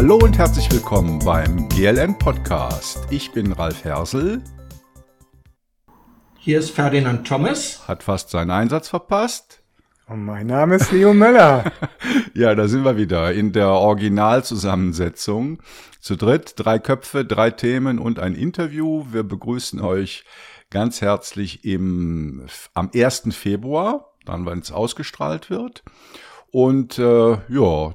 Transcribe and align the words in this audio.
Hallo 0.00 0.16
und 0.22 0.38
herzlich 0.38 0.70
willkommen 0.70 1.18
beim 1.24 1.68
GLN 1.70 2.16
Podcast. 2.16 3.00
Ich 3.10 3.32
bin 3.32 3.50
Ralf 3.50 3.82
Hersel. 3.82 4.44
Hier 6.38 6.60
ist 6.60 6.70
Ferdinand 6.70 7.26
Thomas. 7.26 7.88
Hat 7.88 8.04
fast 8.04 8.30
seinen 8.30 8.52
Einsatz 8.52 8.88
verpasst. 8.88 9.60
Und 10.06 10.24
mein 10.24 10.46
Name 10.46 10.76
ist 10.76 10.92
Leo 10.92 11.12
Möller. 11.14 11.72
ja, 12.34 12.54
da 12.54 12.68
sind 12.68 12.84
wir 12.84 12.96
wieder 12.96 13.32
in 13.32 13.50
der 13.52 13.70
Originalzusammensetzung. 13.70 15.60
Zu 15.98 16.14
dritt, 16.14 16.52
drei 16.54 16.78
Köpfe, 16.78 17.24
drei 17.24 17.50
Themen 17.50 17.98
und 17.98 18.20
ein 18.20 18.36
Interview. 18.36 19.04
Wir 19.10 19.24
begrüßen 19.24 19.80
euch 19.80 20.24
ganz 20.70 21.00
herzlich 21.00 21.64
im, 21.64 22.46
am 22.72 22.88
1. 22.94 23.30
Februar, 23.32 24.12
dann 24.24 24.46
wenn 24.46 24.60
es 24.60 24.70
ausgestrahlt 24.70 25.50
wird. 25.50 25.82
Und 26.52 27.00
äh, 27.00 27.38
ja, 27.48 27.94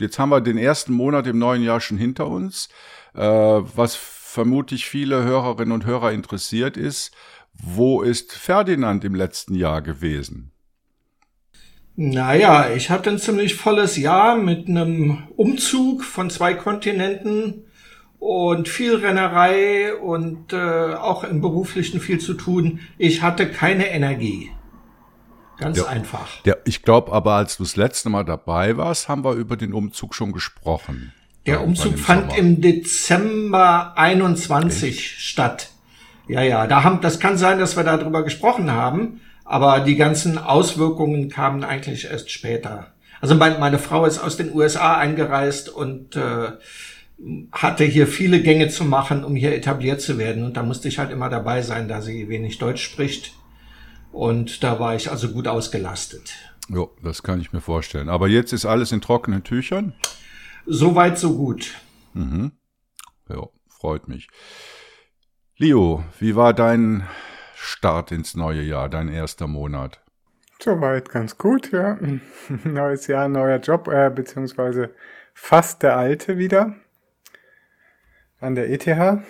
jetzt 0.00 0.18
haben 0.18 0.30
wir 0.30 0.40
den 0.40 0.58
ersten 0.58 0.92
Monat 0.92 1.26
im 1.26 1.38
neuen 1.38 1.62
Jahr 1.62 1.80
schon 1.80 1.98
hinter 1.98 2.26
uns. 2.28 2.68
Äh, 3.14 3.20
was 3.20 3.94
vermutlich 3.96 4.86
viele 4.86 5.22
Hörerinnen 5.22 5.72
und 5.72 5.86
Hörer 5.86 6.12
interessiert 6.12 6.76
ist, 6.76 7.14
wo 7.52 8.02
ist 8.02 8.32
Ferdinand 8.32 9.04
im 9.04 9.14
letzten 9.14 9.54
Jahr 9.54 9.80
gewesen? 9.80 10.50
Naja, 11.96 12.70
ich 12.74 12.90
hatte 12.90 13.10
ein 13.10 13.18
ziemlich 13.18 13.54
volles 13.54 13.96
Jahr 13.96 14.36
mit 14.36 14.68
einem 14.68 15.28
Umzug 15.36 16.02
von 16.02 16.28
zwei 16.28 16.54
Kontinenten 16.54 17.66
und 18.18 18.68
viel 18.68 18.96
Rennerei 18.96 19.94
und 19.94 20.52
äh, 20.52 20.94
auch 20.94 21.22
im 21.22 21.40
beruflichen 21.40 22.00
viel 22.00 22.18
zu 22.18 22.34
tun. 22.34 22.80
Ich 22.98 23.22
hatte 23.22 23.48
keine 23.48 23.86
Energie. 23.90 24.50
Ganz 25.58 25.76
der, 25.76 25.88
einfach. 25.88 26.42
Der, 26.42 26.58
ich 26.64 26.82
glaube 26.82 27.12
aber, 27.12 27.34
als 27.34 27.56
du 27.56 27.62
das 27.62 27.76
letzte 27.76 28.08
Mal 28.08 28.24
dabei 28.24 28.76
warst, 28.76 29.08
haben 29.08 29.24
wir 29.24 29.32
über 29.34 29.56
den 29.56 29.72
Umzug 29.72 30.14
schon 30.14 30.32
gesprochen. 30.32 31.12
Der 31.46 31.62
Umzug 31.62 31.98
fand 31.98 32.30
Sommer. 32.30 32.38
im 32.38 32.60
Dezember 32.60 33.92
21 33.96 34.88
Echt? 34.88 35.20
statt. 35.20 35.70
Ja, 36.26 36.42
ja, 36.42 36.66
da 36.66 36.82
haben, 36.82 37.00
das 37.02 37.20
kann 37.20 37.36
sein, 37.36 37.58
dass 37.58 37.76
wir 37.76 37.84
darüber 37.84 38.22
gesprochen 38.24 38.70
haben. 38.70 39.20
Aber 39.44 39.80
die 39.80 39.96
ganzen 39.96 40.38
Auswirkungen 40.38 41.28
kamen 41.28 41.64
eigentlich 41.64 42.06
erst 42.06 42.30
später. 42.30 42.94
Also 43.20 43.34
mein, 43.34 43.60
meine 43.60 43.78
Frau 43.78 44.06
ist 44.06 44.18
aus 44.18 44.36
den 44.36 44.54
USA 44.54 44.96
eingereist 44.96 45.68
und 45.68 46.16
äh, 46.16 46.52
hatte 47.52 47.84
hier 47.84 48.06
viele 48.06 48.40
Gänge 48.40 48.68
zu 48.68 48.84
machen, 48.84 49.22
um 49.22 49.36
hier 49.36 49.54
etabliert 49.54 50.00
zu 50.00 50.18
werden. 50.18 50.44
Und 50.44 50.56
da 50.56 50.62
musste 50.62 50.88
ich 50.88 50.98
halt 50.98 51.10
immer 51.10 51.28
dabei 51.28 51.62
sein, 51.62 51.88
da 51.88 52.00
sie 52.00 52.28
wenig 52.28 52.58
Deutsch 52.58 52.82
spricht. 52.82 53.32
Und 54.14 54.62
da 54.62 54.78
war 54.78 54.94
ich 54.94 55.10
also 55.10 55.28
gut 55.30 55.48
ausgelastet. 55.48 56.34
Ja, 56.68 56.86
das 57.02 57.24
kann 57.24 57.40
ich 57.40 57.52
mir 57.52 57.60
vorstellen. 57.60 58.08
Aber 58.08 58.28
jetzt 58.28 58.52
ist 58.52 58.64
alles 58.64 58.92
in 58.92 59.00
trockenen 59.00 59.42
Tüchern? 59.42 59.92
Soweit, 60.66 61.18
so 61.18 61.36
gut. 61.36 61.74
Mhm. 62.12 62.52
Ja, 63.28 63.48
freut 63.66 64.06
mich. 64.06 64.28
Leo, 65.56 66.04
wie 66.20 66.36
war 66.36 66.54
dein 66.54 67.08
Start 67.56 68.12
ins 68.12 68.36
neue 68.36 68.62
Jahr, 68.62 68.88
dein 68.88 69.08
erster 69.08 69.48
Monat? 69.48 70.00
Soweit 70.62 71.08
ganz 71.08 71.36
gut, 71.36 71.72
ja. 71.72 71.98
Neues 72.64 73.08
Jahr, 73.08 73.28
neuer 73.28 73.58
Job, 73.58 73.88
äh, 73.88 74.10
beziehungsweise 74.14 74.94
fast 75.34 75.82
der 75.82 75.96
alte 75.96 76.38
wieder 76.38 76.76
an 78.38 78.54
der 78.54 78.70
ETH. 78.70 79.24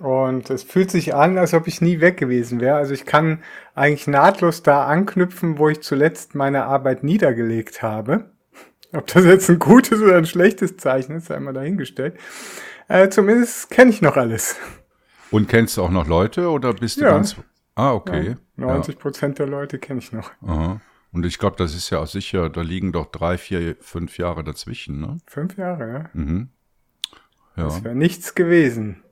Und 0.00 0.48
es 0.48 0.62
fühlt 0.62 0.90
sich 0.90 1.14
an, 1.14 1.36
als 1.36 1.52
ob 1.52 1.66
ich 1.66 1.82
nie 1.82 2.00
weg 2.00 2.16
gewesen 2.16 2.58
wäre. 2.60 2.76
Also 2.76 2.94
ich 2.94 3.04
kann 3.04 3.42
eigentlich 3.74 4.06
nahtlos 4.06 4.62
da 4.62 4.86
anknüpfen, 4.86 5.58
wo 5.58 5.68
ich 5.68 5.82
zuletzt 5.82 6.34
meine 6.34 6.64
Arbeit 6.64 7.04
niedergelegt 7.04 7.82
habe. 7.82 8.30
Ob 8.92 9.06
das 9.08 9.26
jetzt 9.26 9.50
ein 9.50 9.58
gutes 9.58 10.00
oder 10.00 10.16
ein 10.16 10.24
schlechtes 10.24 10.78
Zeichen 10.78 11.16
ist, 11.16 11.26
sei 11.26 11.38
mal 11.38 11.52
dahingestellt. 11.52 12.18
Äh, 12.88 13.10
zumindest 13.10 13.70
kenne 13.70 13.90
ich 13.90 14.00
noch 14.00 14.16
alles. 14.16 14.56
Und 15.30 15.48
kennst 15.48 15.76
du 15.76 15.82
auch 15.82 15.90
noch 15.90 16.06
Leute 16.06 16.48
oder 16.48 16.72
bist 16.72 16.96
du 16.96 17.04
ja. 17.04 17.10
ganz. 17.10 17.36
Ah, 17.74 17.92
okay. 17.92 18.36
Ja, 18.56 18.66
90 18.66 18.98
Prozent 18.98 19.38
ja. 19.38 19.44
der 19.44 19.52
Leute 19.52 19.78
kenne 19.78 20.00
ich 20.00 20.12
noch. 20.12 20.32
Aha. 20.42 20.80
Und 21.12 21.26
ich 21.26 21.38
glaube, 21.38 21.56
das 21.56 21.74
ist 21.74 21.90
ja 21.90 21.98
auch 21.98 22.06
sicher, 22.06 22.48
da 22.48 22.62
liegen 22.62 22.92
doch 22.92 23.06
drei, 23.06 23.36
vier, 23.36 23.76
fünf 23.80 24.16
Jahre 24.16 24.44
dazwischen, 24.44 25.00
ne? 25.00 25.18
Fünf 25.26 25.58
Jahre, 25.58 25.92
ja. 25.92 26.10
Mhm. 26.14 26.48
ja. 27.56 27.64
Das 27.64 27.84
wäre 27.84 27.94
nichts 27.94 28.34
gewesen. 28.34 29.02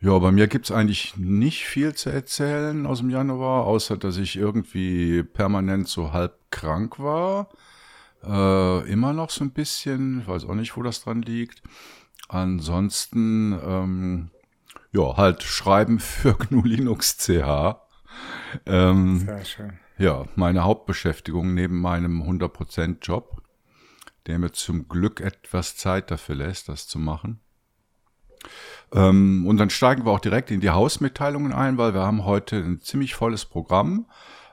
Ja, 0.00 0.18
bei 0.18 0.30
mir 0.30 0.46
gibt's 0.46 0.70
eigentlich 0.70 1.16
nicht 1.16 1.64
viel 1.66 1.94
zu 1.94 2.10
erzählen 2.10 2.86
aus 2.86 2.98
dem 2.98 3.10
Januar, 3.10 3.64
außer 3.64 3.96
dass 3.96 4.18
ich 4.18 4.36
irgendwie 4.36 5.22
permanent 5.22 5.88
so 5.88 6.12
halb 6.12 6.38
krank 6.50 6.98
war. 6.98 7.48
Äh, 8.22 8.90
immer 8.90 9.12
noch 9.12 9.30
so 9.30 9.44
ein 9.44 9.52
bisschen, 9.52 10.20
ich 10.20 10.28
weiß 10.28 10.44
auch 10.44 10.54
nicht, 10.54 10.76
wo 10.76 10.82
das 10.82 11.02
dran 11.02 11.22
liegt. 11.22 11.62
Ansonsten 12.28 13.52
ähm, 13.52 14.30
ja, 14.92 15.16
halt 15.16 15.42
schreiben 15.42 15.98
für 15.98 16.34
GNU 16.38 16.62
Linux 16.62 17.18
CH. 17.18 17.80
Ähm, 18.66 19.20
Sehr 19.20 19.44
schön. 19.44 19.78
Ja, 19.98 20.26
meine 20.34 20.64
Hauptbeschäftigung 20.64 21.54
neben 21.54 21.80
meinem 21.80 22.22
100% 22.22 22.98
Job, 23.00 23.42
der 24.26 24.38
mir 24.38 24.52
zum 24.52 24.88
Glück 24.88 25.20
etwas 25.20 25.76
Zeit 25.76 26.10
dafür 26.10 26.34
lässt, 26.34 26.68
das 26.68 26.86
zu 26.86 26.98
machen. 26.98 27.40
Ähm, 28.92 29.46
und 29.46 29.56
dann 29.58 29.70
steigen 29.70 30.04
wir 30.04 30.12
auch 30.12 30.20
direkt 30.20 30.50
in 30.50 30.60
die 30.60 30.70
Hausmitteilungen 30.70 31.52
ein, 31.52 31.78
weil 31.78 31.94
wir 31.94 32.02
haben 32.02 32.24
heute 32.24 32.56
ein 32.56 32.80
ziemlich 32.80 33.14
volles 33.14 33.44
Programm. 33.44 34.06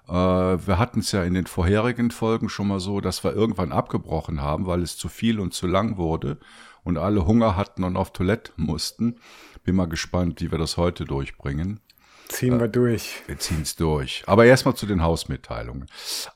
Äh, 0.08 0.14
wir 0.14 0.80
hatten 0.80 1.00
es 1.00 1.12
ja 1.12 1.24
in 1.24 1.34
den 1.34 1.48
vorherigen 1.48 2.12
Folgen 2.12 2.50
schon 2.50 2.68
mal 2.68 2.80
so, 2.80 3.02
dass 3.02 3.24
wir 3.24 3.34
irgendwann 3.34 3.72
abgebrochen 3.72 4.42
haben, 4.42 4.66
weil 4.66 4.82
es 4.82 4.98
zu 4.98 5.10
viel 5.10 5.40
und 5.40 5.54
zu 5.54 5.68
lang 5.68 5.98
wurde 5.98 6.38
und 6.84 6.98
alle 6.98 7.26
Hunger 7.26 7.56
hatten 7.56 7.84
und 7.84 7.96
auf 7.96 8.12
Toilette 8.12 8.52
mussten. 8.58 9.16
Bin 9.64 9.76
mal 9.76 9.88
gespannt, 9.88 10.42
wie 10.42 10.52
wir 10.52 10.58
das 10.58 10.78
heute 10.78 11.06
durchbringen. 11.06 11.80
Ziehen 12.28 12.60
wir 12.60 12.66
äh, 12.66 12.70
durch. 12.70 13.22
Wir 13.28 13.38
ziehen 13.38 13.62
es 13.62 13.76
durch. 13.76 14.24
Aber 14.26 14.46
erstmal 14.46 14.76
zu 14.76 14.86
den 14.86 15.04
Hausmitteilungen. 15.04 15.86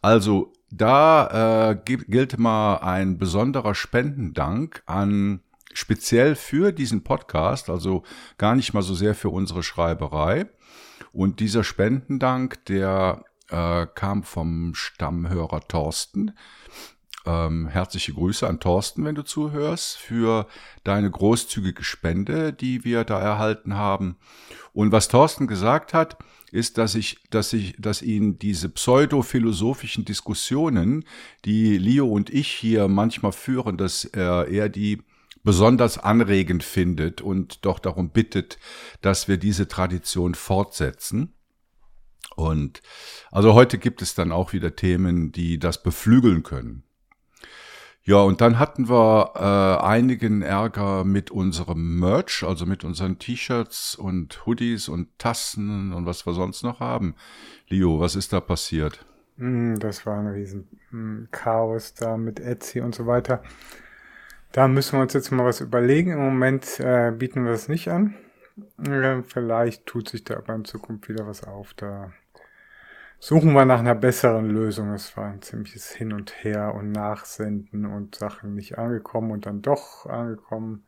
Also 0.02 0.53
da 0.69 1.72
äh, 1.72 1.75
gilt 1.84 2.38
mal 2.38 2.78
ein 2.78 3.18
besonderer 3.18 3.74
Spendendank 3.74 4.84
an 4.85 5.41
speziell 5.78 6.36
für 6.36 6.72
diesen 6.72 7.04
Podcast, 7.04 7.70
also 7.70 8.02
gar 8.40 8.56
nicht 8.56 8.74
mal 8.74 8.82
so 8.82 8.96
sehr 8.96 9.14
für 9.14 9.30
unsere 9.30 9.62
Schreiberei. 9.62 10.48
Und 11.12 11.40
dieser 11.40 11.64
Spendendank, 11.64 12.66
der 12.66 13.24
äh, 13.50 13.86
kam 13.94 14.24
vom 14.24 14.74
Stammhörer 14.74 15.62
Thorsten. 15.68 16.32
Ähm, 17.28 17.68
herzliche 17.68 18.14
Grüße 18.14 18.48
an 18.48 18.60
Thorsten, 18.60 19.06
wenn 19.06 19.14
du 19.14 19.24
zuhörst, 19.24 19.98
für 19.98 20.48
deine 20.84 21.12
großzügige 21.12 21.84
Spende, 21.84 22.54
die 22.54 22.84
wir 22.84 23.04
da 23.04 23.20
erhalten 23.20 23.76
haben. 23.76 24.18
Und 24.74 24.92
was 24.92 25.09
Thorsten 25.09 25.46
gesagt 25.46 25.94
hat, 25.94 26.18
ist, 26.52 26.80
dass 26.80 26.96
ich, 26.96 27.20
dass 27.30 27.54
ich, 27.54 27.76
dass 27.78 28.02
ihn 28.02 28.40
diese 28.40 28.70
pseudophilosophischen 28.70 30.06
Diskussionen, 30.06 31.06
die 31.46 31.78
Leo 31.78 32.08
und 32.08 32.32
ich 32.32 32.48
hier 32.48 32.88
manchmal 32.88 33.34
führen, 33.34 33.78
dass 33.78 34.06
er, 34.06 34.48
er 34.48 34.70
die 34.70 35.04
besonders 35.47 35.97
anregend 35.97 36.62
findet 36.62 37.22
und 37.22 37.63
doch 37.66 37.80
darum 37.80 38.09
bittet, 38.09 38.59
dass 39.00 39.30
wir 39.30 39.38
diese 39.38 39.69
Tradition 39.69 40.35
fortsetzen. 40.35 41.35
Und 42.35 42.81
also 43.31 43.53
heute 43.53 43.78
gibt 43.78 44.02
es 44.02 44.13
dann 44.13 44.34
auch 44.34 44.52
wieder 44.52 44.75
Themen, 44.75 45.31
die 45.31 45.58
das 45.58 45.81
beflügeln 45.81 46.44
können. 46.44 46.84
Ja, 48.03 48.18
und 48.18 48.41
dann 48.41 48.59
hatten 48.59 48.90
wir 48.90 49.31
äh, 49.35 49.85
einigen 49.85 50.41
Ärger 50.41 51.06
mit 51.06 51.31
unserem 51.31 51.97
Merch, 51.97 52.44
also 52.46 52.66
mit 52.66 52.84
unseren 52.84 53.18
T-Shirts 53.18 53.96
und 53.96 54.46
Hoodies 54.46 54.90
und 54.90 55.18
Tassen 55.18 55.94
und 55.94 56.06
was 56.06 56.25
wir 56.25 56.34
sonst 56.34 56.62
noch 56.64 56.81
haben. 56.81 57.16
Leo, 57.69 58.02
was 58.02 58.18
ist 58.18 58.34
da 58.34 58.41
passiert? 58.41 59.06
Mm, 59.38 59.76
das 59.76 60.05
war 60.05 60.20
ein 60.20 60.28
riesen 60.28 60.67
mm, 60.91 61.29
Chaos 61.32 61.94
da 61.94 62.17
mit 62.17 62.41
Etsy 62.41 62.82
und 62.82 62.94
so 62.94 63.08
weiter. 63.08 63.44
Da 64.58 64.68
müssen 64.68 64.98
wir 64.98 65.04
uns 65.04 65.14
jetzt 65.14 65.30
mal 65.30 65.46
was 65.46 65.62
überlegen. 65.62 66.14
Im 66.14 66.18
Moment 66.18 66.80
äh, 66.80 67.12
bieten 67.12 67.44
wir 67.44 67.52
das 67.52 67.68
nicht 67.68 67.90
an. 67.90 68.16
Äh, 68.84 69.22
vielleicht 69.22 69.86
tut 69.86 70.09
sich 70.09 70.24
da 70.24 70.38
aber 70.38 70.56
in 70.56 70.66
Zukunft 70.66 71.08
wieder 71.09 71.28
was 71.28 71.44
auf. 71.44 71.76
Da 71.76 72.12
suchen 73.20 73.54
wir 73.54 73.66
nach 73.66 73.82
einer 73.82 73.94
besseren 73.94 74.50
Lösung. 74.50 74.94
Es 74.94 75.16
war 75.16 75.26
ein 75.26 75.44
ziemliches 75.44 75.92
Hin 75.92 76.12
und 76.12 76.44
Her 76.44 76.74
und 76.74 76.92
Nachsenden 76.92 77.86
und 77.86 78.16
Sachen 78.16 78.56
nicht 78.56 78.80
angekommen 78.80 79.30
und 79.30 79.46
dann 79.46 79.62
doch 79.62 80.08
angekommen. 80.08 80.88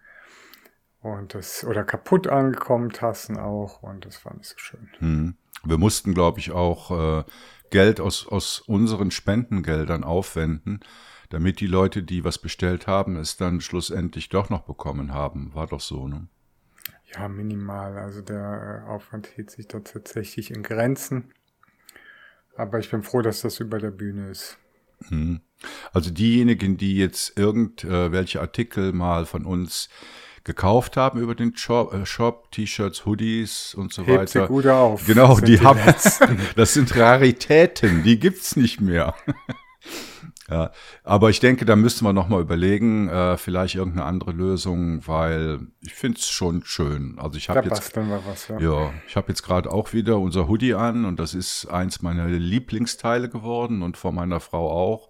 Und 1.02 1.36
das, 1.36 1.64
oder 1.64 1.84
kaputt 1.84 2.26
angekommen, 2.26 2.90
Tassen 2.90 3.38
auch, 3.38 3.84
und 3.84 4.04
das 4.04 4.26
war 4.26 4.36
nicht 4.36 4.50
so 4.50 4.58
schön. 4.58 4.90
Hm. 4.98 5.36
Wir 5.64 5.78
mussten, 5.78 6.16
glaube 6.16 6.40
ich, 6.40 6.50
auch 6.50 7.20
äh, 7.20 7.24
Geld 7.70 8.00
aus, 8.00 8.28
aus 8.28 8.62
unseren 8.62 9.12
Spendengeldern 9.12 10.04
aufwenden, 10.04 10.80
damit 11.30 11.60
die 11.60 11.68
Leute, 11.68 12.04
die 12.04 12.24
was 12.24 12.38
bestellt 12.38 12.88
haben, 12.88 13.16
es 13.16 13.38
dann 13.38 13.62
schlussendlich 13.62 14.30
doch 14.30 14.50
noch 14.50 14.62
bekommen 14.62 15.14
haben. 15.14 15.54
War 15.54 15.68
doch 15.68 15.80
so, 15.80 16.08
ne? 16.08 16.28
Ja, 17.16 17.28
minimal. 17.28 17.98
Also 17.98 18.22
der 18.22 18.84
äh, 18.86 18.90
Aufwand 18.90 19.28
hielt 19.28 19.52
sich 19.52 19.68
da 19.68 19.80
tatsächlich 19.80 20.52
in 20.52 20.64
Grenzen. 20.64 21.32
Aber 22.56 22.80
ich 22.80 22.92
bin 22.92 23.04
froh, 23.04 23.22
dass 23.22 23.42
das 23.42 23.60
über 23.60 23.80
der 23.80 23.92
Bühne 23.92 24.30
ist. 24.30 24.58
Hm. 25.08 25.42
Also 25.94 26.12
diejenigen, 26.12 26.78
die 26.78 26.98
jetzt 26.98 27.38
irgendwelche 27.38 28.42
Artikel 28.42 28.92
mal 28.92 29.26
von 29.26 29.46
uns 29.46 29.90
gekauft 30.44 30.98
haben 30.98 31.20
über 31.20 31.36
den 31.36 31.56
Shop, 31.56 31.94
äh, 31.94 32.06
Shop 32.06 32.52
T-Shirts, 32.52 33.06
Hoodies 33.06 33.76
und 33.76 33.94
so 33.94 34.06
Hebt 34.06 34.20
weiter. 34.20 34.42
Sie 34.44 34.48
gut 34.48 34.68
auf. 34.68 35.06
Genau, 35.06 35.40
die 35.40 35.58
sind 35.58 35.66
haben, 35.66 35.80
das 36.56 36.74
sind 36.74 36.96
Raritäten, 36.96 38.04
die 38.04 38.20
gibt's 38.20 38.56
nicht 38.56 38.82
mehr. 38.82 39.16
ja, 40.50 40.72
aber 41.04 41.30
ich 41.30 41.40
denke, 41.40 41.66
da 41.66 41.76
müssten 41.76 42.06
wir 42.06 42.14
noch 42.14 42.28
mal 42.28 42.42
überlegen, 42.42 43.08
äh, 43.10 43.38
vielleicht 43.38 43.76
irgendeine 43.76 44.06
andere 44.06 44.32
Lösung, 44.32 45.06
weil 45.08 45.60
ich 45.82 45.94
find's 45.94 46.30
schon 46.30 46.64
schön. 46.66 47.18
Also 47.20 47.38
ich 47.38 47.50
habe 47.50 47.68
jetzt 47.68 47.96
was, 48.26 48.48
ja. 48.48 48.60
ja, 48.60 48.94
ich 49.08 49.16
habe 49.16 49.30
jetzt 49.30 49.44
gerade 49.44 49.72
auch 49.72 49.94
wieder 49.94 50.18
unser 50.18 50.48
Hoodie 50.48 50.74
an 50.74 51.06
und 51.06 51.20
das 51.20 51.36
ist 51.36 51.68
eins 51.68 52.02
meiner 52.02 52.28
Lieblingsteile 52.28 53.30
geworden 53.30 53.84
und 53.84 53.98
von 53.98 54.16
meiner 54.16 54.40
Frau 54.40 54.72
auch. 54.72 55.10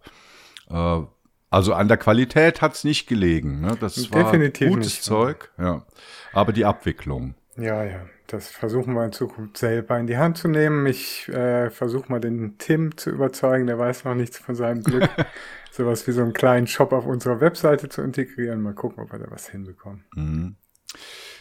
Äh, 0.69 1.05
also 1.51 1.73
an 1.73 1.87
der 1.87 1.97
Qualität 1.97 2.61
hat's 2.61 2.83
nicht 2.83 3.07
gelegen. 3.07 3.61
Ne? 3.61 3.75
Das 3.79 4.11
war 4.11 4.23
Definitiv 4.23 4.69
gutes 4.69 4.85
nicht, 4.85 4.97
ne? 4.97 5.03
Zeug, 5.03 5.51
ja. 5.57 5.85
Aber 6.33 6.53
die 6.53 6.65
Abwicklung. 6.65 7.33
Ja, 7.59 7.83
ja. 7.83 8.05
Das 8.27 8.49
versuchen 8.49 8.93
wir 8.93 9.05
in 9.05 9.11
Zukunft 9.11 9.57
selber 9.57 9.97
in 9.97 10.05
die 10.05 10.17
Hand 10.17 10.37
zu 10.37 10.47
nehmen. 10.47 10.85
Ich 10.85 11.27
äh, 11.29 11.71
versuche 11.71 12.11
mal 12.11 12.19
den 12.19 12.59
Tim 12.59 12.95
zu 12.95 13.09
überzeugen, 13.09 13.65
der 13.65 13.79
weiß 13.79 14.03
noch 14.05 14.13
nichts 14.13 14.37
von 14.37 14.53
seinem 14.53 14.83
Glück, 14.83 15.09
sowas 15.71 16.05
wie 16.07 16.11
so 16.11 16.21
einen 16.21 16.33
kleinen 16.33 16.67
Shop 16.67 16.93
auf 16.93 17.07
unserer 17.07 17.41
Webseite 17.41 17.89
zu 17.89 18.03
integrieren. 18.03 18.61
Mal 18.61 18.75
gucken, 18.75 19.03
ob 19.03 19.11
wir 19.11 19.19
da 19.19 19.31
was 19.31 19.49
hinbekommen. 19.49 20.05
Mhm. 20.15 20.55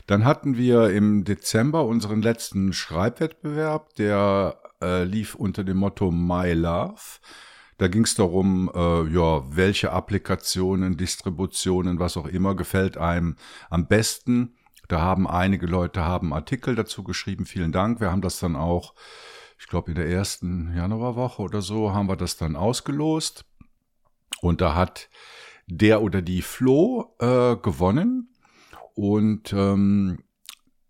Dann 0.06 0.24
hatten 0.24 0.56
wir 0.56 0.90
im 0.90 1.24
Dezember 1.24 1.84
unseren 1.84 2.22
letzten 2.22 2.72
Schreibwettbewerb, 2.72 3.94
der 3.96 4.58
äh, 4.82 5.04
lief 5.04 5.34
unter 5.34 5.64
dem 5.64 5.76
Motto 5.76 6.10
My 6.10 6.54
Love. 6.54 7.20
Da 7.76 7.86
ging 7.86 8.04
es 8.04 8.14
darum, 8.14 8.70
äh, 8.74 9.04
ja, 9.12 9.44
welche 9.54 9.92
Applikationen, 9.92 10.96
Distributionen, 10.96 12.00
was 12.00 12.16
auch 12.16 12.26
immer 12.26 12.56
gefällt 12.56 12.96
einem 12.96 13.36
am 13.70 13.86
besten. 13.86 14.57
Da 14.88 15.00
haben 15.00 15.28
einige 15.28 15.66
Leute 15.66 16.04
haben 16.04 16.32
Artikel 16.32 16.74
dazu 16.74 17.04
geschrieben. 17.04 17.44
Vielen 17.44 17.72
Dank. 17.72 18.00
Wir 18.00 18.10
haben 18.10 18.22
das 18.22 18.40
dann 18.40 18.56
auch, 18.56 18.94
ich 19.58 19.66
glaube 19.66 19.90
in 19.90 19.94
der 19.94 20.08
ersten 20.08 20.74
Januarwoche 20.74 21.42
oder 21.42 21.60
so, 21.62 21.92
haben 21.92 22.08
wir 22.08 22.16
das 22.16 22.36
dann 22.36 22.56
ausgelost. 22.56 23.44
Und 24.40 24.60
da 24.60 24.74
hat 24.74 25.10
der 25.66 26.02
oder 26.02 26.22
die 26.22 26.42
Flo 26.42 27.14
äh, 27.18 27.56
gewonnen. 27.56 28.34
Und 28.94 29.52
ähm, 29.52 30.24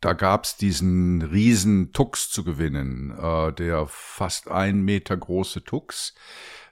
da 0.00 0.12
gab's 0.12 0.56
diesen 0.56 1.22
riesen 1.22 1.92
Tux 1.92 2.30
zu 2.30 2.44
gewinnen, 2.44 3.10
äh, 3.18 3.52
der 3.52 3.86
fast 3.88 4.48
ein 4.48 4.82
Meter 4.82 5.16
große 5.16 5.64
Tux. 5.64 6.14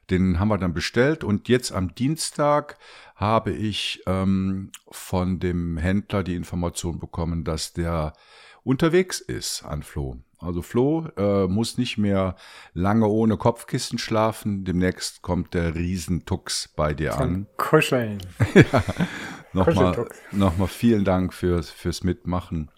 Den 0.08 0.38
haben 0.38 0.48
wir 0.48 0.58
dann 0.58 0.74
bestellt 0.74 1.24
und 1.24 1.48
jetzt 1.48 1.72
am 1.72 1.94
Dienstag 1.94 2.78
habe 3.16 3.50
ich 3.50 4.02
ähm, 4.06 4.70
von 4.90 5.40
dem 5.40 5.76
Händler 5.78 6.22
die 6.22 6.36
Information 6.36 6.98
bekommen, 7.00 7.44
dass 7.44 7.72
der 7.72 8.12
unterwegs 8.62 9.20
ist 9.20 9.64
an 9.64 9.82
Flo. 9.82 10.18
Also 10.38 10.60
Flo 10.60 11.08
äh, 11.16 11.46
muss 11.46 11.78
nicht 11.78 11.96
mehr 11.96 12.36
lange 12.74 13.06
ohne 13.06 13.38
Kopfkissen 13.38 13.98
schlafen. 13.98 14.64
Demnächst 14.64 15.22
kommt 15.22 15.54
der 15.54 15.74
Riesentux 15.74 16.68
bei 16.76 16.92
dir 16.92 17.18
an. 17.18 17.46
Kuscheln. 17.56 18.18
Nochmal, 19.54 19.74
Kuscheltux. 19.94 20.18
nochmal 20.32 20.68
vielen 20.68 21.04
Dank 21.04 21.32
fürs, 21.32 21.70
fürs 21.70 22.04
Mitmachen. 22.04 22.70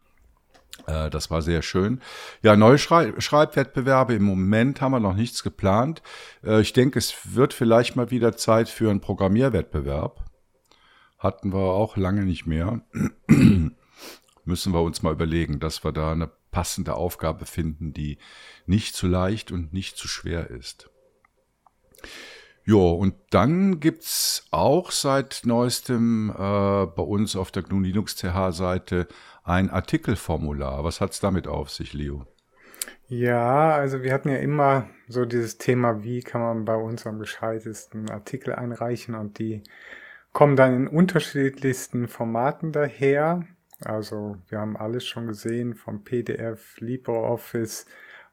Äh, 0.87 1.11
Das 1.11 1.31
war 1.33 1.43
sehr 1.43 1.63
schön. 1.63 2.01
Ja, 2.43 2.55
neue 2.55 2.79
Schrei 2.79 3.13
Schreibwettbewerbe. 3.19 4.15
Im 4.15 4.23
Moment 4.23 4.81
haben 4.81 4.93
wir 4.93 5.01
noch 5.01 5.17
nichts 5.17 5.43
geplant. 5.43 6.01
Äh, 6.45 6.61
Ich 6.61 6.73
denke, 6.75 7.01
es 7.01 7.35
wird 7.35 7.53
vielleicht 7.55 7.97
mal 7.97 8.13
wieder 8.13 8.37
Zeit 8.37 8.69
für 8.69 8.89
einen 8.91 9.01
Programmierwettbewerb. 9.01 10.25
Hatten 11.19 11.53
wir 11.53 11.59
auch 11.59 11.97
lange 11.97 12.25
nicht 12.25 12.47
mehr. 12.47 12.81
Müssen 14.45 14.73
wir 14.73 14.83
uns 14.83 15.03
mal 15.03 15.13
überlegen, 15.13 15.61
dass 15.61 15.85
wir 15.85 15.93
da 15.93 16.13
eine 16.13 16.31
passende 16.51 16.95
Aufgabe 16.95 17.45
finden, 17.45 17.93
die 17.93 18.19
nicht 18.67 18.95
zu 18.95 19.07
leicht 19.07 19.53
und 19.53 19.73
nicht 19.73 19.97
zu 19.97 20.09
schwer 20.09 20.51
ist. 20.51 20.91
Jo, 22.65 22.93
und 22.93 23.15
dann 23.31 23.81
gibt's 23.81 24.47
auch 24.51 24.91
seit 24.91 25.43
neuestem 25.45 26.31
äh, 26.31 26.35
bei 26.35 27.03
uns 27.03 27.35
auf 27.35 27.51
der 27.51 27.63
GNU 27.63 27.81
Linux 27.81 28.17
CH 28.17 28.53
Seite 28.53 29.09
ein 29.43 29.71
Artikelformular. 29.71 30.85
Was 30.85 31.01
hat's 31.01 31.19
damit 31.19 31.47
auf 31.47 31.71
sich, 31.71 31.95
Leo? 31.95 32.27
Ja, 33.09 33.75
also 33.75 34.03
wir 34.03 34.13
hatten 34.13 34.29
ja 34.29 34.37
immer 34.37 34.91
so 35.09 35.25
dieses 35.25 35.57
Thema, 35.57 36.03
wie 36.03 36.21
kann 36.21 36.43
man 36.43 36.65
bei 36.67 36.77
uns 36.77 37.07
am 37.07 37.19
gescheitesten 37.19 38.11
Artikel 38.11 38.55
einreichen 38.55 39.15
und 39.15 39.39
die 39.39 39.63
kommen 40.39 40.55
dann 40.55 40.73
in 40.73 40.87
unterschiedlichsten 40.87 42.07
Formaten 42.07 42.71
daher. 42.71 43.43
Also 43.85 44.37
wir 44.47 44.61
haben 44.61 44.77
alles 44.77 45.05
schon 45.05 45.27
gesehen, 45.27 45.75
vom 45.75 46.05
PDF, 46.05 46.79
LibreOffice, 46.79 47.87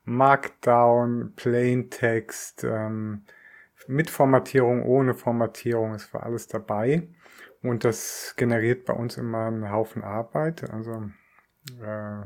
Markdown, 0.03 1.33
Plaintext, 1.35 2.63
ähm, 2.63 3.23
mit 3.87 4.11
Formatierung, 4.11 4.83
ohne 4.83 5.15
Formatierung, 5.15 5.95
es 5.95 6.13
war 6.13 6.21
alles 6.21 6.47
dabei. 6.47 7.07
Und 7.63 7.83
das 7.83 8.35
generiert 8.37 8.85
bei 8.85 8.93
uns 8.93 9.17
immer 9.17 9.47
einen 9.47 9.71
Haufen 9.71 10.03
Arbeit. 10.03 10.69
Also 10.69 11.09
äh, 11.81 12.21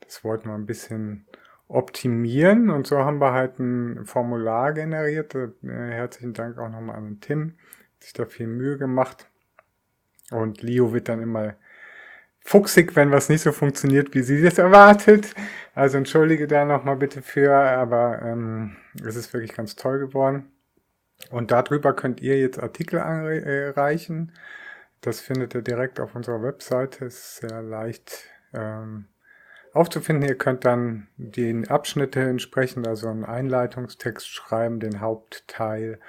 das 0.00 0.24
wollten 0.24 0.48
wir 0.48 0.54
ein 0.54 0.64
bisschen 0.64 1.26
optimieren 1.68 2.70
und 2.70 2.86
so 2.86 3.00
haben 3.00 3.20
wir 3.20 3.32
halt 3.34 3.58
ein 3.58 4.06
Formular 4.06 4.72
generiert. 4.72 5.34
Äh, 5.34 5.50
herzlichen 5.62 6.32
Dank 6.32 6.56
auch 6.56 6.70
nochmal 6.70 6.96
an 6.96 7.20
Tim, 7.20 7.58
sich 8.00 8.12
da 8.12 8.26
viel 8.26 8.46
Mühe 8.46 8.78
gemacht. 8.78 9.26
Und 10.30 10.62
Leo 10.62 10.92
wird 10.92 11.08
dann 11.08 11.22
immer 11.22 11.54
fuchsig, 12.40 12.96
wenn 12.96 13.10
was 13.10 13.28
nicht 13.28 13.42
so 13.42 13.52
funktioniert, 13.52 14.14
wie 14.14 14.22
sie 14.22 14.42
das 14.42 14.58
erwartet. 14.58 15.34
Also 15.74 15.98
entschuldige 15.98 16.46
da 16.46 16.64
nochmal 16.64 16.96
bitte 16.96 17.22
für, 17.22 17.54
aber 17.54 18.22
ähm, 18.22 18.76
es 19.04 19.16
ist 19.16 19.32
wirklich 19.32 19.54
ganz 19.54 19.76
toll 19.76 19.98
geworden. 19.98 20.50
Und 21.30 21.50
darüber 21.50 21.94
könnt 21.94 22.20
ihr 22.20 22.38
jetzt 22.38 22.58
Artikel 22.58 22.98
einreichen. 22.98 24.32
Das 25.00 25.20
findet 25.20 25.54
ihr 25.54 25.62
direkt 25.62 26.00
auf 26.00 26.14
unserer 26.14 26.42
Webseite. 26.42 27.06
Ist 27.06 27.36
sehr 27.36 27.62
leicht 27.62 28.24
ähm, 28.54 29.06
aufzufinden. 29.72 30.28
Ihr 30.28 30.36
könnt 30.36 30.64
dann 30.64 31.08
die 31.16 31.64
Abschnitte 31.68 32.20
entsprechend, 32.20 32.86
also 32.86 33.08
einen 33.08 33.24
Einleitungstext 33.24 34.28
schreiben, 34.28 34.80
den 34.80 35.00
Hauptteil, 35.00 36.00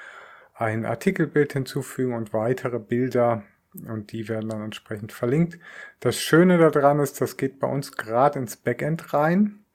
ein 0.62 0.86
Artikelbild 0.86 1.54
hinzufügen 1.54 2.14
und 2.14 2.34
weitere 2.34 2.78
Bilder 2.78 3.44
und 3.88 4.12
die 4.12 4.30
werden 4.30 4.50
dann 4.50 4.64
entsprechend 4.64 5.12
verlinkt. 5.12 5.58
Das 6.00 6.20
Schöne 6.20 6.58
daran 6.58 7.00
ist, 7.00 7.20
das 7.20 7.36
geht 7.36 7.60
bei 7.60 7.68
uns 7.68 7.94
gerade 7.94 8.38
ins 8.38 8.58
Backend 8.58 9.14
rein. 9.14 9.66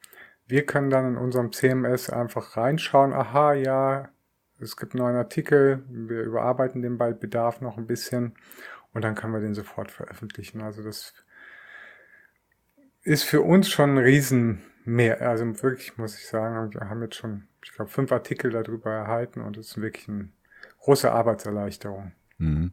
Wir 0.47 0.64
können 0.64 0.90
dann 0.90 1.09
in 1.09 1.16
unserem 1.16 1.50
CMS 1.50 2.09
einfach 2.09 2.57
reinschauen, 2.57 3.12
aha, 3.12 3.55
ja, 3.55 4.11
es 4.61 4.76
gibt 4.76 4.95
einen 4.95 5.02
neuen 5.02 5.16
Artikel, 5.16 5.83
wir 5.88 6.23
überarbeiten 6.23 6.83
den 6.83 6.99
bei 6.99 7.12
Bedarf 7.12 7.61
noch 7.61 7.78
ein 7.78 7.87
bisschen 7.87 8.35
und 8.93 9.02
dann 9.02 9.16
können 9.16 9.33
wir 9.33 9.40
den 9.40 9.55
sofort 9.55 9.90
veröffentlichen. 9.90 10.61
Also 10.61 10.85
das 10.85 11.14
ist 13.02 13.25
für 13.25 13.43
uns 13.43 13.69
schon 13.69 13.95
ein 13.95 13.99
riesen 13.99 14.62
mehr. 14.85 15.21
Also 15.21 15.45
wirklich 15.62 15.99
muss 15.99 16.16
ich 16.16 16.28
sagen, 16.28 16.73
wir 16.73 16.88
haben 16.88 17.02
jetzt 17.02 17.16
schon, 17.16 17.49
ich 17.64 17.73
glaube, 17.73 17.90
fünf 17.90 18.12
Artikel 18.12 18.50
darüber 18.52 18.93
erhalten 18.93 19.40
und 19.40 19.57
es 19.57 19.69
ist 19.69 19.81
wirklich 19.81 20.09
eine 20.09 20.28
große 20.87 21.11
Arbeitserleichterung. 21.11 22.12
Mhm. 22.38 22.73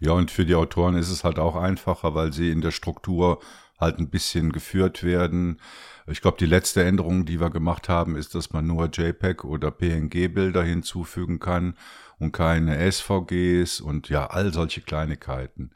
Ja, 0.00 0.12
und 0.12 0.32
für 0.32 0.44
die 0.44 0.56
Autoren 0.56 0.96
ist 0.96 1.10
es 1.10 1.22
halt 1.22 1.38
auch 1.38 1.54
einfacher, 1.54 2.12
weil 2.12 2.32
sie 2.32 2.50
in 2.50 2.60
der 2.60 2.72
Struktur 2.72 3.38
halt 3.78 4.00
ein 4.00 4.10
bisschen 4.10 4.50
geführt 4.50 5.04
werden. 5.04 5.60
Ich 6.08 6.20
glaube, 6.20 6.38
die 6.38 6.46
letzte 6.46 6.82
Änderung, 6.82 7.24
die 7.24 7.40
wir 7.40 7.50
gemacht 7.50 7.88
haben, 7.88 8.16
ist, 8.16 8.34
dass 8.34 8.52
man 8.52 8.66
nur 8.66 8.86
JPEG 8.86 9.44
oder 9.44 9.70
PNG-Bilder 9.70 10.64
hinzufügen 10.64 11.38
kann 11.38 11.76
und 12.18 12.32
keine 12.32 12.90
SVGs 12.90 13.80
und 13.80 14.08
ja, 14.08 14.26
all 14.26 14.52
solche 14.52 14.80
Kleinigkeiten. 14.80 15.70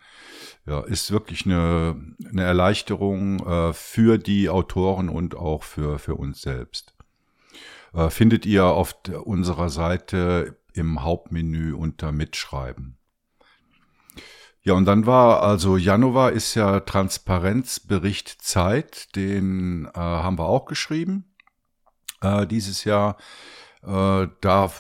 Ja, 0.67 0.81
ist 0.81 1.13
wirklich 1.13 1.47
eine, 1.47 1.95
eine 2.29 2.43
Erleichterung 2.43 3.47
äh, 3.47 3.73
für 3.73 4.19
die 4.19 4.49
Autoren 4.49 5.09
und 5.09 5.37
auch 5.37 5.63
für, 5.63 6.01
für 6.01 6.17
uns 6.17 6.43
selbst. 6.43 6.97
Äh, 7.95 8.11
findet 8.11 8.45
ihr 8.45 8.65
auf 8.65 8.97
unserer 9.25 9.69
Seite 9.69 10.57
im 10.77 11.03
Hauptmenü 11.03 11.73
unter 11.73 12.13
Mitschreiben. 12.13 12.99
Ja, 14.63 14.75
und 14.75 14.85
dann 14.85 15.07
war, 15.07 15.43
also 15.43 15.77
Januar 15.77 16.33
ist 16.33 16.55
ja 16.57 16.81
Transparenzbericht 16.81 18.43
Zeit, 18.43 19.15
den 19.15 19.87
äh, 19.87 19.99
haben 19.99 20.39
wir 20.39 20.47
auch 20.47 20.67
geschrieben 20.67 21.33
äh, 22.21 22.47
dieses 22.47 22.83
Jahr. 22.85 23.17
Äh, 23.83 24.27
da 24.41 24.73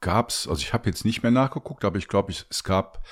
gab's, 0.00 0.46
also 0.46 0.60
ich 0.62 0.72
habe 0.72 0.88
jetzt 0.88 1.04
nicht 1.04 1.22
mehr 1.24 1.32
nachgeguckt, 1.32 1.84
aber 1.84 1.98
ich 1.98 2.06
glaube, 2.06 2.32
es 2.32 2.62
gab 2.62 3.04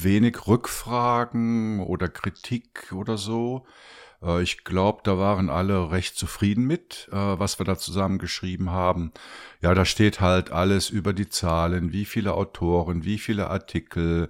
wenig 0.00 0.48
Rückfragen 0.48 1.80
oder 1.80 2.08
Kritik 2.08 2.92
oder 2.92 3.16
so. 3.16 3.64
Äh, 4.22 4.42
ich 4.42 4.64
glaube, 4.64 5.00
da 5.04 5.18
waren 5.18 5.50
alle 5.50 5.90
recht 5.90 6.16
zufrieden 6.16 6.66
mit, 6.66 7.08
äh, 7.12 7.16
was 7.16 7.58
wir 7.58 7.64
da 7.64 7.76
zusammengeschrieben 7.76 8.70
haben. 8.70 9.12
Ja, 9.60 9.74
da 9.74 9.84
steht 9.84 10.20
halt 10.20 10.50
alles 10.50 10.90
über 10.90 11.12
die 11.12 11.28
Zahlen, 11.28 11.92
wie 11.92 12.04
viele 12.04 12.34
Autoren, 12.34 13.04
wie 13.04 13.18
viele 13.18 13.48
Artikel, 13.50 14.28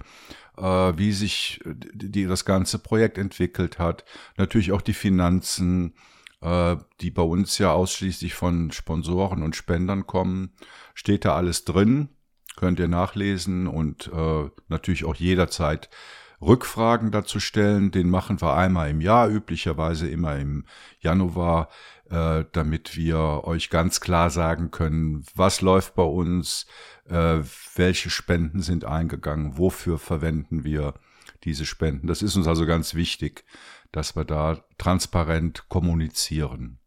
äh, 0.57 0.63
wie 0.63 1.13
sich 1.13 1.61
die, 1.65 2.27
das 2.27 2.45
ganze 2.45 2.79
Projekt 2.79 3.19
entwickelt 3.19 3.79
hat. 3.79 4.05
Natürlich 4.37 4.73
auch 4.73 4.83
die 4.83 4.95
Finanzen, 4.95 5.95
die 7.01 7.13
bei 7.13 7.23
uns 7.23 7.59
ja 7.59 7.71
ausschließlich 7.71 8.35
von 8.35 8.73
Sponsoren 8.73 9.45
und 9.45 9.55
Spendern 9.55 10.09
kommen. 10.09 10.51
Steht 10.93 11.25
da 11.25 11.37
alles 11.37 11.65
drin, 11.65 12.09
könnt 12.57 12.81
ihr 12.81 12.89
nachlesen 12.89 13.69
und 13.69 14.11
natürlich 14.67 15.05
auch 15.05 15.15
jederzeit 15.15 15.89
Rückfragen 16.43 17.11
dazu 17.11 17.41
stellen. 17.41 17.91
Den 17.91 18.11
machen 18.11 18.41
wir 18.41 18.55
einmal 18.55 18.91
im 18.91 19.01
Jahr, 19.01 19.29
üblicherweise 19.29 20.09
immer 20.09 20.37
im 20.37 20.65
Januar, 21.01 21.69
äh, 22.11 22.45
damit 22.53 22.97
wir 22.97 23.45
euch 23.45 23.71
ganz 23.71 24.01
klar 24.01 24.29
sagen 24.31 24.71
können, 24.71 25.25
was 25.35 25.61
läuft 25.61 25.95
bei 25.95 26.03
uns, 26.03 26.67
äh, 27.09 27.39
welche 27.75 28.11
Spenden 28.11 28.61
sind 28.61 28.85
eingegangen, 28.85 29.57
wofür 29.57 29.99
verwenden 29.99 30.65
wir 30.65 30.95
diese 31.45 31.65
Spenden. 31.65 32.07
Das 32.07 32.23
ist 32.23 32.37
uns 32.37 32.47
also 32.47 32.67
ganz 32.67 32.95
wichtig, 32.95 33.45
dass 33.93 34.17
wir 34.17 34.25
da 34.25 34.65
transparent 34.79 35.69
kommunizieren. 35.69 36.79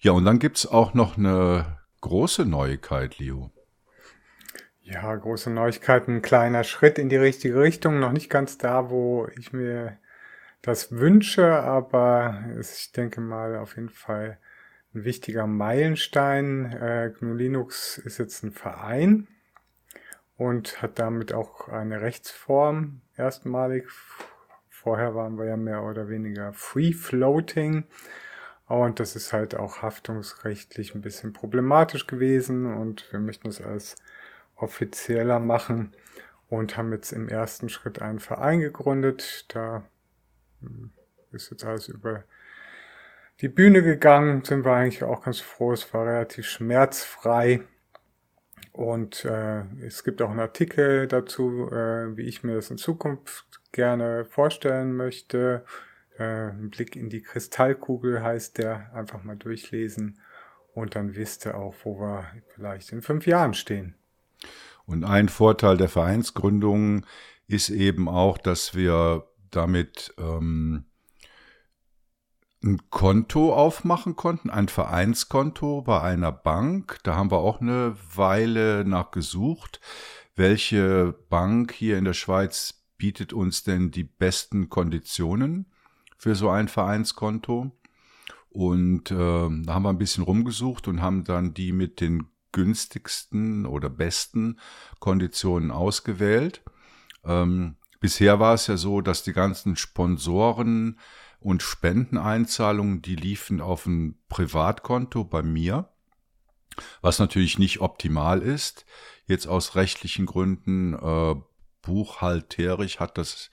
Ja, 0.00 0.12
und 0.12 0.24
dann 0.24 0.38
gibt's 0.38 0.66
auch 0.66 0.94
noch 0.94 1.16
eine 1.16 1.78
große 2.00 2.44
Neuigkeit, 2.44 3.18
Leo. 3.18 3.52
Ja, 4.92 5.14
große 5.16 5.48
Neuigkeiten, 5.48 6.16
ein 6.16 6.22
kleiner 6.22 6.64
Schritt 6.64 6.98
in 6.98 7.08
die 7.08 7.16
richtige 7.16 7.58
Richtung, 7.58 7.98
noch 7.98 8.12
nicht 8.12 8.28
ganz 8.28 8.58
da, 8.58 8.90
wo 8.90 9.26
ich 9.38 9.50
mir 9.54 9.96
das 10.60 10.92
wünsche, 10.92 11.46
aber 11.46 12.44
ich 12.60 12.92
denke 12.92 13.22
mal 13.22 13.56
auf 13.56 13.76
jeden 13.76 13.88
Fall 13.88 14.38
ein 14.94 15.04
wichtiger 15.04 15.46
Meilenstein. 15.46 16.72
Äh, 16.72 17.10
GNU 17.18 17.32
Linux 17.32 17.96
ist 17.96 18.18
jetzt 18.18 18.44
ein 18.44 18.52
Verein 18.52 19.28
und 20.36 20.82
hat 20.82 20.98
damit 20.98 21.32
auch 21.32 21.68
eine 21.68 22.02
Rechtsform 22.02 23.00
erstmalig. 23.16 23.88
Vorher 24.68 25.14
waren 25.14 25.38
wir 25.38 25.46
ja 25.46 25.56
mehr 25.56 25.84
oder 25.84 26.10
weniger 26.10 26.52
Free 26.52 26.92
Floating. 26.92 27.84
Und 28.66 29.00
das 29.00 29.16
ist 29.16 29.32
halt 29.32 29.54
auch 29.54 29.80
haftungsrechtlich 29.80 30.94
ein 30.94 31.00
bisschen 31.00 31.32
problematisch 31.32 32.06
gewesen 32.06 32.66
und 32.74 33.10
wir 33.10 33.20
möchten 33.20 33.48
es 33.48 33.62
als 33.62 33.96
offizieller 34.62 35.40
machen 35.40 35.92
und 36.48 36.76
haben 36.76 36.92
jetzt 36.92 37.12
im 37.12 37.28
ersten 37.28 37.68
Schritt 37.68 38.00
einen 38.00 38.20
Verein 38.20 38.60
gegründet. 38.60 39.46
Da 39.48 39.84
hm, 40.60 40.92
ist 41.32 41.50
jetzt 41.50 41.64
alles 41.64 41.88
über 41.88 42.24
die 43.40 43.48
Bühne 43.48 43.82
gegangen, 43.82 44.44
sind 44.44 44.64
wir 44.64 44.72
eigentlich 44.72 45.02
auch 45.02 45.24
ganz 45.24 45.40
froh. 45.40 45.72
Es 45.72 45.92
war 45.92 46.06
relativ 46.06 46.46
schmerzfrei. 46.46 47.62
Und 48.72 49.24
äh, 49.24 49.64
es 49.84 50.04
gibt 50.04 50.22
auch 50.22 50.30
einen 50.30 50.40
Artikel 50.40 51.06
dazu, 51.06 51.68
äh, 51.70 52.16
wie 52.16 52.22
ich 52.22 52.42
mir 52.42 52.54
das 52.54 52.70
in 52.70 52.78
Zukunft 52.78 53.60
gerne 53.72 54.24
vorstellen 54.24 54.94
möchte. 54.94 55.64
Äh, 56.18 56.50
ein 56.50 56.70
Blick 56.70 56.96
in 56.96 57.10
die 57.10 57.22
Kristallkugel 57.22 58.22
heißt 58.22 58.58
der. 58.58 58.94
Einfach 58.94 59.24
mal 59.24 59.36
durchlesen. 59.36 60.20
Und 60.74 60.94
dann 60.94 61.16
wisst 61.16 61.44
ihr 61.46 61.56
auch, 61.56 61.74
wo 61.84 62.00
wir 62.00 62.24
vielleicht 62.54 62.92
in 62.92 63.02
fünf 63.02 63.26
Jahren 63.26 63.52
stehen. 63.54 63.94
Und 64.84 65.04
ein 65.04 65.28
Vorteil 65.28 65.76
der 65.76 65.88
Vereinsgründung 65.88 67.06
ist 67.46 67.70
eben 67.70 68.08
auch, 68.08 68.38
dass 68.38 68.74
wir 68.74 69.26
damit 69.50 70.14
ähm, 70.18 70.84
ein 72.64 72.90
Konto 72.90 73.54
aufmachen 73.54 74.16
konnten, 74.16 74.50
ein 74.50 74.68
Vereinskonto 74.68 75.82
bei 75.82 76.00
einer 76.00 76.32
Bank. 76.32 76.98
Da 77.02 77.16
haben 77.16 77.30
wir 77.30 77.38
auch 77.38 77.60
eine 77.60 77.96
Weile 78.14 78.84
nachgesucht, 78.84 79.80
welche 80.34 81.14
Bank 81.28 81.72
hier 81.72 81.98
in 81.98 82.04
der 82.04 82.14
Schweiz 82.14 82.84
bietet 82.96 83.32
uns 83.32 83.64
denn 83.64 83.90
die 83.90 84.04
besten 84.04 84.68
Konditionen 84.68 85.66
für 86.16 86.36
so 86.36 86.50
ein 86.50 86.68
Vereinskonto. 86.68 87.72
Und 88.48 89.10
äh, 89.10 89.14
da 89.14 89.74
haben 89.74 89.82
wir 89.82 89.88
ein 89.88 89.98
bisschen 89.98 90.24
rumgesucht 90.24 90.86
und 90.86 91.02
haben 91.02 91.24
dann 91.24 91.54
die 91.54 91.72
mit 91.72 92.00
den 92.00 92.26
günstigsten 92.52 93.66
oder 93.66 93.90
besten 93.90 94.58
Konditionen 95.00 95.70
ausgewählt. 95.70 96.62
Ähm, 97.24 97.76
bisher 98.00 98.40
war 98.40 98.54
es 98.54 98.66
ja 98.66 98.76
so, 98.76 99.00
dass 99.00 99.22
die 99.22 99.32
ganzen 99.32 99.76
Sponsoren 99.76 100.98
und 101.40 101.62
Spendeneinzahlungen, 101.62 103.02
die 103.02 103.16
liefen 103.16 103.60
auf 103.60 103.86
ein 103.86 104.18
Privatkonto 104.28 105.24
bei 105.24 105.42
mir, 105.42 105.88
was 107.00 107.18
natürlich 107.18 107.58
nicht 107.58 107.80
optimal 107.80 108.40
ist. 108.40 108.86
Jetzt 109.26 109.46
aus 109.46 109.74
rechtlichen 109.74 110.26
Gründen, 110.26 110.94
äh, 110.94 111.34
buchhalterisch 111.82 113.00
hat 113.00 113.18
das 113.18 113.50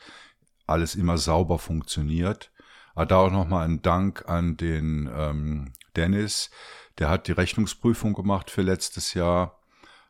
alles 0.68 0.96
immer 0.96 1.18
sauber 1.18 1.58
funktioniert. 1.58 2.51
Aber 2.94 3.06
da 3.06 3.18
auch 3.18 3.32
nochmal 3.32 3.68
ein 3.68 3.82
Dank 3.82 4.27
an 4.27 4.58
den 4.58 5.10
ähm, 5.13 5.74
Dennis, 5.96 6.51
der 7.00 7.10
hat 7.10 7.27
die 7.27 7.32
Rechnungsprüfung 7.32 8.13
gemacht 8.13 8.51
für 8.51 8.62
letztes 8.62 9.13
Jahr. 9.13 9.60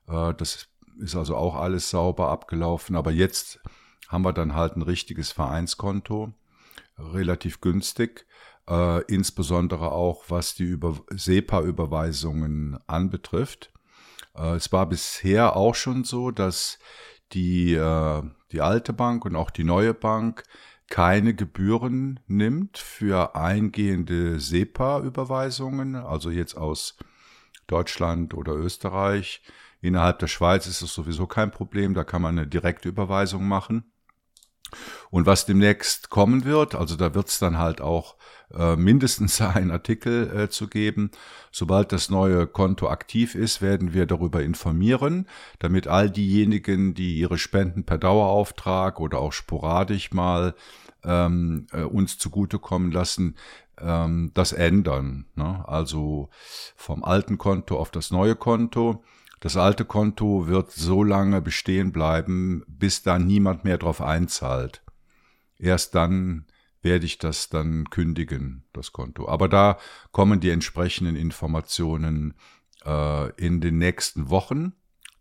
Äh, 0.07 0.33
das 0.33 0.67
ist 0.99 1.15
also 1.15 1.35
auch 1.35 1.55
alles 1.55 1.89
sauber 1.89 2.29
abgelaufen. 2.29 2.95
Aber 2.95 3.11
jetzt 3.11 3.59
haben 4.07 4.23
wir 4.23 4.33
dann 4.33 4.55
halt 4.55 4.75
ein 4.75 4.81
richtiges 4.81 5.31
Vereinskonto, 5.31 6.33
relativ 6.97 7.61
günstig. 7.61 8.25
Äh, 8.67 9.03
insbesondere 9.05 9.91
auch 9.91 10.25
was 10.29 10.55
die 10.55 10.63
Über 10.63 10.99
SEPA-Überweisungen 11.09 12.79
anbetrifft. 12.87 13.71
Äh, 14.35 14.55
es 14.55 14.71
war 14.71 14.87
bisher 14.87 15.55
auch 15.55 15.75
schon 15.75 16.03
so, 16.03 16.31
dass 16.31 16.79
die, 17.33 17.75
die 18.51 18.61
alte 18.61 18.91
Bank 18.91 19.23
und 19.23 19.35
auch 19.35 19.51
die 19.51 19.63
neue 19.63 19.93
Bank 19.93 20.43
keine 20.89 21.33
Gebühren 21.33 22.19
nimmt 22.27 22.77
für 22.77 23.35
eingehende 23.35 24.39
SEPA-Überweisungen, 24.39 25.95
also 25.95 26.31
jetzt 26.31 26.55
aus 26.55 26.97
Deutschland 27.67 28.33
oder 28.33 28.53
Österreich. 28.53 29.43
Innerhalb 29.81 30.19
der 30.19 30.27
Schweiz 30.27 30.67
ist 30.67 30.81
es 30.81 30.93
sowieso 30.93 31.27
kein 31.27 31.51
Problem, 31.51 31.93
da 31.93 32.03
kann 32.03 32.21
man 32.21 32.37
eine 32.37 32.47
direkte 32.47 32.89
Überweisung 32.89 33.47
machen. 33.47 33.91
Und 35.09 35.25
was 35.25 35.45
demnächst 35.45 36.09
kommen 36.09 36.45
wird, 36.45 36.75
also 36.75 36.95
da 36.95 37.13
wird 37.13 37.29
es 37.29 37.39
dann 37.39 37.57
halt 37.57 37.81
auch 37.81 38.15
äh, 38.53 38.75
mindestens 38.75 39.41
einen 39.41 39.71
Artikel 39.71 40.29
äh, 40.35 40.49
zu 40.49 40.67
geben. 40.67 41.11
Sobald 41.51 41.91
das 41.91 42.09
neue 42.09 42.47
Konto 42.47 42.89
aktiv 42.89 43.35
ist, 43.35 43.61
werden 43.61 43.93
wir 43.93 44.05
darüber 44.05 44.41
informieren, 44.43 45.27
damit 45.59 45.87
all 45.87 46.09
diejenigen, 46.09 46.93
die 46.93 47.17
ihre 47.17 47.37
Spenden 47.37 47.85
per 47.85 47.97
Dauerauftrag 47.97 48.99
oder 48.99 49.19
auch 49.19 49.33
sporadisch 49.33 50.11
mal 50.11 50.55
ähm, 51.03 51.67
äh, 51.71 51.81
uns 51.81 52.17
zugutekommen 52.17 52.91
lassen, 52.91 53.35
ähm, 53.79 54.31
das 54.33 54.51
ändern. 54.51 55.25
Ne? 55.35 55.63
Also 55.67 56.29
vom 56.75 57.03
alten 57.03 57.37
Konto 57.37 57.77
auf 57.77 57.91
das 57.91 58.11
neue 58.11 58.35
Konto. 58.35 59.03
Das 59.39 59.55
alte 59.55 59.85
Konto 59.85 60.47
wird 60.47 60.71
so 60.71 61.03
lange 61.03 61.41
bestehen 61.41 61.91
bleiben, 61.91 62.63
bis 62.67 63.03
da 63.03 63.17
niemand 63.17 63.63
mehr 63.63 63.77
drauf 63.77 64.01
einzahlt. 64.01 64.83
Erst 65.57 65.95
dann 65.95 66.45
werde 66.81 67.05
ich 67.05 67.17
das 67.17 67.49
dann 67.49 67.89
kündigen, 67.89 68.65
das 68.73 68.91
Konto. 68.91 69.27
Aber 69.27 69.47
da 69.47 69.77
kommen 70.11 70.39
die 70.39 70.49
entsprechenden 70.49 71.15
Informationen 71.15 72.35
äh, 72.85 73.29
in 73.35 73.61
den 73.61 73.77
nächsten 73.77 74.29
Wochen, 74.29 74.73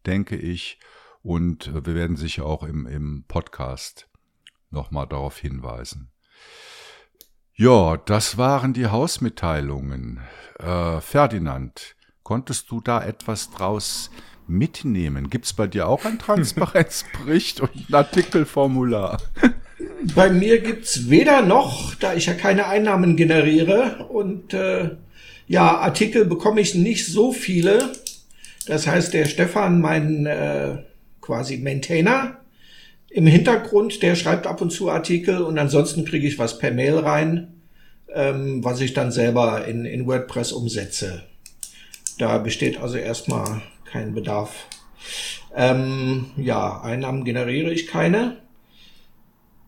denke 0.07 0.37
ich. 0.37 0.79
Und 1.23 1.69
äh, 1.69 1.87
wir 1.87 1.95
werden 1.95 2.17
sicher 2.17 2.47
auch 2.47 2.63
im, 2.63 2.87
im 2.87 3.25
Podcast 3.27 4.09
nochmal 4.71 5.07
darauf 5.07 5.39
hinweisen. 5.39 6.11
Ja, 7.55 7.97
das 7.97 8.39
waren 8.39 8.73
die 8.73 8.87
Hausmitteilungen. 8.87 10.21
Äh, 10.61 11.01
Ferdinand, 11.01 11.97
konntest 12.29 12.71
du 12.71 12.83
da 12.83 13.03
etwas 13.03 13.49
draus 13.53 14.11
mitnehmen? 14.47 15.31
Gibt 15.31 15.47
es 15.47 15.55
bei 15.55 15.67
dir 15.67 15.89
auch 15.89 16.05
einen 16.05 16.19
Transparenzbericht 16.19 17.63
und 17.63 17.71
ein 17.75 17.95
Artikelformular? 17.95 19.23
Bei 20.15 20.29
mir 20.29 20.61
gibt's 20.61 21.09
weder 21.09 21.41
noch, 21.41 21.95
da 21.95 22.13
ich 22.13 22.27
ja 22.27 22.35
keine 22.35 22.67
Einnahmen 22.67 23.17
generiere 23.17 24.09
und 24.11 24.53
äh, 24.53 24.91
ja, 25.47 25.79
Artikel 25.79 26.27
bekomme 26.27 26.61
ich 26.61 26.75
nicht 26.75 27.07
so 27.07 27.33
viele. 27.33 27.93
Das 28.67 28.87
heißt, 28.87 29.15
der 29.15 29.25
Stefan, 29.25 29.81
mein 29.81 30.27
äh, 30.27 30.83
quasi 31.23 31.57
Maintainer, 31.57 32.43
im 33.09 33.27
Hintergrund, 33.27 34.03
der 34.03 34.17
schreibt 34.17 34.47
ab 34.47 34.61
und 34.61 34.71
zu 34.71 34.91
Artikel 34.91 35.41
und 35.41 35.59
ansonsten 35.59 36.05
kriege 36.05 36.29
ich 36.29 36.39
was 36.39 36.59
per 36.59 36.73
Mail 36.73 36.99
rein, 36.99 37.63
ähm, 38.15 38.63
was 38.63 38.83
ich 38.83 38.93
dann 38.93 39.13
selber 39.13 39.65
in, 39.65 39.87
in 39.87 40.07
WordPress 40.07 40.53
umsetze. 40.53 41.23
Da 42.19 42.39
besteht 42.39 42.79
also 42.79 42.97
erstmal 42.97 43.63
kein 43.85 44.15
Bedarf. 44.15 44.67
Ähm, 45.55 46.27
ja, 46.37 46.81
Einnahmen 46.83 47.25
generiere 47.25 47.73
ich 47.73 47.87
keine. 47.87 48.39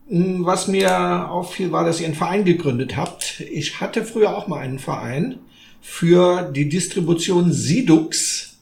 Hm, 0.09 0.45
was 0.45 0.67
mir 0.67 1.29
auffiel, 1.31 1.71
war, 1.71 1.85
dass 1.85 2.01
ihr 2.01 2.05
einen 2.05 2.15
Verein 2.15 2.43
gegründet 2.43 2.97
habt. 2.97 3.39
Ich 3.39 3.79
hatte 3.79 4.03
früher 4.03 4.37
auch 4.37 4.47
mal 4.47 4.59
einen 4.59 4.79
Verein 4.79 5.39
für 5.79 6.51
die 6.51 6.67
Distribution 6.67 7.53
Sidux. 7.53 8.57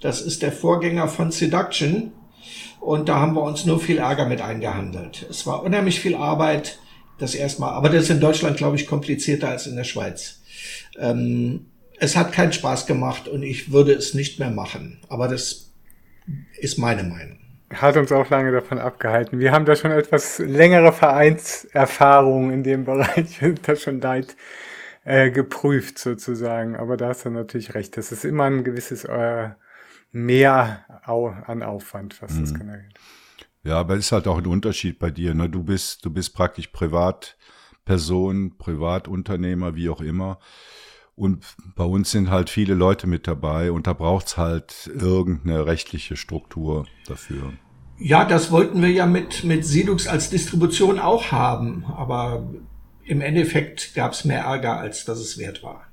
Das 0.00 0.22
ist 0.22 0.42
der 0.42 0.52
Vorgänger 0.52 1.08
von 1.08 1.30
Seduction. 1.30 2.12
Und 2.80 3.08
da 3.08 3.16
haben 3.16 3.34
wir 3.34 3.42
uns 3.42 3.66
nur 3.66 3.80
viel 3.80 3.98
Ärger 3.98 4.26
mit 4.26 4.40
eingehandelt. 4.40 5.26
Es 5.28 5.46
war 5.46 5.62
unheimlich 5.62 6.00
viel 6.00 6.14
Arbeit, 6.14 6.78
das 7.18 7.34
erstmal. 7.34 7.72
Aber 7.74 7.90
das 7.90 8.04
ist 8.04 8.10
in 8.10 8.20
Deutschland, 8.20 8.56
glaube 8.56 8.76
ich, 8.76 8.86
komplizierter 8.86 9.48
als 9.48 9.66
in 9.66 9.76
der 9.76 9.84
Schweiz. 9.84 10.40
Ähm, 10.98 11.66
es 12.00 12.16
hat 12.16 12.32
keinen 12.32 12.52
Spaß 12.52 12.86
gemacht 12.86 13.28
und 13.28 13.42
ich 13.42 13.72
würde 13.72 13.92
es 13.92 14.14
nicht 14.14 14.38
mehr 14.38 14.50
machen. 14.50 15.00
Aber 15.08 15.28
das 15.28 15.72
ist 16.58 16.78
meine 16.78 17.02
Meinung. 17.02 17.38
Hat 17.74 17.96
uns 17.96 18.12
auch 18.12 18.30
lange 18.30 18.50
davon 18.52 18.78
abgehalten. 18.78 19.38
Wir 19.38 19.52
haben 19.52 19.66
da 19.66 19.76
schon 19.76 19.90
etwas 19.90 20.38
längere 20.38 20.92
Vereinserfahrung 20.92 22.50
in 22.50 22.62
dem 22.62 22.84
Bereich, 22.84 23.40
das 23.62 23.82
schon 23.82 24.00
leid 24.00 24.36
äh, 25.04 25.30
geprüft 25.30 25.98
sozusagen. 25.98 26.76
Aber 26.76 26.96
da 26.96 27.08
hast 27.08 27.26
du 27.26 27.30
natürlich 27.30 27.74
recht. 27.74 27.96
Das 27.96 28.10
ist 28.10 28.24
immer 28.24 28.44
ein 28.44 28.64
gewisses 28.64 29.04
äh, 29.04 29.50
Mehr 30.10 30.86
an 31.44 31.62
Aufwand, 31.62 32.22
was 32.22 32.32
mhm. 32.32 32.40
das 32.40 32.54
genau 32.54 32.72
geht. 32.72 32.94
Ja, 33.62 33.80
aber 33.80 33.94
es 33.94 34.06
ist 34.06 34.12
halt 34.12 34.26
auch 34.26 34.38
ein 34.38 34.46
Unterschied 34.46 34.98
bei 34.98 35.10
dir. 35.10 35.34
Ne? 35.34 35.50
Du 35.50 35.62
bist, 35.62 36.02
du 36.02 36.10
bist 36.10 36.34
praktisch 36.34 36.68
Privatperson, 36.68 38.56
Privatunternehmer, 38.56 39.74
wie 39.74 39.90
auch 39.90 40.00
immer. 40.00 40.38
Und 41.18 41.44
bei 41.74 41.84
uns 41.84 42.12
sind 42.12 42.30
halt 42.30 42.48
viele 42.48 42.74
Leute 42.74 43.08
mit 43.08 43.26
dabei 43.26 43.72
und 43.72 43.88
da 43.88 43.92
braucht's 43.92 44.36
halt 44.36 44.88
irgendeine 44.94 45.66
rechtliche 45.66 46.16
Struktur 46.16 46.86
dafür. 47.06 47.54
Ja, 47.98 48.24
das 48.24 48.52
wollten 48.52 48.80
wir 48.80 48.90
ja 48.90 49.06
mit, 49.06 49.42
mit 49.42 49.66
Sidux 49.66 50.06
als 50.06 50.30
Distribution 50.30 51.00
auch 51.00 51.32
haben, 51.32 51.84
aber 51.86 52.48
im 53.04 53.20
Endeffekt 53.20 53.94
gab's 53.94 54.24
mehr 54.24 54.42
Ärger, 54.42 54.76
als 54.76 55.04
dass 55.04 55.18
es 55.18 55.38
wert 55.38 55.64
war. 55.64 55.88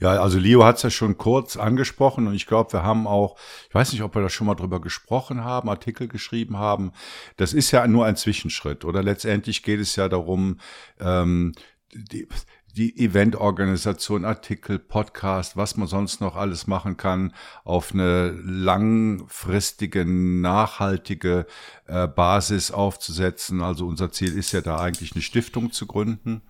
Ja, 0.00 0.10
also 0.22 0.38
Leo 0.38 0.64
hat 0.64 0.76
es 0.76 0.84
ja 0.84 0.90
schon 0.90 1.18
kurz 1.18 1.56
angesprochen 1.56 2.28
und 2.28 2.34
ich 2.34 2.46
glaube, 2.46 2.72
wir 2.72 2.84
haben 2.84 3.08
auch, 3.08 3.36
ich 3.68 3.74
weiß 3.74 3.92
nicht, 3.92 4.02
ob 4.02 4.14
wir 4.14 4.22
da 4.22 4.28
schon 4.28 4.46
mal 4.46 4.54
drüber 4.54 4.80
gesprochen 4.80 5.42
haben, 5.42 5.68
Artikel 5.68 6.06
geschrieben 6.06 6.56
haben. 6.56 6.92
Das 7.36 7.52
ist 7.52 7.72
ja 7.72 7.84
nur 7.88 8.06
ein 8.06 8.14
Zwischenschritt 8.14 8.84
oder 8.84 9.02
letztendlich 9.02 9.64
geht 9.64 9.80
es 9.80 9.96
ja 9.96 10.08
darum, 10.08 10.60
ähm, 11.00 11.52
die, 11.92 12.28
die 12.76 12.98
Eventorganisation, 12.98 14.24
Artikel, 14.24 14.78
Podcast, 14.78 15.56
was 15.56 15.76
man 15.76 15.88
sonst 15.88 16.20
noch 16.20 16.36
alles 16.36 16.66
machen 16.66 16.96
kann, 16.96 17.32
auf 17.64 17.92
eine 17.92 18.30
langfristige, 18.30 20.04
nachhaltige 20.04 21.46
äh, 21.86 22.06
Basis 22.06 22.70
aufzusetzen. 22.70 23.62
Also 23.62 23.86
unser 23.86 24.12
Ziel 24.12 24.36
ist 24.36 24.52
ja 24.52 24.60
da 24.60 24.78
eigentlich 24.78 25.12
eine 25.12 25.22
Stiftung 25.22 25.72
zu 25.72 25.86
gründen 25.86 26.42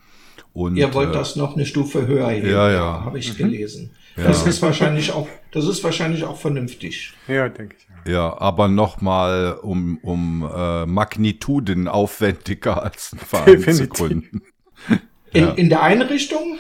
und, 0.52 0.76
Ihr 0.76 0.92
wollt 0.94 1.10
äh, 1.10 1.12
das 1.12 1.36
noch 1.36 1.54
eine 1.54 1.66
Stufe 1.66 2.06
höher 2.06 2.30
heben, 2.30 2.50
ja, 2.50 2.70
ja. 2.70 3.04
habe 3.04 3.18
ich 3.18 3.32
mhm. 3.32 3.36
gelesen. 3.36 3.90
Ja. 4.16 4.24
Das 4.24 4.46
ist 4.46 4.60
wahrscheinlich 4.62 5.12
auch, 5.12 5.28
das 5.52 5.66
ist 5.66 5.84
wahrscheinlich 5.84 6.24
auch 6.24 6.36
vernünftig. 6.36 7.12
Ja, 7.28 7.48
denke 7.48 7.76
ich. 7.78 7.86
Ja, 8.06 8.12
ja 8.12 8.40
aber 8.40 8.66
nochmal 8.68 9.58
um, 9.62 9.98
um 10.02 10.48
äh, 10.52 10.86
Magnituden 10.86 11.86
aufwendiger 11.86 12.82
als 12.82 13.12
ein 13.12 13.18
Verein 13.18 13.62
zu 13.72 13.86
gründen. 13.86 14.42
In, 15.32 15.44
ja. 15.44 15.50
in 15.52 15.68
der 15.68 15.82
Einrichtung? 15.82 16.58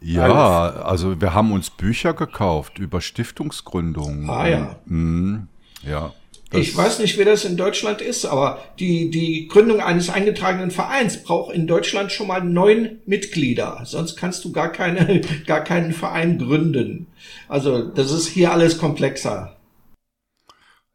Ja, 0.00 0.24
Alles. 0.24 0.84
also 0.84 1.20
wir 1.20 1.34
haben 1.34 1.52
uns 1.52 1.70
Bücher 1.70 2.14
gekauft 2.14 2.78
über 2.78 3.00
Stiftungsgründung. 3.00 4.28
Ah 4.28 4.46
ja. 4.46 4.76
Und, 4.86 5.32
mh, 5.32 5.46
ja. 5.82 6.12
Ich 6.52 6.76
weiß 6.76 7.00
nicht, 7.00 7.18
wie 7.18 7.24
das 7.24 7.44
in 7.44 7.56
Deutschland 7.56 8.00
ist, 8.00 8.24
aber 8.24 8.60
die, 8.78 9.10
die 9.10 9.48
Gründung 9.48 9.80
eines 9.80 10.10
eingetragenen 10.10 10.70
Vereins 10.70 11.22
braucht 11.22 11.52
in 11.52 11.66
Deutschland 11.66 12.12
schon 12.12 12.28
mal 12.28 12.42
neun 12.42 13.00
Mitglieder. 13.04 13.82
Sonst 13.84 14.16
kannst 14.16 14.44
du 14.44 14.52
gar 14.52 14.70
keine, 14.70 15.20
gar 15.46 15.64
keinen 15.64 15.92
Verein 15.92 16.38
gründen. 16.38 17.08
Also, 17.48 17.82
das 17.82 18.12
ist 18.12 18.28
hier 18.28 18.52
alles 18.52 18.78
komplexer. 18.78 19.56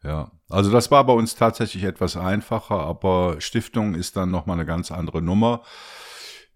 Ja, 0.04 0.32
also 0.50 0.72
das 0.72 0.90
war 0.90 1.06
bei 1.06 1.14
uns 1.14 1.36
tatsächlich 1.36 1.84
etwas 1.84 2.18
einfacher, 2.18 2.80
aber 2.80 3.36
Stiftung 3.40 3.94
ist 3.94 4.18
dann 4.18 4.32
nochmal 4.32 4.58
eine 4.58 4.66
ganz 4.66 4.90
andere 4.90 5.22
Nummer. 5.22 5.62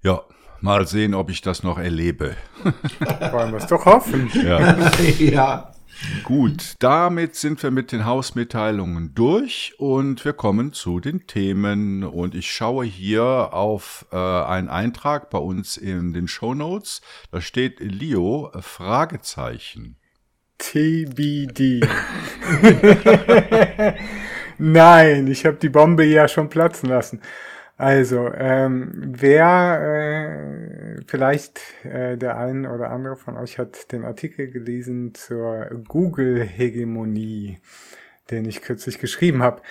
Ja, 0.01 0.23
mal 0.61 0.87
sehen, 0.87 1.13
ob 1.13 1.29
ich 1.29 1.41
das 1.41 1.63
noch 1.63 1.77
erlebe. 1.77 2.35
Wollen 3.31 3.51
wir 3.51 3.57
es 3.57 3.67
doch 3.67 3.85
hoffen. 3.85 4.29
Ja. 4.33 4.89
ja. 5.19 5.71
Gut, 6.23 6.75
damit 6.79 7.35
sind 7.35 7.61
wir 7.63 7.71
mit 7.71 7.91
den 7.91 8.05
Hausmitteilungen 8.05 9.15
durch 9.15 9.75
und 9.77 10.25
wir 10.25 10.33
kommen 10.33 10.73
zu 10.73 10.99
den 10.99 11.25
Themen. 11.25 12.03
Und 12.03 12.35
ich 12.35 12.51
schaue 12.51 12.85
hier 12.85 13.23
auf 13.23 14.05
äh, 14.11 14.17
einen 14.17 14.67
Eintrag 14.67 15.29
bei 15.29 15.37
uns 15.37 15.77
in 15.77 16.13
den 16.13 16.27
Show 16.27 16.53
Notes. 16.53 17.01
Da 17.31 17.39
steht 17.39 17.79
Leo 17.79 18.51
äh, 18.53 18.61
Fragezeichen. 18.61 19.97
TBD. 20.57 21.81
Nein, 24.57 25.27
ich 25.27 25.45
habe 25.45 25.57
die 25.57 25.69
Bombe 25.69 26.05
ja 26.05 26.27
schon 26.27 26.49
platzen 26.49 26.89
lassen. 26.89 27.21
Also, 27.77 28.31
ähm, 28.33 28.91
wer 28.95 30.97
äh, 30.97 31.01
vielleicht 31.07 31.59
äh, 31.83 32.17
der 32.17 32.37
ein 32.37 32.65
oder 32.65 32.89
andere 32.89 33.17
von 33.17 33.35
euch 33.35 33.59
hat 33.59 33.91
den 33.91 34.05
Artikel 34.05 34.49
gelesen 34.49 35.13
zur 35.13 35.65
Google-Hegemonie, 35.87 37.59
den 38.31 38.45
ich 38.45 38.61
kürzlich 38.61 38.99
geschrieben 38.99 39.43
habe. 39.43 39.61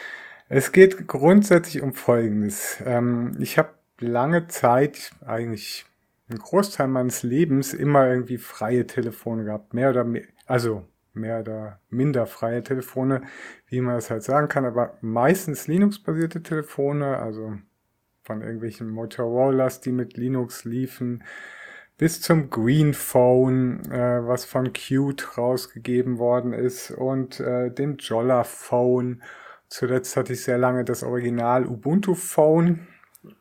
Es 0.50 0.72
geht 0.72 1.06
grundsätzlich 1.06 1.82
um 1.82 1.94
Folgendes. 1.94 2.76
Ähm, 2.84 3.36
ich 3.40 3.56
habe 3.56 3.70
lange 3.98 4.48
Zeit, 4.48 5.12
eigentlich 5.24 5.86
einen 6.28 6.40
Großteil 6.40 6.88
meines 6.88 7.22
Lebens, 7.22 7.72
immer 7.72 8.06
irgendwie 8.06 8.38
freie 8.38 8.86
Telefone 8.86 9.44
gehabt. 9.44 9.72
Mehr 9.72 9.90
oder 9.90 10.04
mehr, 10.04 10.24
also 10.46 10.86
mehr 11.14 11.40
oder 11.40 11.80
minder 11.88 12.26
freie 12.26 12.62
Telefone, 12.62 13.22
wie 13.68 13.80
man 13.80 13.94
das 13.94 14.10
halt 14.10 14.24
sagen 14.24 14.48
kann, 14.48 14.66
aber 14.66 14.98
meistens 15.00 15.68
Linux-basierte 15.68 16.42
Telefone, 16.42 17.18
also 17.18 17.54
von 18.24 18.40
irgendwelchen 18.42 18.88
Motorola's, 18.88 19.80
die 19.80 19.92
mit 19.92 20.16
Linux 20.16 20.64
liefen, 20.64 21.22
bis 21.98 22.20
zum 22.20 22.50
Green 22.50 22.94
Phone, 22.94 23.80
äh, 23.90 24.26
was 24.26 24.44
von 24.44 24.72
Qt 24.72 25.38
rausgegeben 25.38 26.18
worden 26.18 26.52
ist, 26.52 26.90
und 26.90 27.38
äh, 27.40 27.70
dem 27.70 27.98
Jolla 27.98 28.42
Phone. 28.44 29.22
Zuletzt 29.68 30.16
hatte 30.16 30.32
ich 30.32 30.42
sehr 30.42 30.58
lange 30.58 30.84
das 30.84 31.02
Original 31.02 31.66
Ubuntu 31.66 32.14
Phone, 32.14 32.86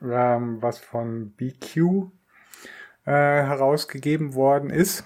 ähm, 0.01 0.61
was 0.61 0.79
von 0.79 1.31
BQ 1.31 2.11
äh, 3.05 3.11
herausgegeben 3.11 4.35
worden 4.35 4.69
ist. 4.69 5.05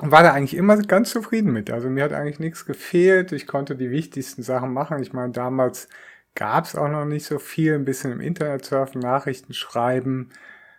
War 0.00 0.22
da 0.22 0.32
eigentlich 0.32 0.56
immer 0.56 0.76
ganz 0.76 1.10
zufrieden 1.10 1.52
mit. 1.52 1.70
Also 1.70 1.88
mir 1.88 2.04
hat 2.04 2.12
eigentlich 2.12 2.38
nichts 2.38 2.66
gefehlt. 2.66 3.32
Ich 3.32 3.46
konnte 3.48 3.74
die 3.74 3.90
wichtigsten 3.90 4.42
Sachen 4.42 4.72
machen. 4.72 5.02
Ich 5.02 5.12
meine, 5.12 5.32
damals 5.32 5.88
gab 6.38 6.66
es 6.66 6.76
auch 6.76 6.88
noch 6.88 7.04
nicht 7.04 7.26
so 7.26 7.40
viel, 7.40 7.74
ein 7.74 7.84
bisschen 7.84 8.12
im 8.12 8.20
Internet 8.20 8.64
surfen, 8.64 9.00
Nachrichten 9.00 9.54
schreiben, 9.54 10.30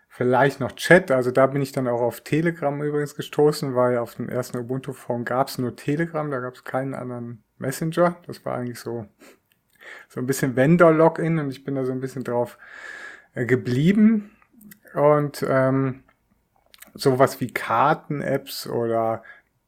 vielleicht 0.08 0.62
noch 0.62 0.72
Chat. 0.72 1.12
Also 1.12 1.32
da 1.32 1.48
bin 1.48 1.62
ich 1.62 1.74
dann 1.74 1.90
auch 1.90 2.00
auf 2.00 2.22
Telegram 2.22 2.82
übrigens 2.82 3.14
gestoßen, 3.14 3.76
weil 3.76 3.98
auf 3.98 4.16
dem 4.16 4.30
ersten 4.30 4.58
Ubuntu-Phone 4.58 5.26
gab 5.26 5.50
es 5.50 5.58
nur 5.58 5.76
Telegram, 5.76 6.32
da 6.32 6.40
gab 6.40 6.56
es 6.56 6.64
keinen 6.64 6.94
anderen 6.94 7.44
Messenger. 7.58 8.16
Das 8.26 8.46
war 8.46 8.56
eigentlich 8.56 8.80
so, 8.80 9.06
so 10.08 10.22
ein 10.22 10.26
bisschen 10.26 10.56
Vendor-Login 10.56 11.40
und 11.40 11.50
ich 11.50 11.66
bin 11.66 11.76
da 11.76 11.84
so 11.84 11.92
ein 11.92 12.00
bisschen 12.00 12.24
drauf 12.24 12.58
äh, 13.34 13.46
geblieben. 13.46 14.32
Und 14.94 15.46
ähm, 15.46 16.04
sowas 16.94 17.42
wie 17.42 17.52
Karten-Apps 17.52 18.66
oder 18.66 19.24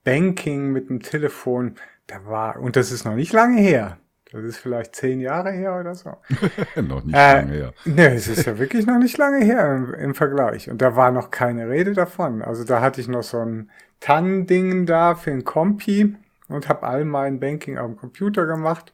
Banking 0.06 0.71
mit 0.71 0.88
dem 0.88 1.01
Telefon, 1.01 1.75
da 2.08 2.25
war, 2.25 2.62
und 2.62 2.77
das 2.77 2.93
ist 2.93 3.04
noch 3.04 3.15
nicht 3.15 3.34
lange 3.34 3.60
her. 3.60 3.97
Das 4.32 4.44
ist 4.46 4.58
vielleicht 4.58 4.96
zehn 4.96 5.20
Jahre 5.20 5.52
her 5.52 5.78
oder 5.78 5.94
so. 5.94 6.12
noch 6.82 7.04
nicht 7.04 7.15
äh, 7.15 7.41
lange 7.41 7.54
her. 7.54 7.74
Nee, 7.84 8.15
es 8.15 8.30
ist 8.30 8.46
ja 8.46 8.58
wirklich 8.58 8.86
noch 8.86 8.98
nicht 8.98 9.17
lange 9.17 9.44
her 9.44 9.76
im, 9.76 9.94
im, 9.94 10.15
Vergleich. 10.15 10.70
Und 10.70 10.82
da 10.82 10.96
war 10.96 11.12
noch 11.12 11.32
keine 11.32 11.70
Rede 11.70 11.94
davon. 11.94 12.41
Also 12.41 12.63
da 12.63 12.80
hatte 12.80 13.02
ich 13.02 13.10
noch 13.10 13.24
so 13.24 13.39
ein 13.39 13.70
TAN-Ding 14.00 14.86
da 14.86 15.15
für 15.15 15.32
ein 15.32 15.44
Kompi 15.44 16.15
und 16.48 16.70
habe 16.70 16.84
all 16.84 17.04
mein 17.04 17.41
Banking 17.41 17.78
am 17.78 17.98
Computer 17.98 18.46
gemacht. 18.46 18.94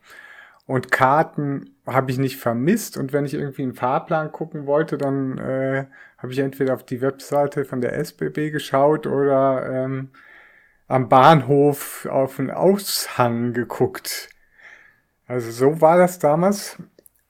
Und 0.65 0.91
Karten 0.91 1.69
habe 1.86 2.10
ich 2.10 2.17
nicht 2.17 2.38
vermisst. 2.38 2.97
Und 2.97 3.13
wenn 3.13 3.26
ich 3.26 3.36
irgendwie 3.36 3.62
einen 3.62 3.76
Fahrplan 3.76 4.32
gucken 4.32 4.65
wollte, 4.65 4.97
dann 4.97 5.38
äh, 5.38 5.86
habe 6.17 6.34
ich 6.34 6.39
entweder 6.39 6.73
auf 6.73 6.84
die 6.84 7.02
Webseite 7.02 7.63
von 7.63 7.80
der 7.80 7.95
SBB 7.95 8.50
geschaut 8.52 9.06
oder 9.06 9.69
ähm, 9.71 10.10
am 10.88 11.10
Bahnhof 11.10 12.08
auf 12.10 12.39
einen 12.39 12.50
Aushang 12.50 13.54
geguckt. 13.54 14.30
Also 15.28 15.52
so 15.52 15.82
war 15.82 15.98
das 15.98 16.20
damals. 16.20 16.78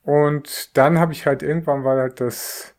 Und 0.03 0.77
dann 0.77 0.99
habe 0.99 1.11
ich 1.11 1.25
halt 1.25 1.43
irgendwann 1.43 1.83
war 1.83 1.97
halt 1.97 2.21
das 2.21 2.75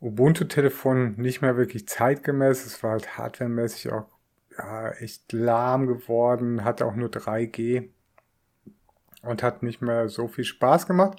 Ubuntu-Telefon 0.00 1.14
nicht 1.16 1.42
mehr 1.42 1.56
wirklich 1.56 1.86
zeitgemäß. 1.86 2.66
Es 2.66 2.82
war 2.82 2.92
halt 2.92 3.18
hardwaremäßig 3.18 3.92
auch 3.92 4.08
ja, 4.56 4.90
echt 4.92 5.32
lahm 5.32 5.86
geworden, 5.86 6.64
hatte 6.64 6.86
auch 6.86 6.96
nur 6.96 7.08
3G. 7.08 7.90
und 9.22 9.42
hat 9.42 9.62
nicht 9.62 9.80
mehr 9.80 10.08
so 10.08 10.26
viel 10.26 10.44
Spaß 10.44 10.86
gemacht. 10.86 11.18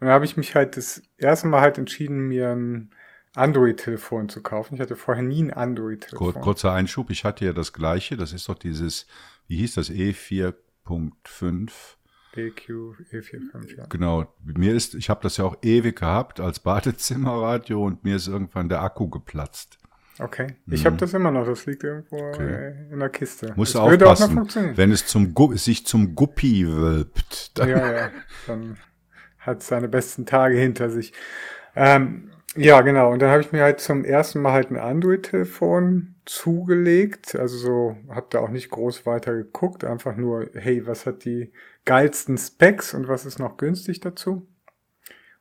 Und 0.00 0.08
da 0.08 0.14
habe 0.14 0.24
ich 0.24 0.36
mich 0.36 0.54
halt 0.54 0.76
das 0.76 1.02
erste 1.18 1.46
Mal 1.46 1.60
halt 1.60 1.78
entschieden, 1.78 2.28
mir 2.28 2.50
ein 2.50 2.90
Android-Telefon 3.34 4.28
zu 4.28 4.42
kaufen. 4.42 4.74
Ich 4.74 4.80
hatte 4.80 4.96
vorher 4.96 5.22
nie 5.22 5.42
ein 5.42 5.52
Android-Telefon. 5.52 6.34
kurzer 6.40 6.72
Einschub, 6.72 7.10
ich 7.10 7.24
hatte 7.24 7.44
ja 7.44 7.52
das 7.52 7.72
gleiche, 7.72 8.16
das 8.16 8.32
ist 8.32 8.48
doch 8.48 8.58
dieses, 8.58 9.06
wie 9.46 9.58
hieß 9.58 9.74
das, 9.74 9.90
E4.5? 9.90 11.70
EQ 12.36 12.68
E45, 13.12 13.76
ja. 13.76 13.86
Genau, 13.88 14.26
mir 14.44 14.74
ist, 14.74 14.94
ich 14.94 15.10
habe 15.10 15.20
das 15.22 15.36
ja 15.36 15.44
auch 15.44 15.56
ewig 15.62 15.98
gehabt 15.98 16.40
als 16.40 16.60
Badezimmerradio 16.60 17.84
und 17.84 18.04
mir 18.04 18.16
ist 18.16 18.28
irgendwann 18.28 18.68
der 18.68 18.82
Akku 18.82 19.08
geplatzt. 19.08 19.78
Okay, 20.18 20.54
ich 20.68 20.82
mhm. 20.82 20.86
habe 20.86 20.96
das 20.98 21.12
immer 21.12 21.32
noch, 21.32 21.44
das 21.44 21.66
liegt 21.66 21.82
irgendwo 21.82 22.16
okay. 22.16 22.72
Äh, 22.88 22.92
in 22.92 23.00
der 23.00 23.08
Kiste. 23.08 23.52
Muss 23.56 23.74
aufpassen, 23.74 24.38
auch 24.38 24.76
wenn 24.76 24.92
es 24.92 25.06
zum 25.06 25.34
sich 25.56 25.86
zum 25.86 26.14
Guppi 26.14 26.68
wölbt. 26.68 27.58
Dann 27.58 27.68
ja, 27.68 27.92
ja, 27.92 28.10
dann 28.46 28.76
hat 29.40 29.62
seine 29.62 29.88
besten 29.88 30.24
Tage 30.24 30.56
hinter 30.56 30.88
sich. 30.88 31.12
Ähm, 31.74 32.30
ja, 32.56 32.80
genau. 32.82 33.12
Und 33.12 33.20
dann 33.20 33.30
habe 33.30 33.42
ich 33.42 33.50
mir 33.50 33.62
halt 33.62 33.80
zum 33.80 34.04
ersten 34.04 34.40
Mal 34.40 34.52
halt 34.52 34.70
ein 34.70 34.76
Android-Telefon 34.76 36.14
zugelegt. 36.24 37.34
Also 37.34 37.56
so, 37.56 37.96
habe 38.08 38.26
da 38.30 38.38
auch 38.38 38.50
nicht 38.50 38.70
groß 38.70 39.06
weiter 39.06 39.34
geguckt. 39.34 39.84
Einfach 39.84 40.16
nur, 40.16 40.48
hey, 40.54 40.86
was 40.86 41.06
hat 41.06 41.24
die 41.24 41.52
geilsten 41.84 42.38
Specs 42.38 42.94
und 42.94 43.08
was 43.08 43.26
ist 43.26 43.38
noch 43.38 43.56
günstig 43.56 44.00
dazu? 44.00 44.48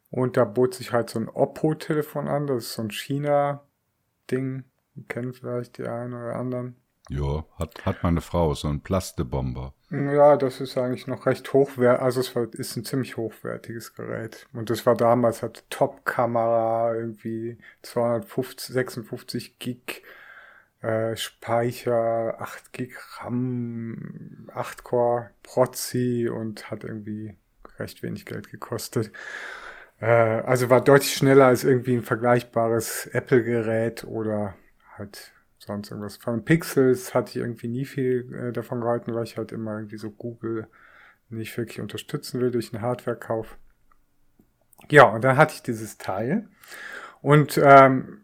Und 0.10 0.38
da 0.38 0.45
bot 0.45 0.75
sich 0.75 0.91
halt 0.91 1.10
so 1.10 1.19
ein 1.19 1.29
Oppo-Telefon 1.29 2.27
an. 2.27 2.45
Das 2.45 2.65
ist 2.65 2.73
so 2.73 2.84
ein 2.84 2.91
China-Ding. 2.91 4.63
Kennen 5.08 5.34
vielleicht 5.34 5.79
die 5.79 5.88
einen 5.88 6.13
oder 6.13 6.36
anderen. 6.36 6.75
Ja, 7.10 7.45
hat, 7.58 7.86
hat 7.86 8.03
meine 8.03 8.21
Frau, 8.21 8.53
so 8.53 8.67
ein 8.67 8.82
Plastebomber. 8.82 9.73
Ja, 9.89 10.38
das 10.38 10.62
ist 10.62 10.77
eigentlich 10.77 11.08
noch 11.08 11.25
recht 11.25 11.51
hochwertig. 11.51 12.01
Also 12.01 12.21
es 12.21 12.36
war, 12.36 12.47
ist 12.53 12.75
ein 12.75 12.86
ziemlich 12.86 13.17
hochwertiges 13.17 13.95
Gerät. 13.95 14.47
Und 14.53 14.69
das 14.69 14.86
war 14.86 14.95
damals 14.95 15.41
halt 15.41 15.69
Top-Kamera, 15.69 16.93
irgendwie 16.95 17.58
250, 17.82 18.73
56 18.73 19.60
Gig 19.60 20.03
äh, 20.84 21.15
Speicher, 21.15 22.36
8 22.39 22.74
Gig 22.74 22.93
RAM, 23.17 24.50
8 24.54 24.84
Core 24.84 25.30
Prozi 25.41 26.30
und 26.30 26.69
hat 26.69 26.84
irgendwie 26.84 27.36
recht 27.80 28.04
wenig 28.04 28.26
Geld 28.26 28.52
gekostet. 28.52 29.12
Äh, 30.00 30.06
also 30.06 30.69
war 30.69 30.84
deutlich 30.84 31.13
schneller 31.13 31.46
als 31.46 31.63
irgendwie 31.63 31.96
ein 31.96 32.04
vergleichbares 32.04 33.08
Apple-Gerät 33.08 34.04
oder 34.04 34.56
halt 34.98 35.32
sonst 35.58 35.89
irgendwas. 35.89 36.17
Von 36.17 36.43
Pixels 36.43 37.13
hatte 37.13 37.32
ich 37.32 37.38
irgendwie 37.38 37.69
nie 37.69 37.86
viel 37.86 38.34
äh, 38.34 38.52
davon 38.52 38.82
gehalten, 38.82 39.15
weil 39.15 39.24
ich 39.24 39.38
halt 39.38 39.54
immer 39.54 39.76
irgendwie 39.76 39.98
so 39.98 40.12
Google 40.12 40.67
nicht 41.30 41.58
wirklich 41.58 41.80
unterstützen 41.80 42.41
will 42.41 42.52
durch 42.52 42.74
einen 42.74 42.84
Hardware-Kauf. 42.84 43.58
Ja, 44.91 45.06
und 45.06 45.24
dann 45.24 45.38
hatte 45.38 45.56
ich 45.56 45.63
dieses 45.63 45.98
Teil. 45.98 46.50
Und 47.22 47.58
ähm, 47.63 48.23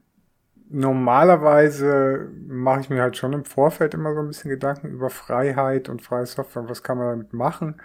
normalerweise 0.69 2.29
mache 2.47 2.81
ich 2.81 2.89
mir 2.89 3.01
halt 3.01 3.17
schon 3.17 3.33
im 3.33 3.45
Vorfeld 3.45 3.93
immer 3.93 4.13
so 4.13 4.21
ein 4.21 4.27
bisschen 4.27 4.49
Gedanken 4.49 4.89
über 4.89 5.09
Freiheit 5.09 5.89
und 5.89 6.01
freie 6.01 6.25
Software. 6.25 6.69
Was 6.69 6.83
kann 6.83 6.97
man 6.97 7.09
damit 7.09 7.33
machen? 7.33 7.81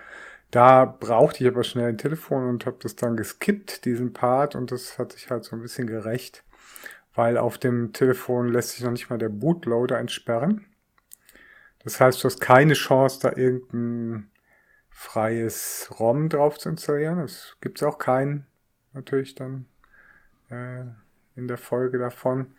Da 0.50 0.84
brauchte 0.84 1.42
ich 1.42 1.50
aber 1.50 1.64
schnell 1.64 1.88
ein 1.88 1.98
Telefon 1.98 2.48
und 2.48 2.66
habe 2.66 2.76
das 2.80 2.96
dann 2.96 3.16
geskippt, 3.16 3.84
diesen 3.84 4.12
Part, 4.12 4.54
und 4.54 4.70
das 4.70 4.98
hat 4.98 5.12
sich 5.12 5.30
halt 5.30 5.44
so 5.44 5.56
ein 5.56 5.62
bisschen 5.62 5.86
gerecht 5.86 6.44
weil 7.14 7.38
auf 7.38 7.58
dem 7.58 7.92
Telefon 7.92 8.48
lässt 8.48 8.70
sich 8.70 8.82
noch 8.82 8.90
nicht 8.90 9.08
mal 9.08 9.18
der 9.18 9.28
Bootloader 9.28 9.98
entsperren. 9.98 10.66
Das 11.84 12.00
heißt, 12.00 12.22
du 12.22 12.26
hast 12.26 12.40
keine 12.40 12.74
Chance, 12.74 13.20
da 13.22 13.36
irgendein 13.36 14.30
freies 14.90 15.90
ROM 15.98 16.28
drauf 16.28 16.58
zu 16.58 16.68
installieren. 16.68 17.20
Es 17.20 17.56
gibt 17.60 17.82
auch 17.82 17.98
keinen, 17.98 18.46
natürlich 18.92 19.34
dann 19.34 19.66
äh, 20.50 20.84
in 21.36 21.48
der 21.48 21.58
Folge 21.58 21.98
davon. 21.98 22.54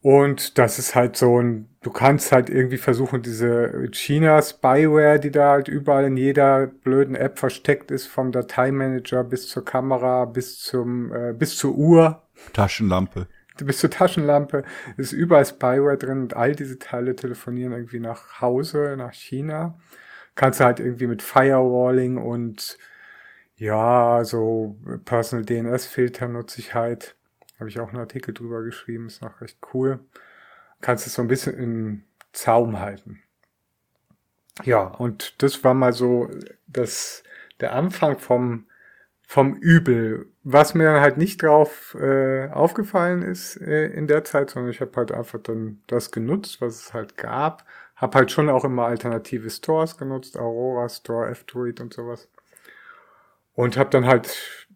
Und 0.00 0.58
das 0.58 0.78
ist 0.78 0.94
halt 0.94 1.16
so 1.16 1.40
ein, 1.40 1.68
du 1.82 1.90
kannst 1.90 2.30
halt 2.30 2.50
irgendwie 2.50 2.76
versuchen, 2.76 3.20
diese 3.20 3.88
China-Spyware, 3.90 5.18
die 5.18 5.32
da 5.32 5.50
halt 5.50 5.66
überall 5.68 6.04
in 6.04 6.16
jeder 6.16 6.68
blöden 6.68 7.16
App 7.16 7.38
versteckt 7.38 7.90
ist, 7.90 8.06
vom 8.06 8.30
Dateimanager 8.30 9.24
bis 9.24 9.48
zur 9.48 9.64
Kamera, 9.64 10.24
bis 10.24 10.60
zum, 10.60 11.12
äh, 11.12 11.32
bis 11.32 11.56
zur 11.56 11.74
Uhr, 11.74 12.22
Taschenlampe. 12.52 13.26
Du 13.56 13.66
bist 13.66 13.80
zur 13.80 13.90
Taschenlampe, 13.90 14.62
ist 14.96 15.12
überall 15.12 15.44
Spyware 15.44 15.98
drin 15.98 16.22
und 16.22 16.36
all 16.36 16.54
diese 16.54 16.78
Teile 16.78 17.16
telefonieren 17.16 17.72
irgendwie 17.72 17.98
nach 17.98 18.40
Hause, 18.40 18.94
nach 18.96 19.12
China. 19.12 19.76
Kannst 20.36 20.60
du 20.60 20.64
halt 20.64 20.78
irgendwie 20.78 21.08
mit 21.08 21.22
Firewalling 21.22 22.18
und 22.18 22.78
ja, 23.56 24.22
so 24.22 24.78
Personal 25.04 25.44
DNS-Filter 25.44 26.28
nutze 26.28 26.60
ich 26.60 26.74
halt. 26.74 27.17
Habe 27.58 27.68
ich 27.68 27.80
auch 27.80 27.88
einen 27.88 27.98
Artikel 27.98 28.34
drüber 28.34 28.62
geschrieben, 28.62 29.06
ist 29.06 29.22
noch 29.22 29.40
recht 29.40 29.58
cool. 29.72 30.00
Kannst 30.80 31.06
es 31.06 31.14
so 31.14 31.22
ein 31.22 31.28
bisschen 31.28 31.54
im 31.58 32.04
Zaum 32.32 32.78
halten. 32.78 33.22
Ja, 34.64 34.82
und 34.82 35.42
das 35.42 35.62
war 35.64 35.74
mal 35.74 35.92
so 35.92 36.30
das, 36.66 37.22
der 37.60 37.72
Anfang 37.72 38.18
vom 38.18 38.66
vom 39.28 39.56
Übel. 39.56 40.32
Was 40.42 40.72
mir 40.72 40.84
dann 40.84 41.02
halt 41.02 41.18
nicht 41.18 41.42
drauf 41.42 41.94
äh, 42.00 42.48
aufgefallen 42.48 43.20
ist 43.20 43.58
äh, 43.60 43.88
in 43.88 44.06
der 44.06 44.24
Zeit, 44.24 44.48
sondern 44.48 44.70
ich 44.70 44.80
habe 44.80 44.92
halt 44.96 45.12
einfach 45.12 45.38
dann 45.38 45.82
das 45.86 46.10
genutzt, 46.12 46.62
was 46.62 46.76
es 46.76 46.94
halt 46.94 47.18
gab. 47.18 47.66
Hab 47.94 48.14
halt 48.14 48.32
schon 48.32 48.48
auch 48.48 48.64
immer 48.64 48.86
alternative 48.86 49.50
Stores 49.50 49.98
genutzt, 49.98 50.38
Aurora 50.38 50.88
Store, 50.88 51.28
F-Tweet 51.28 51.78
und 51.82 51.92
sowas. 51.92 52.30
Und 53.52 53.76
habe 53.76 53.90
dann 53.90 54.06
halt, 54.06 54.66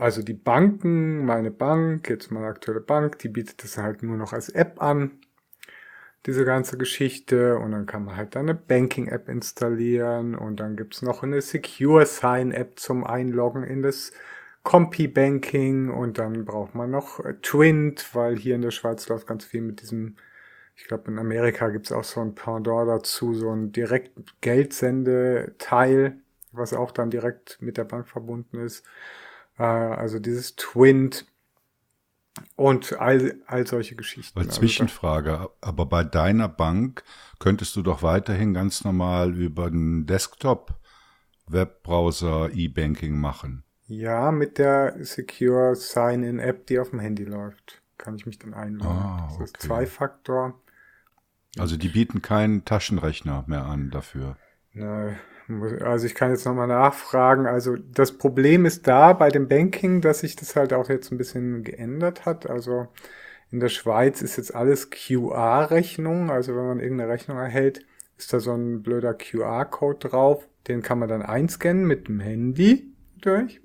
also 0.00 0.22
die 0.22 0.34
Banken, 0.34 1.26
meine 1.26 1.50
Bank, 1.50 2.08
jetzt 2.08 2.30
meine 2.30 2.46
aktuelle 2.46 2.80
Bank, 2.80 3.18
die 3.18 3.28
bietet 3.28 3.62
das 3.62 3.76
halt 3.76 4.02
nur 4.02 4.16
noch 4.16 4.32
als 4.32 4.48
App 4.48 4.80
an 4.82 5.20
diese 6.26 6.46
ganze 6.46 6.78
Geschichte. 6.78 7.58
Und 7.58 7.72
dann 7.72 7.84
kann 7.84 8.06
man 8.06 8.16
halt 8.16 8.34
eine 8.36 8.54
Banking-App 8.54 9.28
installieren. 9.28 10.34
Und 10.34 10.58
dann 10.58 10.76
gibt's 10.76 11.02
noch 11.02 11.22
eine 11.22 11.42
Secure 11.42 12.06
Sign-App 12.06 12.78
zum 12.78 13.04
Einloggen 13.04 13.62
in 13.62 13.82
das 13.82 14.12
Compi-Banking. 14.62 15.90
Und 15.90 16.18
dann 16.18 16.46
braucht 16.46 16.74
man 16.74 16.90
noch 16.90 17.20
Twint, 17.42 18.14
weil 18.14 18.36
hier 18.36 18.54
in 18.54 18.62
der 18.62 18.70
Schweiz 18.70 19.06
läuft 19.08 19.26
ganz 19.26 19.44
viel 19.44 19.60
mit 19.60 19.82
diesem, 19.82 20.16
ich 20.76 20.84
glaube 20.84 21.10
in 21.10 21.18
Amerika 21.18 21.68
gibt's 21.68 21.92
auch 21.92 22.04
so 22.04 22.22
ein 22.22 22.34
Pendant 22.34 22.88
dazu, 22.88 23.34
so 23.34 23.50
ein 23.50 23.72
direkt 23.72 24.12
Geldsendeteil, 24.40 26.16
was 26.52 26.72
auch 26.72 26.90
dann 26.90 27.10
direkt 27.10 27.60
mit 27.60 27.76
der 27.76 27.84
Bank 27.84 28.08
verbunden 28.08 28.60
ist. 28.60 28.82
Äh, 29.60 29.62
also 29.62 30.18
dieses 30.18 30.56
Twint 30.56 31.26
und 32.56 32.98
all, 32.98 33.40
all 33.46 33.66
solche 33.66 33.94
Geschichten. 33.94 34.38
Als 34.38 34.48
also 34.48 34.60
Zwischenfrage, 34.60 35.50
aber 35.60 35.84
bei 35.84 36.02
deiner 36.02 36.48
Bank 36.48 37.04
könntest 37.38 37.76
du 37.76 37.82
doch 37.82 38.02
weiterhin 38.02 38.54
ganz 38.54 38.84
normal 38.84 39.36
über 39.36 39.70
den 39.70 40.06
Desktop 40.06 40.74
Webbrowser 41.46 42.50
E-Banking 42.52 43.18
machen. 43.18 43.64
Ja, 43.86 44.30
mit 44.30 44.56
der 44.56 45.04
Secure 45.04 45.74
Sign-In 45.74 46.38
App, 46.38 46.66
die 46.66 46.78
auf 46.78 46.90
dem 46.90 47.00
Handy 47.00 47.24
läuft, 47.24 47.82
kann 47.98 48.14
ich 48.14 48.24
mich 48.24 48.38
dann 48.38 48.54
einloggen. 48.54 48.96
Ah, 48.96 49.24
okay. 49.24 49.36
Das 49.40 49.50
ist 49.50 49.62
Zwei-Faktor. 49.62 50.58
Also 51.58 51.76
die 51.76 51.88
bieten 51.88 52.22
keinen 52.22 52.64
Taschenrechner 52.64 53.44
mehr 53.48 53.66
an 53.66 53.90
dafür. 53.90 54.36
Nein, 54.72 55.18
also 55.80 56.06
ich 56.06 56.14
kann 56.14 56.30
jetzt 56.30 56.44
nochmal 56.44 56.66
nachfragen. 56.66 57.46
Also 57.46 57.76
das 57.76 58.16
Problem 58.16 58.64
ist 58.64 58.86
da 58.86 59.12
bei 59.12 59.28
dem 59.30 59.48
Banking, 59.48 60.00
dass 60.00 60.20
sich 60.20 60.36
das 60.36 60.56
halt 60.56 60.72
auch 60.72 60.88
jetzt 60.88 61.10
ein 61.10 61.18
bisschen 61.18 61.64
geändert 61.64 62.26
hat. 62.26 62.48
Also 62.48 62.88
in 63.50 63.60
der 63.60 63.68
Schweiz 63.68 64.22
ist 64.22 64.36
jetzt 64.36 64.54
alles 64.54 64.90
QR-Rechnung. 64.90 66.30
Also 66.30 66.54
wenn 66.54 66.66
man 66.66 66.80
irgendeine 66.80 67.10
Rechnung 67.10 67.38
erhält, 67.38 67.84
ist 68.16 68.32
da 68.32 68.40
so 68.40 68.54
ein 68.54 68.82
blöder 68.82 69.14
QR-Code 69.14 70.08
drauf. 70.08 70.46
Den 70.68 70.82
kann 70.82 70.98
man 70.98 71.08
dann 71.08 71.22
einscannen 71.22 71.86
mit 71.86 72.08
dem 72.08 72.20
Handy 72.20 72.92
durch. 73.20 73.60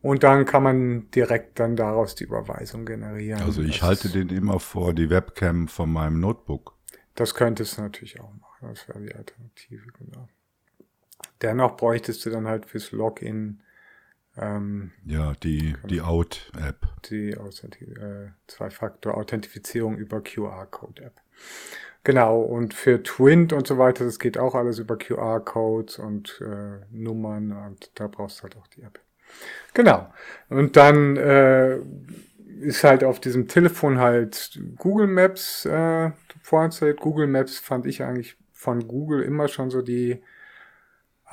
Und 0.00 0.22
dann 0.22 0.44
kann 0.44 0.62
man 0.62 1.10
direkt 1.12 1.58
dann 1.58 1.76
daraus 1.76 2.14
die 2.14 2.24
Überweisung 2.24 2.84
generieren. 2.84 3.40
Also 3.40 3.62
ich 3.62 3.78
das 3.78 3.88
halte 3.88 4.08
den 4.10 4.28
immer 4.28 4.60
vor 4.60 4.92
die 4.92 5.08
Webcam 5.08 5.66
von 5.68 5.90
meinem 5.90 6.20
Notebook. 6.20 6.74
Das 7.14 7.34
könnte 7.34 7.62
es 7.62 7.78
natürlich 7.78 8.20
auch 8.20 8.32
machen. 8.34 8.68
Das 8.68 8.86
wäre 8.88 9.00
die 9.00 9.14
Alternative, 9.14 9.86
genau. 9.98 10.28
Dennoch 11.42 11.76
bräuchtest 11.76 12.24
du 12.24 12.30
dann 12.30 12.46
halt 12.46 12.66
fürs 12.66 12.92
Login 12.92 13.60
ähm, 14.36 14.92
ja, 15.04 15.32
die, 15.42 15.74
die 15.88 16.00
Out-App. 16.00 16.86
Die 17.08 17.30
äh, 17.30 18.30
Zwei-Faktor-Authentifizierung 18.48 19.96
über 19.96 20.20
QR-Code-App. 20.22 21.14
Genau, 22.02 22.40
und 22.40 22.74
für 22.74 23.02
Twint 23.02 23.52
und 23.52 23.66
so 23.66 23.78
weiter, 23.78 24.04
das 24.04 24.18
geht 24.18 24.36
auch 24.36 24.54
alles 24.54 24.78
über 24.78 24.98
QR-Codes 24.98 25.98
und 25.98 26.40
äh, 26.44 26.84
Nummern 26.90 27.52
und 27.52 27.90
da 27.94 28.08
brauchst 28.08 28.38
du 28.38 28.42
halt 28.42 28.56
auch 28.56 28.66
die 28.66 28.82
App. 28.82 29.00
Genau. 29.72 30.12
Und 30.48 30.76
dann 30.76 31.16
äh, 31.16 31.78
ist 32.60 32.84
halt 32.84 33.04
auf 33.04 33.20
diesem 33.20 33.48
Telefon 33.48 33.98
halt 33.98 34.60
Google 34.76 35.06
Maps 35.06 35.64
äh, 35.64 36.10
vorinstalliert. 36.42 37.00
Google 37.00 37.26
Maps 37.26 37.58
fand 37.58 37.86
ich 37.86 38.02
eigentlich 38.02 38.36
von 38.52 38.86
Google 38.86 39.22
immer 39.22 39.48
schon 39.48 39.70
so 39.70 39.80
die 39.80 40.22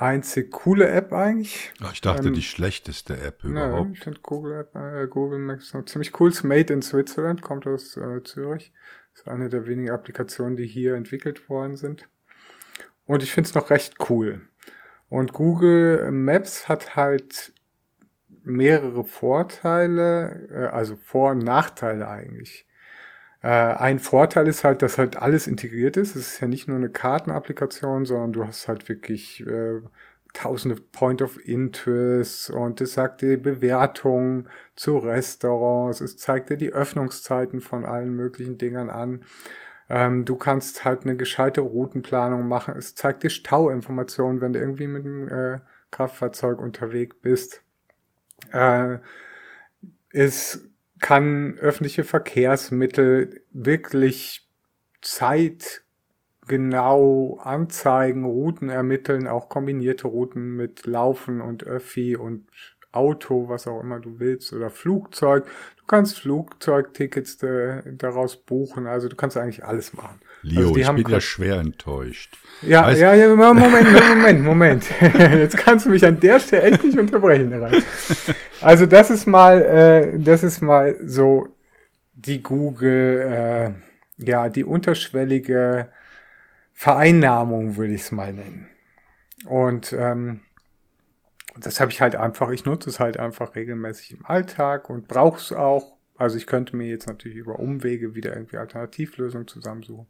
einzig 0.02 0.50
coole 0.50 0.88
App 0.88 1.12
eigentlich. 1.12 1.72
Ich 1.92 2.00
dachte, 2.00 2.28
ähm, 2.28 2.34
die 2.34 2.42
schlechteste 2.42 3.16
App 3.18 3.44
überhaupt. 3.44 3.88
Ne, 3.88 3.94
ich 3.94 4.00
finde 4.00 4.20
Google 4.20 4.60
App, 4.60 4.74
äh, 4.74 5.06
Google 5.06 5.38
Maps 5.38 5.72
noch 5.72 5.84
ziemlich 5.84 6.18
cool. 6.20 6.30
Ist 6.30 6.42
made 6.42 6.72
in 6.72 6.82
Switzerland, 6.82 7.42
kommt 7.42 7.66
aus 7.66 7.96
äh, 7.96 8.22
Zürich. 8.24 8.72
Ist 9.14 9.28
eine 9.28 9.48
der 9.48 9.66
wenigen 9.66 9.90
Applikationen, 9.90 10.56
die 10.56 10.66
hier 10.66 10.94
entwickelt 10.94 11.48
worden 11.48 11.76
sind. 11.76 12.08
Und 13.06 13.22
ich 13.22 13.32
finde 13.32 13.48
es 13.48 13.54
noch 13.54 13.70
recht 13.70 13.94
cool. 14.10 14.42
Und 15.08 15.32
Google 15.32 16.10
Maps 16.10 16.68
hat 16.68 16.96
halt 16.96 17.52
mehrere 18.42 19.04
Vorteile, 19.04 20.48
äh, 20.50 20.66
also 20.66 20.96
Vor- 20.96 21.32
und 21.32 21.44
Nachteile 21.44 22.08
eigentlich. 22.08 22.66
Äh, 23.42 23.48
ein 23.48 23.98
Vorteil 23.98 24.48
ist 24.48 24.64
halt, 24.64 24.82
dass 24.82 24.98
halt 24.98 25.16
alles 25.16 25.46
integriert 25.46 25.96
ist. 25.96 26.16
Es 26.16 26.34
ist 26.34 26.40
ja 26.40 26.48
nicht 26.48 26.68
nur 26.68 26.76
eine 26.76 26.90
Kartenapplikation, 26.90 28.04
sondern 28.06 28.32
du 28.32 28.46
hast 28.46 28.68
halt 28.68 28.88
wirklich 28.88 29.44
äh, 29.46 29.80
tausende 30.32 30.76
Point 30.76 31.22
of 31.22 31.38
Interest 31.46 32.50
und 32.50 32.80
es 32.80 32.94
sagt 32.94 33.20
dir 33.22 33.40
Bewertungen 33.40 34.48
zu 34.76 34.96
Restaurants, 34.98 36.00
es 36.00 36.16
zeigt 36.16 36.50
dir 36.50 36.56
die 36.56 36.72
Öffnungszeiten 36.72 37.60
von 37.60 37.84
allen 37.84 38.14
möglichen 38.14 38.58
Dingern 38.58 38.88
an. 38.90 39.24
Ähm, 39.90 40.24
du 40.24 40.36
kannst 40.36 40.84
halt 40.84 41.04
eine 41.04 41.16
gescheite 41.16 41.60
Routenplanung 41.62 42.48
machen. 42.48 42.74
Es 42.78 42.94
zeigt 42.94 43.24
dir 43.24 43.30
Stauinformationen, 43.30 44.40
wenn 44.40 44.52
du 44.54 44.60
irgendwie 44.60 44.86
mit 44.86 45.04
dem 45.04 45.28
äh, 45.28 45.60
Kraftfahrzeug 45.90 46.60
unterwegs 46.60 47.16
bist. 47.20 47.62
Äh, 48.52 48.98
es 50.10 50.68
kann 51.02 51.58
öffentliche 51.58 52.04
Verkehrsmittel 52.04 53.42
wirklich 53.50 54.48
zeitgenau 55.02 57.38
anzeigen, 57.42 58.24
Routen 58.24 58.70
ermitteln, 58.70 59.26
auch 59.26 59.48
kombinierte 59.48 60.06
Routen 60.06 60.56
mit 60.56 60.86
Laufen 60.86 61.40
und 61.42 61.64
Öffi 61.64 62.16
und 62.16 62.46
Auto, 62.92 63.48
was 63.48 63.66
auch 63.66 63.80
immer 63.80 63.98
du 64.00 64.20
willst, 64.20 64.52
oder 64.52 64.70
Flugzeug. 64.70 65.46
Du 65.78 65.84
kannst 65.86 66.20
Flugzeugtickets 66.20 67.42
äh, 67.42 67.82
daraus 67.96 68.36
buchen, 68.36 68.86
also 68.86 69.08
du 69.08 69.16
kannst 69.16 69.36
eigentlich 69.36 69.64
alles 69.64 69.94
machen. 69.94 70.20
Leo, 70.42 70.68
also 70.68 70.76
ich 70.76 70.90
bin 71.04 71.08
ja 71.08 71.20
schwer 71.20 71.58
enttäuscht. 71.58 72.36
Ja, 72.62 72.86
weißt, 72.86 73.00
ja, 73.00 73.14
ja, 73.14 73.34
Moment, 73.34 73.92
Moment, 74.08 74.44
Moment. 74.44 74.84
Jetzt 75.18 75.56
kannst 75.56 75.86
du 75.86 75.90
mich 75.90 76.04
an 76.04 76.20
der 76.20 76.38
Stelle 76.40 76.62
echt 76.62 76.84
nicht 76.84 76.98
unterbrechen. 76.98 77.52
Also 78.60 78.86
das 78.86 79.10
ist 79.10 79.26
mal, 79.26 79.62
äh, 79.62 80.18
das 80.18 80.42
ist 80.42 80.60
mal 80.60 80.96
so 81.04 81.48
die 82.14 82.42
Google, 82.42 83.74
äh, 84.18 84.24
ja, 84.24 84.48
die 84.48 84.64
unterschwellige 84.64 85.88
Vereinnahmung, 86.72 87.76
würde 87.76 87.94
ich 87.94 88.02
es 88.02 88.12
mal 88.12 88.32
nennen. 88.32 88.68
Und 89.46 89.92
ähm, 89.92 90.40
das 91.56 91.80
habe 91.80 91.90
ich 91.90 92.00
halt 92.00 92.16
einfach, 92.16 92.50
ich 92.50 92.64
nutze 92.64 92.90
es 92.90 93.00
halt 93.00 93.18
einfach 93.18 93.54
regelmäßig 93.54 94.12
im 94.12 94.26
Alltag 94.26 94.88
und 94.88 95.08
brauche 95.08 95.38
es 95.38 95.52
auch. 95.52 95.96
Also 96.22 96.36
ich 96.36 96.46
könnte 96.46 96.76
mir 96.76 96.86
jetzt 96.86 97.08
natürlich 97.08 97.36
über 97.36 97.58
Umwege 97.58 98.14
wieder 98.14 98.32
irgendwie 98.32 98.56
Alternativlösungen 98.56 99.48
zusammensuchen 99.48 100.06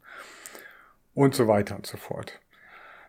und 1.15 1.33
so 1.33 1.47
weiter 1.47 1.75
und 1.75 1.87
so 1.87 1.97
fort. 1.97 2.39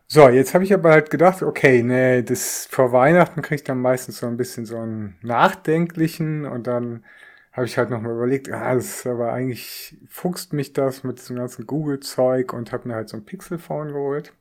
So, 0.06 0.26
jetzt 0.30 0.54
habe 0.54 0.64
ich 0.64 0.72
aber 0.72 0.90
halt 0.90 1.10
gedacht, 1.10 1.42
okay, 1.42 1.82
nee, 1.82 2.22
das 2.22 2.66
vor 2.70 2.92
Weihnachten 2.92 3.42
kriege 3.42 3.56
ich 3.56 3.64
dann 3.64 3.82
meistens 3.82 4.20
so 4.20 4.26
ein 4.26 4.38
bisschen 4.38 4.64
so 4.64 4.78
einen 4.78 5.18
nachdenklichen 5.20 6.46
und 6.46 6.66
dann 6.66 7.04
habe 7.52 7.66
ich 7.66 7.76
halt 7.76 7.90
nochmal 7.90 8.12
überlegt, 8.12 8.50
ah, 8.50 8.74
das 8.74 8.86
ist 8.86 9.06
aber 9.06 9.34
eigentlich 9.34 9.98
fuchst 10.08 10.54
mich 10.54 10.72
das 10.72 11.04
mit 11.04 11.18
diesem 11.18 11.36
ganzen 11.36 11.66
Google-Zeug 11.66 12.54
und 12.54 12.72
habe 12.72 12.88
mir 12.88 12.94
halt 12.94 13.10
so 13.10 13.18
ein 13.18 13.26
Pixel-Phone 13.26 13.88
geholt 13.88 14.32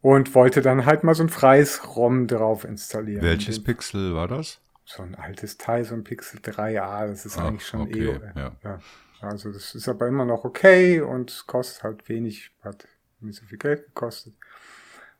und 0.00 0.34
wollte 0.34 0.62
dann 0.62 0.86
halt 0.86 1.04
mal 1.04 1.14
so 1.14 1.22
ein 1.22 1.28
freies 1.28 1.96
ROM 1.96 2.26
drauf 2.26 2.64
installieren. 2.64 3.22
Welches 3.22 3.62
Pixel 3.62 4.14
war 4.14 4.26
das? 4.26 4.58
So 4.96 5.02
ein 5.02 5.14
altes 5.14 5.58
Teil, 5.58 5.84
so 5.84 5.94
ein 5.94 6.04
Pixel 6.04 6.40
3a, 6.40 7.06
das 7.06 7.24
ist 7.24 7.38
Ach, 7.38 7.46
eigentlich 7.46 7.66
schon 7.66 7.82
okay, 7.82 8.10
eh. 8.10 8.38
Ja. 8.38 8.52
ja. 8.62 8.78
Also 9.20 9.52
das 9.52 9.74
ist 9.74 9.88
aber 9.88 10.08
immer 10.08 10.24
noch 10.24 10.44
okay 10.44 11.00
und 11.00 11.44
kostet 11.46 11.84
halt 11.84 12.08
wenig, 12.08 12.50
hat 12.62 12.86
nicht 13.20 13.38
so 13.38 13.46
viel 13.46 13.58
Geld 13.58 13.86
gekostet. 13.86 14.34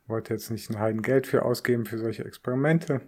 Wollte 0.06 0.34
jetzt 0.34 0.50
nicht 0.50 0.68
ein 0.70 0.78
Heiden 0.78 1.02
Geld 1.02 1.26
für 1.26 1.44
ausgeben 1.44 1.86
für 1.86 1.98
solche 1.98 2.24
Experimente. 2.24 3.00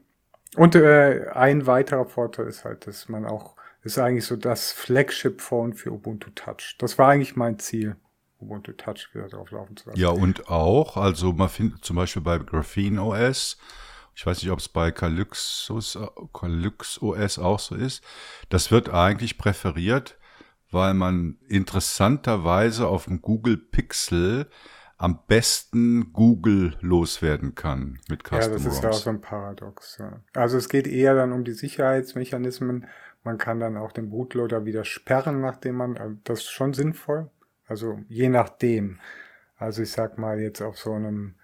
Und 0.56 0.76
äh, 0.76 1.28
ein 1.32 1.66
weiterer 1.66 2.06
Vorteil 2.06 2.46
ist 2.46 2.64
halt, 2.64 2.86
dass 2.86 3.08
man 3.08 3.26
auch, 3.26 3.56
ist 3.82 3.98
eigentlich 3.98 4.24
so 4.24 4.36
das 4.36 4.70
Flagship-Phone 4.72 5.74
für 5.74 5.90
Ubuntu 5.90 6.30
Touch. 6.30 6.76
Das 6.78 6.96
war 6.96 7.08
eigentlich 7.08 7.34
mein 7.34 7.58
Ziel. 7.58 7.96
Ubuntu 8.40 8.72
Touch 8.72 9.08
wieder 9.12 9.28
drauf 9.28 9.50
laufen 9.50 9.76
zu 9.76 9.88
lassen. 9.88 10.00
Ja, 10.00 10.10
und 10.10 10.48
auch, 10.48 10.96
also 10.96 11.32
man 11.32 11.48
findet 11.48 11.84
zum 11.84 11.96
Beispiel 11.96 12.22
bei 12.22 12.38
Graphene 12.38 13.02
OS, 13.02 13.58
ich 14.14 14.26
weiß 14.26 14.42
nicht, 14.42 14.50
ob 14.50 14.60
es 14.60 14.68
bei 14.68 14.90
Calyxus, 14.90 15.98
Calyx 16.32 17.02
OS 17.02 17.38
auch 17.38 17.58
so 17.58 17.74
ist, 17.74 18.04
das 18.48 18.70
wird 18.70 18.90
eigentlich 18.90 19.38
präferiert, 19.38 20.18
weil 20.70 20.94
man 20.94 21.38
interessanterweise 21.48 22.86
auf 22.88 23.04
dem 23.04 23.22
Google 23.22 23.56
Pixel 23.56 24.48
am 24.96 25.20
besten 25.26 26.12
Google 26.12 26.76
loswerden 26.80 27.54
kann 27.54 27.98
mit 28.08 28.22
Custom 28.22 28.40
Ja, 28.40 28.48
das 28.48 28.64
ist 28.64 28.82
ja 28.82 28.90
auch 28.90 28.94
so 28.94 29.10
ein 29.10 29.20
Paradox. 29.20 29.98
Ja. 29.98 30.20
Also 30.32 30.56
es 30.56 30.68
geht 30.68 30.86
eher 30.86 31.14
dann 31.14 31.32
um 31.32 31.44
die 31.44 31.52
Sicherheitsmechanismen. 31.52 32.86
Man 33.24 33.38
kann 33.38 33.58
dann 33.58 33.76
auch 33.76 33.92
den 33.92 34.10
Bootloader 34.10 34.64
wieder 34.64 34.84
sperren, 34.84 35.40
nachdem 35.40 35.76
man, 35.76 35.96
also 35.96 36.16
das 36.24 36.40
ist 36.40 36.50
schon 36.50 36.74
sinnvoll. 36.74 37.30
Also 37.66 37.98
je 38.08 38.28
nachdem. 38.28 39.00
Also 39.56 39.82
ich 39.82 39.92
sag 39.92 40.18
mal 40.18 40.40
jetzt 40.40 40.60
auf 40.62 40.78
so 40.78 40.92
einem 40.92 41.34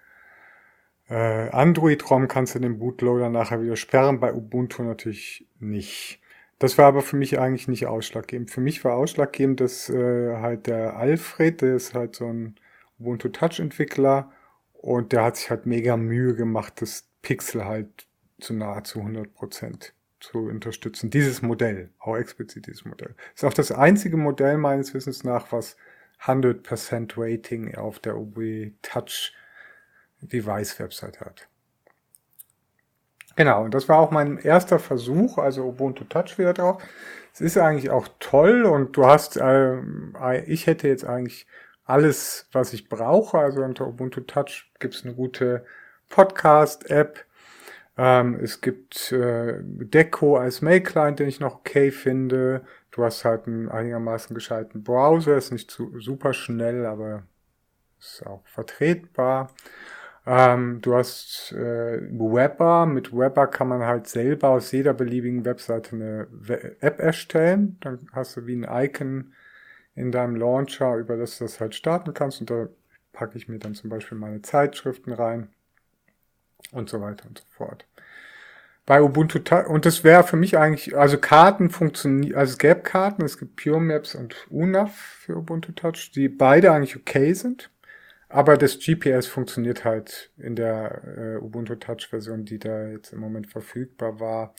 äh, 1.11 1.49
Android-ROM 1.49 2.29
kannst 2.29 2.55
du 2.55 2.59
den 2.59 2.79
Bootloader 2.79 3.29
nachher 3.29 3.61
wieder 3.61 3.75
sperren, 3.75 4.21
bei 4.21 4.33
Ubuntu 4.33 4.81
natürlich 4.81 5.45
nicht. 5.59 6.21
Das 6.57 6.77
war 6.77 6.85
aber 6.85 7.01
für 7.01 7.17
mich 7.17 7.37
eigentlich 7.37 7.67
nicht 7.67 7.85
ausschlaggebend. 7.85 8.49
Für 8.49 8.61
mich 8.61 8.85
war 8.85 8.95
ausschlaggebend, 8.95 9.59
dass 9.59 9.89
äh, 9.89 10.37
halt 10.37 10.67
der 10.67 10.95
Alfred, 10.95 11.61
der 11.61 11.75
ist 11.75 11.93
halt 11.93 12.15
so 12.15 12.27
ein 12.27 12.55
Ubuntu 12.97 13.27
Touch 13.27 13.59
Entwickler 13.59 14.31
und 14.73 15.11
der 15.11 15.25
hat 15.25 15.35
sich 15.35 15.49
halt 15.49 15.65
mega 15.65 15.97
Mühe 15.97 16.33
gemacht, 16.33 16.81
das 16.81 17.09
Pixel 17.21 17.65
halt 17.65 18.07
zu 18.39 18.53
nahezu 18.53 18.99
100 18.99 19.33
Prozent 19.33 19.93
zu 20.21 20.37
unterstützen. 20.37 21.09
Dieses 21.09 21.41
Modell, 21.41 21.89
auch 21.99 22.15
explizit 22.15 22.67
dieses 22.67 22.85
Modell. 22.85 23.15
Ist 23.35 23.43
auch 23.43 23.53
das 23.53 23.73
einzige 23.73 24.15
Modell 24.15 24.57
meines 24.57 24.93
Wissens 24.93 25.25
nach, 25.25 25.51
was 25.51 25.75
100% 26.23 27.13
Rating 27.17 27.75
auf 27.75 27.99
der 27.99 28.15
UB 28.15 28.71
Touch 28.81 29.33
Device 30.21 30.79
Website 30.79 31.19
hat. 31.19 31.47
Genau, 33.35 33.63
und 33.63 33.73
das 33.73 33.87
war 33.87 33.97
auch 33.99 34.11
mein 34.11 34.37
erster 34.37 34.77
Versuch, 34.77 35.37
also 35.37 35.65
Ubuntu 35.65 36.03
Touch 36.03 36.37
wieder 36.37 36.53
drauf. 36.53 36.83
Es 37.33 37.41
ist 37.41 37.57
eigentlich 37.57 37.89
auch 37.89 38.07
toll 38.19 38.63
und 38.63 38.97
du 38.97 39.05
hast, 39.05 39.37
äh, 39.37 39.79
ich 40.45 40.67
hätte 40.67 40.87
jetzt 40.89 41.05
eigentlich 41.05 41.47
alles, 41.85 42.47
was 42.51 42.73
ich 42.73 42.89
brauche. 42.89 43.37
Also 43.37 43.63
unter 43.63 43.87
Ubuntu 43.87 44.21
Touch 44.21 44.71
gibt 44.79 44.95
es 44.95 45.05
eine 45.05 45.15
gute 45.15 45.65
Podcast-App. 46.09 47.25
Ähm, 47.97 48.39
es 48.41 48.61
gibt 48.61 49.11
äh, 49.11 49.59
Deco 49.61 50.37
als 50.37 50.61
Mail-Client, 50.61 51.19
den 51.19 51.29
ich 51.29 51.39
noch 51.39 51.55
okay 51.55 51.91
finde. 51.91 52.63
Du 52.91 53.03
hast 53.03 53.23
halt 53.23 53.47
einen 53.47 53.69
einigermaßen 53.69 54.33
gescheiten 54.33 54.83
Browser, 54.83 55.37
ist 55.37 55.51
nicht 55.51 55.71
zu, 55.71 55.99
super 55.99 56.33
schnell, 56.33 56.85
aber 56.85 57.23
ist 57.99 58.25
auch 58.25 58.45
vertretbar. 58.47 59.51
Ähm, 60.25 60.81
du 60.81 60.95
hast 60.95 61.51
äh, 61.51 62.01
Webber. 62.11 62.85
Mit 62.85 63.15
Webber 63.15 63.47
kann 63.47 63.67
man 63.67 63.81
halt 63.81 64.07
selber 64.07 64.49
aus 64.49 64.71
jeder 64.71 64.93
beliebigen 64.93 65.45
Webseite 65.45 65.95
eine 65.95 66.27
App 66.79 66.99
erstellen. 66.99 67.77
Dann 67.81 68.07
hast 68.13 68.37
du 68.37 68.45
wie 68.45 68.55
ein 68.55 68.85
Icon 68.85 69.33
in 69.95 70.11
deinem 70.11 70.35
Launcher, 70.35 70.95
über 70.95 71.17
das 71.17 71.37
du 71.37 71.45
das 71.45 71.59
halt 71.59 71.75
starten 71.75 72.13
kannst. 72.13 72.41
Und 72.41 72.49
da 72.49 72.67
packe 73.13 73.37
ich 73.37 73.47
mir 73.47 73.59
dann 73.59 73.75
zum 73.75 73.89
Beispiel 73.89 74.17
meine 74.17 74.41
Zeitschriften 74.41 75.11
rein 75.11 75.49
und 76.71 76.89
so 76.89 77.01
weiter 77.01 77.27
und 77.27 77.39
so 77.39 77.45
fort 77.49 77.85
bei 78.85 79.01
Ubuntu 79.01 79.39
und 79.67 79.85
das 79.85 80.03
wäre 80.03 80.23
für 80.23 80.37
mich 80.37 80.57
eigentlich, 80.57 80.97
also 80.97 81.17
Karten 81.17 81.69
funktionieren, 81.69 82.37
also 82.37 82.51
es 82.51 82.57
gäbe 82.57 82.81
Karten, 82.81 83.23
es 83.23 83.37
gibt 83.37 83.55
Pure 83.55 83.79
Maps 83.79 84.15
und 84.15 84.35
UNAV 84.49 84.91
für 84.91 85.37
Ubuntu 85.37 85.71
Touch, 85.71 86.11
die 86.13 86.29
beide 86.29 86.71
eigentlich 86.71 86.95
okay 86.95 87.33
sind, 87.33 87.69
aber 88.33 88.57
das 88.57 88.79
GPS 88.79 89.27
funktioniert 89.27 89.85
halt 89.85 90.31
in 90.37 90.55
der 90.55 91.01
äh, 91.17 91.37
Ubuntu 91.37 91.75
Touch 91.75 92.07
Version, 92.09 92.45
die 92.45 92.59
da 92.59 92.87
jetzt 92.87 93.13
im 93.13 93.19
Moment 93.19 93.47
verfügbar 93.47 94.19
war, 94.19 94.55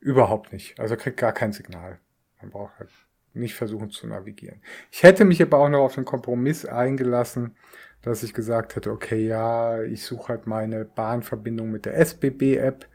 überhaupt 0.00 0.52
nicht. 0.52 0.78
Also 0.78 0.96
kriegt 0.96 1.16
gar 1.16 1.32
kein 1.32 1.52
Signal. 1.52 1.98
Man 2.40 2.50
braucht 2.50 2.78
halt 2.78 2.90
nicht 3.34 3.54
versuchen 3.54 3.90
zu 3.90 4.06
navigieren. 4.06 4.60
Ich 4.90 5.02
hätte 5.02 5.24
mich 5.24 5.42
aber 5.42 5.58
auch 5.58 5.68
noch 5.68 5.84
auf 5.84 5.94
den 5.94 6.04
Kompromiss 6.04 6.64
eingelassen, 6.64 7.56
dass 8.02 8.22
ich 8.22 8.34
gesagt 8.34 8.76
hätte, 8.76 8.90
okay, 8.90 9.26
ja, 9.26 9.82
ich 9.82 10.04
suche 10.04 10.28
halt 10.28 10.46
meine 10.46 10.84
Bahnverbindung 10.84 11.70
mit 11.70 11.84
der 11.84 11.98
SBB-App 11.98 12.86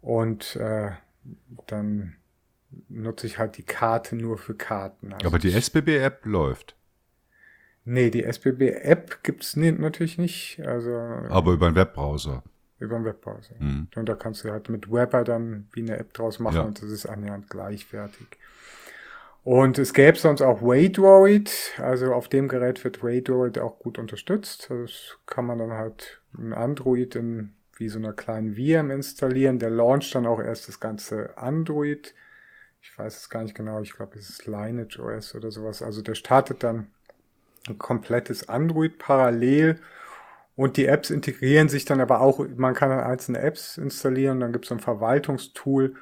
und 0.00 0.56
äh, 0.56 0.90
dann 1.66 2.16
nutze 2.88 3.26
ich 3.26 3.38
halt 3.38 3.56
die 3.56 3.64
Karte 3.64 4.16
nur 4.16 4.38
für 4.38 4.54
Karten. 4.54 5.12
Also 5.12 5.26
Aber 5.26 5.38
die 5.38 5.52
SBB-App 5.52 6.24
läuft. 6.24 6.76
Nee, 7.84 8.10
die 8.10 8.24
SBB-App 8.24 9.22
gibt's 9.22 9.56
nie, 9.56 9.72
natürlich 9.72 10.18
nicht. 10.18 10.60
Also, 10.64 10.92
Aber 10.92 11.52
über 11.52 11.66
einen 11.66 11.76
Webbrowser. 11.76 12.42
Über 12.78 12.96
einen 12.96 13.04
Webbrowser. 13.04 13.54
Mhm. 13.58 13.88
Und 13.94 14.08
da 14.08 14.14
kannst 14.14 14.44
du 14.44 14.50
halt 14.50 14.68
mit 14.68 14.90
Webber 14.90 15.24
dann 15.24 15.68
wie 15.72 15.82
eine 15.82 15.98
App 15.98 16.12
draus 16.12 16.38
machen 16.38 16.56
ja. 16.56 16.62
und 16.62 16.80
das 16.82 16.90
ist 16.90 17.06
annähernd 17.06 17.48
gleichwertig. 17.48 18.26
Und 19.44 19.78
es 19.78 19.92
gäbe 19.92 20.16
sonst 20.16 20.40
auch 20.40 20.62
Waydroid. 20.62 21.50
Also 21.78 22.12
auf 22.14 22.28
dem 22.28 22.48
Gerät 22.48 22.82
wird 22.84 23.02
Waydroid 23.02 23.58
auch 23.58 23.78
gut 23.80 23.98
unterstützt. 23.98 24.70
Das 24.70 25.18
kann 25.26 25.46
man 25.46 25.58
dann 25.58 25.72
halt 25.72 26.20
ein 26.38 26.52
Android 26.52 27.16
in 27.16 27.54
wie 27.76 27.88
so 27.88 27.98
einer 27.98 28.12
kleinen 28.12 28.54
VM 28.54 28.90
installieren. 28.90 29.58
Der 29.58 29.70
launcht 29.70 30.14
dann 30.14 30.26
auch 30.26 30.40
erst 30.40 30.68
das 30.68 30.78
ganze 30.78 31.36
Android. 31.36 32.14
Ich 32.80 32.96
weiß 32.96 33.16
es 33.16 33.30
gar 33.30 33.42
nicht 33.42 33.56
genau. 33.56 33.80
Ich 33.80 33.92
glaube, 33.92 34.16
es 34.18 34.30
ist 34.30 34.46
Lineage 34.46 35.00
OS 35.00 35.34
oder 35.34 35.50
sowas. 35.50 35.82
Also 35.82 36.02
der 36.02 36.14
startet 36.14 36.62
dann 36.62 36.88
ein 37.68 37.78
komplettes 37.78 38.48
Android 38.48 38.98
parallel 38.98 39.78
und 40.56 40.76
die 40.76 40.86
Apps 40.86 41.10
integrieren 41.10 41.68
sich 41.68 41.84
dann 41.84 42.00
aber 42.00 42.20
auch, 42.20 42.44
man 42.56 42.74
kann 42.74 42.90
dann 42.90 43.00
einzelne 43.00 43.40
Apps 43.40 43.78
installieren, 43.78 44.40
dann 44.40 44.52
gibt 44.52 44.66
es 44.66 44.72
ein 44.72 44.80
Verwaltungstool 44.80 45.94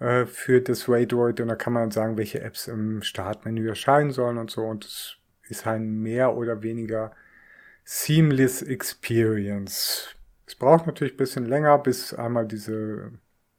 äh, 0.00 0.26
für 0.26 0.60
das 0.60 0.88
Raydroid 0.88 1.40
und 1.40 1.48
da 1.48 1.56
kann 1.56 1.72
man 1.72 1.90
sagen, 1.90 2.16
welche 2.16 2.40
Apps 2.40 2.68
im 2.68 3.02
Startmenü 3.02 3.68
erscheinen 3.68 4.10
sollen 4.10 4.38
und 4.38 4.50
so 4.50 4.64
und 4.64 4.84
es 4.84 5.16
ist 5.48 5.66
ein 5.66 6.02
mehr 6.02 6.36
oder 6.36 6.62
weniger 6.62 7.12
seamless 7.84 8.62
Experience. 8.62 10.16
Es 10.46 10.54
braucht 10.56 10.86
natürlich 10.86 11.14
ein 11.14 11.18
bisschen 11.18 11.46
länger, 11.46 11.78
bis 11.78 12.12
einmal 12.12 12.46
diese 12.46 13.12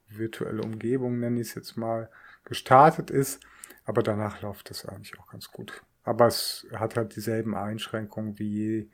virtuelle 0.10 0.62
Umgebung, 0.62 1.20
nenne 1.20 1.40
ich 1.40 1.50
es 1.50 1.56
jetzt 1.56 1.78
mal, 1.78 2.10
gestartet 2.46 3.10
ist, 3.10 3.42
aber 3.86 4.04
danach 4.04 4.42
läuft 4.42 4.70
das 4.70 4.86
eigentlich 4.86 5.18
auch 5.20 5.28
ganz 5.28 5.52
gut. 5.52 5.82
Aber 6.08 6.28
es 6.28 6.66
hat 6.74 6.96
halt 6.96 7.18
dieselben 7.18 7.54
Einschränkungen 7.54 8.40
wie 8.40 8.90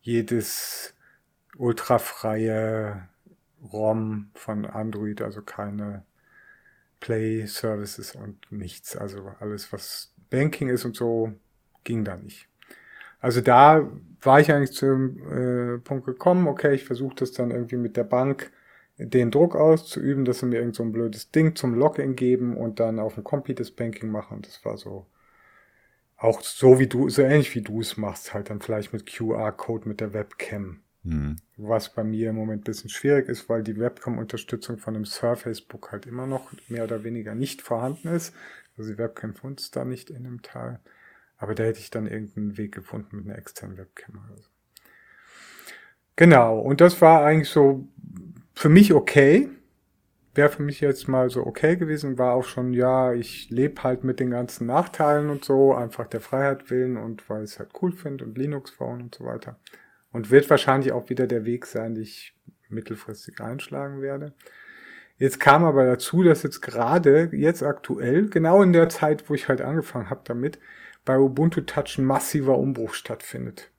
jedes 0.00 0.94
ultrafreie 1.56 3.08
ROM 3.72 4.30
von 4.34 4.66
Android, 4.66 5.22
also 5.22 5.42
keine 5.42 6.04
Play 6.98 7.46
Services 7.46 8.16
und 8.16 8.50
nichts. 8.50 8.96
Also 8.96 9.32
alles, 9.38 9.72
was 9.72 10.12
Banking 10.28 10.68
ist 10.68 10.84
und 10.84 10.96
so, 10.96 11.32
ging 11.84 12.04
da 12.04 12.16
nicht. 12.16 12.48
Also 13.20 13.40
da 13.40 13.88
war 14.20 14.40
ich 14.40 14.52
eigentlich 14.52 14.72
zum 14.72 15.18
äh, 15.30 15.78
Punkt 15.78 16.04
gekommen, 16.04 16.48
okay, 16.48 16.74
ich 16.74 16.84
versuche 16.84 17.14
das 17.14 17.30
dann 17.30 17.52
irgendwie 17.52 17.76
mit 17.76 17.96
der 17.96 18.04
Bank 18.04 18.50
den 18.98 19.30
Druck 19.30 19.54
auszuüben, 19.54 20.24
dass 20.24 20.40
sie 20.40 20.46
mir 20.46 20.58
irgend 20.58 20.74
so 20.74 20.82
ein 20.82 20.90
blödes 20.90 21.30
Ding 21.30 21.54
zum 21.54 21.74
Login 21.74 22.16
geben 22.16 22.56
und 22.56 22.80
dann 22.80 22.98
auf 22.98 23.14
dem 23.14 23.22
Kompi 23.22 23.54
das 23.54 23.70
Banking 23.70 24.10
machen. 24.10 24.42
Das 24.42 24.64
war 24.64 24.76
so 24.76 25.06
auch 26.16 26.40
so 26.40 26.78
wie 26.78 26.86
du, 26.86 27.08
so 27.08 27.22
ähnlich 27.22 27.54
wie 27.54 27.60
du 27.60 27.80
es 27.80 27.96
machst, 27.96 28.32
halt 28.32 28.50
dann 28.50 28.60
vielleicht 28.60 28.92
mit 28.92 29.06
QR-Code 29.06 29.88
mit 29.88 30.00
der 30.00 30.12
Webcam. 30.14 30.80
Mhm. 31.02 31.36
Was 31.56 31.94
bei 31.94 32.04
mir 32.04 32.30
im 32.30 32.36
Moment 32.36 32.62
ein 32.62 32.64
bisschen 32.64 32.90
schwierig 32.90 33.28
ist, 33.28 33.48
weil 33.48 33.62
die 33.62 33.78
Webcam-Unterstützung 33.78 34.78
von 34.78 34.94
dem 34.94 35.04
Surface 35.04 35.60
Book 35.60 35.92
halt 35.92 36.06
immer 36.06 36.26
noch 36.26 36.50
mehr 36.68 36.84
oder 36.84 37.04
weniger 37.04 37.34
nicht 37.34 37.62
vorhanden 37.62 38.08
ist. 38.08 38.34
Also 38.76 38.92
die 38.92 38.98
Webcam 38.98 39.34
funzt 39.34 39.64
es 39.66 39.70
da 39.70 39.84
nicht 39.84 40.10
in 40.10 40.24
dem 40.24 40.42
Teil. 40.42 40.80
Aber 41.38 41.54
da 41.54 41.64
hätte 41.64 41.80
ich 41.80 41.90
dann 41.90 42.06
irgendeinen 42.06 42.56
Weg 42.56 42.72
gefunden 42.74 43.16
mit 43.16 43.26
einer 43.26 43.38
externen 43.38 43.76
Webcam 43.76 44.16
oder 44.26 44.38
so. 44.38 44.48
Genau, 46.16 46.58
und 46.58 46.80
das 46.80 47.00
war 47.02 47.24
eigentlich 47.24 47.50
so 47.50 47.86
für 48.54 48.70
mich 48.70 48.94
okay 48.94 49.50
wäre 50.36 50.48
für 50.48 50.62
mich 50.62 50.80
jetzt 50.80 51.08
mal 51.08 51.30
so 51.30 51.46
okay 51.46 51.76
gewesen, 51.76 52.18
war 52.18 52.34
auch 52.34 52.44
schon, 52.44 52.72
ja, 52.72 53.12
ich 53.12 53.50
lebe 53.50 53.82
halt 53.82 54.04
mit 54.04 54.20
den 54.20 54.30
ganzen 54.30 54.66
Nachteilen 54.66 55.30
und 55.30 55.44
so, 55.44 55.74
einfach 55.74 56.06
der 56.06 56.20
Freiheit 56.20 56.70
willen 56.70 56.96
und 56.96 57.28
weil 57.28 57.44
ich 57.44 57.52
es 57.52 57.58
halt 57.58 57.70
cool 57.80 57.92
finde 57.92 58.24
und 58.24 58.38
Linux 58.38 58.70
Phone 58.70 59.02
und 59.02 59.14
so 59.14 59.24
weiter. 59.24 59.58
Und 60.12 60.30
wird 60.30 60.48
wahrscheinlich 60.48 60.92
auch 60.92 61.10
wieder 61.10 61.26
der 61.26 61.44
Weg 61.44 61.66
sein, 61.66 61.94
den 61.94 62.02
ich 62.02 62.34
mittelfristig 62.68 63.40
einschlagen 63.40 64.00
werde. 64.00 64.32
Jetzt 65.18 65.40
kam 65.40 65.64
aber 65.64 65.84
dazu, 65.84 66.22
dass 66.22 66.42
jetzt 66.42 66.60
gerade, 66.60 67.30
jetzt 67.32 67.62
aktuell, 67.62 68.28
genau 68.28 68.62
in 68.62 68.72
der 68.72 68.88
Zeit, 68.88 69.28
wo 69.30 69.34
ich 69.34 69.48
halt 69.48 69.60
angefangen 69.60 70.10
habe 70.10 70.22
damit, 70.24 70.58
bei 71.04 71.18
Ubuntu 71.18 71.62
Touch 71.62 71.98
ein 71.98 72.04
massiver 72.04 72.58
Umbruch 72.58 72.92
stattfindet. 72.94 73.70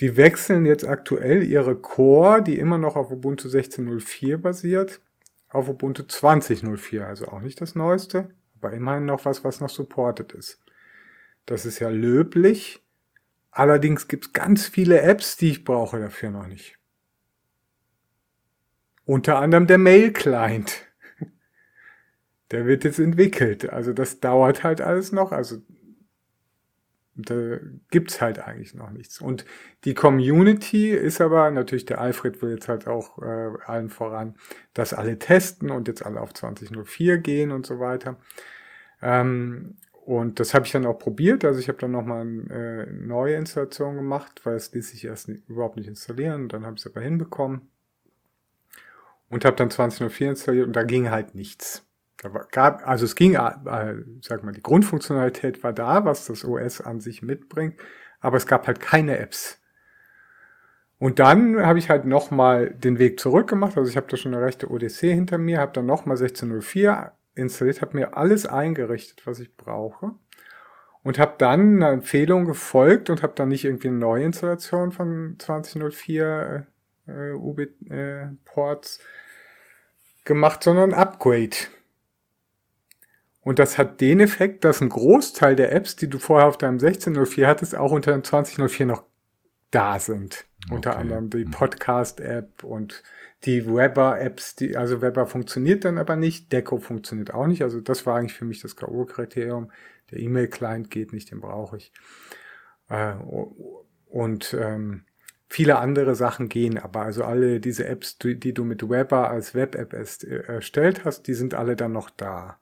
Die 0.00 0.16
wechseln 0.16 0.66
jetzt 0.66 0.86
aktuell 0.86 1.42
ihre 1.42 1.74
Core, 1.74 2.42
die 2.42 2.58
immer 2.58 2.78
noch 2.78 2.94
auf 2.94 3.10
Ubuntu 3.10 3.48
16.04 3.48 4.36
basiert, 4.36 5.00
auf 5.48 5.68
Ubuntu 5.68 6.02
20.04, 6.02 7.04
also 7.04 7.28
auch 7.28 7.40
nicht 7.40 7.60
das 7.60 7.74
Neueste, 7.74 8.30
aber 8.56 8.72
immerhin 8.72 9.06
noch 9.06 9.24
was, 9.24 9.44
was 9.44 9.60
noch 9.60 9.70
supported 9.70 10.32
ist. 10.32 10.60
Das 11.46 11.64
ist 11.64 11.78
ja 11.78 11.88
löblich. 11.88 12.84
Allerdings 13.50 14.08
gibt 14.08 14.26
es 14.26 14.32
ganz 14.32 14.66
viele 14.66 15.00
Apps, 15.00 15.36
die 15.36 15.50
ich 15.50 15.64
brauche 15.64 15.98
dafür 15.98 16.30
noch 16.30 16.46
nicht. 16.46 16.78
Unter 19.04 19.38
anderem 19.38 19.66
der 19.66 19.78
Mail-Client. 19.78 20.86
Der 22.50 22.66
wird 22.66 22.84
jetzt 22.84 22.98
entwickelt. 22.98 23.70
Also 23.70 23.92
das 23.92 24.20
dauert 24.20 24.64
halt 24.64 24.80
alles 24.82 25.12
noch. 25.12 25.32
Also 25.32 25.62
da 27.18 27.58
gibt's 27.90 28.20
halt 28.20 28.38
eigentlich 28.38 28.74
noch 28.74 28.90
nichts. 28.90 29.20
Und 29.20 29.44
die 29.84 29.94
Community 29.94 30.90
ist 30.90 31.20
aber, 31.20 31.50
natürlich 31.50 31.86
der 31.86 32.00
Alfred 32.00 32.40
will 32.42 32.52
jetzt 32.52 32.68
halt 32.68 32.86
auch 32.86 33.18
äh, 33.22 33.50
allen 33.66 33.90
voran, 33.90 34.36
dass 34.74 34.94
alle 34.94 35.18
testen 35.18 35.70
und 35.70 35.88
jetzt 35.88 36.04
alle 36.04 36.20
auf 36.20 36.32
2004 36.34 37.18
gehen 37.18 37.50
und 37.50 37.66
so 37.66 37.80
weiter. 37.80 38.16
Ähm, 39.02 39.76
und 40.08 40.40
das 40.40 40.54
habe 40.54 40.64
ich 40.64 40.72
dann 40.72 40.86
auch 40.86 40.98
probiert. 40.98 41.44
Also 41.44 41.60
ich 41.60 41.68
habe 41.68 41.78
dann 41.78 41.90
nochmal 41.90 42.22
eine 42.22 42.86
äh, 42.86 42.90
neue 42.90 43.34
Installation 43.34 43.96
gemacht, 43.96 44.40
weil 44.44 44.56
es 44.56 44.72
ließ 44.72 44.90
sich 44.90 45.04
erst 45.04 45.28
nicht, 45.28 45.48
überhaupt 45.48 45.76
nicht 45.76 45.88
installieren. 45.88 46.48
dann 46.48 46.64
habe 46.64 46.76
ich 46.76 46.86
es 46.86 46.90
aber 46.90 47.02
hinbekommen. 47.02 47.68
Und 49.28 49.44
habe 49.44 49.56
dann 49.56 49.70
2004 49.70 50.30
installiert 50.30 50.66
und 50.66 50.74
da 50.74 50.84
ging 50.84 51.10
halt 51.10 51.34
nichts. 51.34 51.87
Da 52.20 52.28
gab, 52.50 52.86
also 52.86 53.04
es 53.04 53.14
ging, 53.14 53.34
äh, 53.34 53.94
sag 54.22 54.42
mal, 54.42 54.52
die 54.52 54.62
Grundfunktionalität 54.62 55.62
war 55.62 55.72
da, 55.72 56.04
was 56.04 56.26
das 56.26 56.44
OS 56.44 56.80
an 56.80 57.00
sich 57.00 57.22
mitbringt, 57.22 57.80
aber 58.20 58.36
es 58.36 58.46
gab 58.46 58.66
halt 58.66 58.80
keine 58.80 59.18
Apps. 59.18 59.62
Und 60.98 61.20
dann 61.20 61.64
habe 61.64 61.78
ich 61.78 61.90
halt 61.90 62.04
nochmal 62.06 62.70
den 62.70 62.98
Weg 62.98 63.20
zurück 63.20 63.48
gemacht, 63.48 63.76
also 63.78 63.88
ich 63.88 63.96
habe 63.96 64.08
da 64.08 64.16
schon 64.16 64.34
eine 64.34 64.44
rechte 64.44 64.68
Odyssee 64.68 65.14
hinter 65.14 65.38
mir, 65.38 65.60
habe 65.60 65.72
dann 65.72 65.86
nochmal 65.86 66.16
1604 66.16 67.12
installiert, 67.36 67.82
habe 67.82 67.96
mir 67.96 68.16
alles 68.16 68.46
eingerichtet, 68.46 69.24
was 69.24 69.38
ich 69.38 69.56
brauche 69.56 70.12
und 71.04 71.18
habe 71.20 71.34
dann 71.38 71.76
einer 71.76 71.92
Empfehlung 71.92 72.46
gefolgt 72.46 73.10
und 73.10 73.22
habe 73.22 73.34
dann 73.36 73.48
nicht 73.48 73.64
irgendwie 73.64 73.88
eine 73.88 73.98
neue 73.98 74.24
Installation 74.24 74.90
von 74.90 75.36
2004 75.38 76.66
äh, 77.06 77.30
UB-Ports 77.30 78.98
äh, 78.98 80.24
gemacht, 80.24 80.64
sondern 80.64 80.92
ein 80.92 80.98
Upgrade. 80.98 81.56
Und 83.48 83.58
das 83.58 83.78
hat 83.78 84.02
den 84.02 84.20
Effekt, 84.20 84.62
dass 84.64 84.82
ein 84.82 84.90
Großteil 84.90 85.56
der 85.56 85.72
Apps, 85.72 85.96
die 85.96 86.10
du 86.10 86.18
vorher 86.18 86.48
auf 86.48 86.58
deinem 86.58 86.74
1604 86.74 87.48
hattest, 87.48 87.74
auch 87.74 87.92
unter 87.92 88.12
dem 88.12 88.22
2004 88.22 88.84
noch 88.84 89.04
da 89.70 89.98
sind. 89.98 90.44
Okay. 90.66 90.74
Unter 90.74 90.98
anderem 90.98 91.30
die 91.30 91.46
mhm. 91.46 91.52
Podcast-App 91.52 92.62
und 92.62 93.02
die 93.46 93.66
Weber-Apps, 93.66 94.56
die, 94.56 94.76
also 94.76 95.00
Weber 95.00 95.24
funktioniert 95.24 95.86
dann 95.86 95.96
aber 95.96 96.14
nicht, 96.14 96.52
Deco 96.52 96.76
funktioniert 96.76 97.32
auch 97.32 97.46
nicht. 97.46 97.62
Also 97.62 97.80
das 97.80 98.04
war 98.04 98.18
eigentlich 98.18 98.34
für 98.34 98.44
mich 98.44 98.60
das 98.60 98.76
K.O.-Kriterium. 98.76 99.70
Der 100.10 100.18
E-Mail-Client 100.18 100.90
geht 100.90 101.14
nicht, 101.14 101.30
den 101.30 101.40
brauche 101.40 101.78
ich. 101.78 101.90
Äh, 102.90 103.14
und 104.10 104.52
ähm, 104.60 105.04
viele 105.48 105.78
andere 105.78 106.14
Sachen 106.16 106.50
gehen, 106.50 106.76
aber 106.76 107.00
also 107.00 107.24
alle 107.24 107.60
diese 107.60 107.86
Apps, 107.86 108.18
die, 108.18 108.38
die 108.38 108.52
du 108.52 108.64
mit 108.64 108.82
Weber 108.90 109.30
als 109.30 109.54
Web-App 109.54 109.94
erstellt 109.94 111.06
hast, 111.06 111.22
die 111.22 111.34
sind 111.34 111.54
alle 111.54 111.76
dann 111.76 111.92
noch 111.92 112.10
da. 112.10 112.58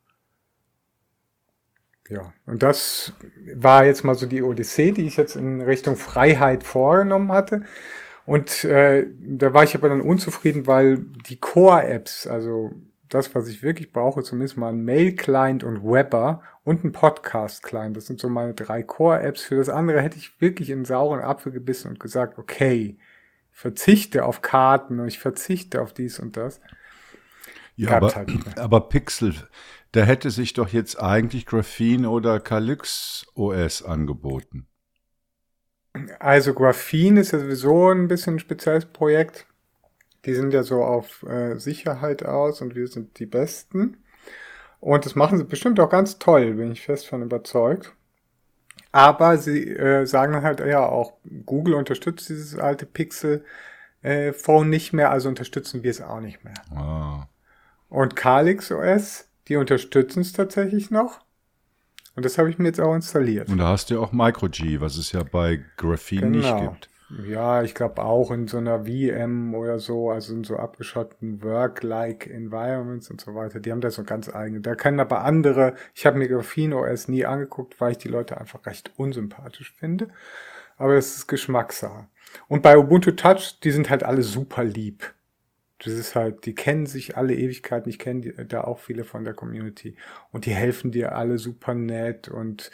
Ja, 2.09 2.33
und 2.47 2.63
das 2.63 3.13
war 3.55 3.85
jetzt 3.85 4.05
mal 4.05 4.15
so 4.15 4.27
die 4.27 4.43
Odyssee, 4.43 4.93
die 4.93 5.07
ich 5.07 5.17
jetzt 5.17 5.37
in 5.37 5.61
Richtung 5.61 5.97
Freiheit 5.97 6.63
vorgenommen 6.63 7.33
hatte. 7.33 7.63
Und 8.27 8.65
äh, 8.65 9.07
da 9.21 9.55
war 9.55 9.65
ich 9.65 9.75
aber 9.75 9.89
dann 9.89 10.01
unzufrieden, 10.01 10.67
weil 10.67 10.99
die 10.99 11.39
Core-Apps, 11.39 12.27
also 12.27 12.73
das, 13.09 13.35
was 13.35 13.49
ich 13.49 13.63
wirklich 13.63 13.93
brauche, 13.93 14.23
zumindest 14.23 14.57
mal 14.57 14.71
ein 14.71 14.85
Mail-Client 14.85 15.63
und 15.63 15.85
Webber 15.85 16.43
und 16.65 16.85
ein 16.85 16.93
Podcast-Client. 16.93 17.97
Das 17.97 18.07
sind 18.07 18.21
so 18.21 18.29
meine 18.29 18.55
drei 18.55 18.83
Core-Apps. 18.83 19.43
Für 19.43 19.57
das 19.57 19.69
andere 19.69 20.01
hätte 20.03 20.17
ich 20.17 20.41
wirklich 20.41 20.71
in 20.71 20.85
sauren 20.85 21.21
Apfel 21.21 21.53
gebissen 21.53 21.89
und 21.89 22.01
gesagt, 22.01 22.39
okay, 22.39 22.99
ich 23.53 23.59
verzichte 23.59 24.25
auf 24.25 24.43
Karten 24.43 24.99
und 25.01 25.09
ich 25.09 25.19
verzichte 25.19 25.81
auf 25.81 25.93
dies 25.93 26.19
und 26.19 26.37
das. 26.37 26.61
Ja, 27.77 27.91
aber, 27.91 28.15
halt 28.15 28.59
aber 28.59 28.89
Pixel, 28.89 29.35
da 29.97 30.03
hätte 30.03 30.31
sich 30.31 30.53
doch 30.53 30.69
jetzt 30.69 31.01
eigentlich 31.01 31.47
Graphene 31.47 32.11
oder 32.11 32.39
Calyx 32.39 33.27
OS 33.35 33.83
angeboten. 33.83 34.67
Also 36.19 36.53
Graphene 36.53 37.21
ist 37.21 37.33
ja 37.33 37.39
sowieso 37.39 37.91
ein 37.91 38.07
bisschen 38.07 38.35
ein 38.35 38.39
spezielles 38.39 38.85
Projekt. 38.85 39.47
Die 40.27 40.35
sind 40.35 40.53
ja 40.53 40.65
so 40.65 40.85
auf 40.85 41.23
äh, 41.23 41.59
Sicherheit 41.59 42.27
aus 42.27 42.61
und 42.61 42.75
wir 42.75 42.89
sind 42.89 43.19
die 43.19 43.25
Besten. 43.25 44.05
Und 44.81 45.07
das 45.07 45.15
machen 45.15 45.39
sie 45.39 45.45
bestimmt 45.45 45.81
auch 45.81 45.89
ganz 45.89 46.19
toll, 46.19 46.53
bin 46.53 46.73
ich 46.73 46.83
fest 46.83 47.07
von 47.07 47.23
überzeugt. 47.23 47.95
Aber 48.93 49.39
sie 49.39 49.67
äh, 49.67 50.05
sagen 50.05 50.43
halt 50.43 50.61
ja 50.61 50.85
auch, 50.85 51.15
Google 51.47 51.73
unterstützt 51.73 52.29
dieses 52.29 52.59
alte 52.59 52.85
Pixel 52.85 53.47
äh, 54.03 54.35
Phone 54.35 54.69
nicht 54.69 54.93
mehr, 54.93 55.11
also 55.11 55.31
unterstützen 55.31 55.83
wir 55.83 55.91
es 55.91 56.03
auch 56.03 56.21
nicht 56.21 56.45
mehr. 56.45 56.55
Ah. 56.75 57.29
Und 57.89 58.15
Calix 58.15 58.71
OS, 58.71 59.31
die 59.49 59.57
unterstützen 59.57 60.21
es 60.21 60.33
tatsächlich 60.33 60.91
noch. 60.91 61.21
Und 62.15 62.25
das 62.25 62.39
habe 62.39 62.49
ich 62.49 62.59
mir 62.59 62.69
jetzt 62.69 62.81
auch 62.81 62.95
installiert. 62.95 63.49
Und 63.51 63.59
da 63.59 63.69
hast 63.69 63.91
du 63.91 63.95
ja 63.95 64.01
auch 64.01 64.13
MicroG, 64.13 64.81
was 64.81 64.97
es 64.97 65.13
ja 65.13 65.23
bei 65.23 65.63
Graphene 65.77 66.31
genau. 66.31 66.39
nicht 66.39 66.71
gibt. 66.71 66.91
Ja, 67.29 67.63
ich 67.63 67.75
glaube 67.75 68.03
auch 68.03 68.33
in 68.33 68.49
so 68.49 68.57
einer 68.57 68.85
VM 68.87 69.55
oder 69.55 69.79
so, 69.79 70.11
also 70.11 70.35
in 70.35 70.43
so 70.43 70.57
abgeschotteten 70.57 71.41
Work-like 71.43 72.27
Environments 72.27 73.11
und 73.11 73.21
so 73.21 73.35
weiter. 73.35 73.61
Die 73.61 73.71
haben 73.71 73.81
da 73.81 73.91
so 73.91 74.03
ganz 74.03 74.29
eigene. 74.35 74.61
Da 74.61 74.75
können 74.75 74.99
aber 74.99 75.23
andere, 75.23 75.75
ich 75.95 76.05
habe 76.05 76.19
mir 76.19 76.27
Graphene 76.27 76.77
OS 76.77 77.07
nie 77.07 77.25
angeguckt, 77.25 77.81
weil 77.81 77.93
ich 77.93 77.99
die 77.99 78.09
Leute 78.09 78.41
einfach 78.41 78.67
recht 78.67 78.91
unsympathisch 78.97 79.73
finde. 79.73 80.09
Aber 80.79 80.95
es 80.95 81.17
ist 81.17 81.29
Geschmackssache. 81.29 82.09
Und 82.49 82.63
bei 82.63 82.77
Ubuntu 82.77 83.13
Touch, 83.13 83.61
die 83.63 83.71
sind 83.71 83.89
halt 83.89 84.03
alle 84.03 84.23
super 84.23 84.65
lieb. 84.65 85.15
Das 85.79 85.93
ist 85.93 86.15
halt, 86.15 86.47
die 86.47 86.55
kennen 86.55 86.87
sich 86.87 87.17
alle 87.17 87.35
Ewigkeiten. 87.35 87.91
Ich 87.91 87.99
kenne 87.99 88.33
da 88.47 88.63
auch 88.63 88.79
viele 88.79 89.05
von 89.05 89.25
der 89.25 89.35
Community. 89.35 89.97
Und 90.33 90.47
die 90.47 90.55
helfen 90.55 90.91
dir 90.91 91.15
alle 91.15 91.39
super 91.39 91.75
nett 91.75 92.29
und 92.29 92.71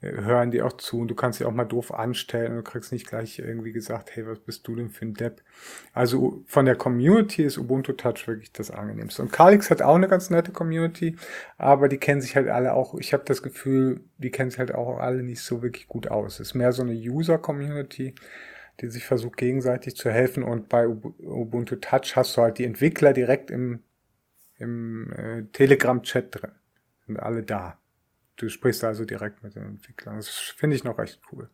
hören 0.00 0.50
die 0.50 0.62
auch 0.62 0.74
zu 0.74 1.00
und 1.00 1.08
du 1.08 1.14
kannst 1.14 1.38
sie 1.38 1.44
auch 1.46 1.52
mal 1.52 1.64
doof 1.64 1.92
anstellen 1.92 2.58
und 2.58 2.64
kriegst 2.64 2.92
nicht 2.92 3.08
gleich 3.08 3.38
irgendwie 3.38 3.72
gesagt, 3.72 4.14
hey, 4.14 4.26
was 4.26 4.38
bist 4.40 4.66
du 4.68 4.76
denn 4.76 4.90
für 4.90 5.06
ein 5.06 5.14
Depp? 5.14 5.42
Also 5.94 6.42
von 6.46 6.66
der 6.66 6.76
Community 6.76 7.42
ist 7.44 7.56
Ubuntu 7.56 7.92
Touch 7.92 8.26
wirklich 8.28 8.52
das 8.52 8.70
angenehmste. 8.70 9.22
Und 9.22 9.32
Calix 9.32 9.70
hat 9.70 9.82
auch 9.82 9.94
eine 9.94 10.08
ganz 10.08 10.28
nette 10.28 10.52
Community, 10.52 11.16
aber 11.56 11.88
die 11.88 11.98
kennen 11.98 12.20
sich 12.20 12.36
halt 12.36 12.48
alle 12.48 12.74
auch, 12.74 12.94
ich 12.98 13.12
habe 13.14 13.24
das 13.24 13.42
Gefühl, 13.42 14.00
die 14.18 14.30
kennen 14.30 14.50
sich 14.50 14.58
halt 14.58 14.74
auch 14.74 14.98
alle 14.98 15.22
nicht 15.22 15.40
so 15.40 15.62
wirklich 15.62 15.88
gut 15.88 16.08
aus. 16.08 16.34
Es 16.34 16.48
ist 16.48 16.54
mehr 16.54 16.72
so 16.72 16.82
eine 16.82 16.92
User-Community, 16.92 18.14
die 18.80 18.88
sich 18.88 19.04
versucht 19.04 19.36
gegenseitig 19.36 19.96
zu 19.96 20.10
helfen 20.10 20.42
und 20.42 20.68
bei 20.68 20.86
Ubuntu 20.86 21.76
Touch 21.76 22.14
hast 22.14 22.36
du 22.36 22.42
halt 22.42 22.58
die 22.58 22.64
Entwickler 22.64 23.12
direkt 23.12 23.50
im, 23.50 23.82
im 24.58 25.12
äh, 25.12 25.42
Telegram-Chat 25.52 26.34
drin. 26.34 26.52
Sind 27.06 27.18
alle 27.18 27.42
da. 27.42 27.78
Du 28.36 28.48
sprichst 28.48 28.84
also 28.84 29.04
direkt 29.04 29.42
mit 29.42 29.54
den 29.54 29.64
Entwicklern. 29.64 30.16
Das 30.16 30.28
finde 30.28 30.76
ich 30.76 30.84
noch 30.84 30.98
recht 30.98 31.20
cool. 31.32 31.48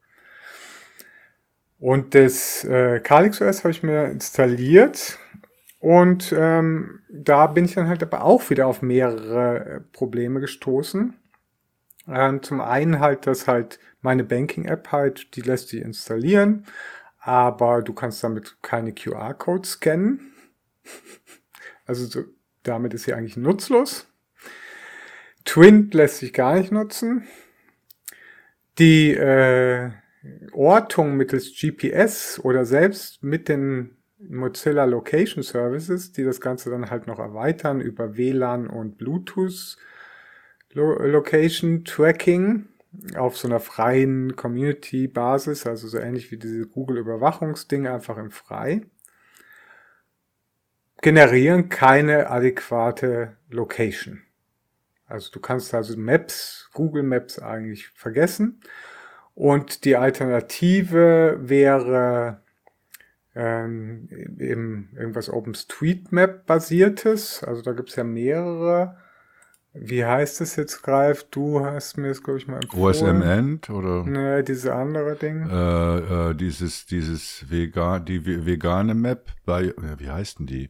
Und 1.78 2.14
das 2.14 2.64
äh, 2.64 3.00
Calix 3.00 3.40
OS 3.40 3.64
habe 3.64 3.72
ich 3.72 3.82
mir 3.82 4.06
installiert 4.06 5.18
und 5.82 6.32
ähm, 6.36 7.00
da 7.10 7.48
bin 7.48 7.64
ich 7.64 7.74
dann 7.74 7.88
halt 7.88 8.04
aber 8.04 8.22
auch 8.22 8.50
wieder 8.50 8.68
auf 8.68 8.82
mehrere 8.82 9.64
äh, 9.64 9.80
Probleme 9.92 10.38
gestoßen. 10.38 11.14
Ähm, 12.06 12.42
zum 12.42 12.60
einen 12.60 13.00
halt, 13.00 13.26
dass 13.26 13.48
halt 13.48 13.80
meine 14.00 14.22
Banking-App 14.22 14.92
halt, 14.92 15.34
die 15.34 15.40
lässt 15.40 15.70
sich 15.70 15.82
installieren, 15.82 16.66
aber 17.22 17.82
du 17.82 17.94
kannst 17.94 18.22
damit 18.24 18.56
keine 18.62 18.92
QR-Codes 18.92 19.72
scannen. 19.72 20.32
Also 21.84 22.06
so, 22.06 22.22
damit 22.62 22.94
ist 22.94 23.04
sie 23.04 23.12
eigentlich 23.12 23.36
nutzlos. 23.36 24.06
Twint 25.44 25.92
lässt 25.94 26.18
sich 26.18 26.32
gar 26.32 26.54
nicht 26.56 26.70
nutzen. 26.70 27.26
Die 28.78 29.10
äh, 29.10 29.90
Ortung 30.52 31.16
mittels 31.16 31.52
GPS 31.58 32.38
oder 32.38 32.64
selbst 32.64 33.24
mit 33.24 33.48
den 33.48 33.96
Mozilla 34.20 34.84
Location 34.84 35.42
Services, 35.42 36.12
die 36.12 36.22
das 36.22 36.40
Ganze 36.40 36.70
dann 36.70 36.88
halt 36.88 37.08
noch 37.08 37.18
erweitern 37.18 37.80
über 37.80 38.16
WLAN 38.16 38.68
und 38.68 38.96
Bluetooth 38.96 39.76
Location 40.74 41.84
Tracking 41.84 42.68
auf 43.16 43.38
so 43.38 43.48
einer 43.48 43.60
freien 43.60 44.36
Community 44.36 45.08
Basis, 45.08 45.66
also 45.66 45.88
so 45.88 45.98
ähnlich 45.98 46.30
wie 46.30 46.36
diese 46.36 46.66
Google 46.66 46.98
Überwachungsding 46.98 47.86
einfach 47.86 48.18
im 48.18 48.30
Frei, 48.30 48.82
generieren 51.00 51.68
keine 51.68 52.30
adäquate 52.30 53.36
Location. 53.50 54.22
Also 55.06 55.30
du 55.30 55.40
kannst 55.40 55.74
also 55.74 55.96
Maps, 55.96 56.70
Google 56.72 57.02
Maps 57.02 57.38
eigentlich 57.38 57.88
vergessen. 57.88 58.60
Und 59.34 59.84
die 59.84 59.96
Alternative 59.96 61.38
wäre 61.40 62.42
ähm, 63.34 64.08
eben 64.38 64.90
irgendwas 64.96 65.30
OpenStreetMap 65.30 66.46
basiertes. 66.46 67.42
Also 67.42 67.62
da 67.62 67.72
gibt's 67.72 67.96
ja 67.96 68.04
mehrere. 68.04 68.96
Wie 69.74 70.04
heißt 70.04 70.42
es 70.42 70.56
jetzt, 70.56 70.82
Greif? 70.82 71.24
Du 71.30 71.64
hast 71.64 71.96
mir 71.96 72.08
das, 72.08 72.22
glaube 72.22 72.38
ich, 72.38 72.46
mal 72.46 72.62
empfohlen. 72.62 72.84
OSM 72.84 73.22
End 73.22 73.70
oder? 73.70 74.04
Ne, 74.04 74.44
diese 74.44 74.74
andere 74.74 75.16
Ding. 75.16 75.48
Äh, 75.48 76.30
äh, 76.30 76.34
dieses, 76.34 76.84
dieses 76.84 77.46
vegan, 77.48 78.04
die 78.04 78.24
vegane 78.46 78.94
Map 78.94 79.30
bei, 79.46 79.72
wie 79.98 80.10
heißt 80.10 80.40
denn 80.40 80.46
die? 80.46 80.68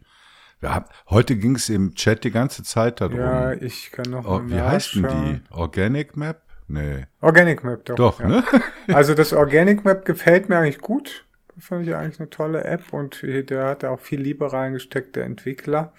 Ja, 0.61 0.85
heute 1.11 1.35
ging 1.35 1.57
es 1.57 1.69
im 1.69 1.95
Chat 1.97 2.23
die 2.23 2.31
ganze 2.31 2.63
Zeit 2.63 3.01
darum. 3.01 3.19
Ja, 3.19 3.53
ich 3.53 3.91
kann 3.91 4.09
noch 4.11 4.25
oh, 4.25 4.39
mal 4.39 4.51
Wie 4.51 4.61
heißt 4.61 4.95
denn 4.95 5.09
die? 5.09 5.41
Organic 5.53 6.17
Map? 6.17 6.41
Nee. 6.69 7.07
Organic 7.21 7.65
Map, 7.65 7.85
doch. 7.85 7.97
Doch, 7.97 8.21
ja. 8.21 8.29
ne? 8.29 8.45
also 8.95 9.15
das 9.15 9.33
Organic 9.33 9.85
Map 9.85 10.05
gefällt 10.05 10.49
mir 10.49 10.59
eigentlich 10.59 10.79
gut. 10.79 11.25
Fand 11.59 11.87
ich 11.87 11.95
eigentlich 11.95 12.21
eine 12.21 12.31
tolle 12.31 12.65
App 12.65 12.93
und 12.93 13.21
der 13.23 13.67
hat 13.67 13.83
da 13.83 13.91
auch 13.91 14.01
viel 14.01 14.21
Liebe 14.21 14.53
reingesteckt, 14.53 15.17
der 15.17 15.25
Entwickler. 15.25 15.93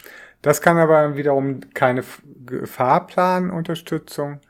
Das 0.43 0.61
kann 0.61 0.77
aber 0.77 1.15
wiederum 1.15 1.61
keine 1.73 2.03
Fahrplanunterstützung 2.03 4.41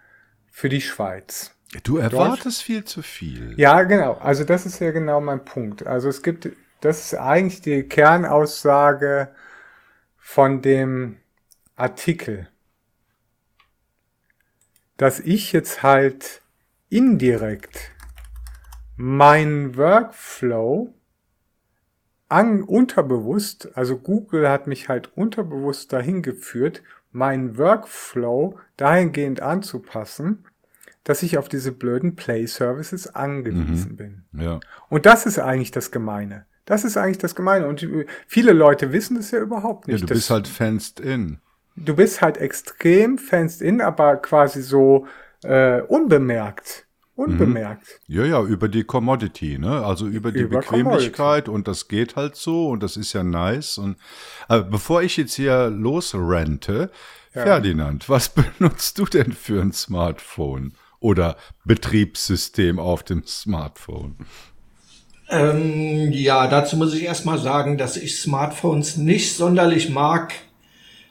für 0.51 0.67
die 0.67 0.81
Schweiz. 0.81 1.55
Du 1.83 1.97
erwartest 1.97 2.59
Deutsch. 2.59 2.65
viel 2.65 2.83
zu 2.83 3.01
viel. 3.03 3.53
Ja, 3.57 3.83
genau. 3.83 4.15
Also 4.15 4.43
das 4.43 4.65
ist 4.65 4.79
ja 4.79 4.89
genau 4.91 5.21
mein 5.21 5.45
Punkt. 5.45 5.85
Also 5.85 6.09
es 6.09 6.23
gibt, 6.23 6.49
das 6.81 7.05
ist 7.05 7.13
eigentlich 7.13 7.61
die 7.61 7.83
Kernaussage 7.83 9.29
von 10.17 10.63
dem 10.63 11.17
Artikel, 11.75 12.49
dass 14.97 15.19
ich 15.19 15.53
jetzt 15.53 15.83
halt 15.83 16.41
indirekt 16.89 17.91
mein 18.95 19.77
Workflow 19.77 20.91
an, 22.33 22.63
unterbewusst, 22.63 23.69
also 23.75 23.95
Google 23.95 24.49
hat 24.49 24.65
mich 24.65 24.89
halt 24.89 25.15
unterbewusst 25.15 25.93
dahin 25.93 26.23
geführt, 26.23 26.81
meinen 27.11 27.59
Workflow 27.59 28.57
dahingehend 28.75 29.41
anzupassen, 29.41 30.43
dass 31.03 31.21
ich 31.21 31.37
auf 31.37 31.47
diese 31.47 31.71
blöden 31.71 32.15
Play 32.15 32.47
Services 32.47 33.13
angewiesen 33.13 33.91
mhm. 33.91 33.97
bin. 33.97 34.23
Ja. 34.33 34.59
Und 34.89 35.05
das 35.05 35.27
ist 35.27 35.37
eigentlich 35.37 35.69
das 35.69 35.91
Gemeine. 35.91 36.45
Das 36.65 36.83
ist 36.83 36.97
eigentlich 36.97 37.19
das 37.19 37.35
Gemeine. 37.35 37.67
Und 37.67 37.87
viele 38.25 38.53
Leute 38.53 38.91
wissen 38.91 39.17
das 39.17 39.29
ja 39.29 39.39
überhaupt 39.39 39.87
nicht. 39.87 40.01
Ja, 40.01 40.07
du 40.07 40.13
bist 40.13 40.29
halt 40.31 40.47
fenced 40.47 40.99
in. 40.99 41.37
Du 41.75 41.95
bist 41.95 42.21
halt 42.21 42.37
extrem 42.37 43.19
fenced 43.19 43.61
in, 43.61 43.79
aber 43.79 44.17
quasi 44.17 44.63
so 44.63 45.05
äh, 45.43 45.81
unbemerkt. 45.81 46.87
Unbemerkt. 47.15 48.01
Mhm. 48.07 48.15
Ja, 48.15 48.25
ja, 48.25 48.41
über 48.41 48.67
die 48.67 48.83
Commodity, 48.83 49.59
ne? 49.59 49.85
Also 49.85 50.07
über 50.07 50.31
die 50.31 50.39
über 50.39 50.59
Bequemlichkeit 50.59 51.45
Commodity. 51.45 51.51
und 51.51 51.67
das 51.67 51.87
geht 51.87 52.15
halt 52.15 52.35
so 52.35 52.69
und 52.69 52.81
das 52.81 52.97
ist 52.97 53.13
ja 53.13 53.23
nice. 53.23 53.77
Und 53.77 53.97
aber 54.47 54.63
bevor 54.63 55.03
ich 55.03 55.17
jetzt 55.17 55.35
hier 55.35 55.69
losrente, 55.69 56.89
ja. 57.35 57.43
Ferdinand, 57.43 58.09
was 58.09 58.29
benutzt 58.57 58.97
du 58.97 59.05
denn 59.05 59.31
für 59.31 59.61
ein 59.61 59.73
Smartphone 59.73 60.73
oder 60.99 61.37
Betriebssystem 61.65 62.79
auf 62.79 63.03
dem 63.03 63.25
Smartphone? 63.25 64.15
Ähm, 65.29 66.11
ja, 66.11 66.47
dazu 66.47 66.77
muss 66.77 66.93
ich 66.93 67.03
erstmal 67.03 67.39
sagen, 67.39 67.77
dass 67.77 67.97
ich 67.97 68.19
Smartphones 68.19 68.97
nicht 68.97 69.35
sonderlich 69.35 69.89
mag 69.89 70.33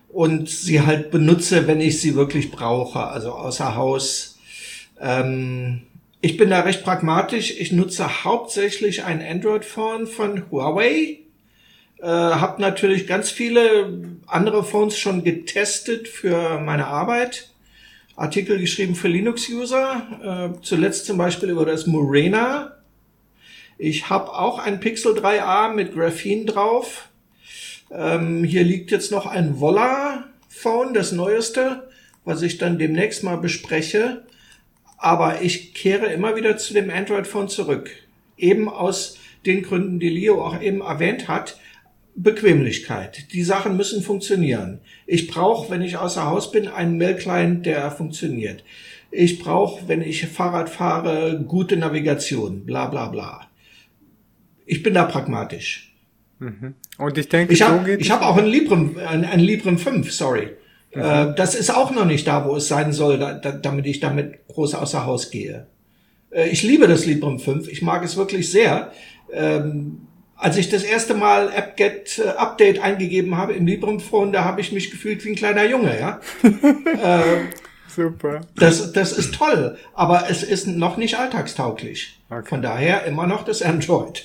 und 0.09 0.49
sie 0.49 0.83
halt 0.83 1.11
benutze, 1.11 1.67
wenn 1.67 1.81
ich 1.81 2.01
sie 2.01 2.15
wirklich 2.15 2.51
brauche, 2.51 3.07
also 3.07 3.33
außer 3.33 3.75
Haus. 3.75 4.39
Ähm, 5.01 5.83
ich 6.23 6.39
bin 6.39 6.49
da 6.49 6.61
recht 6.61 6.83
pragmatisch. 6.83 7.51
Ich 7.59 7.73
nutze 7.73 8.25
hauptsächlich 8.25 9.05
ein 9.05 9.21
Android-Phone 9.21 10.07
von 10.07 10.51
Huawei. 10.51 11.19
Äh, 12.01 12.07
habe 12.07 12.63
natürlich 12.63 13.07
ganz 13.07 13.31
viele 13.31 14.17
andere 14.27 14.65
Phones 14.65 14.99
schon 14.99 15.23
getestet 15.23 16.09
für 16.09 16.59
meine 16.59 16.87
Arbeit. 16.87 17.51
Artikel 18.17 18.59
geschrieben 18.59 18.95
für 18.95 19.09
Linux-User. 19.09 20.55
Äh, 20.57 20.63
zuletzt 20.63 21.05
zum 21.05 21.19
Beispiel 21.19 21.51
über 21.51 21.67
das 21.67 21.87
Morena 21.87 22.79
ich 23.85 24.11
habe 24.11 24.33
auch 24.33 24.61
ein 24.61 24.79
Pixel 24.79 25.13
3a 25.13 25.75
mit 25.75 25.93
Graphene 25.93 26.45
drauf. 26.45 27.09
Ähm, 27.91 28.45
hier 28.45 28.63
liegt 28.63 28.93
jetzt 28.93 29.11
noch 29.11 29.27
ein 29.27 29.59
Volla 29.59 30.29
Phone, 30.49 30.95
das 30.95 31.11
neueste, 31.11 31.89
was 32.25 32.43
ich 32.43 32.59
dann 32.59 32.79
demnächst 32.79 33.25
mal 33.25 33.39
bespreche. 33.39 34.23
Aber 35.03 35.43
ich 35.43 35.75
kehre 35.75 36.07
immer 36.13 36.37
wieder 36.37 36.57
zu 36.59 36.75
dem 36.75 36.89
Android 36.89 37.27
Phone 37.27 37.49
zurück. 37.49 37.91
Eben 38.37 38.69
aus 38.69 39.19
den 39.45 39.65
Gründen, 39.65 39.99
die 39.99 40.09
Leo 40.09 40.41
auch 40.41 40.63
eben 40.63 40.81
erwähnt 40.81 41.27
hat. 41.27 41.59
Bequemlichkeit. 42.15 43.33
Die 43.33 43.43
Sachen 43.43 43.77
müssen 43.77 44.05
funktionieren. 44.05 44.79
Ich 45.09 45.27
brauche, 45.27 45.73
wenn 45.73 45.83
ich 45.83 45.97
außer 45.97 46.27
Haus 46.27 46.53
bin, 46.53 46.69
einen 46.69 46.99
Mail-Client, 46.99 47.67
der 47.67 47.91
funktioniert. 47.91 48.63
ich 49.11 49.41
brauche, 49.41 49.89
wenn 49.89 50.03
ich 50.03 50.25
Fahrrad 50.27 50.71
fahre, 50.71 51.43
gute 51.49 51.77
Navigation, 51.77 52.65
bla 52.65 52.87
bla 52.87 53.09
bla. 53.09 53.49
Ich 54.67 54.85
bin 54.85 54.95
da 54.95 55.05
pragmatisch. 55.05 55.93
Mhm. 56.39 56.75
Und 56.97 57.19
ich 57.19 57.29
denke, 57.29 57.53
ich 57.53 57.63
habe 57.63 57.99
so 58.01 58.11
hab 58.11 58.23
auch 58.23 58.37
ein 58.37 58.47
Librem, 58.47 58.97
ein, 59.05 59.25
ein 59.25 59.41
Librem 59.41 59.79
5, 59.79 60.13
sorry. 60.13 60.51
Mhm. 60.95 61.03
Äh, 61.03 61.35
das 61.35 61.55
ist 61.55 61.75
auch 61.75 61.91
noch 61.91 62.05
nicht 62.05 62.27
da, 62.27 62.47
wo 62.47 62.57
es 62.57 62.69
sein 62.69 62.93
soll, 62.93 63.19
da, 63.19 63.35
da, 63.35 63.53
damit 63.53 63.87
ich 63.87 64.01
damit 64.01 64.47
groß 64.49 64.75
außer 64.75 65.07
Haus 65.07 65.31
gehe. 65.31 65.67
Äh, 66.31 66.49
ich 66.49 66.63
liebe 66.63 66.89
das 66.89 67.07
Librem 67.07 67.39
5, 67.39 67.69
ich 67.69 67.83
mag 67.83 68.05
es 68.05 68.17
wirklich 68.17 68.51
sehr. 68.51 68.93
Ähm, 69.33 70.07
als 70.37 70.57
ich 70.57 70.69
das 70.69 70.83
erste 70.83 71.15
Mal 71.15 71.53
AppGet 71.53 72.19
äh, 72.19 72.29
Update 72.31 72.83
eingegeben 72.83 73.37
habe 73.37 73.53
im 73.53 73.67
Librem 73.67 74.01
Phone, 74.01 74.33
da 74.33 74.45
habe 74.45 74.61
ich 74.61 74.73
mich 74.73 74.91
gefühlt 74.91 75.25
wie 75.25 75.31
ein 75.31 75.37
kleiner 75.37 75.65
Junge, 75.65 75.99
ja. 75.99 76.21
äh, 76.43 77.43
Super. 77.95 78.41
Das, 78.57 78.93
das 78.93 79.13
ist 79.13 79.35
toll, 79.35 79.77
aber 79.95 80.31
es 80.31 80.43
ist 80.43 80.67
noch 80.67 80.97
nicht 80.97 81.19
alltagstauglich. 81.19 82.19
Okay. 82.31 82.49
Von 82.49 82.63
daher 82.63 83.05
immer 83.05 83.27
noch 83.27 83.45
das 83.45 83.61
Android. 83.61 84.25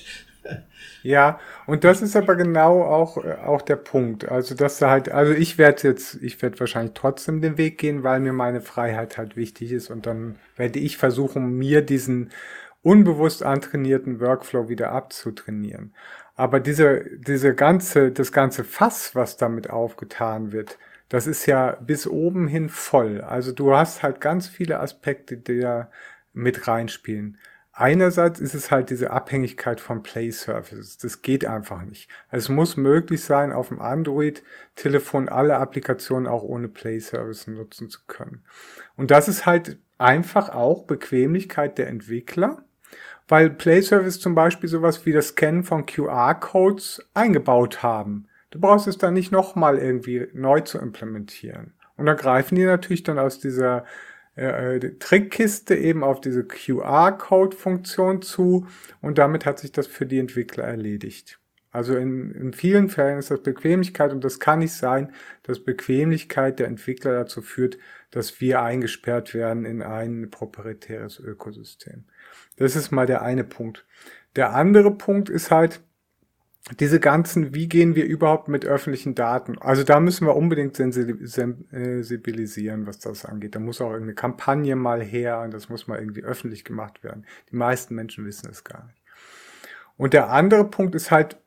Ja, 1.02 1.38
und 1.66 1.84
das 1.84 2.02
ist 2.02 2.16
aber 2.16 2.34
genau 2.34 2.82
auch, 2.82 3.16
auch 3.18 3.62
der 3.62 3.76
Punkt. 3.76 4.28
Also, 4.28 4.54
dass 4.56 4.78
da 4.78 4.90
halt, 4.90 5.08
also 5.10 5.32
ich 5.32 5.56
werde 5.56 5.86
jetzt, 5.88 6.16
ich 6.22 6.40
werde 6.42 6.58
wahrscheinlich 6.58 6.94
trotzdem 6.94 7.40
den 7.40 7.56
Weg 7.56 7.78
gehen, 7.78 8.02
weil 8.02 8.18
mir 8.20 8.32
meine 8.32 8.60
Freiheit 8.60 9.16
halt 9.16 9.36
wichtig 9.36 9.70
ist 9.72 9.90
und 9.90 10.06
dann 10.06 10.38
werde 10.56 10.80
ich 10.80 10.96
versuchen, 10.96 11.56
mir 11.56 11.82
diesen 11.82 12.30
unbewusst 12.82 13.42
antrainierten 13.44 14.20
Workflow 14.20 14.68
wieder 14.68 14.90
abzutrainieren. 14.92 15.94
Aber 16.34 16.58
diese, 16.60 17.04
diese 17.18 17.54
ganze, 17.54 18.10
das 18.12 18.32
ganze 18.32 18.64
Fass, 18.64 19.14
was 19.14 19.36
damit 19.36 19.70
aufgetan 19.70 20.52
wird, 20.52 20.78
das 21.08 21.26
ist 21.26 21.46
ja 21.46 21.72
bis 21.80 22.06
oben 22.08 22.48
hin 22.48 22.68
voll. 22.68 23.20
Also 23.20 23.52
du 23.52 23.74
hast 23.74 24.02
halt 24.02 24.20
ganz 24.20 24.48
viele 24.48 24.80
Aspekte, 24.80 25.36
die 25.36 25.60
da 25.60 25.90
mit 26.32 26.66
reinspielen. 26.68 27.38
Einerseits 27.80 28.40
ist 28.40 28.54
es 28.54 28.72
halt 28.72 28.90
diese 28.90 29.12
Abhängigkeit 29.12 29.80
von 29.80 30.02
Play 30.02 30.32
Services. 30.32 30.98
Das 30.98 31.22
geht 31.22 31.44
einfach 31.44 31.82
nicht. 31.82 32.10
Es 32.30 32.48
muss 32.48 32.76
möglich 32.76 33.22
sein, 33.22 33.52
auf 33.52 33.68
dem 33.68 33.80
Android-Telefon 33.80 35.28
alle 35.28 35.58
Applikationen 35.58 36.26
auch 36.26 36.42
ohne 36.42 36.66
Play 36.66 36.98
Services 36.98 37.46
nutzen 37.46 37.88
zu 37.88 38.00
können. 38.08 38.42
Und 38.96 39.12
das 39.12 39.28
ist 39.28 39.46
halt 39.46 39.78
einfach 39.96 40.48
auch 40.48 40.84
Bequemlichkeit 40.86 41.78
der 41.78 41.86
Entwickler 41.86 42.64
weil 43.28 43.50
Play 43.50 43.82
Service 43.82 44.18
zum 44.18 44.34
Beispiel 44.34 44.68
sowas 44.68 45.04
wie 45.06 45.12
das 45.12 45.28
Scannen 45.28 45.62
von 45.62 45.86
QR-Codes 45.86 47.06
eingebaut 47.14 47.82
haben. 47.82 48.26
Du 48.50 48.58
brauchst 48.58 48.88
es 48.88 48.96
dann 48.96 49.14
nicht 49.14 49.30
nochmal 49.30 49.78
irgendwie 49.78 50.26
neu 50.32 50.62
zu 50.62 50.78
implementieren. 50.78 51.74
Und 51.98 52.06
da 52.06 52.14
greifen 52.14 52.54
die 52.54 52.64
natürlich 52.64 53.02
dann 53.02 53.18
aus 53.18 53.38
dieser 53.38 53.84
äh, 54.38 54.78
Trickkiste 54.98 55.74
eben 55.74 56.04
auf 56.04 56.20
diese 56.20 56.44
QR-Code-Funktion 56.44 58.22
zu 58.22 58.66
und 59.00 59.18
damit 59.18 59.46
hat 59.46 59.58
sich 59.58 59.72
das 59.72 59.86
für 59.86 60.06
die 60.06 60.18
Entwickler 60.18 60.64
erledigt. 60.64 61.40
Also 61.70 61.96
in, 61.96 62.30
in 62.32 62.52
vielen 62.52 62.88
Fällen 62.88 63.18
ist 63.18 63.30
das 63.30 63.42
Bequemlichkeit 63.42 64.12
und 64.12 64.24
das 64.24 64.40
kann 64.40 64.60
nicht 64.60 64.72
sein, 64.72 65.12
dass 65.42 65.62
Bequemlichkeit 65.62 66.58
der 66.58 66.66
Entwickler 66.66 67.12
dazu 67.12 67.42
führt, 67.42 67.78
dass 68.10 68.40
wir 68.40 68.62
eingesperrt 68.62 69.34
werden 69.34 69.64
in 69.64 69.82
ein 69.82 70.30
proprietäres 70.30 71.20
Ökosystem. 71.20 72.04
Das 72.56 72.74
ist 72.74 72.90
mal 72.90 73.06
der 73.06 73.22
eine 73.22 73.44
Punkt. 73.44 73.86
Der 74.34 74.54
andere 74.54 74.96
Punkt 74.96 75.28
ist 75.28 75.50
halt, 75.50 75.80
diese 76.78 77.00
ganzen, 77.00 77.54
wie 77.54 77.68
gehen 77.68 77.94
wir 77.94 78.04
überhaupt 78.04 78.48
mit 78.48 78.66
öffentlichen 78.66 79.14
Daten? 79.14 79.58
Also 79.58 79.84
da 79.84 80.00
müssen 80.00 80.26
wir 80.26 80.36
unbedingt 80.36 80.76
sensibilisieren, 80.76 82.86
was 82.86 82.98
das 82.98 83.24
angeht. 83.24 83.54
Da 83.54 83.58
muss 83.58 83.80
auch 83.80 83.90
irgendeine 83.90 84.14
Kampagne 84.14 84.76
mal 84.76 85.02
her 85.02 85.40
und 85.40 85.54
das 85.54 85.68
muss 85.68 85.86
mal 85.86 85.98
irgendwie 85.98 86.24
öffentlich 86.24 86.64
gemacht 86.64 87.02
werden. 87.02 87.24
Die 87.50 87.56
meisten 87.56 87.94
Menschen 87.94 88.26
wissen 88.26 88.48
es 88.50 88.64
gar 88.64 88.86
nicht. 88.86 89.02
Und 89.96 90.12
der 90.12 90.30
andere 90.30 90.64
Punkt 90.64 90.94
ist 90.94 91.10
halt, 91.10 91.38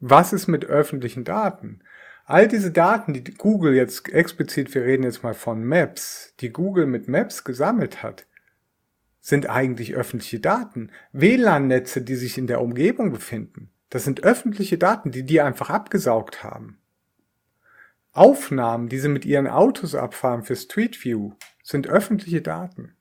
was 0.00 0.32
ist 0.32 0.48
mit 0.48 0.66
öffentlichen 0.66 1.24
Daten? 1.24 1.80
All 2.26 2.48
diese 2.48 2.70
Daten, 2.70 3.12
die 3.12 3.34
Google 3.34 3.74
jetzt 3.74 4.10
explizit, 4.12 4.74
wir 4.74 4.82
reden 4.82 5.04
jetzt 5.04 5.22
mal 5.22 5.34
von 5.34 5.64
Maps, 5.64 6.34
die 6.40 6.52
Google 6.52 6.86
mit 6.86 7.06
Maps 7.06 7.44
gesammelt 7.44 8.02
hat, 8.02 8.26
sind 9.20 9.48
eigentlich 9.48 9.94
öffentliche 9.94 10.40
Daten. 10.40 10.90
WLAN-Netze, 11.12 12.02
die 12.02 12.16
sich 12.16 12.36
in 12.36 12.46
der 12.46 12.60
Umgebung 12.60 13.12
befinden, 13.12 13.70
das 13.94 14.02
sind 14.02 14.24
öffentliche 14.24 14.76
Daten, 14.76 15.12
die 15.12 15.22
die 15.22 15.40
einfach 15.40 15.70
abgesaugt 15.70 16.42
haben. 16.42 16.78
Aufnahmen, 18.10 18.88
die 18.88 18.98
sie 18.98 19.08
mit 19.08 19.24
ihren 19.24 19.46
Autos 19.46 19.94
abfahren 19.94 20.42
für 20.42 20.56
Street 20.56 21.04
View, 21.04 21.34
sind 21.62 21.88
öffentliche 21.88 22.42
Daten. 22.42 22.96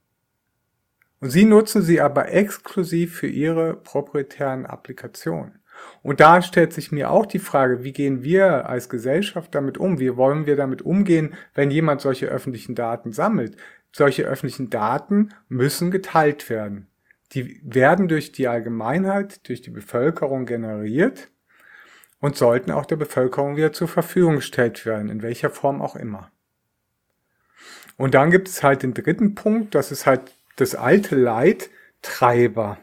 Und 1.20 1.32
sie 1.32 1.46
nutzen 1.46 1.82
sie 1.82 2.00
aber 2.00 2.32
exklusiv 2.32 3.16
für 3.16 3.26
ihre 3.26 3.76
proprietären 3.76 4.68
Applikationen. 4.68 5.64
Und 6.04 6.20
da 6.20 6.44
stellt 6.44 6.74
sich 6.74 6.92
mir 6.92 7.10
auch 7.10 7.26
die 7.26 7.40
Frage, 7.40 7.84
wie 7.84 7.92
gehen 7.92 8.22
wir 8.22 8.70
als 8.70 8.88
Gesellschaft 8.88 9.56
damit 9.56 9.80
um? 9.80 10.00
Wie 10.00 10.16
wollen 10.16 10.46
wir 10.46 10.56
damit 10.56 10.84
umgehen, 10.84 11.34
wenn 11.56 11.72
jemand 11.72 12.02
solche 12.02 12.28
öffentlichen 12.28 12.76
Daten 12.76 13.14
sammelt? 13.14 13.58
solche 13.96 14.24
öffentlichen 14.24 14.70
Daten 14.70 15.30
müssen 15.48 15.92
geteilt 15.92 16.50
werden. 16.50 16.88
Die 17.34 17.60
werden 17.64 18.08
durch 18.08 18.32
die 18.32 18.48
Allgemeinheit, 18.48 19.48
durch 19.48 19.62
die 19.62 19.72
Bevölkerung 19.72 20.46
generiert 20.46 21.30
und 22.20 22.36
sollten 22.36 22.72
auch 22.72 22.86
der 22.86 22.96
Bevölkerung 22.96 23.58
wieder 23.58 23.74
zur 23.74 23.88
Verfügung 23.88 24.38
gestellt 24.38 24.86
werden, 24.86 25.10
in 25.10 25.22
welcher 25.22 25.50
Form 25.50 25.82
auch 25.82 25.96
immer. 25.96 26.32
Und 27.98 28.14
dann 28.14 28.32
gibt 28.32 28.48
es 28.48 28.64
halt 28.64 28.84
den 28.84 28.94
dritten 28.94 29.36
Punkt, 29.36 29.76
das 29.76 29.92
ist 29.92 30.06
halt 30.06 30.34
das 30.56 30.76
alte 30.76 31.16
Leid, 31.16 31.70
Treiber. 32.02 32.78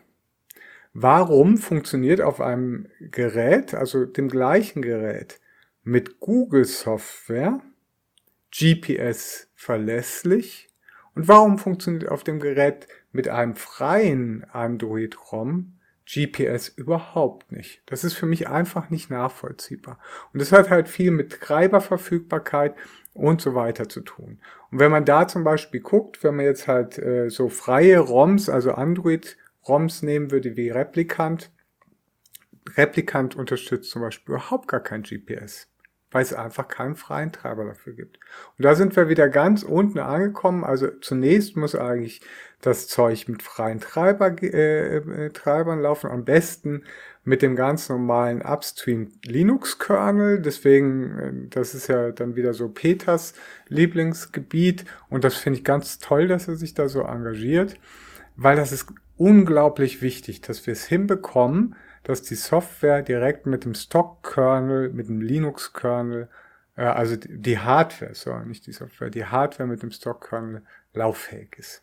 Warum 0.92 1.59
funktioniert 1.59 2.20
auf 2.20 2.40
einem 2.40 2.88
Gerät, 2.98 3.74
also 3.74 4.07
dem 4.07 4.28
gleichen 4.28 4.82
Gerät, 4.82 5.40
mit 5.82 6.20
Google 6.20 6.64
Software 6.64 7.61
GPS 8.51 9.48
verlässlich 9.55 10.70
und 11.21 11.29
warum 11.29 11.59
funktioniert 11.59 12.09
auf 12.09 12.25
dem 12.25 12.41
Gerät 12.41 12.89
mit 13.12 13.29
einem 13.29 13.55
freien 13.55 14.47
Android-ROM 14.53 15.75
GPS 16.11 16.68
überhaupt 16.68 17.53
nicht? 17.53 17.83
Das 17.85 18.05
ist 18.05 18.14
für 18.14 18.25
mich 18.25 18.49
einfach 18.49 18.89
nicht 18.89 19.11
nachvollziehbar. 19.11 19.99
Und 20.33 20.41
das 20.41 20.51
hat 20.51 20.71
halt 20.71 20.89
viel 20.89 21.11
mit 21.11 21.39
Treiberverfügbarkeit 21.39 22.75
und 23.12 23.43
so 23.43 23.55
weiter 23.55 23.87
zu 23.87 24.01
tun. 24.01 24.41
Und 24.71 24.79
wenn 24.79 24.91
man 24.91 25.05
da 25.05 25.29
zum 25.29 25.45
Beispiel 25.45 25.81
guckt, 25.81 26.25
wenn 26.25 26.37
man 26.37 26.47
jetzt 26.47 26.66
halt 26.66 26.99
äh, 26.99 27.29
so 27.29 27.51
freie 27.51 27.99
ROMs, 27.99 28.49
also 28.49 28.73
Android-ROMs 28.73 30.01
nehmen 30.01 30.31
würde 30.31 30.57
wie 30.57 30.71
Replicant, 30.71 31.51
Replicant 32.79 33.37
unterstützt 33.37 33.91
zum 33.91 34.01
Beispiel 34.01 34.37
überhaupt 34.37 34.68
gar 34.68 34.81
kein 34.81 35.03
GPS 35.03 35.68
weil 36.11 36.23
es 36.23 36.33
einfach 36.33 36.69
keinen 36.69 36.97
freien 36.97 37.33
Treiber 37.33 37.65
dafür 37.65 37.93
gibt. 37.93 38.19
Und 38.59 38.65
da 38.65 38.75
sind 38.75 38.97
wir 38.97 39.09
wieder 39.09 39.29
ganz 39.29 39.63
unten 39.63 39.99
angekommen. 39.99 40.65
Also 40.65 40.89
zunächst 41.01 41.57
muss 41.57 41.75
eigentlich 41.75 42.21
das 42.61 42.89
Zeug 42.89 43.29
mit 43.29 43.43
freien 43.43 43.81
Treiber, 43.81 44.35
äh, 44.43 44.97
äh, 44.97 45.31
Treibern 45.31 45.81
laufen. 45.81 46.11
Am 46.11 46.25
besten 46.25 46.83
mit 47.23 47.43
dem 47.43 47.55
ganz 47.55 47.89
normalen 47.89 48.43
Upstream 48.43 49.13
Linux-Kernel. 49.25 50.41
Deswegen, 50.41 51.19
äh, 51.19 51.33
das 51.51 51.75
ist 51.75 51.87
ja 51.87 52.11
dann 52.11 52.35
wieder 52.35 52.55
so 52.55 52.69
Peters 52.69 53.35
Lieblingsgebiet. 53.69 54.85
Und 55.09 55.25
das 55.25 55.37
finde 55.37 55.59
ich 55.59 55.65
ganz 55.65 55.99
toll, 55.99 56.27
dass 56.27 56.49
er 56.49 56.57
sich 56.57 56.75
da 56.75 56.89
so 56.89 57.03
engagiert, 57.03 57.77
weil 58.37 58.57
das 58.57 58.73
ist 58.73 58.87
unglaublich 59.17 60.03
wichtig, 60.03 60.41
dass 60.41 60.67
wir 60.67 60.73
es 60.73 60.87
hinbekommen, 60.87 61.77
dass 62.03 62.22
die 62.22 62.34
Software 62.34 63.03
direkt 63.03 63.46
mit 63.46 63.64
dem 63.64 63.74
Stock-Kernel, 63.74 64.90
mit 64.90 65.09
dem 65.09 65.20
Linux-Kernel, 65.20 66.28
äh, 66.76 66.82
also 66.82 67.16
die 67.16 67.59
Hardware, 67.59 68.14
so 68.14 68.36
nicht 68.38 68.66
die 68.66 68.72
Software, 68.72 69.11
die 69.11 69.24
Hardware 69.26 69.68
mit 69.68 69.82
dem 69.82 69.90
Stock-Kernel 69.90 70.62
lauffähig 70.94 71.57
ist. 71.59 71.82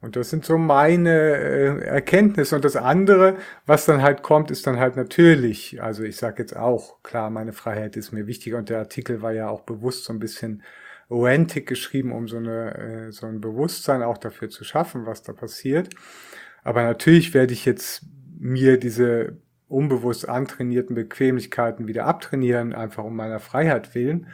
Und 0.00 0.14
das 0.14 0.30
sind 0.30 0.44
so 0.44 0.58
meine 0.58 1.10
äh, 1.10 1.80
Erkenntnisse. 1.86 2.54
Und 2.54 2.64
das 2.64 2.76
andere, 2.76 3.38
was 3.64 3.86
dann 3.86 4.02
halt 4.02 4.22
kommt, 4.22 4.50
ist 4.50 4.66
dann 4.66 4.78
halt 4.78 4.94
natürlich, 4.96 5.82
also 5.82 6.04
ich 6.04 6.16
sage 6.16 6.42
jetzt 6.42 6.54
auch, 6.54 7.02
klar, 7.02 7.30
meine 7.30 7.52
Freiheit 7.52 7.96
ist 7.96 8.12
mir 8.12 8.26
wichtiger 8.26 8.58
und 8.58 8.68
der 8.68 8.78
Artikel 8.78 9.22
war 9.22 9.32
ja 9.32 9.48
auch 9.48 9.62
bewusst 9.62 10.04
so 10.04 10.12
ein 10.12 10.18
bisschen 10.18 10.62
rantig 11.08 11.66
geschrieben, 11.66 12.12
um 12.12 12.28
so, 12.28 12.36
eine, 12.36 13.06
äh, 13.08 13.12
so 13.12 13.26
ein 13.26 13.40
Bewusstsein 13.40 14.02
auch 14.02 14.18
dafür 14.18 14.50
zu 14.50 14.64
schaffen, 14.64 15.06
was 15.06 15.22
da 15.22 15.32
passiert. 15.32 15.90
Aber 16.62 16.82
natürlich 16.82 17.32
werde 17.32 17.52
ich 17.52 17.64
jetzt 17.64 18.02
mir 18.38 18.78
diese 18.78 19.38
unbewusst 19.68 20.28
antrainierten 20.28 20.94
Bequemlichkeiten 20.94 21.88
wieder 21.88 22.06
abtrainieren, 22.06 22.72
einfach 22.72 23.04
um 23.04 23.16
meiner 23.16 23.40
Freiheit 23.40 23.94
willen. 23.94 24.28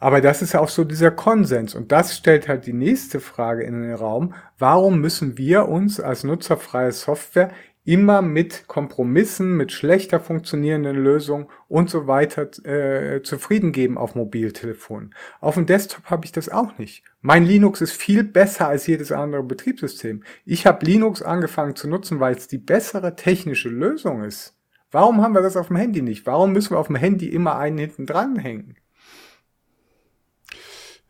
Aber 0.00 0.20
das 0.20 0.42
ist 0.42 0.54
auch 0.54 0.68
so 0.68 0.84
dieser 0.84 1.10
Konsens. 1.10 1.74
Und 1.74 1.92
das 1.92 2.16
stellt 2.16 2.48
halt 2.48 2.66
die 2.66 2.72
nächste 2.72 3.20
Frage 3.20 3.62
in 3.62 3.80
den 3.80 3.94
Raum. 3.94 4.34
Warum 4.58 5.00
müssen 5.00 5.38
wir 5.38 5.68
uns 5.68 6.00
als 6.00 6.24
nutzerfreie 6.24 6.92
Software 6.92 7.50
immer 7.84 8.22
mit 8.22 8.66
Kompromissen, 8.66 9.56
mit 9.56 9.70
schlechter 9.70 10.18
funktionierenden 10.18 10.96
Lösungen 10.96 11.48
und 11.68 11.90
so 11.90 12.06
weiter 12.06 12.48
äh, 12.64 13.22
zufrieden 13.22 13.72
geben 13.72 13.98
auf 13.98 14.14
Mobiltelefonen. 14.14 15.14
Auf 15.40 15.54
dem 15.54 15.66
Desktop 15.66 16.06
habe 16.06 16.24
ich 16.24 16.32
das 16.32 16.48
auch 16.48 16.78
nicht. 16.78 17.04
Mein 17.20 17.44
Linux 17.44 17.82
ist 17.82 17.92
viel 17.92 18.24
besser 18.24 18.68
als 18.68 18.86
jedes 18.86 19.12
andere 19.12 19.42
Betriebssystem. 19.42 20.24
Ich 20.46 20.66
habe 20.66 20.84
Linux 20.86 21.22
angefangen 21.22 21.76
zu 21.76 21.88
nutzen, 21.88 22.20
weil 22.20 22.34
es 22.34 22.48
die 22.48 22.58
bessere 22.58 23.16
technische 23.16 23.68
Lösung 23.68 24.24
ist. 24.24 24.58
Warum 24.90 25.20
haben 25.20 25.34
wir 25.34 25.42
das 25.42 25.56
auf 25.56 25.68
dem 25.68 25.76
Handy 25.76 26.02
nicht? 26.02 26.24
Warum 26.24 26.52
müssen 26.52 26.70
wir 26.70 26.78
auf 26.78 26.86
dem 26.86 26.96
Handy 26.96 27.28
immer 27.28 27.58
einen 27.58 27.78
hinten 27.78 28.06
dran 28.06 28.36
hängen? 28.36 28.76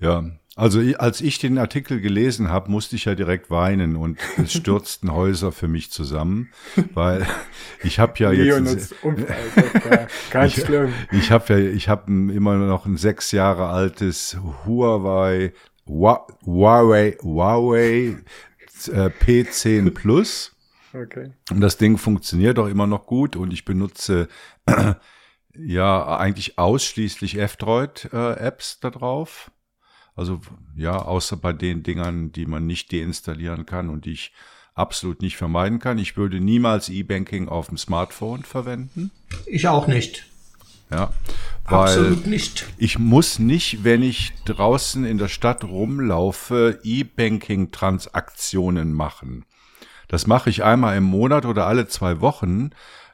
Ja, 0.01 0.25
also 0.57 0.81
als 0.99 1.21
ich 1.21 1.39
den 1.39 1.59
Artikel 1.59 2.01
gelesen 2.01 2.49
habe, 2.49 2.71
musste 2.71 2.95
ich 2.95 3.07
ja 3.07 3.17
direkt 3.17 3.51
weinen 3.51 3.97
und 3.97 4.19
es 4.37 4.53
stürzten 4.55 5.13
Häuser 5.13 5.51
für 5.51 5.67
mich 5.67 5.91
zusammen, 5.91 6.51
weil 6.93 7.27
ich 7.83 7.99
habe 7.99 8.15
ja 8.19 8.31
jetzt 8.31 8.95
ganz 10.31 10.57
ich, 10.57 10.65
schlimm. 10.65 10.93
Ich 11.11 11.31
habe 11.33 11.55
ja 11.55 11.59
ich 11.59 11.89
habe 11.89 12.11
immer 12.13 12.57
noch 12.57 12.87
ein 12.87 12.97
sechs 12.97 13.33
Jahre 13.33 13.67
altes 13.69 14.37
Huawei 14.65 15.53
Huawei 15.87 17.17
Huawei 17.21 18.17
äh, 18.89 19.11
P10 19.21 19.91
Plus. 19.93 20.53
Okay. 20.93 21.33
Und 21.51 21.61
das 21.61 21.79
Ding 21.79 21.99
funktioniert 21.99 22.61
auch 22.61 22.69
immer 22.69 22.87
noch 22.87 23.07
gut 23.07 23.35
und 23.35 23.53
ich 23.53 23.65
benutze 23.65 24.29
ja 25.57 26.17
eigentlich 26.19 26.59
ausschließlich 26.59 27.39
F-Droid 27.39 28.11
äh, 28.13 28.35
Apps 28.35 28.79
da 28.79 28.91
drauf. 28.91 29.51
Also 30.17 30.41
ja, 30.77 30.97
außer 30.97 31.37
bei 31.37 31.53
den 31.53 31.83
Dingern, 31.83 32.31
die 32.33 32.47
man 32.47 32.67
nicht 32.67 32.93
deinstallieren 32.93 33.67
kann 33.67 33.91
und 33.91 34.05
die 34.05 34.13
ich 34.13 34.33
absolut 34.75 35.23
nicht 35.23 35.37
vermeiden 35.37 35.79
kann. 35.79 35.99
Ich 35.99 36.17
würde 36.17 36.41
niemals 36.41 36.89
E-Banking 36.89 37.49
auf 37.49 37.69
dem 37.69 37.79
Smartphone 37.79 38.43
verwenden. 38.45 39.13
Ich 39.47 39.69
auch 39.69 39.87
nicht. 39.87 40.27
Ja, 40.91 41.13
weil 41.65 41.89
Absolut 41.89 42.27
nicht. 42.27 42.67
ich 42.77 42.99
muss 42.99 43.39
nicht, 43.39 43.85
wenn 43.85 44.03
ich 44.03 44.33
draußen 44.45 45.05
in 45.05 45.19
der 45.19 45.29
Stadt 45.29 45.63
rumlaufe, 45.65 46.81
E-Banking-Transaktionen 46.83 48.93
machen. 48.93 49.47
Das 50.09 50.27
mache 50.27 50.51
ich 50.51 50.63
einmal 50.63 50.99
im 50.99 51.05
Monat 51.05 51.47
oder 51.47 51.67
alle 51.67 51.89
zwei 51.89 52.21
Wochen 52.21 52.69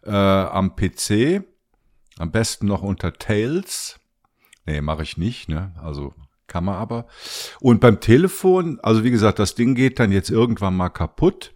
äh, 0.04 0.10
am 0.10 0.74
PC. 0.74 1.44
Am 2.18 2.32
besten 2.32 2.66
noch 2.66 2.82
unter 2.82 3.12
Tails. 3.12 4.00
Nee, 4.66 4.80
mache 4.80 5.04
ich 5.04 5.16
nicht. 5.16 5.48
Ne? 5.48 5.72
Also 5.80 6.12
kann 6.50 6.64
man 6.64 6.74
aber. 6.74 7.06
Und 7.60 7.80
beim 7.80 8.00
Telefon, 8.00 8.78
also 8.82 9.04
wie 9.04 9.10
gesagt, 9.10 9.38
das 9.38 9.54
Ding 9.54 9.74
geht 9.74 9.98
dann 9.98 10.12
jetzt 10.12 10.28
irgendwann 10.28 10.76
mal 10.76 10.90
kaputt. 10.90 11.54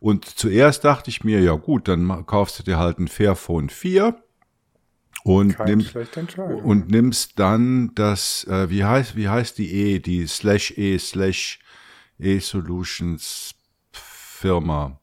Und 0.00 0.26
zuerst 0.26 0.84
dachte 0.84 1.08
ich 1.08 1.24
mir, 1.24 1.40
ja 1.40 1.54
gut, 1.54 1.88
dann 1.88 2.26
kaufst 2.26 2.58
du 2.58 2.62
dir 2.62 2.78
halt 2.78 2.98
ein 2.98 3.08
Fairphone 3.08 3.70
4 3.70 4.14
und, 5.22 5.58
nimm, 5.60 5.82
und 6.62 6.90
nimmst 6.90 7.38
dann 7.38 7.92
das, 7.94 8.44
äh, 8.44 8.68
wie 8.68 8.84
heißt, 8.84 9.16
wie 9.16 9.30
heißt 9.30 9.56
die 9.56 9.72
E, 9.72 9.98
die 10.00 10.26
slash 10.26 10.76
E 10.76 10.98
slash 10.98 11.60
E 12.18 12.38
Solutions 12.40 13.54
Firma. 13.92 15.00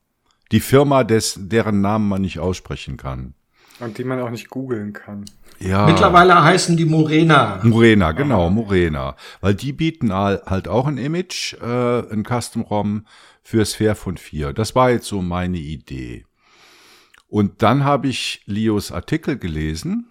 Die 0.51 0.59
Firma, 0.59 1.03
des, 1.03 1.35
deren 1.39 1.81
Namen 1.81 2.07
man 2.07 2.21
nicht 2.21 2.37
aussprechen 2.37 2.97
kann. 2.97 3.33
Und 3.79 3.97
die 3.97 4.03
man 4.03 4.19
auch 4.19 4.29
nicht 4.29 4.49
googeln 4.49 4.93
kann. 4.93 5.25
Ja. 5.61 5.85
Mittlerweile 5.85 6.43
heißen 6.43 6.75
die 6.75 6.85
Morena. 6.85 7.59
Morena, 7.63 8.11
genau, 8.11 8.49
Morena. 8.49 9.15
Weil 9.41 9.55
die 9.55 9.73
bieten 9.73 10.13
halt 10.13 10.67
auch 10.67 10.87
ein 10.87 10.97
Image, 10.97 11.53
äh, 11.61 12.11
ein 12.11 12.23
Custom-ROM 12.23 13.05
fürs 13.43 13.75
Fairphone 13.75 14.17
4. 14.17 14.53
Das 14.53 14.75
war 14.75 14.89
jetzt 14.89 15.07
so 15.07 15.21
meine 15.21 15.57
Idee. 15.57 16.25
Und 17.27 17.61
dann 17.61 17.83
habe 17.83 18.07
ich 18.07 18.41
Leos 18.45 18.91
Artikel 18.91 19.37
gelesen 19.37 20.10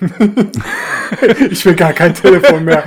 ich 1.50 1.64
will 1.64 1.74
gar 1.74 1.92
kein 1.92 2.14
Telefon 2.14 2.64
mehr. 2.64 2.84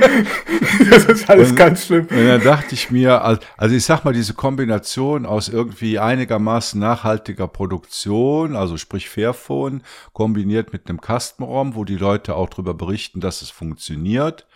Das 0.90 1.06
ist 1.06 1.30
alles 1.30 1.52
und, 1.52 1.56
ganz 1.56 1.86
schlimm. 1.86 2.08
Und 2.10 2.28
dann 2.28 2.42
dachte 2.42 2.76
ich 2.76 2.92
mir, 2.92 3.22
also 3.24 3.76
ich 3.76 3.84
sag 3.84 4.04
mal, 4.04 4.14
diese 4.14 4.34
Kombination 4.34 5.26
aus 5.26 5.50
irgendwie 5.50 6.00
einigermaßen 6.00 6.80
nachhaltiger 6.80 7.48
Produktion, 7.48 8.56
also 8.56 8.78
sprich 8.78 9.10
Fairphone, 9.10 9.82
kombiniert 10.14 10.74
mit 10.74 10.90
einem 10.90 11.00
Custom-ROM, 11.00 11.76
wo 11.76 11.86
die 11.86 11.98
Leute 11.98 12.36
auch 12.36 12.50
darüber 12.50 12.74
berichten, 12.74 13.20
dass 13.20 13.42
es 13.42 13.50
funktioniert. 13.50 14.48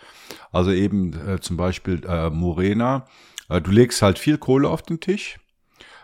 Also 0.52 0.70
eben 0.70 1.12
äh, 1.28 1.40
zum 1.40 1.56
Beispiel 1.56 2.02
äh, 2.06 2.30
Morena. 2.30 3.06
Äh, 3.48 3.60
du 3.60 3.70
legst 3.70 4.02
halt 4.02 4.18
viel 4.18 4.38
Kohle 4.38 4.68
auf 4.68 4.82
den 4.82 5.00
Tisch. 5.00 5.38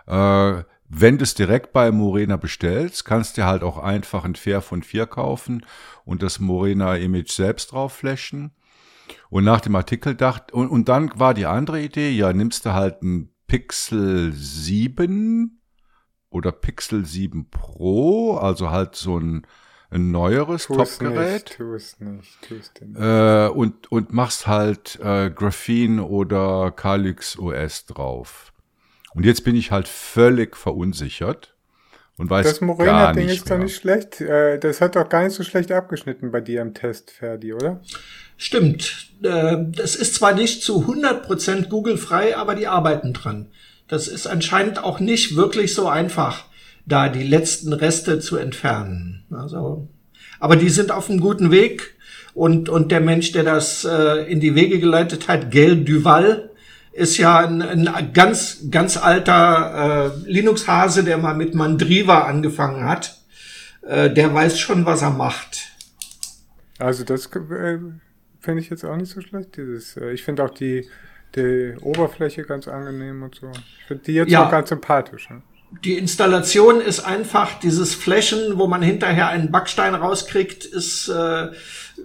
Äh, 0.07 0.62
wenn 0.93 1.18
du 1.18 1.22
es 1.22 1.34
direkt 1.34 1.72
bei 1.72 1.93
Morena 1.93 2.36
bestellst, 2.36 3.05
kannst 3.05 3.38
du 3.38 3.45
halt 3.45 3.62
auch 3.62 3.78
einfach 3.78 4.24
ein 4.24 4.34
Fair 4.34 4.61
von 4.61 4.82
4 4.82 5.07
kaufen 5.07 5.64
und 6.05 6.20
das 6.20 6.41
Morena 6.41 6.97
Image 6.97 7.30
selbst 7.30 7.70
drauf 7.70 7.93
flashen. 7.93 8.51
Und 9.28 9.45
nach 9.45 9.61
dem 9.61 9.76
Artikel 9.76 10.16
dachte, 10.16 10.53
und, 10.53 10.68
und 10.68 10.88
dann 10.88 11.12
war 11.14 11.32
die 11.32 11.47
andere 11.47 11.80
Idee, 11.80 12.11
ja, 12.11 12.32
nimmst 12.32 12.66
du 12.66 12.72
halt 12.72 13.03
ein 13.03 13.30
Pixel 13.47 14.32
7 14.32 15.61
oder 16.28 16.51
Pixel 16.51 17.07
7 17.07 17.51
Pro, 17.51 18.36
also 18.36 18.70
halt 18.70 18.97
so 18.97 19.16
ein, 19.16 19.47
ein 19.91 20.11
neueres 20.11 20.66
Topgerät. 20.66 21.55
Tu 21.57 21.72
es 21.74 22.01
nicht, 22.01 22.43
tu 22.43 22.55
es 22.57 22.72
nicht. 22.80 22.99
Äh, 22.99 23.47
und, 23.49 23.91
und 23.93 24.12
machst 24.12 24.49
halt 24.49 24.99
äh, 25.01 25.30
Graphene 25.30 26.03
oder 26.03 26.72
Calyx 26.72 27.38
OS 27.38 27.86
drauf. 27.86 28.53
Und 29.14 29.26
jetzt 29.26 29.44
bin 29.44 29.56
ich 29.56 29.70
halt 29.70 29.88
völlig 29.88 30.56
verunsichert 30.56 31.54
und 32.16 32.28
weiß 32.28 32.46
das 32.46 32.61
Morena-Ding 32.61 33.28
ist 33.28 33.50
doch 33.50 33.58
nicht 33.58 33.76
schlecht. 33.76 34.20
Äh, 34.20 34.58
das 34.58 34.80
hat 34.80 34.94
doch 34.94 35.08
gar 35.08 35.24
nicht 35.24 35.34
so 35.34 35.42
schlecht 35.42 35.72
abgeschnitten 35.72 36.30
bei 36.30 36.42
dir 36.42 36.61
im 36.61 36.74
Test, 36.74 37.11
Ferdi, 37.11 37.54
oder? 37.54 37.80
Stimmt. 38.36 39.08
Äh, 39.22 39.56
das 39.68 39.96
ist 39.96 40.16
zwar 40.16 40.34
nicht 40.34 40.62
zu 40.62 40.84
100% 40.84 41.68
Google-frei, 41.68 42.36
aber 42.36 42.54
die 42.54 42.66
arbeiten 42.66 43.14
dran. 43.14 43.48
Das 43.88 44.06
ist 44.06 44.26
anscheinend 44.26 44.84
auch 44.84 45.00
nicht 45.00 45.34
wirklich 45.34 45.74
so 45.74 45.88
einfach, 45.88 46.44
da 46.84 47.08
die 47.08 47.26
letzten 47.26 47.72
Reste 47.72 48.20
zu 48.20 48.36
entfernen. 48.36 49.24
Also, 49.30 49.88
aber 50.38 50.56
die 50.56 50.68
sind 50.68 50.92
auf 50.92 51.08
einem 51.08 51.20
guten 51.20 51.50
Weg. 51.50 51.96
Und, 52.34 52.68
und 52.68 52.92
der 52.92 53.00
Mensch, 53.00 53.32
der 53.32 53.42
das 53.42 53.84
äh, 53.84 54.30
in 54.30 54.40
die 54.40 54.54
Wege 54.54 54.78
geleitet 54.78 55.26
hat, 55.26 55.50
Gail 55.50 55.84
Duval, 55.84 56.49
ist 56.93 57.18
ja 57.18 57.38
ein, 57.38 57.62
ein 57.88 58.12
ganz, 58.12 58.64
ganz 58.70 58.97
alter 58.97 60.12
äh, 60.24 60.30
Linux-Hase, 60.30 61.05
der 61.05 61.18
mal 61.18 61.34
mit 61.34 61.55
Mandriva 61.55 62.22
angefangen 62.22 62.84
hat. 62.84 63.18
Äh, 63.82 64.11
der 64.11 64.34
weiß 64.34 64.59
schon, 64.59 64.86
was 64.86 65.03
er 65.03 65.11
macht. 65.11 65.70
Also 66.78 67.05
das 67.05 67.26
äh, 67.26 67.78
finde 68.41 68.62
ich 68.62 68.70
jetzt 68.70 68.84
auch 68.84 68.97
nicht 68.97 69.11
so 69.12 69.20
schlecht. 69.20 69.57
Dieses, 69.57 69.97
äh, 69.97 70.11
ich 70.12 70.24
finde 70.24 70.45
auch 70.45 70.51
die, 70.51 70.88
die 71.36 71.76
Oberfläche 71.80 72.43
ganz 72.43 72.66
angenehm 72.66 73.22
und 73.22 73.34
so. 73.36 73.51
Ich 73.51 73.84
finde 73.86 74.05
die 74.05 74.14
jetzt 74.14 74.30
ja. 74.30 74.47
auch 74.47 74.51
ganz 74.51 74.70
sympathisch. 74.70 75.30
Ne? 75.30 75.43
Die 75.84 75.96
Installation 75.96 76.80
ist 76.80 77.00
einfach 77.00 77.58
dieses 77.60 77.94
Flächen, 77.94 78.58
wo 78.58 78.66
man 78.66 78.82
hinterher 78.82 79.28
einen 79.28 79.52
Backstein 79.52 79.94
rauskriegt, 79.94 80.64
ist 80.64 81.08
äh, 81.08 81.48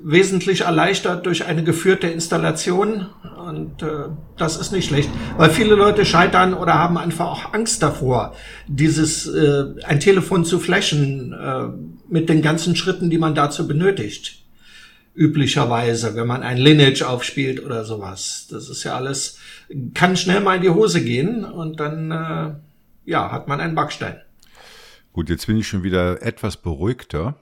wesentlich 0.03 0.61
erleichtert 0.61 1.25
durch 1.25 1.45
eine 1.45 1.63
geführte 1.63 2.07
Installation. 2.07 3.07
Und 3.37 3.81
äh, 3.81 4.09
das 4.37 4.57
ist 4.57 4.71
nicht 4.71 4.87
schlecht, 4.87 5.09
weil 5.37 5.49
viele 5.49 5.75
Leute 5.75 6.05
scheitern 6.05 6.53
oder 6.53 6.75
haben 6.75 6.97
einfach 6.97 7.25
auch 7.25 7.53
Angst 7.53 7.81
davor, 7.81 8.35
dieses 8.67 9.27
äh, 9.27 9.65
ein 9.83 9.99
Telefon 9.99 10.45
zu 10.45 10.59
flashen 10.59 11.33
äh, 11.33 11.67
mit 12.07 12.29
den 12.29 12.43
ganzen 12.43 12.75
Schritten, 12.75 13.09
die 13.09 13.17
man 13.17 13.33
dazu 13.33 13.67
benötigt. 13.67 14.43
Üblicherweise, 15.15 16.15
wenn 16.15 16.27
man 16.27 16.43
ein 16.43 16.57
Lineage 16.57 17.01
aufspielt 17.03 17.63
oder 17.65 17.83
sowas. 17.83 18.47
Das 18.51 18.69
ist 18.69 18.83
ja 18.83 18.95
alles, 18.95 19.39
kann 19.93 20.17
schnell 20.17 20.41
mal 20.41 20.57
in 20.57 20.61
die 20.61 20.69
Hose 20.69 21.03
gehen 21.03 21.45
und 21.45 21.79
dann 21.79 22.11
äh, 22.11 22.51
ja, 23.05 23.31
hat 23.31 23.47
man 23.47 23.59
einen 23.59 23.75
Backstein. 23.75 24.21
Gut, 25.13 25.29
jetzt 25.29 25.47
bin 25.47 25.57
ich 25.57 25.67
schon 25.67 25.83
wieder 25.83 26.21
etwas 26.21 26.57
beruhigter. 26.57 27.35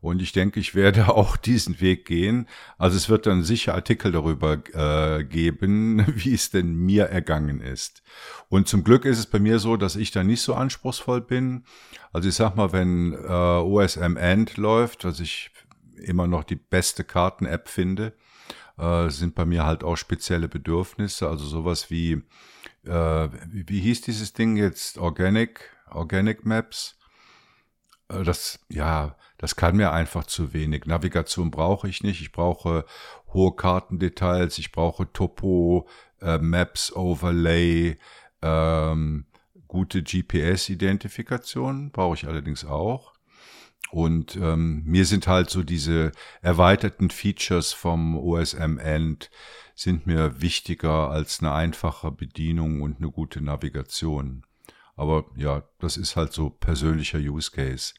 Und 0.00 0.22
ich 0.22 0.32
denke, 0.32 0.60
ich 0.60 0.74
werde 0.74 1.08
auch 1.14 1.36
diesen 1.36 1.80
Weg 1.80 2.06
gehen. 2.06 2.48
Also 2.76 2.96
es 2.96 3.08
wird 3.08 3.26
dann 3.26 3.42
sicher 3.42 3.74
Artikel 3.74 4.12
darüber 4.12 4.58
äh, 4.72 5.24
geben, 5.24 6.04
wie 6.14 6.34
es 6.34 6.50
denn 6.50 6.74
mir 6.74 7.04
ergangen 7.04 7.60
ist. 7.60 8.02
Und 8.48 8.68
zum 8.68 8.84
Glück 8.84 9.04
ist 9.04 9.18
es 9.18 9.26
bei 9.26 9.38
mir 9.38 9.58
so, 9.58 9.76
dass 9.76 9.96
ich 9.96 10.10
da 10.10 10.24
nicht 10.24 10.42
so 10.42 10.54
anspruchsvoll 10.54 11.20
bin. 11.20 11.64
Also 12.12 12.28
ich 12.28 12.34
sag 12.34 12.56
mal, 12.56 12.72
wenn 12.72 13.12
äh, 13.12 13.28
OSM 13.28 14.16
End 14.16 14.56
läuft, 14.56 15.04
was 15.04 15.20
ich 15.20 15.50
immer 15.96 16.26
noch 16.26 16.44
die 16.44 16.56
beste 16.56 17.02
Karten-App 17.02 17.68
finde, 17.68 18.12
äh, 18.78 19.08
sind 19.08 19.34
bei 19.34 19.44
mir 19.44 19.64
halt 19.64 19.82
auch 19.82 19.96
spezielle 19.96 20.48
Bedürfnisse. 20.48 21.28
Also 21.28 21.44
sowas 21.44 21.90
wie, 21.90 22.22
äh, 22.88 23.28
wie, 23.48 23.80
hieß 23.80 24.02
dieses 24.02 24.32
Ding 24.32 24.56
jetzt? 24.56 24.98
Organic, 24.98 25.70
Organic 25.90 26.44
Maps. 26.44 26.98
Äh, 28.08 28.22
das, 28.24 28.60
ja, 28.68 29.16
das 29.36 29.56
kann 29.56 29.76
mir 29.76 29.92
einfach 29.92 30.24
zu 30.24 30.52
wenig. 30.52 30.86
Navigation 30.86 31.50
brauche 31.50 31.88
ich 31.88 32.02
nicht. 32.02 32.20
Ich 32.20 32.32
brauche 32.32 32.84
hohe 33.32 33.54
Kartendetails. 33.54 34.58
Ich 34.58 34.72
brauche 34.72 35.12
Topo, 35.12 35.88
äh, 36.20 36.38
Maps, 36.38 36.92
Overlay, 36.94 37.96
ähm, 38.42 39.26
gute 39.68 40.02
GPS-Identifikation, 40.02 41.90
brauche 41.92 42.14
ich 42.14 42.26
allerdings 42.26 42.64
auch. 42.64 43.12
Und 43.90 44.36
ähm, 44.36 44.82
mir 44.84 45.06
sind 45.06 45.26
halt 45.26 45.50
so 45.50 45.62
diese 45.62 46.12
erweiterten 46.42 47.10
Features 47.10 47.72
vom 47.72 48.16
OSM-End 48.18 49.30
sind 49.78 50.08
mir 50.08 50.40
wichtiger 50.40 51.08
als 51.08 51.38
eine 51.38 51.52
einfache 51.52 52.10
Bedienung 52.10 52.82
und 52.82 52.96
eine 52.96 53.12
gute 53.12 53.40
Navigation. 53.40 54.44
Aber 54.96 55.26
ja, 55.36 55.62
das 55.78 55.96
ist 55.96 56.16
halt 56.16 56.32
so 56.32 56.50
persönlicher 56.50 57.20
Use 57.20 57.52
Case. 57.52 57.94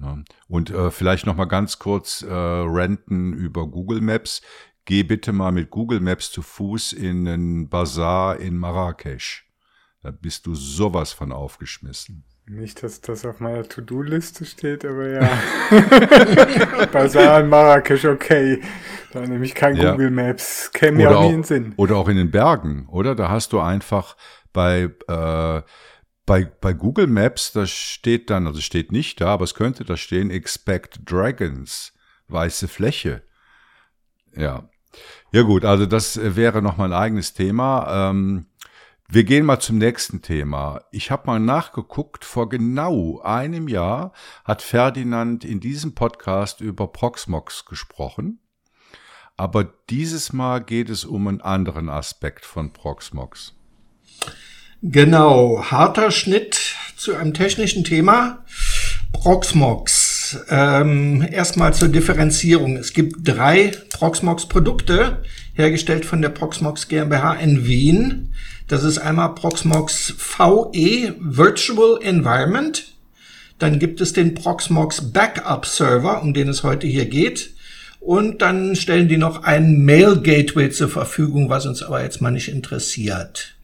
Ja. 0.00 0.22
Und 0.48 0.70
äh, 0.70 0.90
vielleicht 0.90 1.26
noch 1.26 1.36
mal 1.36 1.44
ganz 1.44 1.78
kurz 1.78 2.22
äh, 2.22 2.32
renten 2.32 3.34
über 3.34 3.66
Google 3.66 4.00
Maps. 4.00 4.40
Geh 4.86 5.02
bitte 5.02 5.34
mal 5.34 5.52
mit 5.52 5.68
Google 5.68 6.00
Maps 6.00 6.32
zu 6.32 6.40
Fuß 6.40 6.94
in 6.94 7.28
einen 7.28 7.68
Bazar 7.68 8.38
in 8.38 8.56
Marrakesch. 8.56 9.46
Da 10.00 10.10
bist 10.10 10.46
du 10.46 10.54
sowas 10.54 11.12
von 11.12 11.30
aufgeschmissen. 11.30 12.24
Nicht, 12.48 12.84
dass 12.84 13.00
das 13.00 13.26
auf 13.26 13.40
meiner 13.40 13.64
To-Do-Liste 13.64 14.44
steht, 14.44 14.84
aber 14.84 15.08
ja. 15.08 16.86
Basar 16.92 17.40
in 17.40 17.48
Marrakesch, 17.48 18.04
okay. 18.04 18.62
Da 19.12 19.20
nehme 19.20 19.44
ich 19.44 19.56
kein 19.56 19.74
ja. 19.74 19.90
Google 19.90 20.10
Maps. 20.10 20.70
Käme 20.72 20.98
mir 20.98 21.10
auch 21.10 21.22
nie 21.22 21.30
in 21.30 21.32
den 21.38 21.42
Sinn. 21.42 21.74
Oder 21.76 21.96
auch 21.96 22.06
in 22.06 22.16
den 22.16 22.30
Bergen, 22.30 22.86
oder? 22.88 23.16
Da 23.16 23.30
hast 23.30 23.52
du 23.52 23.58
einfach 23.58 24.16
bei, 24.52 24.90
äh, 25.08 25.62
bei, 26.24 26.44
bei 26.60 26.72
Google 26.72 27.08
Maps, 27.08 27.50
da 27.50 27.66
steht 27.66 28.30
dann, 28.30 28.46
also 28.46 28.60
steht 28.60 28.92
nicht 28.92 29.20
da, 29.20 29.26
aber 29.26 29.42
es 29.42 29.54
könnte 29.54 29.84
da 29.84 29.96
stehen, 29.96 30.30
expect 30.30 31.00
dragons, 31.04 31.94
weiße 32.28 32.68
Fläche. 32.68 33.22
Ja. 34.36 34.68
Ja 35.32 35.42
gut, 35.42 35.64
also 35.64 35.84
das 35.84 36.36
wäre 36.36 36.62
noch 36.62 36.76
mal 36.76 36.84
ein 36.84 36.98
eigenes 36.98 37.34
Thema. 37.34 38.10
Ähm, 38.10 38.46
wir 39.08 39.24
gehen 39.24 39.46
mal 39.46 39.60
zum 39.60 39.78
nächsten 39.78 40.20
Thema. 40.20 40.80
Ich 40.90 41.10
habe 41.10 41.26
mal 41.26 41.38
nachgeguckt, 41.38 42.24
vor 42.24 42.48
genau 42.48 43.20
einem 43.22 43.68
Jahr 43.68 44.12
hat 44.44 44.62
Ferdinand 44.62 45.44
in 45.44 45.60
diesem 45.60 45.94
Podcast 45.94 46.60
über 46.60 46.88
Proxmox 46.88 47.66
gesprochen. 47.66 48.40
Aber 49.36 49.64
dieses 49.90 50.32
Mal 50.32 50.60
geht 50.60 50.90
es 50.90 51.04
um 51.04 51.28
einen 51.28 51.40
anderen 51.40 51.88
Aspekt 51.88 52.44
von 52.44 52.72
Proxmox. 52.72 53.54
Genau, 54.82 55.62
harter 55.70 56.10
Schnitt 56.10 56.74
zu 56.96 57.14
einem 57.14 57.34
technischen 57.34 57.84
Thema. 57.84 58.44
Proxmox. 59.12 60.05
Ähm, 60.48 61.26
erstmal 61.30 61.74
zur 61.74 61.88
Differenzierung. 61.88 62.76
Es 62.76 62.92
gibt 62.92 63.16
drei 63.22 63.72
Proxmox-Produkte, 63.90 65.22
hergestellt 65.54 66.04
von 66.04 66.22
der 66.22 66.30
Proxmox 66.30 66.88
GmbH 66.88 67.34
in 67.34 67.66
Wien. 67.66 68.32
Das 68.68 68.84
ist 68.84 68.98
einmal 68.98 69.34
Proxmox 69.34 70.14
VE 70.16 71.14
Virtual 71.20 72.00
Environment. 72.02 72.84
Dann 73.58 73.78
gibt 73.78 74.00
es 74.00 74.12
den 74.12 74.34
Proxmox 74.34 75.12
Backup 75.12 75.66
Server, 75.66 76.22
um 76.22 76.34
den 76.34 76.48
es 76.48 76.62
heute 76.62 76.86
hier 76.86 77.06
geht. 77.06 77.54
Und 78.00 78.42
dann 78.42 78.76
stellen 78.76 79.08
die 79.08 79.16
noch 79.16 79.42
ein 79.42 79.84
Mail 79.84 80.20
Gateway 80.20 80.70
zur 80.70 80.88
Verfügung, 80.88 81.48
was 81.48 81.66
uns 81.66 81.82
aber 81.82 82.02
jetzt 82.02 82.20
mal 82.20 82.30
nicht 82.30 82.48
interessiert. 82.48 83.55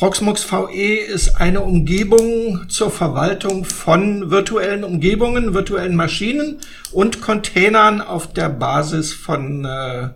Proxmox 0.00 0.50
VE 0.50 0.96
ist 0.96 1.42
eine 1.42 1.60
Umgebung 1.60 2.70
zur 2.70 2.90
Verwaltung 2.90 3.66
von 3.66 4.30
virtuellen 4.30 4.82
Umgebungen, 4.82 5.52
virtuellen 5.52 5.94
Maschinen 5.94 6.56
und 6.90 7.20
Containern 7.20 8.00
auf 8.00 8.32
der 8.32 8.48
Basis 8.48 9.12
von, 9.12 9.66
äh, 9.66 10.08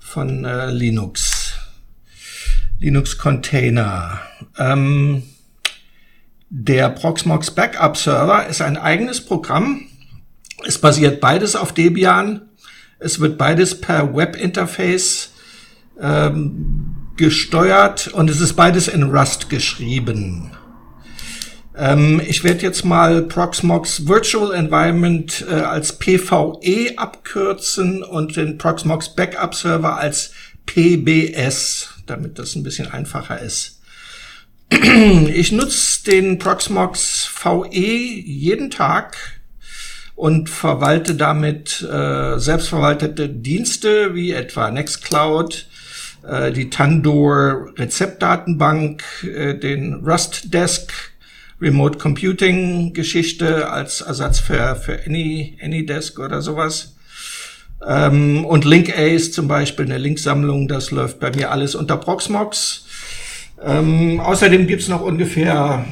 von 0.00 0.46
äh, 0.46 0.70
Linux. 0.70 1.52
Linux 2.78 3.18
Container. 3.18 4.20
Ähm, 4.56 5.22
der 6.48 6.88
Proxmox 6.88 7.50
Backup 7.50 7.94
Server 7.98 8.46
ist 8.46 8.62
ein 8.62 8.78
eigenes 8.78 9.22
Programm. 9.22 9.82
Es 10.64 10.78
basiert 10.78 11.20
beides 11.20 11.56
auf 11.56 11.74
Debian. 11.74 12.48
Es 12.98 13.20
wird 13.20 13.36
beides 13.36 13.78
per 13.82 14.16
Webinterface 14.16 15.34
ähm, 16.00 16.97
gesteuert 17.18 18.08
und 18.08 18.30
es 18.30 18.40
ist 18.40 18.54
beides 18.54 18.88
in 18.88 19.02
Rust 19.02 19.50
geschrieben. 19.50 20.52
Ähm, 21.76 22.22
ich 22.26 22.42
werde 22.44 22.62
jetzt 22.62 22.84
mal 22.84 23.22
Proxmox 23.22 24.08
Virtual 24.08 24.54
Environment 24.54 25.44
äh, 25.48 25.54
als 25.54 25.98
PVE 25.98 26.96
abkürzen 26.96 28.02
und 28.02 28.36
den 28.36 28.56
Proxmox 28.56 29.14
Backup 29.14 29.54
Server 29.54 29.98
als 29.98 30.32
PBS 30.64 31.90
damit 32.08 32.38
das 32.38 32.54
ein 32.54 32.62
bisschen 32.62 32.90
einfacher 32.90 33.40
ist. 33.40 33.80
Ich 35.28 35.52
nutze 35.52 36.04
den 36.04 36.38
Proxmox 36.38 37.26
VE 37.26 37.68
jeden 37.70 38.70
Tag 38.70 39.16
und 40.14 40.50
verwalte 40.50 41.14
damit 41.14 41.80
äh, 41.82 42.38
selbstverwaltete 42.38 43.28
Dienste 43.28 44.14
wie 44.14 44.32
etwa 44.32 44.70
Nextcloud, 44.70 45.67
äh, 46.28 46.52
die 46.52 46.70
Tandoor 46.70 47.72
Rezeptdatenbank, 47.76 49.02
äh, 49.24 49.54
den 49.54 49.94
Rust 50.04 50.52
Desk 50.52 50.92
Remote 51.60 51.98
Computing 51.98 52.92
Geschichte 52.92 53.70
als 53.70 54.00
Ersatz 54.00 54.38
für, 54.38 54.76
für 54.76 55.00
Any, 55.06 55.58
AnyDesk 55.62 56.18
oder 56.18 56.40
sowas. 56.40 56.94
Ähm, 57.86 58.44
und 58.44 58.64
LinkAce 58.64 59.32
zum 59.32 59.48
Beispiel, 59.48 59.86
eine 59.86 59.98
Linksammlung, 59.98 60.68
das 60.68 60.90
läuft 60.90 61.20
bei 61.20 61.30
mir 61.30 61.50
alles 61.50 61.74
unter 61.74 61.96
Proxmox. 61.96 62.86
Ähm, 63.62 64.20
außerdem 64.20 64.66
gibt's 64.66 64.88
noch 64.88 65.02
ungefähr 65.02 65.84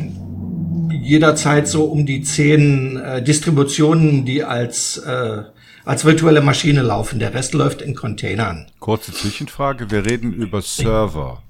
jederzeit 1.02 1.68
so 1.68 1.84
um 1.84 2.06
die 2.06 2.22
zehn 2.22 2.96
äh, 2.96 3.22
Distributionen, 3.22 4.24
die 4.24 4.42
als, 4.42 4.98
äh, 4.98 5.42
als 5.86 6.04
virtuelle 6.04 6.42
Maschine 6.42 6.82
laufen. 6.82 7.18
Der 7.18 7.32
Rest 7.32 7.54
läuft 7.54 7.80
in 7.80 7.94
Containern. 7.94 8.66
Kurze 8.80 9.12
Zwischenfrage, 9.12 9.90
wir 9.90 10.04
reden 10.04 10.34
über 10.34 10.60
Server. 10.60 11.42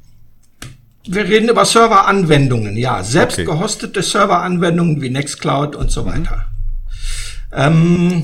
Wir 1.08 1.24
reden 1.24 1.48
über 1.48 1.64
Serveranwendungen, 1.64 2.76
ja. 2.76 3.02
Selbst 3.02 3.34
okay. 3.34 3.44
gehostete 3.44 4.02
Serveranwendungen 4.02 5.00
wie 5.00 5.10
Nextcloud 5.10 5.74
und 5.74 5.90
so 5.90 6.02
mhm. 6.02 6.06
weiter. 6.06 6.46
Ähm, 7.52 8.22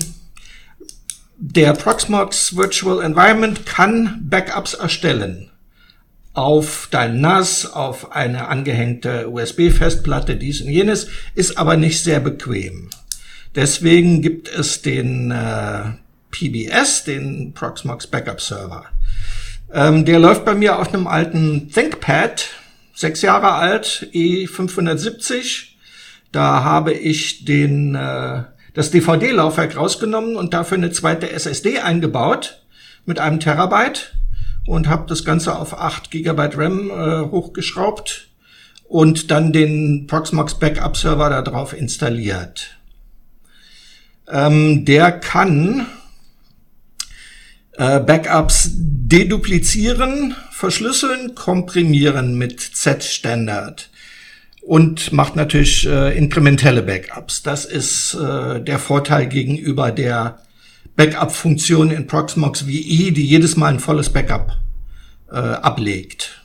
der 1.38 1.72
Proxmox 1.72 2.56
Virtual 2.56 3.02
Environment 3.02 3.66
kann 3.66 4.20
Backups 4.22 4.74
erstellen 4.74 5.48
auf 6.34 6.88
dein 6.90 7.20
NAS, 7.20 7.66
auf 7.66 8.12
eine 8.12 8.48
angehängte 8.48 9.28
USB-Festplatte, 9.28 10.36
dies 10.36 10.62
und 10.62 10.70
jenes, 10.70 11.08
ist 11.34 11.58
aber 11.58 11.76
nicht 11.76 12.02
sehr 12.02 12.20
bequem. 12.20 12.88
Deswegen 13.54 14.22
gibt 14.22 14.48
es 14.48 14.80
den 14.80 15.30
äh, 15.30 15.92
PBS, 16.32 17.04
den 17.04 17.54
Proxmox 17.54 18.08
Backup 18.08 18.40
Server. 18.40 18.86
Ähm, 19.72 20.04
der 20.04 20.18
läuft 20.18 20.44
bei 20.44 20.54
mir 20.54 20.78
auf 20.78 20.92
einem 20.92 21.06
alten 21.06 21.70
ThinkPad, 21.70 22.48
sechs 22.94 23.22
Jahre 23.22 23.52
alt, 23.52 24.08
E570. 24.12 25.68
Da 26.32 26.64
habe 26.64 26.92
ich 26.92 27.44
den 27.44 27.94
äh, 27.94 28.42
das 28.74 28.90
DVD-Laufwerk 28.90 29.76
rausgenommen 29.76 30.36
und 30.36 30.54
dafür 30.54 30.78
eine 30.78 30.90
zweite 30.90 31.30
SSD 31.30 31.78
eingebaut 31.78 32.62
mit 33.04 33.20
einem 33.20 33.38
Terabyte 33.38 34.14
und 34.66 34.88
habe 34.88 35.06
das 35.08 35.24
Ganze 35.24 35.56
auf 35.58 35.78
8 35.78 36.10
Gigabyte 36.10 36.56
RAM 36.56 36.90
äh, 36.90 37.30
hochgeschraubt 37.30 38.28
und 38.84 39.30
dann 39.30 39.52
den 39.52 40.06
Proxmox 40.06 40.58
Backup 40.58 40.96
Server 40.96 41.30
da 41.30 41.42
drauf 41.42 41.72
installiert. 41.72 42.78
Ähm, 44.28 44.84
der 44.84 45.12
kann 45.12 45.86
äh, 47.72 48.00
Backups 48.00 48.70
deduplizieren, 48.74 50.34
verschlüsseln, 50.50 51.34
komprimieren 51.34 52.36
mit 52.36 52.60
Z-Standard 52.60 53.90
und 54.62 55.12
macht 55.12 55.36
natürlich 55.36 55.86
äh, 55.86 56.16
inkrementelle 56.16 56.82
Backups. 56.82 57.42
Das 57.42 57.64
ist 57.64 58.14
äh, 58.14 58.60
der 58.60 58.78
Vorteil 58.78 59.26
gegenüber 59.26 59.90
der 59.90 60.38
Backup-Funktion 60.96 61.90
in 61.90 62.06
Proxmox 62.06 62.66
VE, 62.66 63.12
die 63.12 63.26
jedes 63.26 63.56
Mal 63.56 63.74
ein 63.74 63.80
volles 63.80 64.10
Backup 64.10 64.56
äh, 65.30 65.36
ablegt. 65.36 66.42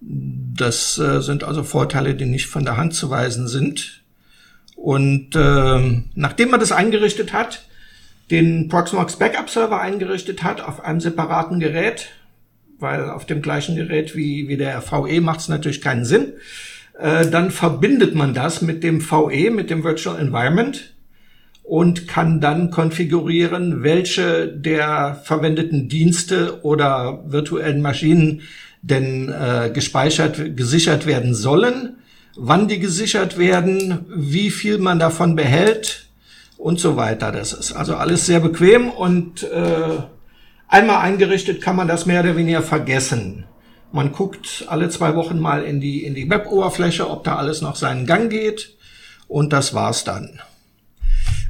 Das 0.00 0.98
äh, 0.98 1.20
sind 1.20 1.44
also 1.44 1.62
Vorteile, 1.62 2.14
die 2.14 2.26
nicht 2.26 2.46
von 2.46 2.64
der 2.64 2.76
Hand 2.76 2.94
zu 2.94 3.10
weisen 3.10 3.46
sind. 3.46 4.02
Und 4.74 5.36
äh, 5.36 6.02
nachdem 6.14 6.50
man 6.50 6.60
das 6.60 6.72
eingerichtet 6.72 7.32
hat, 7.32 7.66
den 8.32 8.68
Proxmox 8.68 9.16
Backup 9.16 9.50
Server 9.50 9.80
eingerichtet 9.80 10.42
hat 10.42 10.62
auf 10.62 10.82
einem 10.82 11.00
separaten 11.00 11.60
Gerät, 11.60 12.08
weil 12.78 13.10
auf 13.10 13.26
dem 13.26 13.42
gleichen 13.42 13.76
Gerät 13.76 14.16
wie, 14.16 14.48
wie 14.48 14.56
der 14.56 14.82
VE 14.82 15.20
macht 15.20 15.40
es 15.40 15.48
natürlich 15.48 15.82
keinen 15.82 16.06
Sinn, 16.06 16.32
äh, 16.98 17.26
dann 17.26 17.50
verbindet 17.50 18.14
man 18.14 18.32
das 18.32 18.62
mit 18.62 18.82
dem 18.82 19.02
VE, 19.02 19.50
mit 19.50 19.68
dem 19.68 19.84
Virtual 19.84 20.18
Environment 20.18 20.94
und 21.62 22.08
kann 22.08 22.40
dann 22.40 22.70
konfigurieren, 22.70 23.82
welche 23.82 24.48
der 24.48 25.20
verwendeten 25.24 25.90
Dienste 25.90 26.64
oder 26.64 27.22
virtuellen 27.26 27.82
Maschinen 27.82 28.40
denn 28.80 29.28
äh, 29.28 29.70
gespeichert, 29.72 30.56
gesichert 30.56 31.06
werden 31.06 31.34
sollen. 31.34 31.96
wann 32.34 32.66
die 32.66 32.78
gesichert 32.78 33.36
werden, 33.36 34.06
wie 34.08 34.50
viel 34.50 34.78
man 34.78 34.98
davon 34.98 35.36
behält 35.36 36.08
und 36.62 36.78
so 36.78 36.96
weiter. 36.96 37.32
Das 37.32 37.52
ist 37.52 37.72
also 37.72 37.96
alles 37.96 38.24
sehr 38.24 38.38
bequem 38.38 38.88
und 38.88 39.42
äh, 39.42 39.98
einmal 40.68 40.98
eingerichtet 40.98 41.60
kann 41.60 41.74
man 41.74 41.88
das 41.88 42.06
mehr 42.06 42.20
oder 42.20 42.36
weniger 42.36 42.62
vergessen. 42.62 43.44
Man 43.90 44.12
guckt 44.12 44.64
alle 44.68 44.88
zwei 44.88 45.16
Wochen 45.16 45.40
mal 45.40 45.64
in 45.64 45.80
die, 45.80 46.04
in 46.04 46.14
die 46.14 46.30
Web-Oberfläche, 46.30 47.10
ob 47.10 47.24
da 47.24 47.36
alles 47.36 47.62
noch 47.62 47.74
seinen 47.74 48.06
Gang 48.06 48.30
geht 48.30 48.76
und 49.26 49.52
das 49.52 49.74
war's 49.74 50.04
dann. 50.04 50.40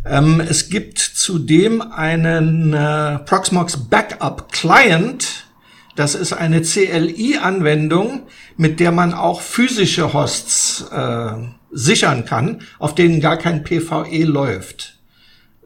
Ähm, 0.06 0.40
es 0.40 0.70
gibt 0.70 0.98
zudem 0.98 1.82
einen 1.82 2.72
äh, 2.72 3.18
Proxmox 3.18 3.88
Backup 3.88 4.50
Client. 4.50 5.44
Das 5.94 6.14
ist 6.14 6.32
eine 6.32 6.62
CLI-Anwendung, 6.62 8.22
mit 8.56 8.80
der 8.80 8.92
man 8.92 9.12
auch 9.12 9.42
physische 9.42 10.14
Hosts 10.14 10.86
äh, 10.90 11.32
sichern 11.70 12.24
kann, 12.24 12.62
auf 12.78 12.94
denen 12.94 13.20
gar 13.20 13.36
kein 13.36 13.62
PVE 13.62 14.24
läuft. 14.24 15.01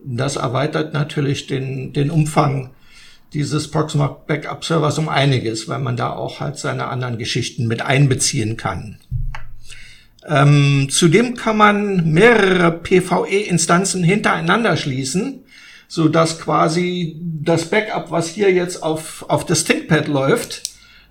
Das 0.09 0.37
erweitert 0.37 0.95
natürlich 0.95 1.49
den, 1.49 1.93
den 1.93 2.11
Umfang 2.11 2.71
dieses 3.33 3.71
Proxmox 3.71 4.27
Backup 4.27 4.65
Servers 4.65 4.99
um 4.99 5.09
einiges, 5.09 5.69
weil 5.69 5.81
man 5.81 5.97
da 5.97 6.11
auch 6.13 6.39
halt 6.39 6.59
seine 6.59 6.87
anderen 6.87 7.19
Geschichten 7.19 7.67
mit 7.67 7.83
einbeziehen 7.83 8.57
kann. 8.57 8.99
Ähm, 10.25 10.89
zudem 10.91 11.37
kann 11.37 11.57
man 11.57 12.13
mehrere 12.13 12.71
PVE-Instanzen 12.71 14.05
hintereinander 14.05 14.77
schließen, 14.77 15.45
so 15.89 16.09
dass 16.09 16.41
quasi 16.41 17.21
das 17.21 17.67
Backup, 17.67 18.11
was 18.11 18.29
hier 18.29 18.53
jetzt 18.53 18.83
auf, 18.83 19.25
auf 19.29 19.45
das 19.45 19.65
ThinkPad 19.65 20.07
läuft, 20.09 20.63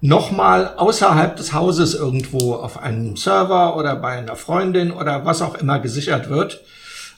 nochmal 0.02 0.74
außerhalb 0.78 1.36
des 1.36 1.54
Hauses 1.54 1.96
irgendwo 1.96 2.56
auf 2.56 2.78
einem 2.78 3.18
Server 3.18 3.76
oder 3.78 3.96
bei 3.96 4.18
einer 4.18 4.36
Freundin 4.36 4.92
oder 4.92 5.26
was 5.26 5.42
auch 5.42 5.56
immer 5.56 5.80
gesichert 5.80 6.30
wird. 6.30 6.62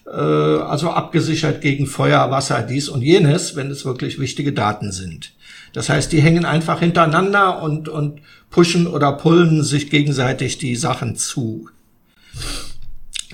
Äh, 0.08 0.16
also 0.16 0.92
abgesichert 0.92 1.62
gegen 1.62 1.86
Feuer, 1.86 2.32
Wasser, 2.32 2.62
dies 2.62 2.88
und 2.88 3.02
jenes, 3.02 3.56
wenn 3.56 3.70
es 3.70 3.86
wirklich 3.86 4.20
wichtige 4.20 4.54
Daten 4.54 4.92
sind. 4.92 5.34
Das 5.74 5.90
heißt, 5.90 6.12
die 6.12 6.22
hängen 6.22 6.46
einfach 6.46 6.80
hintereinander 6.80 7.62
und, 7.62 7.90
und 7.90 8.22
pushen 8.50 8.88
oder 8.88 9.12
pullen 9.14 9.64
sich 9.64 9.90
gegenseitig 9.90 10.58
die 10.58 10.76
Sachen 10.76 11.16
zu. 11.18 11.70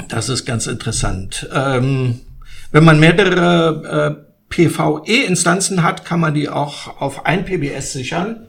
Das 0.07 0.29
ist 0.29 0.45
ganz 0.45 0.65
interessant. 0.65 1.47
Ähm, 1.53 2.21
wenn 2.71 2.83
man 2.83 2.99
mehrere 2.99 4.25
äh, 4.27 4.33
PVE-Instanzen 4.49 5.83
hat, 5.83 6.05
kann 6.05 6.19
man 6.19 6.33
die 6.33 6.49
auch 6.49 6.99
auf 6.99 7.27
ein 7.27 7.45
PBS 7.45 7.93
sichern. 7.93 8.47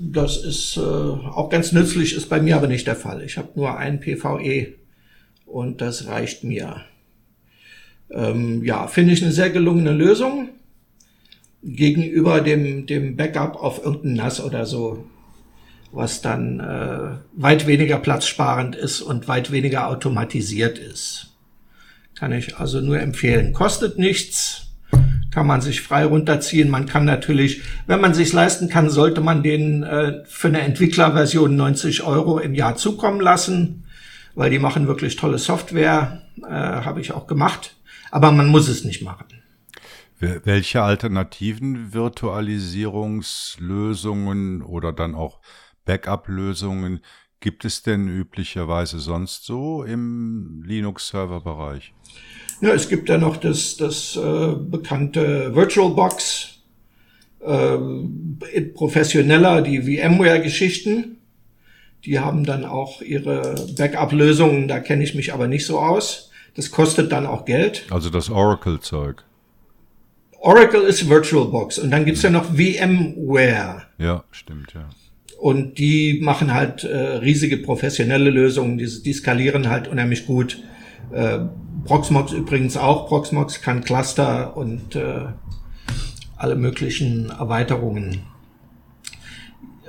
Das 0.00 0.36
ist 0.36 0.76
äh, 0.76 0.80
auch 0.80 1.48
ganz 1.48 1.70
nützlich, 1.70 2.14
ist 2.14 2.28
bei 2.28 2.40
mir 2.40 2.56
aber 2.56 2.66
nicht 2.66 2.88
der 2.88 2.96
Fall. 2.96 3.22
Ich 3.22 3.38
habe 3.38 3.50
nur 3.54 3.76
ein 3.76 4.00
PVE 4.00 4.74
und 5.46 5.80
das 5.80 6.06
reicht 6.06 6.42
mir. 6.42 6.84
Ähm, 8.12 8.64
ja, 8.64 8.86
finde 8.86 9.12
ich 9.12 9.22
eine 9.22 9.32
sehr 9.32 9.50
gelungene 9.50 9.92
Lösung 9.92 10.50
gegenüber 11.62 12.40
dem, 12.40 12.86
dem 12.86 13.16
Backup 13.16 13.56
auf 13.56 13.84
irgendein 13.84 14.14
NAS 14.14 14.42
oder 14.42 14.66
so 14.66 15.04
was 15.92 16.20
dann 16.20 16.60
äh, 16.60 17.16
weit 17.34 17.66
weniger 17.66 17.98
platzsparend 17.98 18.76
ist 18.76 19.00
und 19.00 19.28
weit 19.28 19.50
weniger 19.50 19.88
automatisiert 19.88 20.78
ist. 20.78 21.34
Kann 22.14 22.32
ich 22.32 22.58
also 22.58 22.80
nur 22.80 23.00
empfehlen. 23.00 23.52
Kostet 23.52 23.98
nichts, 23.98 24.68
kann 25.30 25.46
man 25.46 25.60
sich 25.60 25.80
frei 25.80 26.04
runterziehen. 26.04 26.70
Man 26.70 26.86
kann 26.86 27.04
natürlich, 27.04 27.62
wenn 27.86 28.00
man 28.00 28.14
sich 28.14 28.32
leisten 28.32 28.68
kann, 28.68 28.90
sollte 28.90 29.20
man 29.20 29.42
den 29.42 29.82
äh, 29.82 30.24
für 30.26 30.48
eine 30.48 30.60
Entwicklerversion 30.60 31.56
90 31.56 32.02
Euro 32.02 32.38
im 32.38 32.54
Jahr 32.54 32.76
zukommen 32.76 33.20
lassen, 33.20 33.84
weil 34.34 34.50
die 34.50 34.58
machen 34.58 34.86
wirklich 34.86 35.16
tolle 35.16 35.38
Software, 35.38 36.22
äh, 36.42 36.50
habe 36.50 37.00
ich 37.00 37.12
auch 37.12 37.26
gemacht. 37.26 37.74
Aber 38.10 38.32
man 38.32 38.48
muss 38.48 38.68
es 38.68 38.84
nicht 38.84 39.02
machen. 39.02 39.26
Welche 40.18 40.82
alternativen 40.82 41.94
Virtualisierungslösungen 41.94 44.62
oder 44.62 44.92
dann 44.92 45.14
auch 45.14 45.40
Backup-Lösungen 45.86 47.00
gibt 47.40 47.64
es 47.64 47.82
denn 47.82 48.06
üblicherweise 48.06 48.98
sonst 48.98 49.46
so 49.46 49.82
im 49.82 50.62
Linux-Server-Bereich? 50.66 51.94
Ja, 52.60 52.74
es 52.74 52.90
gibt 52.90 53.08
ja 53.08 53.16
noch 53.16 53.38
das, 53.38 53.78
das 53.78 54.14
äh, 54.16 54.54
bekannte 54.56 55.54
VirtualBox, 55.54 56.58
äh, 57.40 57.78
professioneller, 58.74 59.62
die 59.62 59.80
VMware-Geschichten. 59.80 61.16
Die 62.04 62.18
haben 62.18 62.44
dann 62.44 62.66
auch 62.66 63.00
ihre 63.00 63.54
Backup-Lösungen, 63.76 64.68
da 64.68 64.80
kenne 64.80 65.02
ich 65.02 65.14
mich 65.14 65.32
aber 65.32 65.48
nicht 65.48 65.64
so 65.64 65.78
aus. 65.78 66.29
Das 66.54 66.70
kostet 66.70 67.12
dann 67.12 67.26
auch 67.26 67.44
Geld. 67.44 67.86
Also 67.90 68.10
das 68.10 68.30
Oracle-Zeug. 68.30 69.24
Oracle 70.40 70.82
ist 70.82 71.08
VirtualBox 71.08 71.78
und 71.78 71.90
dann 71.90 72.04
gibt's 72.04 72.22
ja 72.22 72.30
noch 72.30 72.46
VMware. 72.46 73.82
Ja, 73.98 74.24
stimmt, 74.30 74.72
ja. 74.72 74.88
Und 75.38 75.78
die 75.78 76.20
machen 76.22 76.52
halt 76.52 76.84
äh, 76.84 76.96
riesige 76.96 77.58
professionelle 77.58 78.30
Lösungen, 78.30 78.78
die, 78.78 79.02
die 79.02 79.12
skalieren 79.12 79.68
halt 79.68 79.88
unheimlich 79.88 80.26
gut. 80.26 80.62
Äh, 81.12 81.40
Proxmox 81.84 82.32
übrigens 82.32 82.76
auch. 82.76 83.08
Proxmox 83.08 83.60
kann 83.62 83.82
Cluster 83.82 84.56
und 84.56 84.96
äh, 84.96 85.26
alle 86.36 86.56
möglichen 86.56 87.30
Erweiterungen. 87.30 88.22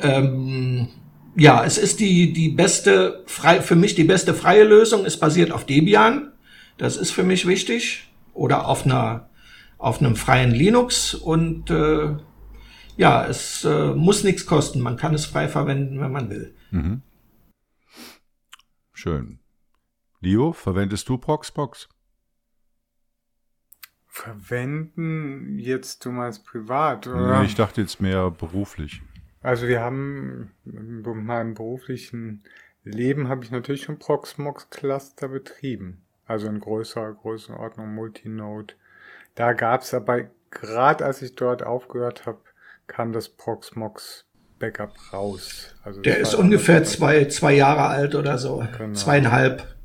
Ähm, 0.01 0.87
ja, 1.35 1.63
es 1.63 1.77
ist 1.77 1.99
die, 1.99 2.33
die 2.33 2.49
beste, 2.49 3.23
frei, 3.25 3.61
für 3.61 3.75
mich 3.75 3.95
die 3.95 4.03
beste 4.03 4.33
freie 4.33 4.63
Lösung. 4.63 5.05
Es 5.05 5.17
basiert 5.17 5.51
auf 5.51 5.65
Debian. 5.65 6.30
Das 6.81 6.97
ist 6.97 7.11
für 7.11 7.21
mich 7.21 7.45
wichtig. 7.45 8.11
Oder 8.33 8.67
auf 8.67 8.85
einer, 8.85 9.29
auf 9.77 9.99
einem 9.99 10.15
freien 10.15 10.49
Linux 10.49 11.13
und 11.13 11.69
äh, 11.69 12.17
ja, 12.97 13.23
es 13.27 13.63
äh, 13.63 13.93
muss 13.93 14.23
nichts 14.23 14.47
kosten. 14.47 14.81
Man 14.81 14.97
kann 14.97 15.13
es 15.13 15.27
frei 15.27 15.47
verwenden, 15.47 16.01
wenn 16.01 16.11
man 16.11 16.31
will. 16.31 16.55
Mhm. 16.71 17.03
Schön. 18.93 19.37
Leo, 20.21 20.53
verwendest 20.53 21.07
du 21.07 21.19
Proxbox? 21.19 21.87
Verwenden 24.07 25.59
jetzt 25.59 26.03
du 26.03 26.11
meinst 26.11 26.45
privat, 26.47 27.05
oder? 27.05 27.41
Nee, 27.41 27.45
ich 27.45 27.53
dachte 27.53 27.81
jetzt 27.81 28.01
mehr 28.01 28.31
beruflich. 28.31 29.03
Also 29.41 29.67
wir 29.67 29.81
haben 29.81 30.49
in 30.65 31.03
meinem 31.03 31.53
beruflichen 31.53 32.43
Leben 32.83 33.27
habe 33.27 33.45
ich 33.45 33.51
natürlich 33.51 33.83
schon 33.83 33.99
Proxmox 33.99 34.71
Cluster 34.71 35.27
betrieben. 35.27 36.01
Also 36.31 36.47
in 36.47 36.61
größerer 36.61 37.11
Größenordnung, 37.11 37.93
Multinode. 37.93 38.75
Da 39.35 39.51
gab 39.51 39.81
es 39.81 39.93
aber, 39.93 40.29
gerade 40.49 41.03
als 41.03 41.21
ich 41.21 41.35
dort 41.35 41.61
aufgehört 41.61 42.25
habe, 42.25 42.39
kam 42.87 43.11
das 43.11 43.27
Proxmox 43.27 44.25
Backup 44.57 44.93
raus. 45.11 45.75
Also 45.83 46.01
Der 46.01 46.19
ist 46.19 46.33
ungefähr 46.33 46.85
zwei, 46.85 47.25
zwei 47.25 47.51
Jahre 47.51 47.87
alt 47.87 48.15
oder 48.15 48.37
so. 48.37 48.63
Genau. 48.77 48.93
Zweieinhalb. 48.93 49.75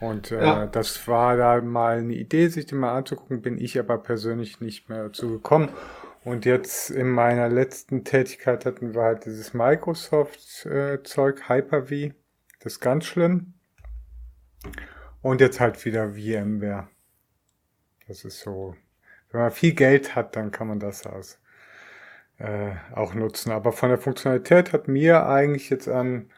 Und 0.00 0.32
äh, 0.32 0.44
ja. 0.44 0.66
das 0.66 1.08
war 1.08 1.38
da 1.38 1.62
mal 1.62 1.96
eine 1.98 2.12
Idee, 2.12 2.48
sich 2.48 2.66
den 2.66 2.78
mal 2.78 2.94
anzugucken, 2.94 3.40
bin 3.40 3.56
ich 3.56 3.78
aber 3.78 3.96
persönlich 3.96 4.60
nicht 4.60 4.90
mehr 4.90 5.04
dazu 5.04 5.30
gekommen. 5.30 5.70
Und 6.24 6.44
jetzt 6.44 6.90
in 6.90 7.08
meiner 7.08 7.48
letzten 7.48 8.04
Tätigkeit 8.04 8.66
hatten 8.66 8.92
wir 8.92 9.00
halt 9.00 9.24
dieses 9.24 9.54
Microsoft-Zeug, 9.54 11.40
äh, 11.40 11.48
Hyper-V. 11.48 12.14
Das 12.62 12.74
ist 12.74 12.80
ganz 12.80 13.06
schlimm. 13.06 13.54
Und 15.22 15.40
jetzt 15.40 15.60
halt 15.60 15.84
wieder 15.84 16.14
VMware. 16.14 16.88
Das 18.08 18.24
ist 18.24 18.40
so. 18.40 18.74
Wenn 19.30 19.42
man 19.42 19.50
viel 19.50 19.74
Geld 19.74 20.16
hat, 20.16 20.34
dann 20.34 20.50
kann 20.50 20.66
man 20.66 20.80
das 20.80 21.06
aus 21.06 21.38
äh, 22.38 22.72
auch 22.94 23.14
nutzen. 23.14 23.52
Aber 23.52 23.72
von 23.72 23.90
der 23.90 23.98
Funktionalität 23.98 24.72
hat 24.72 24.88
mir 24.88 25.26
eigentlich 25.26 25.70
jetzt 25.70 25.88
an 25.88 26.30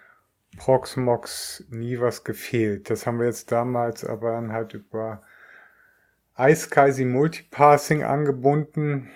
Proxmox 0.58 1.64
nie 1.70 1.98
was 2.00 2.24
gefehlt. 2.24 2.90
Das 2.90 3.06
haben 3.06 3.18
wir 3.18 3.26
jetzt 3.26 3.52
damals 3.52 4.04
aber 4.04 4.32
dann 4.32 4.52
halt 4.52 4.74
über 4.74 5.22
iSCSI 6.36 7.04
Multipassing 7.04 8.04
angebunden 8.04 9.10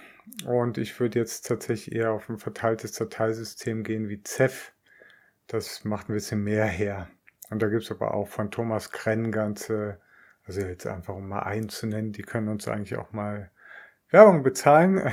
und 0.47 0.79
ich 0.79 0.99
würde 1.01 1.19
jetzt 1.19 1.47
tatsächlich 1.47 1.95
eher 1.95 2.13
auf 2.13 2.29
ein 2.29 2.39
verteiltes 2.39 2.93
Dateisystem 2.93 3.85
gehen 3.85 4.09
wie 4.09 4.23
Ceph. 4.23 4.73
Das 5.47 5.85
macht 5.85 6.09
ein 6.09 6.15
bisschen 6.15 6.43
mehr 6.43 6.67
her. 6.67 7.09
Und 7.51 7.63
da 7.63 7.69
gibt's 7.69 7.91
aber 7.91 8.15
auch 8.15 8.29
von 8.29 8.51
Thomas 8.51 8.91
Krenn 8.91 9.31
ganze, 9.31 10.01
also 10.45 10.61
jetzt 10.61 10.87
einfach 10.87 11.15
um 11.15 11.29
mal 11.29 11.41
einen 11.41 11.69
zu 11.69 11.87
nennen, 11.87 12.13
die 12.13 12.23
können 12.23 12.49
uns 12.49 12.69
eigentlich 12.69 12.97
auch 12.97 13.13
mal 13.13 13.51
Werbung 14.11 14.43
bezahlen. 14.43 15.13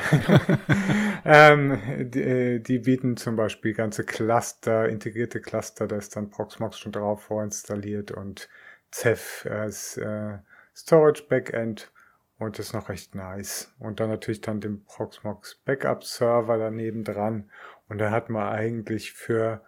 ähm, 1.26 2.10
die, 2.12 2.22
äh, 2.22 2.60
die, 2.60 2.80
bieten 2.80 3.18
zum 3.18 3.36
Beispiel 3.36 3.74
ganze 3.74 4.04
Cluster, 4.04 4.88
integrierte 4.88 5.42
Cluster, 5.42 5.88
da 5.88 5.98
ist 5.98 6.16
dann 6.16 6.30
Proxmox 6.30 6.80
schon 6.80 6.92
drauf 6.92 7.24
vorinstalliert 7.24 8.12
und 8.12 8.50
Ceph 8.92 9.48
als 9.50 9.98
äh, 9.98 10.38
Storage 10.76 11.24
Backend 11.28 11.92
und 12.38 12.60
das 12.60 12.68
ist 12.68 12.74
noch 12.74 12.90
recht 12.90 13.16
nice. 13.16 13.74
Und 13.80 14.00
dann 14.00 14.10
natürlich 14.10 14.42
dann 14.42 14.62
den 14.62 14.84
Proxmox 14.86 15.56
Backup 15.66 16.04
Server 16.04 16.58
daneben 16.58 17.04
dran 17.04 17.50
und 17.90 17.98
da 17.98 18.12
hat 18.12 18.30
man 18.30 18.54
eigentlich 18.54 19.14
für 19.14 19.64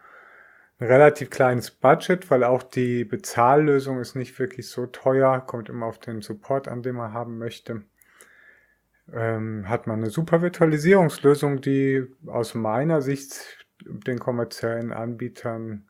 ein 0.80 0.88
relativ 0.88 1.30
kleines 1.30 1.72
Budget, 1.72 2.30
weil 2.30 2.44
auch 2.44 2.64
die 2.64 3.06
Bezahllösung 3.06 4.00
ist 4.00 4.16
nicht 4.16 4.38
wirklich 4.40 4.70
so 4.70 4.86
teuer, 4.88 5.40
kommt 5.40 5.70
immer 5.70 5.86
auf 5.86 6.00
den 6.00 6.22
Support 6.22 6.68
an, 6.68 6.84
den 6.84 6.96
man 6.96 7.14
haben 7.14 7.38
möchte. 7.38 7.84
Ähm, 9.14 9.70
hat 9.70 9.88
man 9.88 10.00
eine 10.00 10.10
super 10.10 10.42
Virtualisierungslösung, 10.42 11.62
die 11.62 12.06
aus 12.26 12.56
meiner 12.56 13.02
Sicht 13.02 13.66
den 13.86 14.20
kommerziellen 14.20 14.92
Anbietern 14.92 15.88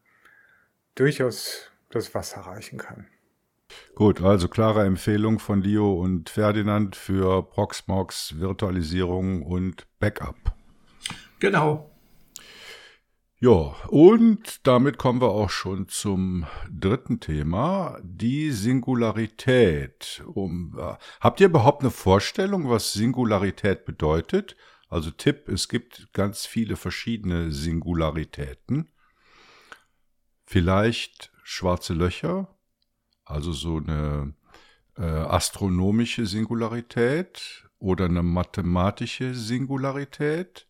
durchaus 0.96 1.72
das 1.90 2.14
Wasser 2.14 2.42
reichen 2.42 2.78
kann. 2.78 3.08
Gut, 3.96 4.22
also 4.22 4.48
klare 4.48 4.86
Empfehlung 4.86 5.40
von 5.40 5.62
Leo 5.62 5.94
und 5.94 6.30
Ferdinand 6.30 6.96
für 6.96 7.42
Proxmox, 7.50 8.40
Virtualisierung 8.40 9.42
und 9.44 9.88
Backup. 10.00 10.54
Genau. 11.40 11.95
Ja, 13.40 13.76
und 13.90 14.66
damit 14.66 14.98
kommen 14.98 15.20
wir 15.20 15.30
auch 15.30 15.50
schon 15.50 15.90
zum 15.90 16.46
dritten 16.72 17.20
Thema, 17.20 18.00
die 18.02 18.52
Singularität. 18.52 20.24
Um, 20.34 20.78
äh, 20.80 20.96
habt 21.20 21.42
ihr 21.42 21.48
überhaupt 21.48 21.82
eine 21.82 21.92
Vorstellung, 21.92 22.70
was 22.70 22.94
Singularität 22.94 23.84
bedeutet? 23.84 24.56
Also 24.88 25.12
Tipp, 25.12 25.50
es 25.50 25.68
gibt 25.68 26.14
ganz 26.14 26.46
viele 26.46 26.78
verschiedene 26.78 27.52
Singularitäten. 27.52 28.90
Vielleicht 30.46 31.34
schwarze 31.44 31.94
Löcher, 31.94 32.48
also 33.26 33.52
so 33.52 33.78
eine 33.78 34.34
äh, 34.98 35.04
astronomische 35.04 36.26
Singularität 36.26 37.68
oder 37.80 38.06
eine 38.06 38.24
mathematische 38.24 39.36
Singularität 39.36 40.68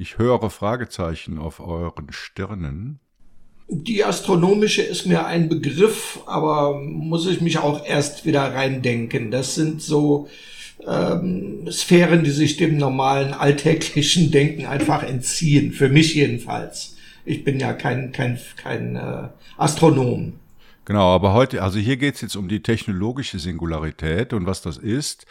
ich 0.00 0.16
höre 0.16 0.48
Fragezeichen 0.48 1.38
auf 1.38 1.60
euren 1.60 2.10
Stirnen. 2.10 3.00
Die 3.68 4.02
astronomische 4.02 4.82
ist 4.82 5.06
mir 5.06 5.26
ein 5.26 5.48
Begriff, 5.48 6.20
aber 6.26 6.80
muss 6.80 7.26
ich 7.26 7.40
mich 7.42 7.58
auch 7.58 7.84
erst 7.84 8.24
wieder 8.24 8.54
reindenken. 8.54 9.30
Das 9.30 9.54
sind 9.54 9.82
so 9.82 10.28
ähm, 10.88 11.70
Sphären, 11.70 12.24
die 12.24 12.30
sich 12.30 12.56
dem 12.56 12.78
normalen 12.78 13.34
alltäglichen 13.34 14.30
Denken 14.30 14.64
einfach 14.64 15.02
entziehen. 15.02 15.72
Für 15.72 15.90
mich 15.90 16.14
jedenfalls. 16.14 16.96
Ich 17.26 17.44
bin 17.44 17.60
ja 17.60 17.74
kein, 17.74 18.10
kein, 18.10 18.40
kein 18.56 18.96
äh, 18.96 19.28
Astronom. 19.58 20.32
Genau, 20.86 21.14
aber 21.14 21.34
heute, 21.34 21.62
also 21.62 21.78
hier 21.78 21.98
geht 21.98 22.14
es 22.14 22.22
jetzt 22.22 22.36
um 22.36 22.48
die 22.48 22.62
technologische 22.62 23.38
Singularität 23.38 24.32
und 24.32 24.46
was 24.46 24.62
das 24.62 24.78
ist. 24.78 25.26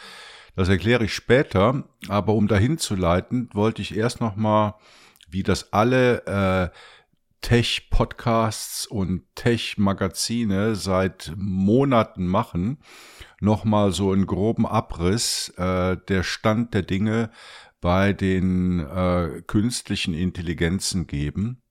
Das 0.56 0.70
erkläre 0.70 1.06
ich 1.06 1.14
später, 1.14 1.84
aber 2.08 2.34
um 2.34 2.48
dahin 2.48 2.78
zu 2.78 2.96
leiten, 2.96 3.50
wollte 3.54 3.82
ich 3.82 3.96
erst 3.96 4.22
nochmal, 4.22 4.76
wie 5.30 5.44
das 5.44 5.74
alle 5.74 6.26
äh, 6.26 6.76
Tech-Podcasts 7.42 8.86
und 8.86 9.24
Tech-Magazine 9.36 10.76
seit 10.76 11.32
Monaten 11.38 12.28
machen, 12.28 12.80
nochmal 13.40 13.92
so 13.92 14.12
einen 14.12 14.26
groben 14.26 14.66
Abriss 14.66 15.50
äh, 15.58 15.98
der 16.08 16.24
Stand 16.24 16.74
der 16.74 16.82
Dinge 16.82 17.32
bei 17.80 18.12
den 18.12 18.80
äh, 18.80 19.42
künstlichen 19.48 20.14
Intelligenzen 20.14 21.08
geben. 21.08 21.62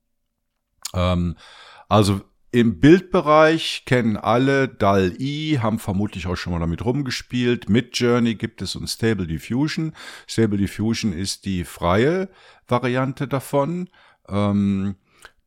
Ähm, 0.93 1.35
also 1.87 2.21
im 2.51 2.79
Bildbereich 2.79 3.83
kennen 3.85 4.17
alle 4.17 4.67
DAL-E, 4.67 5.59
haben 5.59 5.77
vermutlich 5.77 6.25
auch 6.27 6.35
schon 6.35 6.53
mal 6.53 6.59
damit 6.59 6.83
rumgespielt. 6.83 7.69
Mit 7.69 7.97
Journey 7.97 8.35
gibt 8.35 8.61
es 8.61 8.75
und 8.75 8.87
Stable 8.87 9.27
Diffusion. 9.27 9.93
Stable 10.27 10.57
Diffusion 10.57 11.13
ist 11.13 11.45
die 11.45 11.63
freie 11.63 12.29
Variante 12.67 13.27
davon. 13.27 13.89
Ähm, 14.27 14.95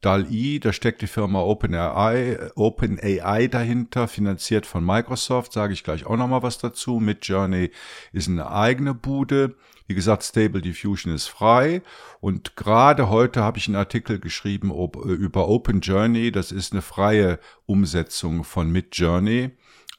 DAL-E, 0.02 0.58
da 0.58 0.72
steckt 0.72 1.00
die 1.00 1.06
Firma 1.06 1.40
OpenAI, 1.40 2.50
OpenAI 2.56 3.46
dahinter, 3.46 4.08
finanziert 4.08 4.66
von 4.66 4.84
Microsoft, 4.84 5.52
sage 5.52 5.72
ich 5.72 5.84
gleich 5.84 6.04
auch 6.06 6.16
nochmal 6.16 6.42
was 6.42 6.58
dazu. 6.58 6.98
Mit 6.98 7.24
Journey 7.24 7.70
ist 8.12 8.28
eine 8.28 8.50
eigene 8.50 8.94
Bude. 8.94 9.54
Wie 9.86 9.94
gesagt, 9.94 10.24
Stable 10.24 10.60
Diffusion 10.60 11.14
ist 11.14 11.28
frei. 11.28 11.82
Und 12.20 12.56
gerade 12.56 13.08
heute 13.10 13.42
habe 13.42 13.58
ich 13.58 13.68
einen 13.68 13.76
Artikel 13.76 14.18
geschrieben 14.18 14.72
ob, 14.72 14.96
äh, 14.96 15.08
über 15.08 15.48
Open 15.48 15.80
Journey. 15.80 16.32
Das 16.32 16.50
ist 16.50 16.72
eine 16.72 16.82
freie 16.82 17.38
Umsetzung 17.66 18.42
von 18.42 18.70
Mid 18.70 18.96
Journey. 18.96 19.50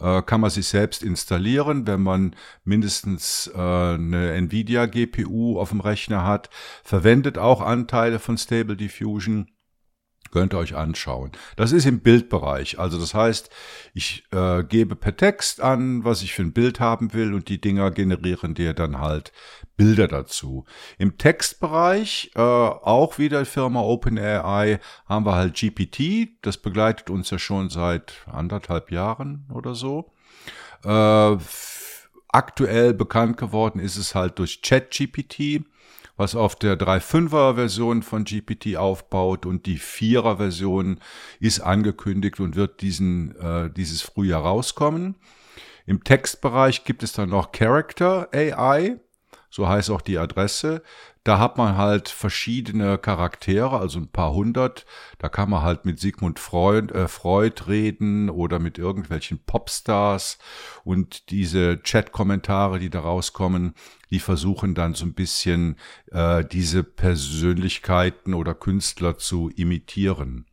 Äh, 0.02 0.22
kann 0.24 0.42
man 0.42 0.50
sich 0.50 0.68
selbst 0.68 1.02
installieren, 1.02 1.88
wenn 1.88 2.02
man 2.02 2.36
mindestens 2.66 3.50
äh, 3.56 3.58
eine 3.58 4.34
Nvidia 4.34 4.86
GPU 4.86 5.60
auf 5.60 5.70
dem 5.70 5.80
Rechner 5.80 6.26
hat. 6.26 6.50
Verwendet 6.84 7.38
auch 7.38 7.62
Anteile 7.62 8.20
von 8.20 8.38
Stable 8.38 8.76
Diffusion 8.76 9.48
Könnt 10.34 10.56
ihr 10.56 10.58
euch 10.58 10.76
anschauen. 10.76 11.32
Das 11.58 11.72
ist 11.72 11.86
im 11.86 12.00
Bildbereich. 12.00 12.80
Also 12.80 13.00
das 13.00 13.14
heißt, 13.14 13.52
ich 13.94 14.24
äh, 14.32 14.64
gebe 14.64 14.96
per 14.96 15.16
Text 15.16 15.62
an, 15.62 16.04
was 16.06 16.24
ich 16.24 16.34
für 16.34 16.42
ein 16.42 16.54
Bild 16.54 16.80
haben 16.80 17.14
will 17.14 17.36
und 17.36 17.50
die 17.50 17.62
Dinger 17.62 17.92
generieren 17.92 18.56
dir 18.56 18.74
dann 18.74 18.98
halt 18.98 19.32
Bilder 19.78 20.08
dazu. 20.08 20.66
Im 20.98 21.20
Textbereich, 21.20 22.32
äh, 22.34 22.40
auch 22.40 23.20
wieder 23.20 23.46
Firma 23.46 23.82
OpenAI, 23.82 24.80
haben 25.06 25.28
wir 25.28 25.36
halt 25.36 25.54
GPT. 25.54 26.30
Das 26.42 26.58
begleitet 26.58 27.12
uns 27.12 27.30
ja 27.30 27.38
schon 27.38 27.70
seit 27.70 28.26
anderthalb 28.26 28.90
Jahren 28.90 29.46
oder 29.54 29.76
so. 29.76 30.14
Äh, 30.84 31.38
aktuell 32.28 32.96
bekannt 32.96 33.38
geworden 33.38 33.78
ist 33.78 33.98
es 33.98 34.16
halt 34.16 34.40
durch 34.40 34.64
ChatGPT 34.64 35.62
was 36.16 36.36
auf 36.36 36.56
der 36.56 36.78
3.5er 36.78 37.56
Version 37.56 38.04
von 38.04 38.24
GPT 38.24 38.76
aufbaut 38.76 39.46
und 39.46 39.66
die 39.66 39.80
4er 39.80 40.38
Version 40.38 41.00
ist 41.40 41.60
angekündigt 41.60 42.40
und 42.40 42.56
wird 42.56 42.82
diesen, 42.82 43.36
äh, 43.38 43.70
dieses 43.72 44.02
Frühjahr 44.02 44.44
rauskommen. 44.44 45.16
Im 45.86 46.04
Textbereich 46.04 46.86
gibt 46.86 47.04
es 47.04 47.14
dann 47.14 47.30
noch 47.30 47.52
Character 47.52 48.30
AI, 48.32 49.00
so 49.54 49.68
heißt 49.68 49.92
auch 49.92 50.02
die 50.02 50.18
Adresse. 50.18 50.82
Da 51.24 51.38
hat 51.38 51.60
man 51.60 51.78
halt 51.78 52.10
verschiedene 52.10 52.98
Charaktere, 52.98 53.78
also 53.78 54.00
ein 54.00 54.08
paar 54.08 54.34
hundert. 54.34 54.88
Da 55.20 55.30
kann 55.30 55.52
man 55.52 55.62
halt 55.62 55.86
mit 55.86 56.00
Sigmund 56.00 56.40
Freud, 56.40 56.92
äh, 56.92 57.08
Freud 57.08 57.62
reden 57.68 58.32
oder 58.32 58.58
mit 58.58 58.80
irgendwelchen 58.80 59.38
Popstars. 59.46 60.40
Und 60.84 61.30
diese 61.30 61.84
Chat-Kommentare, 61.84 62.80
die 62.80 62.90
da 62.90 63.02
rauskommen, 63.02 63.76
die 64.10 64.20
versuchen 64.20 64.74
dann 64.74 64.96
so 64.96 65.06
ein 65.06 65.14
bisschen 65.14 65.78
äh, 66.10 66.44
diese 66.44 66.84
Persönlichkeiten 66.84 68.34
oder 68.34 68.56
Künstler 68.56 69.20
zu 69.20 69.52
imitieren. 69.56 70.48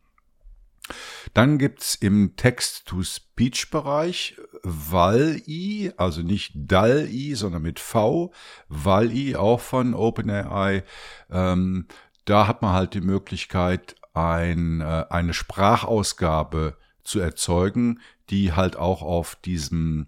Dann 1.33 1.57
gibt's 1.57 1.95
im 1.95 2.35
Text-to-Speech-Bereich 2.35 4.35
Wall-I, 4.63 5.91
also 5.97 6.21
nicht 6.21 6.53
DAL-I, 6.55 7.35
sondern 7.35 7.61
mit 7.61 7.79
V, 7.79 8.31
Wall-I, 8.69 9.35
auch 9.35 9.59
von 9.59 9.93
OpenAI. 9.93 10.83
Ähm, 11.29 11.87
da 12.25 12.47
hat 12.47 12.61
man 12.61 12.73
halt 12.73 12.93
die 12.93 13.01
Möglichkeit, 13.01 13.95
ein, 14.13 14.81
äh, 14.81 15.05
eine 15.09 15.33
Sprachausgabe 15.33 16.77
zu 17.03 17.19
erzeugen, 17.19 17.99
die 18.29 18.53
halt 18.53 18.75
auch 18.75 19.01
auf 19.01 19.35
diesem 19.35 20.07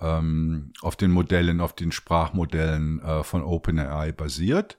ähm, 0.00 0.72
auf 0.82 0.96
den 0.96 1.10
Modellen, 1.10 1.60
auf 1.60 1.74
den 1.74 1.92
Sprachmodellen 1.92 3.00
äh, 3.02 3.22
von 3.22 3.42
OpenAI 3.42 4.12
basiert. 4.12 4.78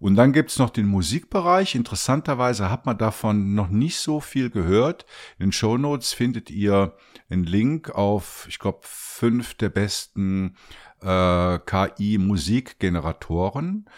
Und 0.00 0.16
dann 0.16 0.32
gibt's 0.32 0.58
noch 0.58 0.70
den 0.70 0.86
Musikbereich. 0.86 1.74
Interessanterweise 1.74 2.70
hat 2.70 2.86
man 2.86 2.96
davon 2.96 3.54
noch 3.54 3.68
nicht 3.68 3.98
so 3.98 4.18
viel 4.18 4.50
gehört. 4.50 5.04
In 5.38 5.46
den 5.46 5.52
Show 5.52 5.76
Notes 5.76 6.14
findet 6.14 6.50
ihr 6.50 6.94
einen 7.30 7.44
Link 7.44 7.90
auf, 7.90 8.46
ich 8.48 8.58
glaube, 8.58 8.80
fünf 8.82 9.54
der 9.54 9.68
besten 9.68 10.56
äh, 11.02 11.58
KI-Musikgeneratoren. 11.58 13.88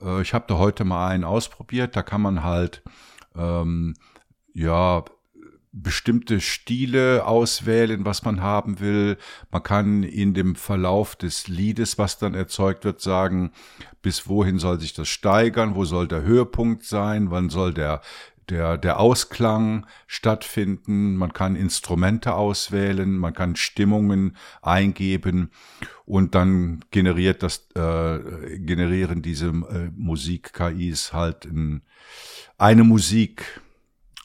Äh, 0.00 0.22
ich 0.22 0.34
habe 0.34 0.46
da 0.48 0.58
heute 0.58 0.84
mal 0.84 1.08
einen 1.08 1.24
ausprobiert. 1.24 1.96
Da 1.96 2.02
kann 2.02 2.22
man 2.22 2.44
halt 2.44 2.82
ähm, 3.34 3.94
ja 4.52 5.04
bestimmte 5.74 6.40
Stile 6.40 7.24
auswählen, 7.24 8.04
was 8.04 8.24
man 8.24 8.42
haben 8.42 8.78
will. 8.78 9.16
Man 9.50 9.62
kann 9.62 10.02
in 10.02 10.34
dem 10.34 10.54
Verlauf 10.54 11.16
des 11.16 11.48
Liedes, 11.48 11.96
was 11.96 12.18
dann 12.18 12.34
erzeugt 12.34 12.84
wird, 12.84 13.00
sagen, 13.00 13.52
bis 14.02 14.28
wohin 14.28 14.58
soll 14.58 14.78
sich 14.80 14.92
das 14.92 15.08
steigern, 15.08 15.74
wo 15.74 15.86
soll 15.86 16.08
der 16.08 16.22
Höhepunkt 16.22 16.84
sein, 16.84 17.30
wann 17.30 17.48
soll 17.48 17.72
der 17.72 18.02
der, 18.52 18.76
der 18.76 19.00
Ausklang 19.00 19.86
stattfinden, 20.06 21.16
man 21.16 21.32
kann 21.32 21.56
Instrumente 21.56 22.34
auswählen, 22.34 23.16
man 23.16 23.32
kann 23.32 23.56
Stimmungen 23.56 24.36
eingeben 24.60 25.50
und 26.04 26.34
dann 26.34 26.84
generiert 26.90 27.42
das, 27.42 27.68
äh, 27.74 28.58
generieren 28.58 29.22
diese 29.22 29.48
äh, 29.48 29.90
Musik-KIs 29.96 31.12
halt 31.12 31.46
in, 31.46 31.82
eine 32.58 32.84
Musik 32.84 33.62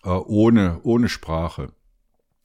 äh, 0.04 0.10
ohne, 0.10 0.82
ohne 0.84 1.08
Sprache. 1.08 1.72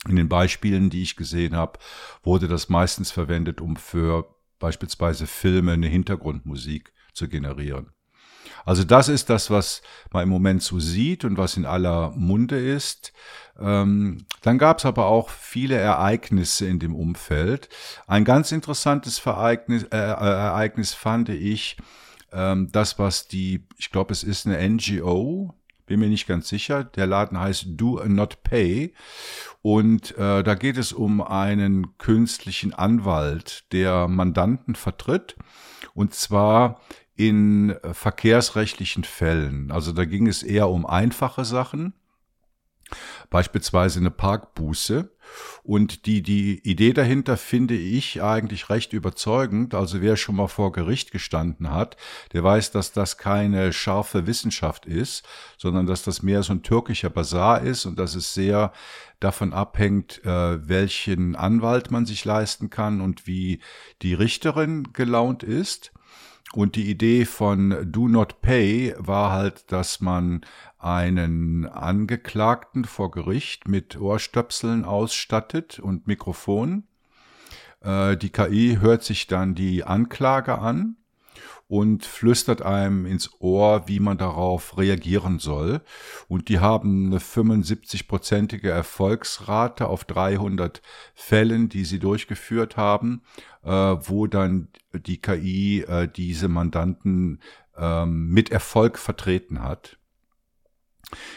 In 0.09 0.17
den 0.17 0.29
Beispielen, 0.29 0.89
die 0.89 1.03
ich 1.03 1.17
gesehen 1.17 1.57
habe, 1.57 1.79
wurde 2.23 2.49
das 2.49 2.69
meistens 2.69 3.11
verwendet, 3.11 3.61
um 3.61 3.77
für 3.77 4.35
beispielsweise 4.59 5.27
Filme 5.27 5.73
eine 5.73 5.89
Hintergrundmusik 5.89 6.93
zu 7.13 7.29
generieren. 7.29 7.91
Also 8.65 8.85
das 8.85 9.09
ist 9.09 9.31
das, 9.31 9.51
was 9.51 9.83
man 10.13 10.25
im 10.25 10.29
Moment 10.29 10.63
so 10.63 10.79
sieht 10.81 11.25
und 11.25 11.37
was 11.37 11.57
in 11.57 11.67
aller 11.67 12.11
Munde 12.17 12.59
ist. 12.59 13.13
Ähm, 13.59 14.25
dann 14.43 14.59
gab 14.59 14.79
es 14.79 14.85
aber 14.85 15.07
auch 15.07 15.31
viele 15.31 15.77
Ereignisse 15.77 16.67
in 16.67 16.79
dem 16.79 16.95
Umfeld. 16.95 17.69
Ein 18.07 18.25
ganz 18.25 18.53
interessantes 18.53 19.19
Vereignis, 19.19 19.85
äh, 19.85 19.97
äh 19.97 20.01
Ereignis 20.01 20.95
fand 20.95 21.29
ich, 21.29 21.77
ähm, 22.33 22.69
das, 22.73 22.99
was 22.99 23.29
die, 23.29 23.67
ich 23.77 23.91
glaube, 23.91 24.13
es 24.13 24.25
ist 24.25 24.47
eine 24.47 24.59
NGO, 24.69 25.55
bin 25.87 26.01
mir 26.01 26.09
nicht 26.09 26.27
ganz 26.27 26.49
sicher. 26.49 26.85
Der 26.85 27.07
Laden 27.07 27.39
heißt 27.39 27.67
Do 27.69 28.03
Not 28.07 28.43
Pay. 28.45 28.95
Und 29.61 30.17
äh, 30.17 30.43
da 30.43 30.55
geht 30.55 30.79
es 30.79 30.93
um 30.93 31.21
einen 31.21 31.99
künstlichen 31.99 32.73
Anwalt, 32.73 33.65
der 33.73 34.09
Mandanten 34.09 34.75
vertritt. 34.75 35.37
Und 35.95 36.15
zwar 36.15 36.81
in 37.29 37.71
äh, 37.71 37.95
verkehrsrechtlichen 37.95 39.05
Fällen. 39.05 39.71
Also 39.71 39.93
da 39.93 40.05
ging 40.05 40.27
es 40.27 40.43
eher 40.43 40.69
um 40.69 40.87
einfache 40.87 41.45
Sachen, 41.45 41.95
beispielsweise 43.31 44.01
eine 44.01 44.11
Parkbuße. 44.11 45.11
Und 45.63 46.07
die, 46.07 46.21
die 46.21 46.59
Idee 46.69 46.93
dahinter 46.93 47.37
finde 47.37 47.75
ich 47.75 48.23
eigentlich 48.23 48.69
recht 48.69 48.93
überzeugend. 48.93 49.73
Also 49.73 50.03
wer 50.03 50.17
schon 50.17 50.35
mal 50.35 50.49
vor 50.49 50.73
Gericht 50.73 51.13
gestanden 51.13 51.71
hat, 51.71 51.97
der 52.33 52.43
weiß, 52.43 52.73
dass 52.73 52.91
das 52.91 53.17
keine 53.17 53.73
scharfe 53.73 54.27
Wissenschaft 54.27 54.85
ist, 54.85 55.25
sondern 55.57 55.87
dass 55.87 56.03
das 56.03 56.23
mehr 56.23 56.43
so 56.43 56.53
ein 56.53 56.65
türkischer 56.65 57.09
Bazar 57.09 57.63
ist 57.63 57.87
und 57.87 57.99
dass 58.01 58.17
es 58.17 58.35
sehr 58.35 58.73
davon 59.21 59.53
abhängt, 59.53 60.25
äh, 60.25 60.69
welchen 60.69 61.37
Anwalt 61.37 61.93
man 61.93 62.05
sich 62.05 62.25
leisten 62.25 62.69
kann 62.69 63.01
und 63.01 63.29
wie 63.29 63.61
die 64.03 64.15
Richterin 64.15 64.93
gelaunt 64.93 65.45
ist. 65.45 65.93
Und 66.53 66.77
die 66.77 66.91
Idee 66.91 67.25
von 67.25 67.91
Do 67.91 68.09
Not 68.09 68.43
Pay 68.43 68.95
war 68.99 69.33
halt, 69.33 69.73
dass 69.73 70.01
man 70.01 70.43
einen 70.79 71.67
Angeklagten 71.67 72.85
vor 72.85 73.11
Gericht 73.11 73.69
mit 73.69 73.99
Ohrstöpseln 73.99 74.85
ausstattet 74.85 75.79
und 75.79 76.07
Mikrofon. 76.07 76.85
Äh, 77.81 78.17
die 78.17 78.31
KI 78.31 78.79
hört 78.81 79.03
sich 79.03 79.27
dann 79.27 79.55
die 79.55 79.85
Anklage 79.85 80.59
an 80.59 80.97
und 81.73 82.05
flüstert 82.05 82.61
einem 82.61 83.07
ins 83.07 83.31
Ohr, 83.41 83.85
wie 83.89 83.99
man 83.99 84.19
darauf 84.19 84.77
reagieren 84.77 85.39
soll. 85.39 85.81
Und 86.29 86.51
die 86.51 86.59
haben 86.59 87.07
eine 87.07 87.19
75-prozentige 87.19 88.69
Erfolgsrate 88.69 89.87
auf 89.89 90.05
300 90.05 90.83
Fällen, 91.15 91.71
die 91.71 91.87
sie 91.87 91.99
durchgeführt 91.99 92.77
haben, 92.77 93.23
äh, 93.65 93.71
wo 93.71 94.27
dann 94.27 94.69
die 94.93 95.17
KI 95.17 95.81
äh, 95.89 96.09
diese 96.15 96.49
Mandanten 96.49 97.41
äh, 97.79 98.05
mit 98.05 98.51
Erfolg 98.53 98.99
vertreten 98.99 99.63
hat. 99.63 99.97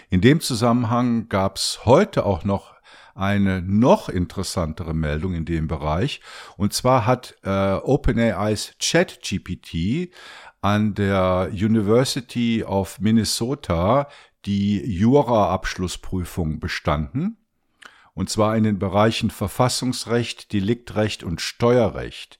In 0.09 0.19
dem 0.19 0.41
Zusammenhang 0.41 1.29
gab 1.29 1.55
es 1.55 1.85
heute 1.85 2.25
auch 2.25 2.43
noch 2.43 2.74
eine 3.15 3.61
noch 3.61 4.09
interessantere 4.09 4.93
Meldung 4.93 5.33
in 5.33 5.45
dem 5.45 5.67
Bereich. 5.67 6.21
Und 6.57 6.73
zwar 6.73 7.05
hat 7.05 7.35
äh, 7.43 7.75
OpenAI's 7.75 8.75
ChatGPT 8.79 10.11
an 10.61 10.93
der 10.93 11.49
University 11.51 12.63
of 12.63 12.99
Minnesota 12.99 14.09
die 14.45 14.85
Jura-Abschlussprüfung 14.85 16.59
bestanden. 16.59 17.37
Und 18.15 18.29
zwar 18.29 18.55
in 18.55 18.63
den 18.63 18.79
Bereichen 18.79 19.29
Verfassungsrecht, 19.29 20.53
Deliktrecht 20.53 21.23
und 21.23 21.41
Steuerrecht. 21.41 22.39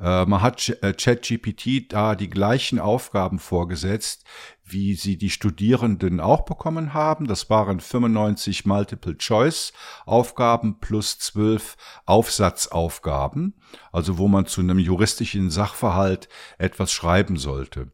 Äh, 0.00 0.26
man 0.26 0.42
hat 0.42 0.70
äh, 0.82 0.92
ChatGPT 0.92 1.92
da 1.92 2.16
die 2.16 2.28
gleichen 2.28 2.80
Aufgaben 2.80 3.38
vorgesetzt, 3.38 4.24
wie 4.64 4.94
sie 4.94 5.16
die 5.16 5.30
Studierenden 5.30 6.18
auch 6.20 6.44
bekommen 6.44 6.94
haben. 6.94 7.28
Das 7.28 7.48
waren 7.48 7.78
95 7.78 8.66
Multiple-Choice-Aufgaben 8.66 10.80
plus 10.80 11.20
12 11.20 11.76
Aufsatzaufgaben, 12.06 13.54
also 13.92 14.18
wo 14.18 14.26
man 14.26 14.46
zu 14.46 14.62
einem 14.62 14.80
juristischen 14.80 15.50
Sachverhalt 15.50 16.28
etwas 16.58 16.90
schreiben 16.90 17.36
sollte. 17.36 17.92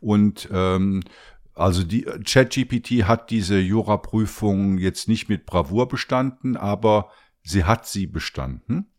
Und 0.00 0.48
ähm, 0.52 1.02
also 1.62 1.84
die 1.84 2.02
ChatGPT 2.02 3.04
hat 3.04 3.30
diese 3.30 3.58
Juraprüfung 3.58 4.78
jetzt 4.78 5.06
nicht 5.06 5.28
mit 5.28 5.46
Bravour 5.46 5.86
bestanden, 5.86 6.56
aber 6.56 7.10
sie 7.44 7.62
hat 7.62 7.86
sie 7.86 8.08
bestanden. 8.08 8.90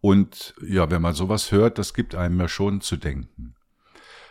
Und 0.00 0.54
ja, 0.66 0.90
wenn 0.90 1.02
man 1.02 1.14
sowas 1.14 1.52
hört, 1.52 1.78
das 1.78 1.92
gibt 1.92 2.14
einem 2.14 2.40
ja 2.40 2.48
schon 2.48 2.80
zu 2.80 2.96
denken. 2.96 3.54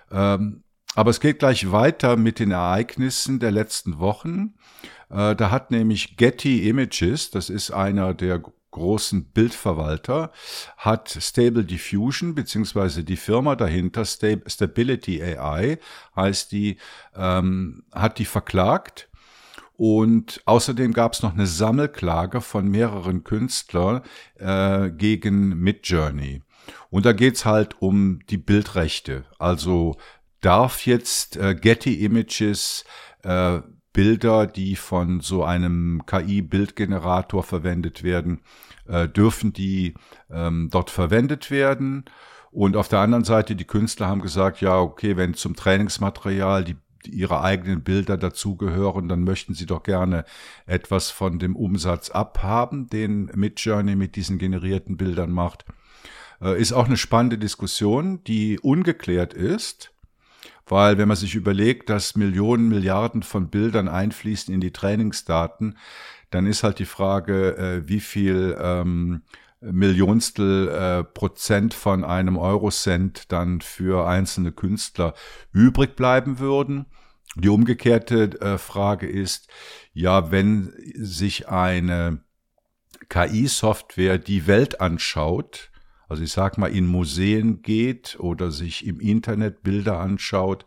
Ähm, 0.09 0.63
aber 0.95 1.11
es 1.11 1.19
geht 1.19 1.39
gleich 1.39 1.71
weiter 1.71 2.17
mit 2.17 2.39
den 2.39 2.51
Ereignissen 2.51 3.39
der 3.39 3.51
letzten 3.51 3.99
Wochen. 3.99 4.55
Äh, 5.09 5.35
da 5.35 5.51
hat 5.51 5.69
nämlich 5.69 6.17
Getty 6.17 6.67
Images, 6.67 7.29
das 7.29 7.49
ist 7.51 7.69
einer 7.71 8.15
der 8.15 8.41
großen 8.71 9.25
Bildverwalter, 9.25 10.31
hat 10.77 11.09
Stable 11.09 11.65
Diffusion, 11.65 12.33
beziehungsweise 12.33 13.03
die 13.03 13.17
Firma 13.17 13.55
dahinter, 13.55 14.05
Stability 14.05 15.21
AI, 15.21 15.77
heißt 16.15 16.51
die, 16.51 16.77
ähm, 17.15 17.83
hat 17.93 18.17
die 18.17 18.25
verklagt. 18.25 19.09
Und 19.77 20.41
außerdem 20.45 20.93
gab 20.93 21.13
es 21.13 21.23
noch 21.23 21.33
eine 21.33 21.47
Sammelklage 21.47 22.41
von 22.41 22.67
mehreren 22.67 23.23
Künstlern 23.23 24.01
äh, 24.37 24.91
gegen 24.91 25.59
Midjourney. 25.59 26.43
Und 26.89 27.05
da 27.05 27.13
geht's 27.13 27.45
halt 27.45 27.81
um 27.81 28.19
die 28.29 28.37
Bildrechte. 28.37 29.25
Also 29.39 29.97
darf 30.41 30.85
jetzt 30.85 31.37
äh, 31.37 31.55
Getty 31.55 32.03
Images 32.05 32.83
äh, 33.23 33.61
Bilder, 33.93 34.47
die 34.47 34.75
von 34.75 35.19
so 35.19 35.43
einem 35.43 36.03
KI-Bildgenerator 36.05 37.43
verwendet 37.43 38.03
werden, 38.03 38.41
äh, 38.87 39.07
dürfen 39.07 39.53
die 39.53 39.95
ähm, 40.29 40.69
dort 40.71 40.89
verwendet 40.89 41.51
werden. 41.51 42.05
Und 42.51 42.75
auf 42.75 42.87
der 42.87 42.99
anderen 42.99 43.23
Seite, 43.23 43.55
die 43.55 43.65
Künstler 43.65 44.07
haben 44.07 44.21
gesagt, 44.21 44.61
ja, 44.61 44.79
okay, 44.79 45.17
wenn 45.17 45.33
zum 45.33 45.55
Trainingsmaterial 45.55 46.63
die, 46.63 46.75
die 47.05 47.11
ihre 47.11 47.41
eigenen 47.41 47.83
Bilder 47.83 48.17
dazugehören, 48.17 49.07
dann 49.07 49.23
möchten 49.23 49.53
sie 49.53 49.65
doch 49.65 49.83
gerne 49.83 50.25
etwas 50.65 51.09
von 51.11 51.39
dem 51.39 51.55
Umsatz 51.55 52.09
abhaben, 52.09 52.87
den 52.87 53.31
Midjourney 53.35 53.95
mit 53.95 54.15
diesen 54.15 54.37
generierten 54.37 54.97
Bildern 54.97 55.31
macht. 55.31 55.65
Äh, 56.41 56.59
ist 56.61 56.73
auch 56.73 56.85
eine 56.85 56.97
spannende 56.97 57.37
Diskussion, 57.37 58.23
die 58.23 58.59
ungeklärt 58.59 59.33
ist 59.33 59.91
weil 60.71 60.97
wenn 60.97 61.09
man 61.09 61.17
sich 61.17 61.35
überlegt, 61.35 61.89
dass 61.89 62.15
Millionen, 62.15 62.69
Milliarden 62.69 63.23
von 63.23 63.49
Bildern 63.49 63.89
einfließen 63.89 64.53
in 64.53 64.61
die 64.61 64.71
Trainingsdaten, 64.71 65.77
dann 66.29 66.47
ist 66.47 66.63
halt 66.63 66.79
die 66.79 66.85
Frage, 66.85 67.57
äh, 67.57 67.89
wie 67.89 67.99
viel 67.99 68.57
ähm, 68.57 69.23
Millionstel 69.59 70.69
äh, 70.69 71.03
Prozent 71.03 71.73
von 71.73 72.05
einem 72.05 72.37
Eurocent 72.37 73.33
dann 73.33 73.59
für 73.59 74.07
einzelne 74.07 74.53
Künstler 74.53 75.13
übrig 75.51 75.97
bleiben 75.97 76.39
würden. 76.39 76.85
Die 77.35 77.49
umgekehrte 77.49 78.39
äh, 78.39 78.57
Frage 78.57 79.07
ist, 79.07 79.49
ja, 79.91 80.31
wenn 80.31 80.71
sich 80.95 81.49
eine 81.49 82.23
KI-Software 83.09 84.17
die 84.17 84.47
Welt 84.47 84.79
anschaut, 84.79 85.70
also 86.11 86.23
ich 86.23 86.33
sag 86.33 86.57
mal, 86.57 86.67
in 86.67 86.87
Museen 86.87 87.61
geht 87.61 88.19
oder 88.19 88.51
sich 88.51 88.85
im 88.85 88.99
Internet 88.99 89.63
Bilder 89.63 90.01
anschaut, 90.01 90.65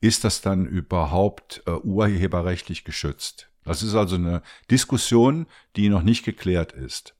ist 0.00 0.24
das 0.24 0.40
dann 0.40 0.64
überhaupt 0.64 1.62
äh, 1.66 1.72
urheberrechtlich 1.72 2.84
geschützt? 2.84 3.50
Das 3.66 3.82
ist 3.82 3.94
also 3.94 4.16
eine 4.16 4.40
Diskussion, 4.70 5.46
die 5.76 5.90
noch 5.90 6.02
nicht 6.02 6.24
geklärt 6.24 6.72
ist. 6.72 7.14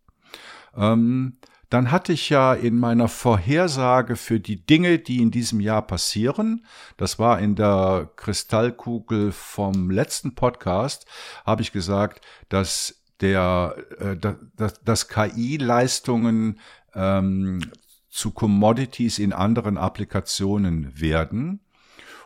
Ähm, 0.75 1.37
dann 1.69 1.91
hatte 1.91 2.15
ich 2.15 2.31
ja 2.31 2.55
in 2.55 2.79
meiner 2.79 3.07
Vorhersage 3.07 4.17
für 4.17 4.41
die 4.41 4.65
Dinge, 4.65 4.99
die 4.99 5.21
in 5.21 5.31
diesem 5.31 5.61
Jahr 5.61 5.83
passieren, 5.83 6.65
das 6.97 7.19
war 7.19 7.39
in 7.39 7.55
der 7.55 8.11
Kristallkugel 8.17 9.31
vom 9.31 9.91
letzten 9.91 10.35
Podcast, 10.35 11.05
habe 11.45 11.61
ich 11.61 11.71
gesagt, 11.71 12.25
dass 12.49 12.99
der, 13.21 13.77
äh, 13.99 14.17
dass, 14.17 14.83
dass 14.83 15.09
KI-Leistungen 15.09 16.61
ähm, 16.99 17.61
zu 18.11 18.33
Commodities 18.33 19.19
in 19.19 19.33
anderen 19.33 19.79
Applikationen 19.79 21.01
werden. 21.01 21.61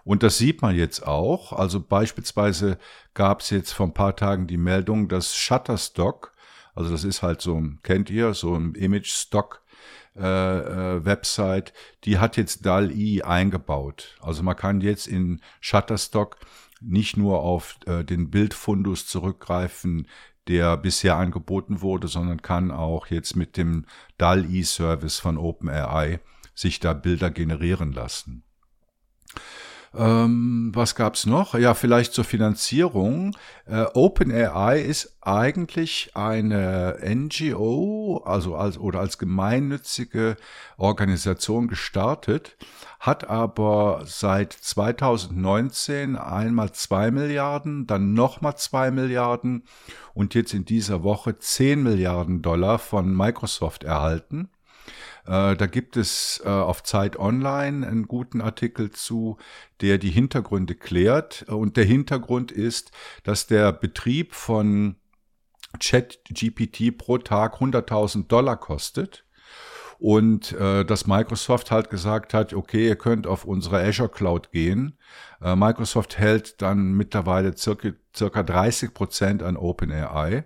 Und 0.04 0.22
das 0.22 0.38
sieht 0.38 0.62
man 0.62 0.74
jetzt 0.74 1.06
auch. 1.06 1.52
Also 1.52 1.80
beispielsweise 1.80 2.78
gab 3.14 3.40
es 3.40 3.50
jetzt 3.50 3.72
vor 3.72 3.86
ein 3.86 3.94
paar 3.94 4.16
Tagen 4.16 4.46
die 4.46 4.56
Meldung, 4.56 5.08
dass 5.08 5.36
Shutterstock, 5.36 6.32
also 6.74 6.90
das 6.90 7.04
ist 7.04 7.22
halt 7.22 7.40
so 7.40 7.62
kennt 7.82 8.10
ihr, 8.10 8.34
so 8.34 8.54
ein 8.54 8.74
Image-Stock, 8.74 9.62
äh, 10.16 10.22
äh, 10.22 11.04
Website, 11.04 11.72
die 12.04 12.18
hat 12.18 12.36
jetzt 12.36 12.66
DAL-I 12.66 13.22
eingebaut. 13.22 14.16
Also 14.20 14.42
man 14.42 14.56
kann 14.56 14.80
jetzt 14.80 15.06
in 15.06 15.40
Shutterstock 15.60 16.36
nicht 16.80 17.16
nur 17.16 17.40
auf 17.40 17.76
äh, 17.86 18.04
den 18.04 18.30
Bildfundus 18.30 19.06
zurückgreifen, 19.06 20.08
der 20.48 20.76
bisher 20.76 21.16
angeboten 21.16 21.82
wurde, 21.82 22.08
sondern 22.08 22.42
kann 22.42 22.70
auch 22.70 23.06
jetzt 23.06 23.36
mit 23.36 23.56
dem 23.56 23.86
DAL-E-Service 24.18 25.18
von 25.18 25.38
OpenAI 25.38 26.20
sich 26.54 26.80
da 26.80 26.92
Bilder 26.92 27.30
generieren 27.30 27.92
lassen. 27.92 28.44
Ähm, 29.94 30.70
was 30.74 30.94
gab's 30.94 31.26
noch? 31.26 31.54
Ja, 31.54 31.74
vielleicht 31.74 32.14
zur 32.14 32.24
Finanzierung. 32.24 33.36
Äh, 33.66 33.84
OpenAI 33.92 34.80
ist 34.80 35.18
eigentlich 35.20 36.12
eine 36.14 36.98
NGO, 37.04 38.22
also 38.24 38.56
als 38.56 38.78
oder 38.78 39.00
als 39.00 39.18
gemeinnützige 39.18 40.36
Organisation 40.78 41.68
gestartet, 41.68 42.56
hat 43.00 43.28
aber 43.28 44.02
seit 44.06 44.54
2019 44.54 46.16
einmal 46.16 46.72
zwei 46.72 47.10
Milliarden, 47.10 47.86
dann 47.86 48.14
nochmal 48.14 48.56
zwei 48.56 48.90
Milliarden 48.90 49.64
und 50.14 50.34
jetzt 50.34 50.54
in 50.54 50.64
dieser 50.64 51.02
Woche 51.02 51.38
zehn 51.38 51.82
Milliarden 51.82 52.40
Dollar 52.40 52.78
von 52.78 53.14
Microsoft 53.14 53.84
erhalten. 53.84 54.48
Äh, 55.26 55.56
da 55.56 55.66
gibt 55.66 55.96
es 55.96 56.42
äh, 56.44 56.48
auf 56.48 56.82
Zeit 56.82 57.18
Online 57.18 57.86
einen 57.86 58.08
guten 58.08 58.40
Artikel 58.40 58.90
zu, 58.90 59.36
der 59.80 59.98
die 59.98 60.10
Hintergründe 60.10 60.74
klärt. 60.74 61.44
Und 61.48 61.76
der 61.76 61.84
Hintergrund 61.84 62.52
ist, 62.52 62.90
dass 63.22 63.46
der 63.46 63.72
Betrieb 63.72 64.34
von 64.34 64.96
ChatGPT 65.78 66.96
pro 66.96 67.18
Tag 67.18 67.56
100.000 67.60 68.26
Dollar 68.26 68.56
kostet. 68.56 69.24
Und 69.98 70.50
äh, 70.54 70.84
dass 70.84 71.06
Microsoft 71.06 71.70
halt 71.70 71.88
gesagt 71.88 72.34
hat, 72.34 72.54
okay, 72.54 72.88
ihr 72.88 72.96
könnt 72.96 73.28
auf 73.28 73.44
unsere 73.44 73.80
Azure 73.84 74.08
Cloud 74.08 74.50
gehen. 74.50 74.98
Äh, 75.40 75.54
Microsoft 75.54 76.18
hält 76.18 76.60
dann 76.60 76.94
mittlerweile 76.94 77.56
circa, 77.56 77.90
circa 78.14 78.42
30 78.42 78.94
Prozent 78.94 79.42
an 79.44 79.56
OpenAI. 79.56 80.44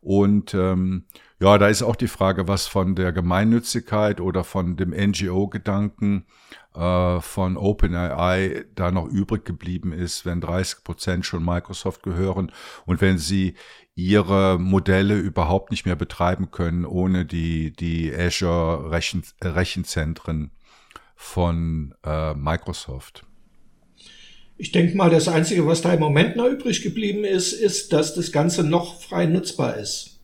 Und 0.00 0.54
ähm, 0.54 1.06
ja, 1.40 1.56
da 1.56 1.68
ist 1.68 1.82
auch 1.82 1.96
die 1.96 2.08
Frage, 2.08 2.48
was 2.48 2.66
von 2.66 2.94
der 2.94 3.12
Gemeinnützigkeit 3.12 4.20
oder 4.20 4.44
von 4.44 4.76
dem 4.76 4.90
NGO-Gedanken 4.90 6.26
äh, 6.74 7.20
von 7.20 7.56
OpenAI 7.56 8.66
da 8.74 8.90
noch 8.90 9.06
übrig 9.06 9.46
geblieben 9.46 9.92
ist, 9.92 10.26
wenn 10.26 10.42
30 10.42 10.84
Prozent 10.84 11.24
schon 11.24 11.42
Microsoft 11.42 12.02
gehören 12.02 12.52
und 12.84 13.00
wenn 13.00 13.16
sie 13.16 13.54
ihre 13.94 14.58
Modelle 14.58 15.18
überhaupt 15.18 15.70
nicht 15.70 15.86
mehr 15.86 15.96
betreiben 15.96 16.50
können 16.50 16.84
ohne 16.84 17.24
die, 17.24 17.72
die 17.72 18.14
Azure 18.14 18.90
Rechen, 18.90 19.22
Rechenzentren 19.42 20.50
von 21.16 21.94
äh, 22.04 22.34
Microsoft. 22.34 23.24
Ich 24.58 24.72
denke 24.72 24.94
mal, 24.94 25.08
das 25.08 25.26
Einzige, 25.26 25.66
was 25.66 25.80
da 25.80 25.94
im 25.94 26.00
Moment 26.00 26.36
noch 26.36 26.46
übrig 26.46 26.82
geblieben 26.82 27.24
ist, 27.24 27.54
ist, 27.54 27.94
dass 27.94 28.14
das 28.14 28.30
Ganze 28.30 28.62
noch 28.62 29.00
frei 29.00 29.24
nutzbar 29.24 29.78
ist. 29.78 30.19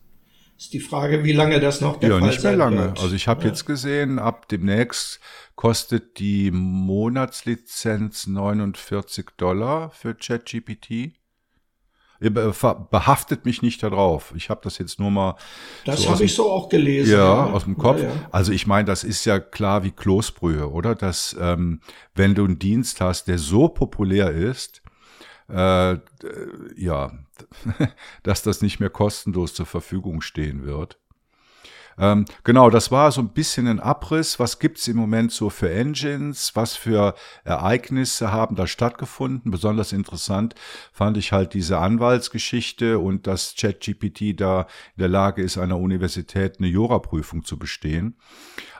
Ist 0.57 0.73
die 0.73 0.79
Frage, 0.79 1.23
wie 1.23 1.33
lange 1.33 1.59
das 1.59 1.81
noch 1.81 1.97
der 1.97 2.09
ja, 2.09 2.19
Fall 2.19 2.29
nicht 2.29 2.43
mehr 2.43 2.55
lange. 2.55 2.77
Wird. 2.77 2.99
Also 2.99 3.15
ich 3.15 3.27
habe 3.27 3.43
ja. 3.43 3.49
jetzt 3.49 3.65
gesehen, 3.65 4.17
ab 4.17 4.47
demnächst 4.47 5.19
kostet 5.55 6.17
die 6.17 6.49
Monatslizenz 6.49 8.25
49 8.25 9.27
Dollar 9.37 9.91
für 9.91 10.15
ChatGPT. 10.15 11.11
Behaftet 12.19 13.45
mich 13.45 13.61
nicht 13.61 13.83
darauf. 13.83 14.33
Ich 14.35 14.49
habe 14.49 14.61
das 14.63 14.79
jetzt 14.79 14.99
nur 14.99 15.11
mal. 15.11 15.35
Das 15.85 16.01
so 16.01 16.09
habe 16.09 16.23
ich 16.23 16.33
so 16.33 16.49
auch 16.49 16.69
gelesen. 16.69 17.11
Ja, 17.11 17.17
ja. 17.17 17.53
aus 17.53 17.65
dem 17.65 17.77
Kopf. 17.77 18.01
Ja, 18.01 18.09
also 18.31 18.51
ich 18.51 18.65
meine, 18.65 18.85
das 18.85 19.03
ist 19.03 19.25
ja 19.25 19.39
klar 19.39 19.83
wie 19.83 19.91
Kloßbrühe, 19.91 20.71
oder? 20.71 20.95
Dass 20.95 21.37
ähm, 21.39 21.81
wenn 22.15 22.33
du 22.33 22.43
einen 22.45 22.57
Dienst 22.57 23.01
hast, 23.01 23.27
der 23.27 23.37
so 23.37 23.67
populär 23.67 24.31
ist, 24.31 24.81
äh, 25.49 25.97
ja, 26.75 27.11
dass 28.23 28.43
das 28.43 28.61
nicht 28.61 28.79
mehr 28.79 28.89
kostenlos 28.89 29.53
zur 29.53 29.65
Verfügung 29.65 30.21
stehen 30.21 30.65
wird. 30.65 30.97
Ähm, 31.99 32.25
genau, 32.43 32.69
das 32.69 32.91
war 32.91 33.11
so 33.11 33.21
ein 33.21 33.29
bisschen 33.29 33.67
ein 33.67 33.79
Abriss. 33.79 34.39
Was 34.39 34.59
gibt's 34.59 34.87
im 34.87 34.97
Moment 34.97 35.31
so 35.31 35.49
für 35.49 35.71
Engines? 35.71 36.51
Was 36.55 36.75
für 36.75 37.15
Ereignisse 37.43 38.31
haben 38.31 38.55
da 38.55 38.67
stattgefunden? 38.67 39.49
Besonders 39.51 39.93
interessant 39.93 40.53
fand 40.93 41.17
ich 41.17 41.31
halt 41.31 41.55
diese 41.55 41.79
Anwaltsgeschichte 41.79 42.99
und 42.99 43.25
dass 43.25 43.55
ChatGPT 43.55 44.39
da 44.39 44.61
in 44.95 45.01
der 45.01 45.09
Lage 45.09 45.41
ist, 45.41 45.55
der 45.55 45.77
Universität 45.77 46.59
eine 46.59 46.67
Juraprüfung 46.67 47.43
zu 47.43 47.57
bestehen. 47.57 48.17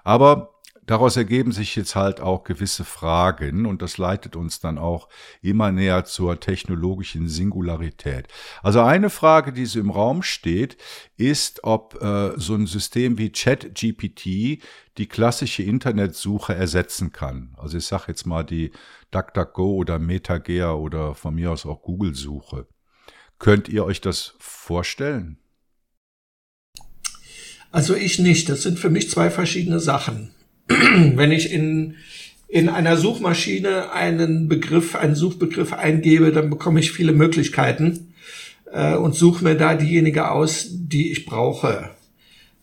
Aber 0.03 0.56
Daraus 0.88 1.18
ergeben 1.18 1.51
sich 1.51 1.76
jetzt 1.76 1.95
halt 1.95 2.22
auch 2.22 2.45
gewisse 2.45 2.85
Fragen 2.85 3.65
und 3.65 3.81
das 3.81 3.97
leitet 3.97 4.38
uns 4.38 4.61
dann 4.61 4.77
auch 4.77 5.09
immer 5.41 5.72
näher 5.72 6.05
zur 6.05 6.39
technologischen 6.39 7.27
Singularität. 7.27 8.30
Also 8.64 8.81
eine 8.81 9.09
Frage, 9.09 9.51
die 9.51 9.65
so 9.65 9.81
im 9.81 9.89
Raum 9.89 10.23
steht, 10.23 10.77
ist, 11.18 11.65
ob 11.65 12.01
äh, 12.01 12.31
so 12.38 12.55
ein 12.55 12.68
System 12.68 13.18
wie 13.18 13.31
ChatGPT 13.31 14.64
die 14.97 15.07
klassische 15.07 15.61
Internetsuche 15.61 16.55
ersetzen 16.55 17.11
kann. 17.11 17.53
Also 17.57 17.77
ich 17.77 17.85
sage 17.85 18.05
jetzt 18.07 18.26
mal 18.26 18.43
die 18.43 18.72
DuckDuckGo 19.11 19.76
oder 19.76 19.99
MetaGear 19.99 20.80
oder 20.80 21.15
von 21.15 21.35
mir 21.35 21.51
aus 21.51 21.65
auch 21.65 21.81
Google-Suche. 21.81 22.65
Könnt 23.39 23.68
ihr 23.68 23.84
euch 23.84 23.99
das 23.99 24.35
vorstellen? 24.39 25.38
Also 27.72 27.93
ich 27.93 28.19
nicht. 28.19 28.47
Das 28.47 28.61
sind 28.61 28.80
für 28.80 28.89
mich 28.89 29.09
zwei 29.09 29.30
verschiedene 29.30 29.81
Sachen. 29.81 30.34
wenn 31.15 31.31
ich 31.31 31.52
in, 31.52 31.95
in 32.48 32.69
einer 32.69 32.98
Suchmaschine 32.98 33.91
einen 33.91 34.48
Begriff, 34.48 34.95
einen 34.95 35.15
Suchbegriff 35.15 35.73
eingebe, 35.73 36.31
dann 36.31 36.49
bekomme 36.49 36.80
ich 36.80 36.91
viele 36.91 37.11
Möglichkeiten 37.11 38.14
äh, 38.72 38.95
und 38.95 39.15
suche 39.15 39.44
mir 39.44 39.56
da 39.56 39.76
diejenige 39.76 40.31
aus, 40.31 40.68
die 40.72 41.11
ich 41.11 41.26
brauche. 41.26 41.91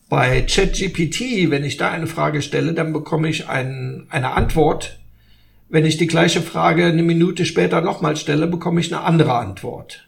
Bei 0.08 0.42
ChatGPT, 0.42 1.50
wenn 1.50 1.64
ich 1.64 1.76
da 1.76 1.90
eine 1.90 2.06
Frage 2.06 2.42
stelle, 2.42 2.74
dann 2.74 2.92
bekomme 2.92 3.28
ich 3.28 3.48
ein, 3.48 4.06
eine 4.10 4.32
Antwort. 4.32 4.98
Wenn 5.68 5.86
ich 5.86 5.96
die 5.96 6.06
gleiche 6.06 6.42
Frage 6.42 6.84
eine 6.84 7.02
Minute 7.02 7.46
später 7.46 7.80
nochmal 7.80 8.16
stelle, 8.16 8.46
bekomme 8.46 8.80
ich 8.80 8.94
eine 8.94 9.02
andere 9.02 9.34
Antwort. 9.34 10.06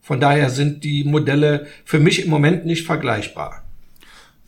Von 0.00 0.20
daher 0.20 0.48
sind 0.48 0.82
die 0.82 1.04
Modelle 1.04 1.66
für 1.84 1.98
mich 1.98 2.24
im 2.24 2.30
Moment 2.30 2.64
nicht 2.64 2.86
vergleichbar. 2.86 3.67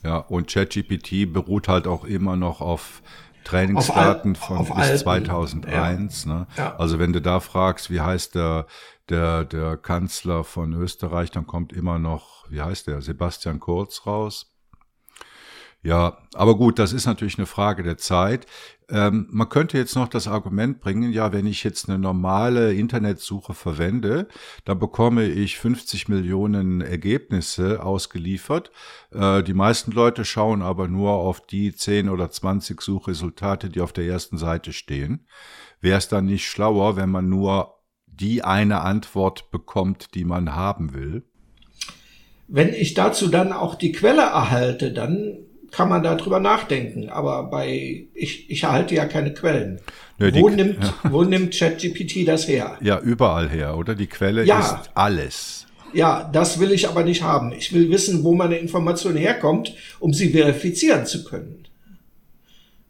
Ja, 0.02 0.18
und 0.18 0.48
ChatGPT 0.48 1.32
beruht 1.32 1.68
halt 1.68 1.86
auch 1.86 2.04
immer 2.04 2.36
noch 2.36 2.60
auf 2.60 3.02
Trainingsdaten 3.44 4.32
auf 4.32 4.46
von 4.46 4.58
bis 4.58 4.70
Alten. 4.70 4.98
2001. 4.98 6.24
Ja. 6.24 6.34
Ne? 6.34 6.46
Ja. 6.56 6.76
Also 6.76 6.98
wenn 6.98 7.12
du 7.12 7.20
da 7.20 7.40
fragst, 7.40 7.90
wie 7.90 8.00
heißt 8.00 8.34
der, 8.34 8.66
der, 9.08 9.44
der 9.44 9.76
Kanzler 9.76 10.44
von 10.44 10.72
Österreich, 10.74 11.30
dann 11.30 11.46
kommt 11.46 11.72
immer 11.72 11.98
noch, 11.98 12.50
wie 12.50 12.62
heißt 12.62 12.86
der, 12.86 13.02
Sebastian 13.02 13.60
Kurz 13.60 14.06
raus. 14.06 14.49
Ja, 15.82 16.18
aber 16.34 16.56
gut, 16.56 16.78
das 16.78 16.92
ist 16.92 17.06
natürlich 17.06 17.38
eine 17.38 17.46
Frage 17.46 17.82
der 17.82 17.96
Zeit. 17.96 18.46
Ähm, 18.90 19.28
man 19.30 19.48
könnte 19.48 19.78
jetzt 19.78 19.94
noch 19.94 20.08
das 20.08 20.28
Argument 20.28 20.80
bringen, 20.80 21.10
ja, 21.10 21.32
wenn 21.32 21.46
ich 21.46 21.64
jetzt 21.64 21.88
eine 21.88 21.98
normale 21.98 22.74
Internetsuche 22.74 23.54
verwende, 23.54 24.28
dann 24.66 24.78
bekomme 24.78 25.26
ich 25.26 25.58
50 25.58 26.08
Millionen 26.08 26.82
Ergebnisse 26.82 27.82
ausgeliefert. 27.82 28.70
Äh, 29.10 29.42
die 29.42 29.54
meisten 29.54 29.92
Leute 29.92 30.26
schauen 30.26 30.60
aber 30.60 30.86
nur 30.86 31.12
auf 31.12 31.40
die 31.40 31.74
10 31.74 32.10
oder 32.10 32.30
20 32.30 32.80
Suchresultate, 32.82 33.70
die 33.70 33.80
auf 33.80 33.94
der 33.94 34.04
ersten 34.04 34.36
Seite 34.36 34.74
stehen. 34.74 35.26
Wäre 35.80 35.98
es 35.98 36.08
dann 36.08 36.26
nicht 36.26 36.46
schlauer, 36.46 36.96
wenn 36.96 37.10
man 37.10 37.30
nur 37.30 37.80
die 38.06 38.44
eine 38.44 38.82
Antwort 38.82 39.50
bekommt, 39.50 40.14
die 40.14 40.26
man 40.26 40.54
haben 40.54 40.92
will? 40.92 41.22
Wenn 42.48 42.74
ich 42.74 42.92
dazu 42.92 43.28
dann 43.28 43.52
auch 43.52 43.76
die 43.76 43.92
Quelle 43.92 44.22
erhalte, 44.22 44.92
dann 44.92 45.46
kann 45.70 45.88
man 45.88 46.02
darüber 46.02 46.40
nachdenken. 46.40 47.08
Aber 47.08 47.44
bei, 47.44 48.06
ich, 48.14 48.50
ich 48.50 48.62
erhalte 48.62 48.94
ja 48.94 49.06
keine 49.06 49.32
Quellen. 49.32 49.80
Nö, 50.18 50.30
wo, 50.34 50.48
die, 50.48 50.56
nimmt, 50.56 50.84
ja. 50.84 50.94
wo 51.10 51.24
nimmt 51.24 51.56
ChatGPT 51.56 52.26
das 52.26 52.48
her? 52.48 52.76
Ja, 52.80 53.00
überall 53.00 53.48
her, 53.48 53.76
oder? 53.76 53.94
Die 53.94 54.06
Quelle 54.06 54.44
ja. 54.44 54.58
ist 54.60 54.90
alles. 54.94 55.66
Ja, 55.92 56.28
das 56.32 56.60
will 56.60 56.72
ich 56.72 56.88
aber 56.88 57.02
nicht 57.02 57.22
haben. 57.22 57.52
Ich 57.52 57.72
will 57.72 57.90
wissen, 57.90 58.22
wo 58.22 58.34
meine 58.34 58.58
Information 58.58 59.16
herkommt, 59.16 59.74
um 59.98 60.12
sie 60.12 60.30
verifizieren 60.30 61.06
zu 61.06 61.24
können. 61.24 61.64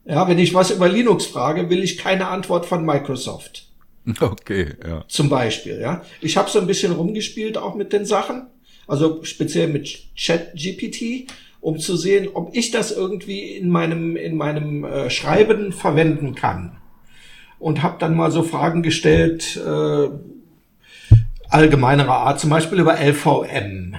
Ja, 0.04 0.28
wenn 0.28 0.38
ich 0.38 0.54
was 0.54 0.70
über 0.70 0.88
Linux 0.88 1.26
frage, 1.26 1.70
will 1.70 1.82
ich 1.82 1.98
keine 1.98 2.28
Antwort 2.28 2.66
von 2.66 2.84
Microsoft. 2.84 3.66
Okay, 4.20 4.74
ja. 4.84 5.04
Zum 5.08 5.28
Beispiel, 5.28 5.78
ja. 5.78 6.02
Ich 6.20 6.36
habe 6.36 6.50
so 6.50 6.58
ein 6.58 6.66
bisschen 6.66 6.92
rumgespielt 6.92 7.58
auch 7.58 7.74
mit 7.74 7.92
den 7.92 8.06
Sachen, 8.06 8.46
also 8.88 9.22
speziell 9.24 9.68
mit 9.68 10.04
ChatGPT 10.16 11.30
um 11.60 11.78
zu 11.78 11.96
sehen, 11.96 12.28
ob 12.32 12.54
ich 12.54 12.70
das 12.70 12.90
irgendwie 12.90 13.56
in 13.56 13.68
meinem 13.68 14.16
in 14.16 14.36
meinem 14.36 14.84
äh, 14.84 15.10
Schreiben 15.10 15.72
verwenden 15.72 16.34
kann. 16.34 16.76
Und 17.58 17.82
habe 17.82 17.96
dann 17.98 18.16
mal 18.16 18.30
so 18.30 18.42
Fragen 18.42 18.82
gestellt 18.82 19.60
äh, 19.62 20.08
allgemeinerer 21.50 22.14
Art, 22.14 22.40
zum 22.40 22.50
Beispiel 22.50 22.80
über 22.80 22.98
LVM. 22.98 23.96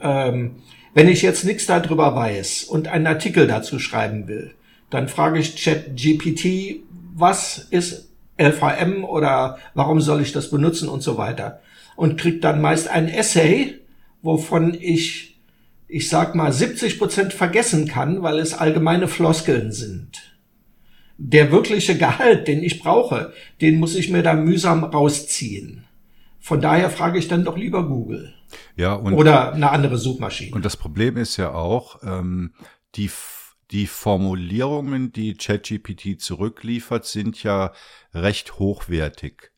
Ähm, 0.00 0.56
wenn 0.94 1.08
ich 1.08 1.22
jetzt 1.22 1.44
nichts 1.44 1.66
darüber 1.66 2.14
weiß 2.14 2.64
und 2.64 2.88
einen 2.88 3.06
Artikel 3.06 3.46
dazu 3.46 3.78
schreiben 3.78 4.28
will, 4.28 4.54
dann 4.90 5.08
frage 5.08 5.40
ich 5.40 5.62
ChatGPT, 5.62 6.82
was 7.14 7.58
ist 7.70 8.10
LVM 8.38 9.04
oder 9.04 9.58
warum 9.74 10.00
soll 10.00 10.22
ich 10.22 10.32
das 10.32 10.50
benutzen 10.50 10.88
und 10.88 11.02
so 11.02 11.18
weiter. 11.18 11.60
Und 11.96 12.18
krieg 12.18 12.40
dann 12.40 12.60
meist 12.60 12.88
ein 12.88 13.08
Essay, 13.08 13.80
wovon 14.22 14.74
ich 14.74 15.33
ich 15.88 16.08
sag 16.08 16.34
mal, 16.34 16.52
70 16.52 16.98
Prozent 16.98 17.32
vergessen 17.32 17.86
kann, 17.86 18.22
weil 18.22 18.38
es 18.38 18.54
allgemeine 18.54 19.08
Floskeln 19.08 19.72
sind. 19.72 20.36
Der 21.16 21.52
wirkliche 21.52 21.96
Gehalt, 21.96 22.48
den 22.48 22.62
ich 22.62 22.80
brauche, 22.80 23.32
den 23.60 23.78
muss 23.78 23.94
ich 23.94 24.10
mir 24.10 24.22
da 24.22 24.34
mühsam 24.34 24.82
rausziehen. 24.82 25.84
Von 26.40 26.60
daher 26.60 26.90
frage 26.90 27.18
ich 27.18 27.28
dann 27.28 27.44
doch 27.44 27.56
lieber 27.56 27.86
Google. 27.86 28.34
Ja, 28.76 28.94
und, 28.94 29.14
Oder 29.14 29.52
eine 29.52 29.70
andere 29.70 29.96
Suchmaschine. 29.96 30.54
Und 30.54 30.64
das 30.64 30.76
Problem 30.76 31.16
ist 31.16 31.36
ja 31.36 31.52
auch, 31.52 32.02
ähm, 32.02 32.52
die, 32.96 33.10
die 33.70 33.86
Formulierungen, 33.86 35.12
die 35.12 35.34
ChatGPT 35.34 36.20
zurückliefert, 36.20 37.06
sind 37.06 37.42
ja 37.42 37.72
recht 38.12 38.58
hochwertig. 38.58 39.53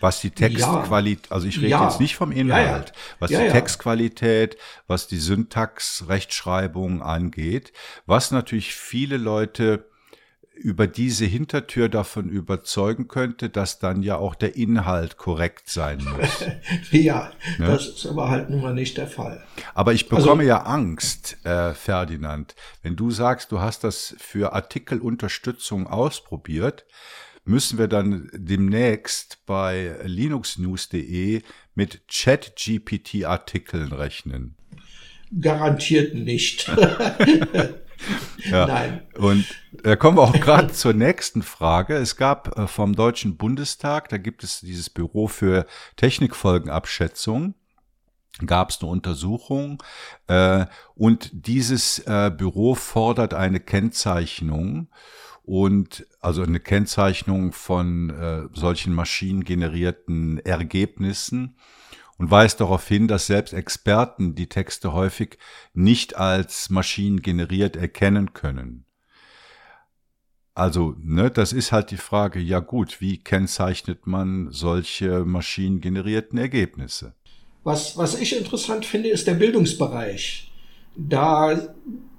Was 0.00 0.20
die 0.20 0.30
Textqualität, 0.30 1.26
ja. 1.26 1.34
also 1.34 1.46
ich 1.46 1.58
rede 1.58 1.68
ja. 1.68 1.84
jetzt 1.84 2.00
nicht 2.00 2.16
vom 2.16 2.32
Inhalt, 2.32 2.92
was 3.18 3.30
die 3.30 3.36
Textqualität, 3.36 4.56
was 4.86 5.06
die 5.08 5.18
Syntax, 5.18 6.04
Rechtschreibung 6.08 7.02
angeht, 7.02 7.72
was 8.06 8.30
natürlich 8.30 8.74
viele 8.74 9.16
Leute 9.16 9.88
über 10.58 10.86
diese 10.86 11.24
Hintertür 11.24 11.88
davon 11.88 12.28
überzeugen 12.28 13.08
könnte, 13.08 13.48
dass 13.48 13.78
dann 13.78 14.02
ja 14.02 14.16
auch 14.16 14.34
der 14.34 14.56
Inhalt 14.56 15.16
korrekt 15.16 15.70
sein 15.70 16.04
muss. 16.04 16.44
ja, 16.90 17.30
ne? 17.58 17.66
das 17.66 17.86
ist 17.86 18.06
aber 18.06 18.28
halt 18.28 18.50
nun 18.50 18.60
mal 18.60 18.74
nicht 18.74 18.96
der 18.96 19.06
Fall. 19.06 19.44
Aber 19.74 19.92
ich 19.92 20.08
bekomme 20.08 20.42
also, 20.42 20.42
ja 20.42 20.62
Angst, 20.62 21.38
äh, 21.44 21.74
Ferdinand, 21.74 22.56
wenn 22.82 22.96
du 22.96 23.10
sagst, 23.10 23.52
du 23.52 23.60
hast 23.60 23.84
das 23.84 24.16
für 24.18 24.52
Artikelunterstützung 24.52 25.86
ausprobiert, 25.86 26.84
müssen 27.48 27.78
wir 27.78 27.88
dann 27.88 28.30
demnächst 28.34 29.44
bei 29.46 29.96
linuxnews.de 30.04 31.42
mit 31.74 32.06
Chat-GPT-Artikeln 32.06 33.92
rechnen. 33.92 34.54
Garantiert 35.40 36.14
nicht. 36.14 36.68
ja. 38.50 38.66
Nein. 38.66 39.02
Und 39.16 39.46
da 39.82 39.96
kommen 39.96 40.18
wir 40.18 40.22
auch 40.22 40.40
gerade 40.40 40.72
zur 40.72 40.92
nächsten 40.92 41.42
Frage. 41.42 41.96
Es 41.96 42.16
gab 42.16 42.58
äh, 42.58 42.66
vom 42.66 42.94
Deutschen 42.94 43.36
Bundestag, 43.36 44.08
da 44.10 44.18
gibt 44.18 44.44
es 44.44 44.60
dieses 44.60 44.90
Büro 44.90 45.26
für 45.26 45.66
Technikfolgenabschätzung 45.96 47.54
gab 48.46 48.70
es 48.70 48.80
eine 48.80 48.90
Untersuchung 48.90 49.82
äh, 50.28 50.66
und 50.94 51.30
dieses 51.32 51.98
äh, 52.06 52.30
Büro 52.30 52.76
fordert 52.76 53.34
eine 53.34 53.58
Kennzeichnung 53.58 54.88
und 55.48 56.06
also 56.20 56.42
eine 56.42 56.60
Kennzeichnung 56.60 57.52
von 57.52 58.10
äh, 58.10 58.42
solchen 58.52 58.92
maschinengenerierten 58.92 60.40
Ergebnissen 60.40 61.56
und 62.18 62.30
weist 62.30 62.60
darauf 62.60 62.86
hin, 62.86 63.08
dass 63.08 63.28
selbst 63.28 63.54
Experten 63.54 64.34
die 64.34 64.50
Texte 64.50 64.92
häufig 64.92 65.38
nicht 65.72 66.16
als 66.16 66.68
maschinengeneriert 66.68 67.76
erkennen 67.76 68.34
können. 68.34 68.84
Also, 70.52 70.96
ne, 70.98 71.30
das 71.30 71.54
ist 71.54 71.72
halt 71.72 71.92
die 71.92 71.96
Frage, 71.96 72.40
ja 72.40 72.58
gut, 72.58 73.00
wie 73.00 73.16
kennzeichnet 73.16 74.06
man 74.06 74.48
solche 74.50 75.24
maschinengenerierten 75.24 76.36
Ergebnisse? 76.38 77.14
Was, 77.64 77.96
was 77.96 78.20
ich 78.20 78.36
interessant 78.36 78.84
finde, 78.84 79.08
ist 79.08 79.26
der 79.26 79.34
Bildungsbereich. 79.34 80.52
Da 80.94 81.74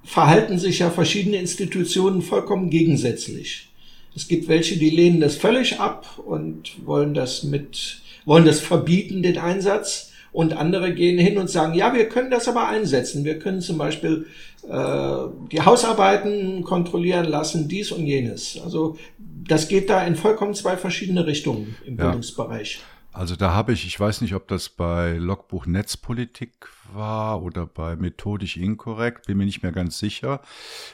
verhalten 0.10 0.58
sich 0.58 0.80
ja 0.80 0.90
verschiedene 0.90 1.38
Institutionen 1.38 2.24
vollkommen 2.24 2.72
gegensätzlich. 2.72 3.70
Es 4.16 4.28
gibt 4.28 4.48
welche, 4.48 4.78
die 4.78 4.90
lehnen 4.90 5.22
das 5.22 5.36
völlig 5.36 5.80
ab 5.80 6.18
und 6.26 6.84
wollen 6.84 7.14
das 7.14 7.44
mit, 7.44 8.02
wollen 8.26 8.46
das 8.46 8.60
verbieten, 8.60 9.22
den 9.22 9.38
Einsatz. 9.38 10.12
Und 10.32 10.54
andere 10.54 10.96
gehen 10.96 11.20
hin 11.20 11.38
und 11.38 11.50
sagen, 11.50 11.76
ja, 11.76 11.94
wir 11.94 12.10
können 12.10 12.32
das 12.32 12.48
aber 12.48 12.68
einsetzen. 12.70 13.24
Wir 13.24 13.38
können 13.38 13.62
zum 13.62 13.78
Beispiel 13.78 14.26
äh, 14.68 15.16
die 15.52 15.62
Hausarbeiten 15.62 16.64
kontrollieren 16.64 17.26
lassen, 17.26 17.68
dies 17.68 17.92
und 17.92 18.06
jenes. 18.06 18.60
Also 18.64 18.98
das 19.20 19.68
geht 19.68 19.92
da 19.92 20.04
in 20.06 20.16
vollkommen 20.16 20.56
zwei 20.56 20.76
verschiedene 20.76 21.28
Richtungen 21.28 21.76
im 21.86 21.98
ja. 21.98 22.06
Bildungsbereich. 22.06 22.80
Also 23.12 23.36
da 23.36 23.54
habe 23.54 23.74
ich, 23.74 23.86
ich 23.88 24.00
weiß 24.00 24.22
nicht, 24.22 24.36
ob 24.36 24.48
das 24.48 24.70
bei 24.70 25.14
Logbuch 25.14 25.66
Netzpolitik 25.66 26.70
war 26.94 27.42
oder 27.42 27.66
bei 27.66 27.96
Methodisch 27.96 28.56
Inkorrekt, 28.58 29.26
bin 29.26 29.38
mir 29.38 29.46
nicht 29.46 29.64
mehr 29.64 29.72
ganz 29.72 29.98
sicher. 29.98 30.42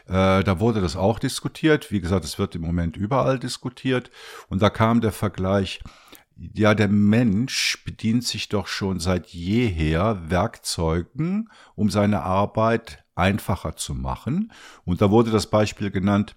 Äh, 0.08 0.44
da 0.44 0.60
wurde 0.60 0.82
das 0.82 0.96
auch 0.96 1.20
diskutiert. 1.20 1.92
Wie 1.92 2.00
gesagt, 2.00 2.24
es 2.24 2.40
wird 2.40 2.56
im 2.56 2.62
Moment 2.62 2.96
überall 2.96 3.38
diskutiert. 3.38 4.12
Und 4.48 4.62
da 4.62 4.70
kam 4.70 5.02
der 5.02 5.12
Vergleich, 5.12 5.82
ja, 6.38 6.74
der 6.74 6.90
Mensch 6.90 7.84
bedient 7.86 8.24
sich 8.26 8.50
doch 8.50 8.68
schon 8.68 9.00
seit 9.00 9.28
jeher 9.28 10.30
Werkzeugen, 10.30 11.50
um 11.76 11.90
seine 11.90 12.24
Arbeit 12.24 13.04
einfacher 13.16 13.76
zu 13.76 13.94
machen. 13.94 14.52
Und 14.84 15.02
da 15.02 15.12
wurde 15.12 15.32
das 15.32 15.48
Beispiel 15.48 15.92
genannt, 15.92 16.36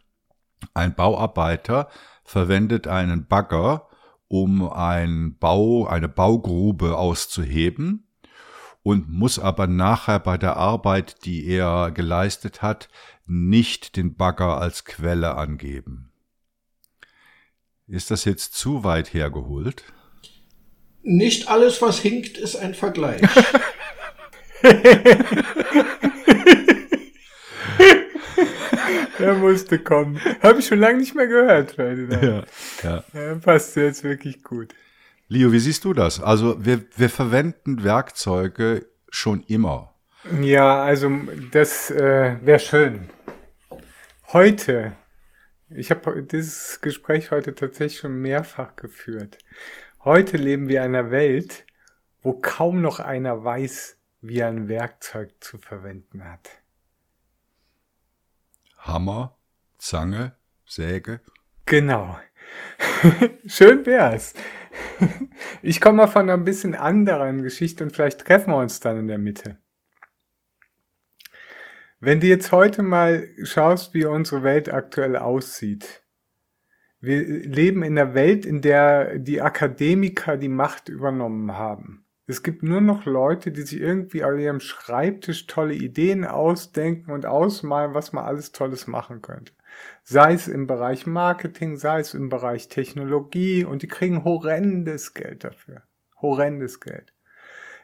ein 0.74 0.94
Bauarbeiter 0.94 1.88
verwendet 2.24 2.86
einen 2.86 3.26
Bagger, 3.26 3.87
um 4.28 4.70
ein 4.70 5.36
Bau, 5.38 5.86
eine 5.86 6.08
Baugrube 6.08 6.96
auszuheben 6.96 8.06
und 8.82 9.10
muss 9.10 9.38
aber 9.38 9.66
nachher 9.66 10.20
bei 10.20 10.38
der 10.38 10.56
Arbeit, 10.56 11.24
die 11.24 11.46
er 11.46 11.90
geleistet 11.90 12.62
hat, 12.62 12.88
nicht 13.26 13.96
den 13.96 14.14
Bagger 14.14 14.58
als 14.58 14.84
Quelle 14.84 15.36
angeben. 15.36 16.12
Ist 17.86 18.10
das 18.10 18.24
jetzt 18.24 18.54
zu 18.54 18.84
weit 18.84 19.14
hergeholt? 19.14 19.84
Nicht 21.02 21.48
alles, 21.48 21.80
was 21.80 22.00
hinkt, 22.00 22.36
ist 22.36 22.56
ein 22.56 22.74
Vergleich. 22.74 23.22
Der 29.18 29.34
musste 29.34 29.78
kommen. 29.78 30.20
Habe 30.42 30.60
ich 30.60 30.66
schon 30.66 30.78
lange 30.78 30.98
nicht 30.98 31.14
mehr 31.14 31.26
gehört, 31.26 31.72
Ferdinand. 31.72 32.22
Ja, 32.22 32.44
ja. 32.82 33.04
ja. 33.12 33.34
Passt 33.36 33.76
jetzt 33.76 34.04
wirklich 34.04 34.42
gut. 34.42 34.74
Leo, 35.28 35.52
wie 35.52 35.58
siehst 35.58 35.84
du 35.84 35.92
das? 35.92 36.22
Also 36.22 36.64
wir, 36.64 36.84
wir 36.96 37.10
verwenden 37.10 37.84
Werkzeuge 37.84 38.86
schon 39.10 39.42
immer. 39.46 39.94
Ja, 40.40 40.82
also 40.82 41.10
das 41.52 41.90
äh, 41.90 42.36
wäre 42.42 42.58
schön. 42.58 43.08
Heute, 44.32 44.92
ich 45.70 45.90
habe 45.90 46.22
dieses 46.22 46.80
Gespräch 46.80 47.30
heute 47.30 47.54
tatsächlich 47.54 48.00
schon 48.00 48.20
mehrfach 48.20 48.76
geführt. 48.76 49.38
Heute 50.04 50.36
leben 50.36 50.68
wir 50.68 50.80
in 50.80 50.94
einer 50.94 51.10
Welt, 51.10 51.66
wo 52.22 52.32
kaum 52.32 52.80
noch 52.80 53.00
einer 53.00 53.44
weiß, 53.44 53.96
wie 54.20 54.38
er 54.38 54.48
ein 54.48 54.68
Werkzeug 54.68 55.32
zu 55.40 55.58
verwenden 55.58 56.24
hat. 56.24 56.50
Hammer, 58.78 59.36
Zange, 59.78 60.36
Säge. 60.66 61.20
Genau. 61.66 62.18
Schön 63.46 63.84
wär's. 63.86 64.34
Ich 65.62 65.80
komme 65.80 65.98
mal 65.98 66.06
von 66.06 66.22
einer 66.22 66.38
bisschen 66.38 66.74
anderen 66.74 67.42
Geschichte 67.42 67.84
und 67.84 67.92
vielleicht 67.92 68.24
treffen 68.24 68.50
wir 68.52 68.58
uns 68.58 68.80
dann 68.80 68.98
in 68.98 69.08
der 69.08 69.18
Mitte. 69.18 69.58
Wenn 72.00 72.20
du 72.20 72.26
jetzt 72.28 72.52
heute 72.52 72.82
mal 72.82 73.28
schaust, 73.42 73.92
wie 73.92 74.04
unsere 74.04 74.44
Welt 74.44 74.72
aktuell 74.72 75.16
aussieht. 75.16 76.04
Wir 77.00 77.22
leben 77.24 77.82
in 77.82 77.98
einer 77.98 78.14
Welt, 78.14 78.44
in 78.46 78.60
der 78.60 79.18
die 79.18 79.40
Akademiker 79.40 80.36
die 80.36 80.48
Macht 80.48 80.88
übernommen 80.88 81.52
haben. 81.52 82.07
Es 82.30 82.42
gibt 82.42 82.62
nur 82.62 82.82
noch 82.82 83.06
Leute, 83.06 83.52
die 83.52 83.62
sich 83.62 83.80
irgendwie 83.80 84.22
auf 84.22 84.38
ihrem 84.38 84.60
Schreibtisch 84.60 85.46
tolle 85.46 85.72
Ideen 85.72 86.26
ausdenken 86.26 87.10
und 87.10 87.24
ausmalen, 87.24 87.94
was 87.94 88.12
man 88.12 88.26
alles 88.26 88.52
Tolles 88.52 88.86
machen 88.86 89.22
könnte. 89.22 89.54
Sei 90.04 90.34
es 90.34 90.46
im 90.46 90.66
Bereich 90.66 91.06
Marketing, 91.06 91.78
sei 91.78 92.00
es 92.00 92.12
im 92.12 92.28
Bereich 92.28 92.68
Technologie 92.68 93.64
und 93.64 93.80
die 93.80 93.88
kriegen 93.88 94.24
horrendes 94.24 95.14
Geld 95.14 95.42
dafür. 95.42 95.84
Horrendes 96.20 96.80
Geld. 96.80 97.14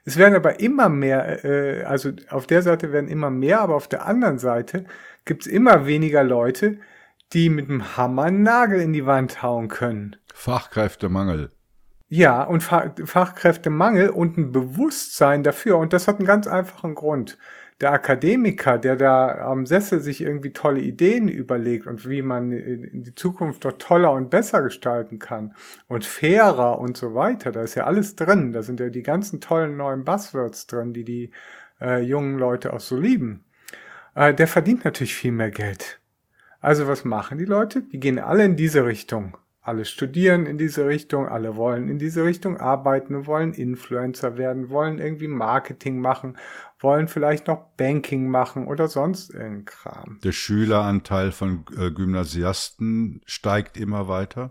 Es 0.05 0.19
werden 0.19 0.35
aber 0.35 0.61
immer 0.61 0.91
mehr, 0.91 1.43
äh, 1.47 1.85
also 1.85 2.13
auf 2.29 2.47
der 2.47 2.61
Seite 2.61 2.93
werden 2.93 3.09
immer 3.09 3.31
mehr, 3.31 3.61
aber 3.61 3.75
auf 3.75 3.89
der 3.89 4.05
anderen 4.05 4.39
Seite 4.39 4.85
gibt 5.25 5.47
es 5.47 5.47
immer 5.47 5.87
weniger 5.87 6.23
Leute, 6.23 6.81
die 7.33 7.49
mit 7.49 7.71
dem 7.71 7.97
Hammer 7.97 8.25
einen 8.25 8.43
Nagel 8.43 8.83
in 8.83 8.93
die 8.93 9.07
Wand 9.07 9.43
hauen 9.43 9.69
können. 9.69 10.17
Fachkräftemangel. 10.35 11.51
Ja, 12.09 12.45
und 12.45 12.63
Fachkräftemangel 12.63 14.11
und 14.11 14.37
ein 14.37 14.53
Bewusstsein 14.53 15.43
dafür. 15.43 15.79
Und 15.79 15.93
das 15.93 16.07
hat 16.07 16.19
einen 16.19 16.27
ganz 16.27 16.47
einfachen 16.47 16.95
Grund. 16.95 17.39
Der 17.81 17.93
Akademiker, 17.93 18.79
der 18.79 18.95
da 18.95 19.39
am 19.51 19.67
Sessel 19.67 20.01
sich 20.01 20.21
irgendwie 20.21 20.53
tolle 20.53 20.81
Ideen 20.81 21.29
überlegt 21.29 21.89
und 21.89 22.09
wie 22.09 22.23
man 22.23 22.51
die 22.51 23.15
Zukunft 23.17 23.65
doch 23.65 23.73
toller 23.79 24.13
und 24.13 24.31
besser 24.31 24.63
gestalten 24.63 25.19
kann 25.19 25.55
und 25.89 26.05
fairer 26.05 26.79
und 26.79 26.97
so 26.97 27.15
weiter, 27.15 27.51
da 27.51 27.63
ist 27.63 27.75
ja 27.75 27.85
alles 27.85 28.15
drin. 28.15 28.53
Da 28.53 28.63
sind 28.63 28.79
ja 28.79 28.91
die 28.91 29.03
ganzen 29.03 29.41
tollen 29.41 29.77
neuen 29.77 30.05
Buzzwords 30.05 30.69
drin, 30.69 30.93
die 30.93 31.05
die 31.05 31.31
äh, 31.81 32.01
jungen 32.01 32.39
Leute 32.39 32.73
auch 32.73 32.81
so 32.81 32.97
lieben. 32.97 33.45
Äh, 34.15 34.35
der 34.35 34.47
verdient 34.47 34.85
natürlich 34.85 35.15
viel 35.17 35.33
mehr 35.33 35.51
Geld. 35.51 36.01
Also 36.61 36.87
was 36.87 37.05
machen 37.05 37.39
die 37.39 37.45
Leute? 37.45 37.83
Die 37.83 37.99
gehen 38.01 38.19
alle 38.19 38.45
in 38.45 38.57
diese 38.57 38.87
Richtung. 38.87 39.37
Alle 39.67 39.87
studieren 39.87 40.45
in 40.45 40.59
diese 40.59 40.87
Richtung, 40.87 41.27
alle 41.27 41.57
wollen 41.57 41.89
in 41.89 41.99
diese 41.99 42.23
Richtung 42.23 42.59
arbeiten, 42.59 43.27
wollen 43.27 43.55
Influencer 43.55 44.37
werden, 44.37 44.69
wollen 44.69 44.99
irgendwie 44.99 45.27
Marketing 45.27 46.01
machen, 46.01 46.37
wollen 46.81 47.09
vielleicht 47.09 47.47
noch 47.47 47.65
Banking 47.79 48.29
machen 48.29 48.67
oder 48.67 48.89
sonst 48.89 49.31
irgendein 49.31 49.65
Kram. 49.65 50.19
Der 50.23 50.33
Schüleranteil 50.33 51.33
von 51.33 51.65
äh, 51.79 51.91
Gymnasiasten 51.91 53.23
steigt 53.25 53.79
immer 53.79 54.07
weiter. 54.07 54.51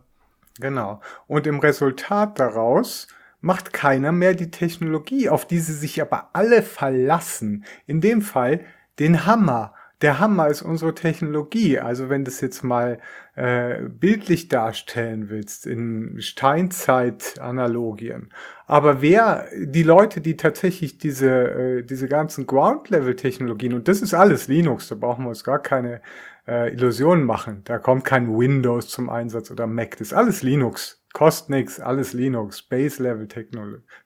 Genau. 0.59 0.99
Und 1.27 1.45
im 1.45 1.59
Resultat 1.59 2.39
daraus 2.39 3.07
macht 3.39 3.71
keiner 3.71 4.11
mehr 4.11 4.33
die 4.33 4.49
Technologie, 4.49 5.29
auf 5.29 5.45
die 5.45 5.59
sie 5.59 5.73
sich 5.73 6.01
aber 6.01 6.31
alle 6.33 6.63
verlassen. 6.63 7.65
In 7.85 8.01
dem 8.01 8.23
Fall 8.23 8.65
den 8.97 9.27
Hammer. 9.27 9.75
Der 10.03 10.19
Hammer 10.19 10.49
ist 10.49 10.61
unsere 10.61 10.93
Technologie. 10.93 11.79
Also 11.79 12.09
wenn 12.09 12.25
du 12.25 12.29
es 12.29 12.41
jetzt 12.41 12.63
mal 12.63 12.99
äh, 13.35 13.81
bildlich 13.83 14.49
darstellen 14.49 15.29
willst, 15.29 15.65
in 15.65 16.17
Steinzeit-Analogien. 16.19 18.29
Aber 18.67 19.01
wer, 19.01 19.47
die 19.57 19.83
Leute, 19.83 20.21
die 20.21 20.37
tatsächlich 20.37 20.97
diese, 20.97 21.29
äh, 21.29 21.83
diese 21.83 22.07
ganzen 22.07 22.45
Ground-Level-Technologien, 22.45 23.73
und 23.73 23.87
das 23.87 24.01
ist 24.01 24.13
alles 24.13 24.49
Linux, 24.49 24.89
da 24.89 24.95
brauchen 24.95 25.23
wir 25.23 25.29
uns 25.29 25.45
gar 25.45 25.61
keine 25.61 26.01
äh, 26.47 26.73
Illusionen 26.73 27.23
machen. 27.23 27.61
Da 27.63 27.79
kommt 27.79 28.03
kein 28.03 28.27
Windows 28.27 28.89
zum 28.89 29.09
Einsatz 29.09 29.49
oder 29.51 29.67
Mac, 29.67 29.91
das 29.91 30.01
ist 30.01 30.13
alles 30.13 30.43
Linux. 30.43 30.99
Kostet 31.13 31.51
nix, 31.51 31.79
alles 31.79 32.11
Linux, 32.13 32.63
Base-Level 32.63 33.27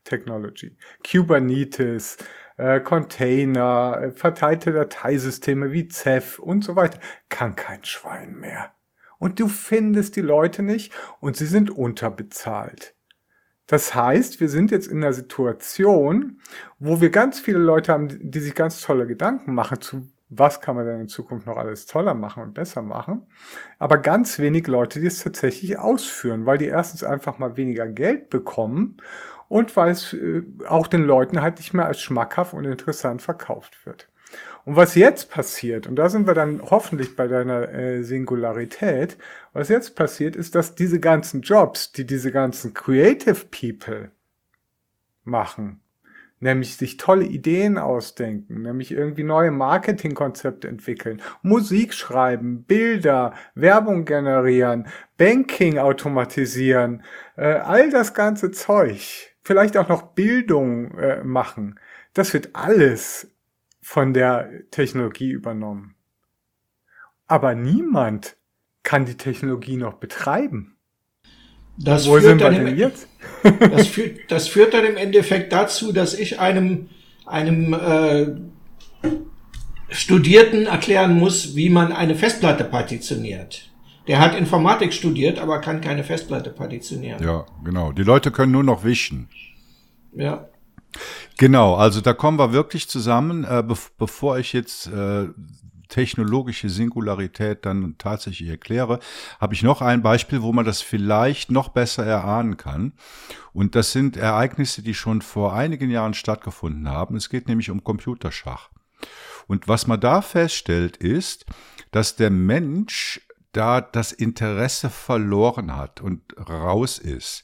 Technology, 0.04 0.76
Kubernetes, 1.10 2.18
äh, 2.58 2.80
Container, 2.80 4.00
äh, 4.02 4.12
verteilte 4.12 4.72
Dateisysteme 4.72 5.72
wie 5.72 5.88
Ceph 5.88 6.40
und 6.40 6.64
so 6.64 6.76
weiter. 6.76 7.00
Kann 7.30 7.56
kein 7.56 7.84
Schwein 7.86 8.36
mehr. 8.36 8.74
Und 9.20 9.40
du 9.40 9.48
findest 9.48 10.16
die 10.16 10.22
Leute 10.22 10.62
nicht 10.62 10.94
und 11.20 11.36
sie 11.36 11.48
sind 11.48 11.72
unterbezahlt. 11.72 12.96
Das 13.66 13.96
heißt, 13.96 14.40
wir 14.40 14.50
sind 14.50 14.72
jetzt 14.72 14.88
in 14.88 15.04
einer 15.04 15.14
Situation, 15.14 16.40
wo 16.80 17.02
wir 17.02 17.10
ganz 17.10 17.40
viele 17.40 17.60
Leute 17.60 17.92
haben, 17.92 18.08
die 18.32 18.40
sich 18.40 18.56
ganz 18.56 18.82
tolle 18.82 19.08
Gedanken 19.08 19.54
machen 19.54 19.82
zu 19.82 20.08
was 20.30 20.60
kann 20.60 20.76
man 20.76 20.86
denn 20.86 21.02
in 21.02 21.08
Zukunft 21.08 21.48
noch 21.48 21.58
alles 21.58 21.86
toller 21.86 22.14
machen 22.14 22.44
und 22.44 22.54
besser 22.54 22.82
machen. 22.82 23.28
Aber 23.80 23.98
ganz 23.98 24.40
wenig 24.40 24.68
Leute, 24.68 25.00
die 25.00 25.08
es 25.08 25.24
tatsächlich 25.24 25.80
ausführen, 25.80 26.46
weil 26.46 26.58
die 26.58 26.66
erstens 26.66 27.04
einfach 27.04 27.40
mal 27.40 27.56
weniger 27.56 27.88
Geld 27.88 28.30
bekommen 28.30 28.98
und 29.50 29.76
weil 29.76 29.92
es 29.92 30.14
äh, 30.14 30.44
auch 30.68 30.88
den 30.88 31.04
Leuten 31.04 31.42
halt 31.42 31.58
nicht 31.58 31.74
mehr 31.74 31.86
als 31.86 32.02
schmackhaft 32.02 32.54
und 32.54 32.66
interessant 32.66 33.22
verkauft 33.22 33.86
wird. 33.86 34.08
Und 34.66 34.76
was 34.76 34.96
jetzt 34.96 35.32
passiert, 35.32 35.88
und 35.88 35.96
da 35.96 36.10
sind 36.10 36.28
wir 36.28 36.34
dann 36.34 36.62
hoffentlich 36.62 37.16
bei 37.16 37.28
deiner 37.28 37.74
äh, 37.74 38.04
Singularität, 38.04 39.18
was 39.54 39.70
jetzt 39.70 39.96
passiert, 39.96 40.36
ist, 40.36 40.56
dass 40.56 40.76
diese 40.76 41.00
ganzen 41.00 41.42
Jobs, 41.42 41.94
die 41.94 42.06
diese 42.06 42.32
ganzen 42.32 42.74
Creative 42.74 43.46
People 43.50 44.12
machen, 45.24 45.80
nämlich 46.40 46.76
sich 46.76 46.98
tolle 46.98 47.26
Ideen 47.26 47.78
ausdenken, 47.78 48.62
nämlich 48.62 48.92
irgendwie 48.92 49.24
neue 49.24 49.52
Marketingkonzepte 49.52 50.68
entwickeln, 50.68 51.22
Musik 51.42 51.94
schreiben, 51.94 52.64
Bilder, 52.64 53.34
Werbung 53.56 54.04
generieren, 54.04 54.88
Banking 55.18 55.78
automatisieren, 55.78 57.04
äh, 57.38 57.54
all 57.54 57.90
das 57.90 58.14
ganze 58.14 58.52
Zeug, 58.52 59.37
vielleicht 59.48 59.78
auch 59.78 59.88
noch 59.88 60.14
Bildung 60.14 60.92
äh, 60.98 61.24
machen. 61.24 61.80
Das 62.14 62.34
wird 62.34 62.50
alles 62.54 63.32
von 63.82 64.14
der 64.14 64.50
Technologie 64.72 65.32
übernommen. 65.32 65.96
Aber 67.28 67.56
niemand 67.56 68.36
kann 68.84 69.06
die 69.06 69.16
Technologie 69.16 69.78
noch 69.78 69.96
betreiben. 69.96 70.76
Das 71.78 72.08
Wo 72.08 72.20
führt, 72.20 72.42
dann 72.42 72.68
im, 72.68 72.92
das, 73.72 73.88
führt, 73.88 74.20
das 74.30 74.48
führt 74.50 74.74
dann 74.74 74.86
im 74.86 74.98
Endeffekt 74.98 75.54
dazu, 75.54 75.94
dass 75.94 76.14
ich 76.14 76.40
einem, 76.40 76.90
einem 77.26 77.74
äh, 77.74 78.28
Studierten 79.90 80.66
erklären 80.66 81.18
muss, 81.18 81.56
wie 81.56 81.70
man 81.70 81.94
eine 81.94 82.16
Festplatte 82.16 82.66
partitioniert. 82.66 83.70
Der 84.08 84.20
hat 84.20 84.36
Informatik 84.36 84.94
studiert, 84.94 85.40
aber 85.40 85.60
kann 85.60 85.82
keine 85.82 86.04
Festplatte 86.04 86.50
partitionieren. 86.50 87.22
Ja, 87.22 87.46
genau. 87.64 87.92
Die 87.92 88.04
Leute 88.04 88.32
können 88.32 88.54
nur 88.54 88.64
noch 88.64 88.84
wischen. 88.84 89.30
Ja. 90.14 90.48
Genau, 91.38 91.76
also 91.76 92.02
da 92.02 92.14
kommen 92.14 92.40
wir 92.40 92.54
wirklich 92.54 92.88
zusammen. 92.88 93.44
Äh, 93.44 93.64
be 93.64 93.76
bevor 93.98 94.40
ich 94.40 94.54
jetzt 94.54 94.88
äh, 94.88 95.28
technologische 95.90 96.70
Singularität 96.70 97.66
dann 97.66 97.96
tatsächlich 97.98 98.50
erkläre, 98.50 99.00
habe 99.40 99.54
ich 99.54 99.64
noch 99.64 99.82
ein 99.82 100.02
Beispiel, 100.02 100.42
wo 100.42 100.52
man 100.54 100.66
das 100.66 100.82
vielleicht 100.82 101.52
noch 101.52 101.70
besser 101.70 102.06
erahnen 102.06 102.58
kann. 102.58 102.94
Und 103.54 103.76
das 103.76 103.92
sind 103.92 104.18
Ereignisse, 104.18 104.82
die 104.82 104.94
schon 104.94 105.22
vor 105.22 105.54
einigen 105.54 105.90
Jahren 105.90 106.14
stattgefunden 106.14 106.90
haben. 106.90 107.16
Es 107.16 107.30
geht 107.30 107.48
nämlich 107.48 107.70
um 107.70 107.84
Computerschach. 107.84 108.70
Und 109.48 109.68
was 109.68 109.88
man 109.88 110.00
da 110.00 110.22
feststellt, 110.22 110.98
ist, 110.98 111.46
dass 111.92 112.16
der 112.16 112.30
Mensch 112.30 113.22
da 113.58 113.82
das 113.82 114.12
Interesse 114.12 114.92
verloren 114.92 115.76
hat 115.76 116.00
und 116.00 116.22
raus 116.48 117.00
ist. 117.00 117.44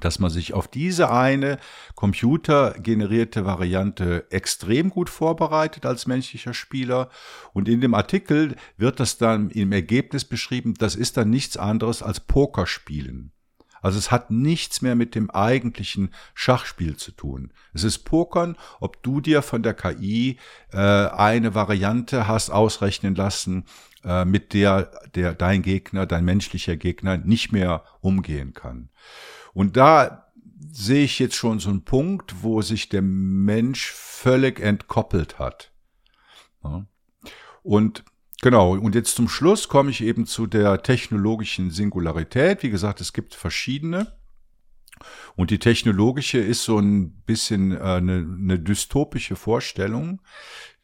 dass 0.00 0.18
man 0.18 0.30
sich 0.30 0.54
auf 0.54 0.68
diese 0.68 1.10
eine 1.10 1.58
computergenerierte 1.94 3.44
Variante 3.44 4.26
extrem 4.30 4.90
gut 4.90 5.08
vorbereitet 5.08 5.86
als 5.86 6.06
menschlicher 6.06 6.54
Spieler. 6.54 7.10
Und 7.52 7.68
in 7.68 7.80
dem 7.80 7.94
Artikel 7.94 8.56
wird 8.76 9.00
das 9.00 9.18
dann 9.18 9.50
im 9.50 9.72
Ergebnis 9.72 10.24
beschrieben, 10.24 10.74
das 10.74 10.96
ist 10.96 11.16
dann 11.16 11.30
nichts 11.30 11.56
anderes 11.56 12.02
als 12.02 12.20
Pokerspielen. 12.20 13.32
Also 13.84 13.98
es 13.98 14.10
hat 14.10 14.30
nichts 14.30 14.80
mehr 14.80 14.94
mit 14.94 15.14
dem 15.14 15.30
eigentlichen 15.30 16.08
Schachspiel 16.32 16.96
zu 16.96 17.12
tun. 17.12 17.52
Es 17.74 17.84
ist 17.84 17.98
Pokern, 17.98 18.56
ob 18.80 19.02
du 19.02 19.20
dir 19.20 19.42
von 19.42 19.62
der 19.62 19.74
KI 19.74 20.38
äh, 20.72 20.78
eine 20.78 21.54
Variante 21.54 22.26
hast 22.26 22.48
ausrechnen 22.48 23.14
lassen, 23.14 23.66
äh, 24.02 24.24
mit 24.24 24.54
der 24.54 24.90
der 25.14 25.34
dein 25.34 25.60
Gegner, 25.60 26.06
dein 26.06 26.24
menschlicher 26.24 26.76
Gegner 26.76 27.18
nicht 27.18 27.52
mehr 27.52 27.84
umgehen 28.00 28.54
kann. 28.54 28.88
Und 29.54 29.76
da 29.76 30.28
sehe 30.70 31.04
ich 31.04 31.18
jetzt 31.18 31.36
schon 31.36 31.60
so 31.60 31.70
einen 31.70 31.84
Punkt, 31.84 32.42
wo 32.42 32.60
sich 32.60 32.88
der 32.88 33.02
Mensch 33.02 33.92
völlig 33.92 34.60
entkoppelt 34.60 35.38
hat. 35.38 35.72
Und 37.62 38.04
genau, 38.42 38.72
und 38.72 38.94
jetzt 38.94 39.14
zum 39.14 39.28
Schluss 39.28 39.68
komme 39.68 39.90
ich 39.90 40.02
eben 40.02 40.26
zu 40.26 40.46
der 40.46 40.82
technologischen 40.82 41.70
Singularität. 41.70 42.62
Wie 42.62 42.70
gesagt, 42.70 43.00
es 43.00 43.12
gibt 43.12 43.34
verschiedene. 43.34 44.16
Und 45.36 45.50
die 45.50 45.58
technologische 45.58 46.38
ist 46.38 46.64
so 46.64 46.78
ein 46.78 47.10
bisschen 47.22 47.72
äh, 47.72 47.78
eine, 47.78 48.18
eine 48.18 48.58
dystopische 48.58 49.36
Vorstellung, 49.36 50.20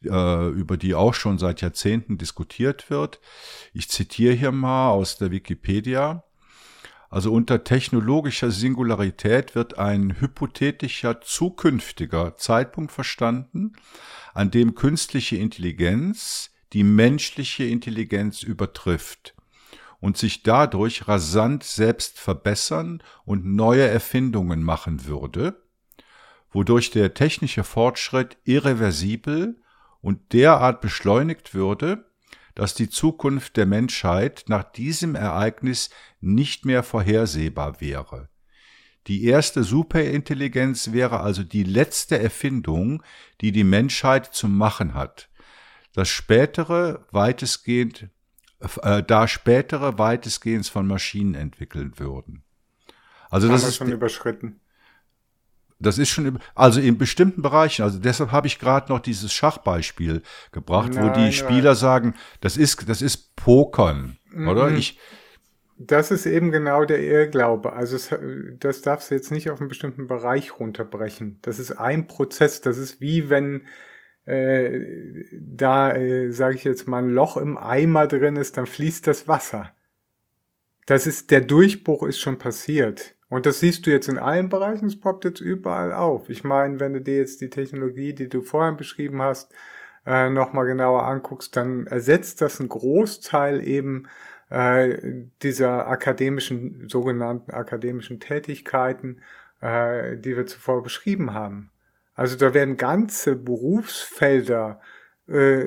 äh, 0.04 0.48
über 0.48 0.76
die 0.76 0.94
auch 0.94 1.14
schon 1.14 1.38
seit 1.38 1.60
Jahrzehnten 1.60 2.18
diskutiert 2.18 2.90
wird. 2.90 3.20
Ich 3.72 3.88
zitiere 3.88 4.34
hier 4.34 4.52
mal 4.52 4.90
aus 4.90 5.16
der 5.16 5.30
Wikipedia. 5.30 6.24
Also 7.10 7.32
unter 7.32 7.64
technologischer 7.64 8.52
Singularität 8.52 9.56
wird 9.56 9.78
ein 9.78 10.20
hypothetischer 10.20 11.20
zukünftiger 11.20 12.36
Zeitpunkt 12.36 12.92
verstanden, 12.92 13.72
an 14.32 14.52
dem 14.52 14.76
künstliche 14.76 15.36
Intelligenz 15.36 16.50
die 16.72 16.84
menschliche 16.84 17.64
Intelligenz 17.64 18.44
übertrifft 18.44 19.34
und 19.98 20.16
sich 20.16 20.44
dadurch 20.44 21.08
rasant 21.08 21.64
selbst 21.64 22.20
verbessern 22.20 23.02
und 23.24 23.44
neue 23.44 23.88
Erfindungen 23.88 24.62
machen 24.62 25.04
würde, 25.06 25.60
wodurch 26.52 26.92
der 26.92 27.14
technische 27.14 27.64
Fortschritt 27.64 28.38
irreversibel 28.44 29.60
und 30.00 30.32
derart 30.32 30.80
beschleunigt 30.80 31.54
würde, 31.54 32.09
dass 32.60 32.74
die 32.74 32.90
Zukunft 32.90 33.56
der 33.56 33.64
Menschheit 33.64 34.44
nach 34.48 34.64
diesem 34.64 35.14
Ereignis 35.14 35.88
nicht 36.20 36.66
mehr 36.66 36.82
vorhersehbar 36.82 37.80
wäre. 37.80 38.28
Die 39.06 39.24
erste 39.24 39.64
Superintelligenz 39.64 40.92
wäre 40.92 41.20
also 41.20 41.42
die 41.42 41.62
letzte 41.62 42.18
Erfindung, 42.18 43.02
die 43.40 43.50
die 43.50 43.64
Menschheit 43.64 44.26
zu 44.34 44.46
machen 44.46 44.92
hat. 44.92 45.30
Das 45.94 46.10
spätere 46.10 47.06
weitestgehend 47.12 48.10
äh, 48.82 49.02
da 49.04 49.26
spätere 49.26 49.96
weitestgehend 49.96 50.66
von 50.66 50.86
Maschinen 50.86 51.34
entwickeln 51.34 51.98
würden. 51.98 52.42
Also 53.30 53.48
das, 53.48 53.62
das 53.62 53.70
ist 53.70 53.76
schon 53.76 53.90
überschritten. 53.90 54.60
Das 55.80 55.98
ist 55.98 56.10
schon, 56.10 56.38
also 56.54 56.80
in 56.80 56.98
bestimmten 56.98 57.42
Bereichen, 57.42 57.82
also 57.82 57.98
deshalb 57.98 58.32
habe 58.32 58.46
ich 58.46 58.58
gerade 58.58 58.92
noch 58.92 59.00
dieses 59.00 59.32
Schachbeispiel 59.32 60.22
gebracht, 60.52 60.92
nein, 60.94 61.04
wo 61.08 61.12
die 61.12 61.32
Spieler 61.32 61.70
nein. 61.70 61.76
sagen, 61.76 62.14
das 62.40 62.56
ist, 62.56 62.88
das 62.88 63.02
ist 63.02 63.34
Pokern, 63.34 64.18
mhm. 64.30 64.48
oder? 64.48 64.70
Ich, 64.70 64.98
das 65.78 66.10
ist 66.10 66.26
eben 66.26 66.50
genau 66.50 66.84
der 66.84 67.02
Irrglaube. 67.02 67.72
Also 67.72 67.96
es, 67.96 68.14
das 68.58 68.82
darfst 68.82 69.10
du 69.10 69.14
jetzt 69.14 69.30
nicht 69.30 69.50
auf 69.50 69.60
einen 69.60 69.70
bestimmten 69.70 70.06
Bereich 70.06 70.60
runterbrechen. 70.60 71.38
Das 71.40 71.58
ist 71.58 71.72
ein 71.72 72.06
Prozess. 72.06 72.60
Das 72.60 72.76
ist 72.76 73.00
wie 73.00 73.30
wenn 73.30 73.62
äh, 74.26 75.24
da, 75.32 75.92
äh, 75.94 76.30
sage 76.30 76.56
ich 76.56 76.64
jetzt 76.64 76.86
mal, 76.86 77.02
ein 77.02 77.10
Loch 77.10 77.38
im 77.38 77.56
Eimer 77.56 78.06
drin 78.06 78.36
ist, 78.36 78.58
dann 78.58 78.66
fließt 78.66 79.06
das 79.06 79.26
Wasser. 79.26 79.72
Das 80.84 81.06
ist, 81.06 81.30
der 81.30 81.40
Durchbruch 81.40 82.02
ist 82.02 82.20
schon 82.20 82.38
passiert. 82.38 83.14
Und 83.30 83.46
das 83.46 83.60
siehst 83.60 83.86
du 83.86 83.90
jetzt 83.90 84.08
in 84.08 84.18
allen 84.18 84.48
Bereichen, 84.48 84.86
es 84.86 85.00
poppt 85.00 85.24
jetzt 85.24 85.40
überall 85.40 85.92
auf. 85.92 86.28
Ich 86.28 86.44
meine, 86.44 86.80
wenn 86.80 86.92
du 86.92 87.00
dir 87.00 87.18
jetzt 87.18 87.40
die 87.40 87.48
Technologie, 87.48 88.12
die 88.12 88.28
du 88.28 88.42
vorhin 88.42 88.76
beschrieben 88.76 89.22
hast, 89.22 89.54
äh, 90.04 90.28
nochmal 90.28 90.66
genauer 90.66 91.04
anguckst, 91.04 91.56
dann 91.56 91.86
ersetzt 91.86 92.40
das 92.40 92.58
einen 92.58 92.68
Großteil 92.68 93.66
eben 93.66 94.08
äh, 94.50 95.24
dieser 95.42 95.86
akademischen, 95.86 96.88
sogenannten 96.88 97.52
akademischen 97.52 98.18
Tätigkeiten, 98.18 99.22
äh, 99.60 100.16
die 100.16 100.36
wir 100.36 100.46
zuvor 100.46 100.82
beschrieben 100.82 101.32
haben. 101.32 101.70
Also 102.14 102.36
da 102.36 102.52
werden 102.52 102.76
ganze 102.76 103.36
Berufsfelder 103.36 104.80
äh, 105.28 105.66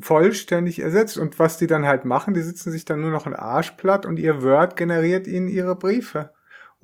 vollständig 0.00 0.78
ersetzt. 0.78 1.18
Und 1.18 1.40
was 1.40 1.58
die 1.58 1.66
dann 1.66 1.86
halt 1.86 2.04
machen, 2.04 2.34
die 2.34 2.42
sitzen 2.42 2.70
sich 2.70 2.84
dann 2.84 3.00
nur 3.00 3.10
noch 3.10 3.26
ein 3.26 3.34
Arsch 3.34 3.72
platt 3.72 4.06
und 4.06 4.20
ihr 4.20 4.42
Word 4.44 4.76
generiert 4.76 5.26
ihnen 5.26 5.48
ihre 5.48 5.74
Briefe. 5.74 6.30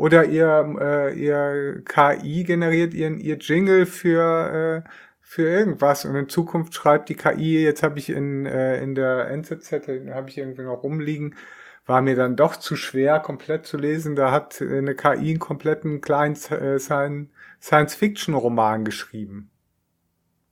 Oder 0.00 0.24
ihr, 0.24 0.76
äh, 0.80 1.14
ihr 1.14 1.84
KI 1.84 2.42
generiert 2.44 2.94
ihren, 2.94 3.20
ihr 3.20 3.36
Jingle 3.36 3.84
für, 3.84 4.84
äh, 4.86 4.90
für 5.20 5.46
irgendwas. 5.46 6.06
Und 6.06 6.16
in 6.16 6.30
Zukunft 6.30 6.72
schreibt 6.72 7.10
die 7.10 7.16
KI, 7.16 7.62
jetzt 7.62 7.82
habe 7.82 7.98
ich 7.98 8.08
in, 8.08 8.46
äh, 8.46 8.82
in 8.82 8.94
der 8.94 9.28
NZZ, 9.28 9.70
habe 9.70 10.24
ich 10.28 10.38
irgendwie 10.38 10.62
noch 10.62 10.84
rumliegen, 10.84 11.34
war 11.84 12.00
mir 12.00 12.16
dann 12.16 12.34
doch 12.34 12.56
zu 12.56 12.76
schwer, 12.76 13.20
komplett 13.20 13.66
zu 13.66 13.76
lesen. 13.76 14.16
Da 14.16 14.30
hat 14.30 14.62
eine 14.62 14.94
KI 14.94 15.10
einen 15.10 15.38
kompletten 15.38 16.00
kleinen 16.00 16.34
äh, 16.48 16.78
Science-Fiction-Roman 16.78 18.86
geschrieben. 18.86 19.50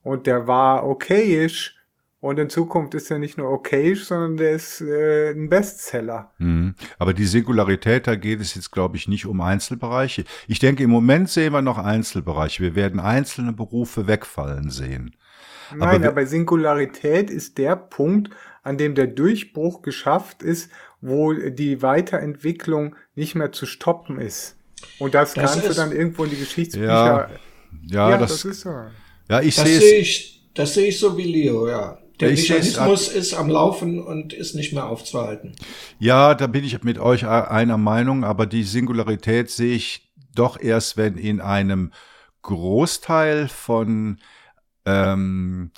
Und 0.03 0.27
der 0.27 0.45
war 0.45 0.87
okayisch. 0.87 1.78
Und 2.21 2.37
in 2.37 2.49
Zukunft 2.49 2.95
ist 2.95 3.09
er 3.11 3.17
nicht 3.17 3.37
nur 3.37 3.49
okayisch, 3.49 4.05
sondern 4.05 4.35
der 4.35 4.51
ist 4.51 4.81
äh, 4.81 5.31
ein 5.31 5.47
Bestseller. 5.47 6.31
Mhm. 6.37 6.75
Aber 6.97 7.13
die 7.13 7.25
Singularität, 7.25 8.07
da 8.07 8.15
geht 8.15 8.41
es 8.41 8.55
jetzt, 8.55 8.71
glaube 8.71 8.97
ich, 8.97 9.07
nicht 9.07 9.25
um 9.25 9.39
Einzelbereiche. 9.39 10.25
Ich 10.47 10.59
denke, 10.59 10.83
im 10.83 10.89
Moment 10.89 11.29
sehen 11.29 11.53
wir 11.53 11.61
noch 11.61 11.77
Einzelbereiche. 11.77 12.61
Wir 12.61 12.75
werden 12.75 12.99
einzelne 12.99 13.53
Berufe 13.53 14.07
wegfallen 14.07 14.69
sehen. 14.69 15.15
Nein, 15.73 16.03
aber, 16.03 16.09
aber 16.09 16.25
Singularität 16.25 17.29
ist 17.29 17.57
der 17.57 17.77
Punkt, 17.77 18.31
an 18.63 18.77
dem 18.77 18.95
der 18.95 19.07
Durchbruch 19.07 19.81
geschafft 19.81 20.43
ist, 20.43 20.69
wo 20.99 21.33
die 21.33 21.81
Weiterentwicklung 21.81 22.95
nicht 23.15 23.35
mehr 23.35 23.53
zu 23.53 23.65
stoppen 23.65 24.19
ist. 24.19 24.57
Und 24.97 25.13
das, 25.13 25.35
das 25.35 25.53
Ganze 25.53 25.73
dann 25.73 25.93
irgendwo 25.93 26.25
in 26.25 26.31
die 26.31 26.37
Geschichtsbücher. 26.37 26.85
Ja, 26.85 27.29
ja, 27.87 28.09
ja 28.09 28.17
das, 28.17 28.31
das, 28.31 28.45
ist 28.45 28.61
so. 28.61 28.73
Ja, 29.29 29.41
ich 29.41 29.55
sehe 29.55 29.79
seh 29.79 29.97
ich, 29.97 30.51
Das 30.53 30.73
sehe 30.73 30.87
ich 30.87 30.99
so 30.99 31.15
wie 31.17 31.23
Leo, 31.23 31.69
ja. 31.69 31.98
Der 32.19 32.31
ich 32.31 32.49
Mechanismus 32.49 33.07
ist 33.07 33.33
am 33.33 33.49
Laufen 33.49 34.01
und 34.01 34.33
ist 34.33 34.53
nicht 34.55 34.73
mehr 34.73 34.87
aufzuhalten. 34.87 35.55
Ja, 35.99 36.35
da 36.35 36.47
bin 36.47 36.65
ich 36.65 36.83
mit 36.83 36.99
euch 36.99 37.25
einer 37.25 37.77
Meinung, 37.77 38.23
aber 38.23 38.45
die 38.45 38.63
Singularität 38.63 39.49
sehe 39.49 39.75
ich 39.75 40.11
doch 40.35 40.59
erst, 40.59 40.97
wenn 40.97 41.15
in 41.15 41.39
einem 41.39 41.91
Großteil 42.41 43.47
von 43.47 44.17
ähm, 44.85 45.71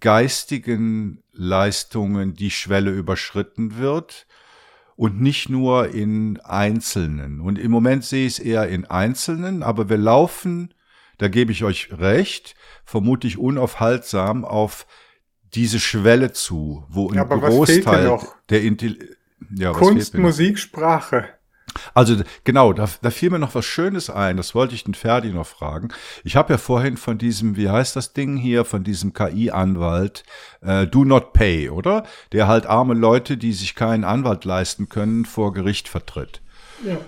geistigen 0.00 1.22
Leistungen 1.32 2.34
die 2.34 2.50
Schwelle 2.50 2.90
überschritten 2.90 3.76
wird 3.78 4.26
und 4.96 5.20
nicht 5.20 5.48
nur 5.48 5.88
in 5.88 6.40
Einzelnen. 6.40 7.40
Und 7.40 7.58
im 7.58 7.70
Moment 7.70 8.04
sehe 8.04 8.26
ich 8.26 8.34
es 8.34 8.38
eher 8.38 8.68
in 8.68 8.84
Einzelnen, 8.84 9.62
aber 9.62 9.88
wir 9.88 9.98
laufen, 9.98 10.72
da 11.18 11.28
gebe 11.28 11.52
ich 11.52 11.64
euch 11.64 11.90
recht, 11.92 12.54
vermutlich 12.84 13.38
unaufhaltsam 13.38 14.44
auf 14.44 14.86
diese 15.54 15.80
Schwelle 15.80 16.32
zu, 16.32 16.84
wo 16.88 17.10
ein 17.10 17.16
ja, 17.16 17.24
Großteil 17.24 18.18
der 18.48 18.62
Intelligenz 18.62 19.16
ja, 19.54 19.72
Kunst, 19.72 20.14
Musik, 20.14 20.58
Sprache. 20.58 21.28
Also 21.92 22.16
genau, 22.44 22.72
da, 22.72 22.88
da 23.02 23.10
fiel 23.10 23.30
mir 23.30 23.38
noch 23.38 23.54
was 23.54 23.64
Schönes 23.64 24.08
ein, 24.08 24.36
das 24.36 24.54
wollte 24.54 24.74
ich 24.74 24.84
den 24.84 24.94
Ferdi 24.94 25.30
noch 25.30 25.46
fragen. 25.46 25.88
Ich 26.22 26.36
habe 26.36 26.52
ja 26.52 26.58
vorhin 26.58 26.96
von 26.96 27.18
diesem, 27.18 27.56
wie 27.56 27.68
heißt 27.68 27.96
das 27.96 28.12
Ding 28.12 28.36
hier, 28.36 28.64
von 28.64 28.84
diesem 28.84 29.12
KI-Anwalt, 29.12 30.24
äh, 30.60 30.86
Do 30.86 31.04
Not 31.04 31.32
Pay, 31.32 31.70
oder? 31.70 32.04
Der 32.32 32.46
halt 32.46 32.66
arme 32.66 32.94
Leute, 32.94 33.36
die 33.36 33.52
sich 33.52 33.74
keinen 33.74 34.04
Anwalt 34.04 34.44
leisten 34.44 34.88
können, 34.88 35.24
vor 35.24 35.52
Gericht 35.52 35.88
vertritt. 35.88 36.42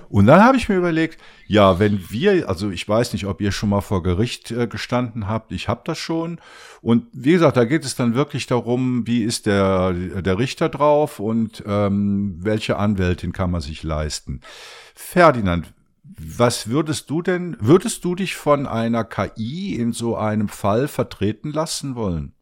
Und 0.09 0.27
dann 0.27 0.43
habe 0.43 0.57
ich 0.57 0.69
mir 0.69 0.77
überlegt, 0.77 1.21
ja, 1.47 1.79
wenn 1.79 2.11
wir, 2.11 2.49
also 2.49 2.71
ich 2.71 2.89
weiß 2.89 3.13
nicht, 3.13 3.27
ob 3.27 3.41
ihr 3.41 3.53
schon 3.53 3.69
mal 3.69 3.81
vor 3.81 4.03
Gericht 4.03 4.51
äh, 4.51 4.67
gestanden 4.67 5.29
habt, 5.29 5.53
ich 5.53 5.69
habe 5.69 5.83
das 5.85 5.99
schon. 5.99 6.41
Und 6.83 7.07
wie 7.13 7.33
gesagt, 7.33 7.57
da 7.57 7.65
geht 7.65 7.85
es 7.85 7.97
dann 7.97 8.15
wirklich 8.15 8.47
darum, 8.47 9.07
wie 9.07 9.23
ist 9.23 9.47
der, 9.47 9.93
der 9.93 10.39
Richter 10.39 10.69
drauf 10.69 11.21
und 11.21 11.63
ähm, 11.67 12.37
welche 12.41 12.77
Anwältin 12.77 13.33
kann 13.33 13.51
man 13.51 13.61
sich 13.61 13.83
leisten. 13.83 14.41
Ferdinand, 14.95 15.73
was 16.19 16.69
würdest 16.69 17.11
du 17.11 17.23
denn, 17.23 17.57
würdest 17.61 18.05
du 18.05 18.15
dich 18.15 18.37
von 18.37 18.67
einer 18.67 19.05
KI 19.05 19.75
in 19.75 19.93
so 19.93 20.17
einem 20.17 20.49
Fall 20.49 20.89
vertreten 20.89 21.53
lassen 21.53 21.95
wollen? 21.95 22.36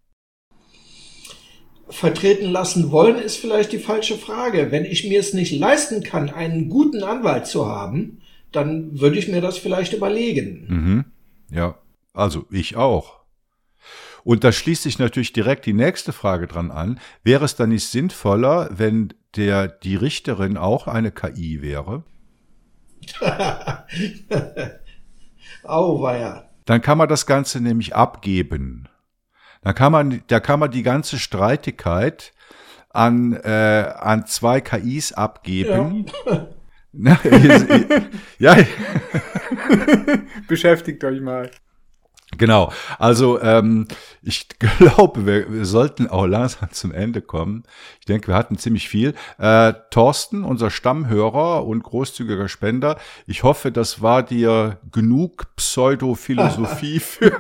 Vertreten 1.89 2.51
lassen 2.51 2.91
wollen, 2.91 3.17
ist 3.17 3.37
vielleicht 3.37 3.73
die 3.73 3.79
falsche 3.79 4.17
Frage. 4.17 4.71
Wenn 4.71 4.85
ich 4.85 5.07
mir 5.09 5.21
es 5.21 5.35
nicht 5.35 5.53
leisten 5.53 6.03
kann, 6.03 6.31
einen 6.31 6.69
guten 6.69 7.03
Anwalt 7.03 7.47
zu 7.47 7.67
haben, 7.67 8.21
dann 8.53 9.01
würde 9.01 9.19
ich 9.19 9.29
mir 9.29 9.41
das 9.41 9.59
vielleicht 9.59 9.93
überlegen. 9.93 10.67
Mhm. 10.69 11.05
Ja, 11.51 11.79
also 12.13 12.47
ich 12.51 12.77
auch. 12.77 13.25
Und 14.23 14.43
da 14.43 14.53
schließt 14.53 14.83
sich 14.85 14.99
natürlich 14.99 15.35
direkt 15.35 15.67
die 15.67 15.75
nächste 15.75 16.13
Frage 16.13 16.47
dran 16.47 16.71
an. 16.71 16.99
Wäre 17.23 17.45
es 17.45 17.57
dann 17.57 17.69
nicht 17.69 17.87
sinnvoller, 17.87 18.71
wenn 18.73 19.13
der, 19.37 19.69
die 19.69 19.97
Richterin 19.97 20.57
auch 20.57 20.87
eine 20.87 21.13
KI 21.13 21.61
wäre? 21.61 22.05
Auweia. 25.63 26.49
Dann 26.65 26.81
kann 26.81 26.97
man 26.97 27.09
das 27.09 27.27
Ganze 27.27 27.61
nämlich 27.61 27.95
abgeben. 27.95 28.89
Da 29.65 29.73
kann 29.73 29.93
man, 29.93 30.23
da 30.27 30.41
kann 30.41 30.61
man 30.61 30.71
die 30.71 30.83
ganze 30.83 31.19
Streitigkeit 31.19 32.33
an, 32.91 33.33
äh, 33.33 33.93
an 33.99 34.27
zwei 34.27 34.61
KIs 34.61 35.13
abgeben. 35.13 36.07
Ja. 36.93 37.19
ja. 38.39 38.57
Beschäftigt 40.49 41.03
euch 41.03 41.21
mal. 41.21 41.51
Genau. 42.37 42.73
Also 42.99 43.41
ähm, 43.41 43.89
ich 44.27 44.49
glaube, 44.59 45.27
wir, 45.27 45.53
wir, 45.53 45.65
sollten 45.65 46.09
auch 46.09 46.27
langsam 46.27 46.71
zum 46.73 46.93
Ende 46.93 47.21
kommen. 47.21 47.65
Ich 48.01 48.07
denke, 48.07 48.29
wir 48.29 48.35
hatten 48.35 48.59
ziemlich 48.59 48.89
viel. 48.89 49.15
Äh, 49.39 49.75
Thorsten, 49.91 50.45
unser 50.45 50.71
Stammhörer 50.71 51.67
und 51.67 51.83
großzügiger 51.83 52.49
Spender, 52.49 52.99
ich 53.27 53.43
hoffe, 53.43 53.73
das 53.73 54.03
war 54.03 54.23
dir 54.23 54.79
genug 54.93 55.55
Pseudophilosophie 55.57 57.01
für, 57.01 57.37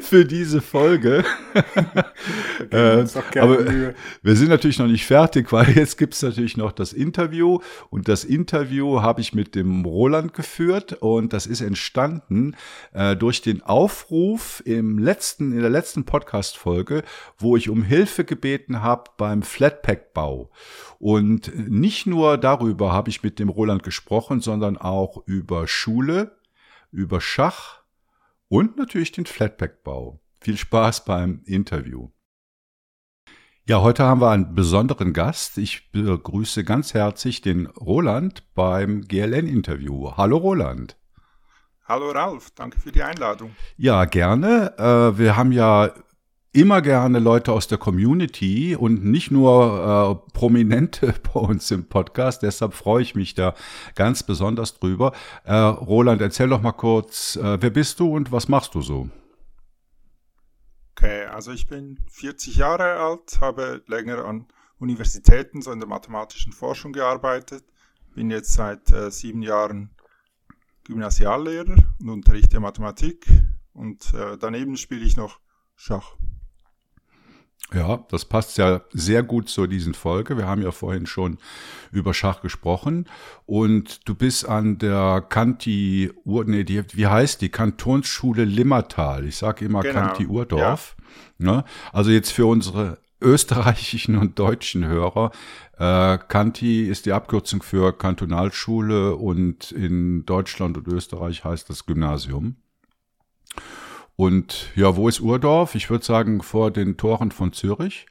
für 0.00 0.24
diese 0.24 0.60
Folge. 0.60 1.24
äh, 2.70 3.04
aber 3.38 3.94
wir 4.22 4.36
sind 4.36 4.48
natürlich 4.48 4.78
noch 4.78 4.86
nicht 4.86 5.06
fertig, 5.06 5.52
weil 5.52 5.70
jetzt 5.70 5.98
gibt's 5.98 6.22
natürlich 6.22 6.56
noch 6.56 6.72
das 6.72 6.92
Interview. 6.92 7.60
Und 7.90 8.08
das 8.08 8.24
Interview 8.24 9.02
habe 9.02 9.20
ich 9.20 9.34
mit 9.34 9.54
dem 9.54 9.84
Roland 9.84 10.34
geführt 10.34 10.94
und 11.00 11.32
das 11.32 11.46
ist 11.46 11.60
entstanden 11.60 12.56
äh, 12.92 13.16
durch 13.16 13.42
den 13.42 13.62
Aufruf 13.62 14.62
im 14.64 14.98
letzten, 14.98 15.52
in 15.52 15.60
der 15.60 15.70
letzten 15.70 15.89
Podcast-Folge, 15.96 17.02
wo 17.38 17.56
ich 17.56 17.68
um 17.68 17.82
Hilfe 17.82 18.24
gebeten 18.24 18.82
habe 18.82 19.10
beim 19.16 19.42
Flatpack-Bau. 19.42 20.50
Und 20.98 21.52
nicht 21.68 22.06
nur 22.06 22.38
darüber 22.38 22.92
habe 22.92 23.10
ich 23.10 23.22
mit 23.22 23.38
dem 23.38 23.48
Roland 23.48 23.82
gesprochen, 23.82 24.40
sondern 24.40 24.76
auch 24.76 25.26
über 25.26 25.66
Schule, 25.66 26.38
über 26.92 27.20
Schach 27.20 27.82
und 28.48 28.76
natürlich 28.76 29.12
den 29.12 29.26
Flatpack-Bau. 29.26 30.20
Viel 30.40 30.56
Spaß 30.56 31.04
beim 31.04 31.42
Interview. 31.44 32.10
Ja, 33.66 33.82
heute 33.82 34.04
haben 34.04 34.20
wir 34.20 34.30
einen 34.30 34.54
besonderen 34.54 35.12
Gast. 35.12 35.58
Ich 35.58 35.92
begrüße 35.92 36.64
ganz 36.64 36.94
herzlich 36.94 37.40
den 37.40 37.66
Roland 37.66 38.42
beim 38.54 39.02
GLN-Interview. 39.02 40.12
Hallo 40.16 40.38
Roland. 40.38 40.99
Hallo 41.90 42.12
Ralf, 42.12 42.52
danke 42.52 42.78
für 42.78 42.92
die 42.92 43.02
Einladung. 43.02 43.50
Ja, 43.76 44.04
gerne. 44.04 44.78
Äh, 44.78 45.18
wir 45.18 45.36
haben 45.36 45.50
ja 45.50 45.92
immer 46.52 46.82
gerne 46.82 47.18
Leute 47.18 47.50
aus 47.52 47.66
der 47.66 47.78
Community 47.78 48.76
und 48.76 49.04
nicht 49.04 49.32
nur 49.32 50.22
äh, 50.24 50.32
Prominente 50.32 51.12
bei 51.34 51.40
uns 51.40 51.68
im 51.72 51.88
Podcast. 51.88 52.44
Deshalb 52.44 52.74
freue 52.74 53.02
ich 53.02 53.16
mich 53.16 53.34
da 53.34 53.56
ganz 53.96 54.22
besonders 54.22 54.78
drüber. 54.78 55.10
Äh, 55.42 55.52
Roland, 55.56 56.20
erzähl 56.20 56.48
doch 56.48 56.62
mal 56.62 56.70
kurz, 56.70 57.34
äh, 57.34 57.60
wer 57.60 57.70
bist 57.70 57.98
du 57.98 58.14
und 58.14 58.30
was 58.30 58.46
machst 58.46 58.76
du 58.76 58.82
so? 58.82 59.10
Okay, 60.92 61.24
also 61.24 61.50
ich 61.50 61.66
bin 61.66 61.98
40 62.08 62.54
Jahre 62.54 63.00
alt, 63.00 63.40
habe 63.40 63.82
länger 63.88 64.24
an 64.26 64.46
Universitäten, 64.78 65.60
so 65.60 65.72
in 65.72 65.80
der 65.80 65.88
mathematischen 65.88 66.52
Forschung 66.52 66.92
gearbeitet, 66.92 67.64
bin 68.14 68.30
jetzt 68.30 68.52
seit 68.52 68.92
äh, 68.92 69.10
sieben 69.10 69.42
Jahren 69.42 69.90
Gymnasiallehrer 70.90 71.76
und 72.00 72.08
unterrichte 72.08 72.58
Mathematik 72.60 73.26
und 73.72 74.12
äh, 74.12 74.36
daneben 74.38 74.76
spiele 74.76 75.04
ich 75.04 75.16
noch 75.16 75.38
Schach. 75.76 76.16
Ja, 77.72 78.04
das 78.10 78.24
passt 78.24 78.58
ja 78.58 78.80
sehr 78.92 79.22
gut 79.22 79.48
zu 79.48 79.68
diesen 79.68 79.94
Folge. 79.94 80.36
Wir 80.36 80.48
haben 80.48 80.62
ja 80.62 80.72
vorhin 80.72 81.06
schon 81.06 81.38
über 81.92 82.12
Schach 82.12 82.40
gesprochen 82.40 83.08
und 83.46 84.08
du 84.08 84.16
bist 84.16 84.48
an 84.48 84.78
der 84.78 85.24
Kanti 85.28 86.10
Ur, 86.24 86.44
nee, 86.46 86.64
die, 86.64 86.82
wie 86.92 87.06
heißt 87.06 87.40
die? 87.40 87.48
Kantonsschule 87.48 88.44
Limmertal. 88.44 89.24
Ich 89.26 89.36
sage 89.36 89.64
immer 89.64 89.82
genau. 89.82 89.94
Kanti 89.94 90.26
Urdorf. 90.26 90.96
Ja. 91.38 91.52
Ne? 91.52 91.64
Also 91.92 92.10
jetzt 92.10 92.32
für 92.32 92.46
unsere 92.46 92.98
österreichischen 93.20 94.16
und 94.16 94.38
deutschen 94.38 94.86
Hörer. 94.86 95.30
Äh, 95.78 96.18
Kanti 96.28 96.82
ist 96.82 97.06
die 97.06 97.12
Abkürzung 97.12 97.62
für 97.62 97.92
Kantonalschule 97.96 99.16
und 99.16 99.72
in 99.72 100.26
Deutschland 100.26 100.76
und 100.76 100.88
Österreich 100.88 101.44
heißt 101.44 101.70
das 101.70 101.86
Gymnasium. 101.86 102.56
Und 104.16 104.70
ja, 104.76 104.96
wo 104.96 105.08
ist 105.08 105.20
Urdorf? 105.20 105.74
Ich 105.74 105.88
würde 105.88 106.04
sagen 106.04 106.42
vor 106.42 106.70
den 106.70 106.98
Toren 106.98 107.30
von 107.30 107.54
Zürich. 107.54 108.06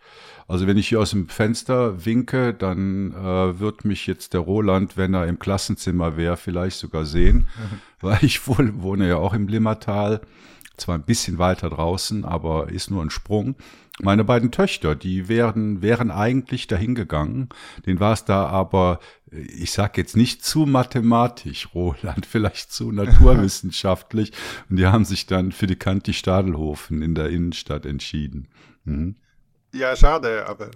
Also 0.47 0.65
wenn 0.65 0.77
ich 0.77 0.87
hier 0.87 0.99
aus 0.99 1.11
dem 1.11 1.29
Fenster 1.29 2.03
winke, 2.03 2.55
dann 2.55 3.13
äh, 3.13 3.59
wird 3.59 3.85
mich 3.85 4.07
jetzt 4.07 4.33
der 4.33 4.41
Roland, 4.41 4.97
wenn 4.97 5.13
er 5.13 5.27
im 5.27 5.37
Klassenzimmer 5.37 6.17
wäre, 6.17 6.37
vielleicht 6.37 6.79
sogar 6.79 7.05
sehen, 7.05 7.47
weil 8.01 8.17
ich 8.23 8.47
wohl, 8.47 8.81
wohne 8.81 9.07
ja 9.07 9.17
auch 9.17 9.35
im 9.35 9.47
Limmertal, 9.47 10.21
zwar 10.75 10.95
ein 10.95 11.03
bisschen 11.03 11.37
weiter 11.37 11.69
draußen, 11.69 12.25
aber 12.25 12.69
ist 12.69 12.89
nur 12.89 13.03
ein 13.03 13.11
Sprung. 13.11 13.53
Meine 14.01 14.23
beiden 14.23 14.51
Töchter, 14.51 14.95
die 14.95 15.27
wären, 15.27 15.81
wären 15.81 16.09
eigentlich 16.09 16.67
dahin 16.67 16.95
gegangen. 16.95 17.49
Den 17.85 17.99
war 17.99 18.13
es 18.13 18.23
da 18.23 18.45
aber, 18.45 18.99
ich 19.29 19.71
sag 19.71 19.97
jetzt 19.97 20.15
nicht 20.15 20.43
zu 20.43 20.65
mathematisch, 20.65 21.69
Roland, 21.73 22.25
vielleicht 22.29 22.71
zu 22.71 22.91
naturwissenschaftlich. 22.91 24.31
Und 24.69 24.77
die 24.77 24.87
haben 24.87 25.05
sich 25.05 25.25
dann 25.25 25.51
für 25.51 25.67
die 25.67 25.75
Kanti 25.75 26.13
Stadelhofen 26.13 27.01
in 27.01 27.13
der 27.13 27.29
Innenstadt 27.29 27.85
entschieden. 27.85 28.47
Mhm. 28.85 29.15
Ja, 29.73 29.95
schade, 29.95 30.47
aber 30.47 30.71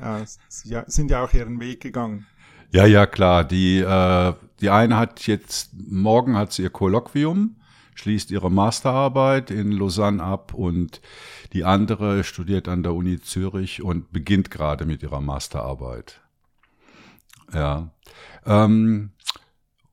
ja, 0.00 0.22
sie 0.48 0.78
sind 0.86 1.10
ja 1.10 1.24
auch 1.24 1.32
ihren 1.32 1.58
Weg 1.60 1.80
gegangen. 1.80 2.26
Ja, 2.70 2.86
ja, 2.86 3.06
klar. 3.06 3.44
Die, 3.44 3.78
äh, 3.78 4.32
die 4.60 4.70
eine 4.70 4.96
hat 4.96 5.26
jetzt, 5.26 5.70
morgen 5.74 6.36
hat 6.36 6.52
sie 6.52 6.62
ihr 6.62 6.70
Kolloquium 6.70 7.56
schließt 7.94 8.30
ihre 8.30 8.50
Masterarbeit 8.50 9.50
in 9.50 9.72
Lausanne 9.72 10.22
ab 10.22 10.54
und 10.54 11.00
die 11.52 11.64
andere 11.64 12.24
studiert 12.24 12.68
an 12.68 12.82
der 12.82 12.94
Uni 12.94 13.20
Zürich 13.20 13.82
und 13.82 14.12
beginnt 14.12 14.50
gerade 14.50 14.86
mit 14.86 15.02
ihrer 15.02 15.20
Masterarbeit. 15.20 16.20
Ja. 17.52 17.90
Ähm, 18.46 19.10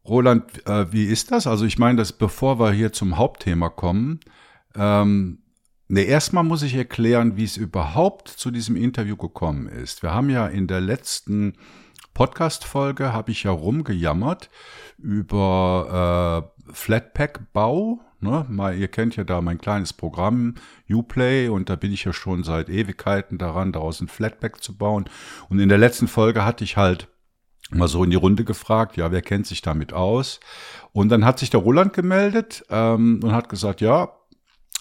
Roland, 0.06 0.66
äh, 0.66 0.92
wie 0.92 1.06
ist 1.06 1.32
das? 1.32 1.46
Also 1.46 1.66
ich 1.66 1.78
meine, 1.78 1.98
dass 1.98 2.14
bevor 2.14 2.60
wir 2.60 2.72
hier 2.72 2.94
zum 2.94 3.18
Hauptthema 3.18 3.70
kommen, 3.70 4.20
ähm, 4.76 5.40
Ne, 5.92 6.02
erstmal 6.02 6.44
muss 6.44 6.62
ich 6.62 6.76
erklären, 6.76 7.36
wie 7.36 7.44
es 7.44 7.58
überhaupt 7.58 8.28
zu 8.28 8.52
diesem 8.52 8.76
Interview 8.76 9.18
gekommen 9.18 9.68
ist. 9.68 10.04
Wir 10.04 10.14
haben 10.14 10.30
ja 10.30 10.46
in 10.46 10.68
der 10.68 10.82
letzten 10.82 11.56
Podcast-Folge 12.14 13.12
habe 13.12 13.32
ich 13.32 13.42
ja 13.42 13.52
rumgejammert 13.52 14.52
über 15.00 16.54
äh, 16.58 16.59
Flatpak-Bau. 16.72 18.00
Ne? 18.22 18.46
Mal, 18.50 18.78
ihr 18.78 18.88
kennt 18.88 19.16
ja 19.16 19.24
da 19.24 19.42
mein 19.42 19.58
kleines 19.58 19.94
Programm 19.94 20.56
Uplay 20.90 21.48
und 21.48 21.70
da 21.70 21.76
bin 21.76 21.94
ich 21.94 22.04
ja 22.04 22.14
schon 22.14 22.44
seit 22.44 22.70
Ewigkeiten 22.70 23.38
daran, 23.38 23.72
daraus 23.72 24.02
ein 24.02 24.08
Flatpak 24.08 24.62
zu 24.64 24.78
bauen. 24.78 25.06
Und 25.50 25.60
in 25.60 25.70
der 25.70 25.78
letzten 25.78 26.08
Folge 26.08 26.46
hatte 26.46 26.64
ich 26.64 26.78
halt 26.78 27.08
mal 27.72 27.88
so 27.88 28.04
in 28.04 28.10
die 28.10 28.16
Runde 28.16 28.44
gefragt, 28.44 28.98
ja, 28.98 29.12
wer 29.12 29.22
kennt 29.22 29.48
sich 29.48 29.62
damit 29.62 29.94
aus? 29.94 30.40
Und 30.92 31.10
dann 31.10 31.26
hat 31.26 31.40
sich 31.40 31.50
der 31.50 31.60
Roland 31.60 31.94
gemeldet 31.94 32.66
ähm, 32.70 33.20
und 33.24 33.32
hat 33.32 33.50
gesagt, 33.50 33.82
ja, 33.82 34.10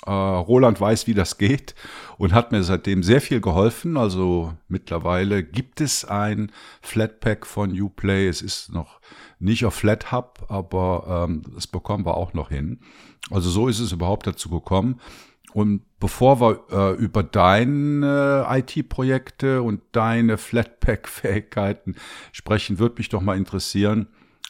äh, 0.06 0.10
Roland 0.10 0.80
weiß, 0.80 1.06
wie 1.06 1.14
das 1.14 1.38
geht 1.38 1.74
und 2.16 2.32
hat 2.32 2.52
mir 2.52 2.62
seitdem 2.62 3.02
sehr 3.02 3.20
viel 3.20 3.40
geholfen. 3.40 3.96
Also 3.96 4.54
mittlerweile 4.68 5.42
gibt 5.42 5.80
es 5.80 6.04
ein 6.04 6.50
Flatpak 6.80 7.46
von 7.46 7.78
Uplay. 7.78 8.28
Es 8.28 8.42
ist 8.42 8.72
noch 8.72 9.00
nicht 9.38 9.64
auf 9.64 9.74
FlatHub, 9.74 10.46
aber 10.48 11.26
ähm, 11.28 11.42
das 11.54 11.66
bekommen 11.66 12.04
wir 12.04 12.16
auch 12.16 12.34
noch 12.34 12.48
hin. 12.48 12.80
Also 13.30 13.50
so 13.50 13.68
ist 13.68 13.80
es 13.80 13.92
überhaupt 13.92 14.26
dazu 14.26 14.48
gekommen. 14.48 15.00
Und 15.52 15.82
bevor 15.98 16.40
wir 16.40 16.64
äh, 16.70 16.94
über 16.96 17.22
deine 17.22 18.46
IT-Projekte 18.50 19.62
und 19.62 19.80
deine 19.92 20.36
Flatpak-Fähigkeiten 20.36 21.96
sprechen, 22.32 22.78
würde 22.78 22.96
mich 22.98 23.08
doch 23.08 23.22
mal 23.22 23.36
interessieren, 23.36 24.08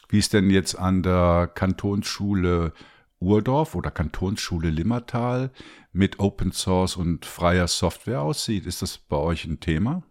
wie 0.09 0.19
es 0.19 0.29
denn 0.29 0.49
jetzt 0.49 0.77
an 0.77 1.03
der 1.03 1.49
Kantonsschule 1.53 2.73
Urdorf 3.19 3.75
oder 3.75 3.91
Kantonsschule 3.91 4.69
Limmertal 4.69 5.51
mit 5.91 6.19
Open 6.19 6.51
Source 6.51 6.95
und 6.95 7.25
freier 7.25 7.67
Software 7.67 8.21
aussieht. 8.21 8.65
Ist 8.65 8.81
das 8.81 8.97
bei 8.97 9.17
euch 9.17 9.45
ein 9.45 9.59
Thema? 9.59 10.03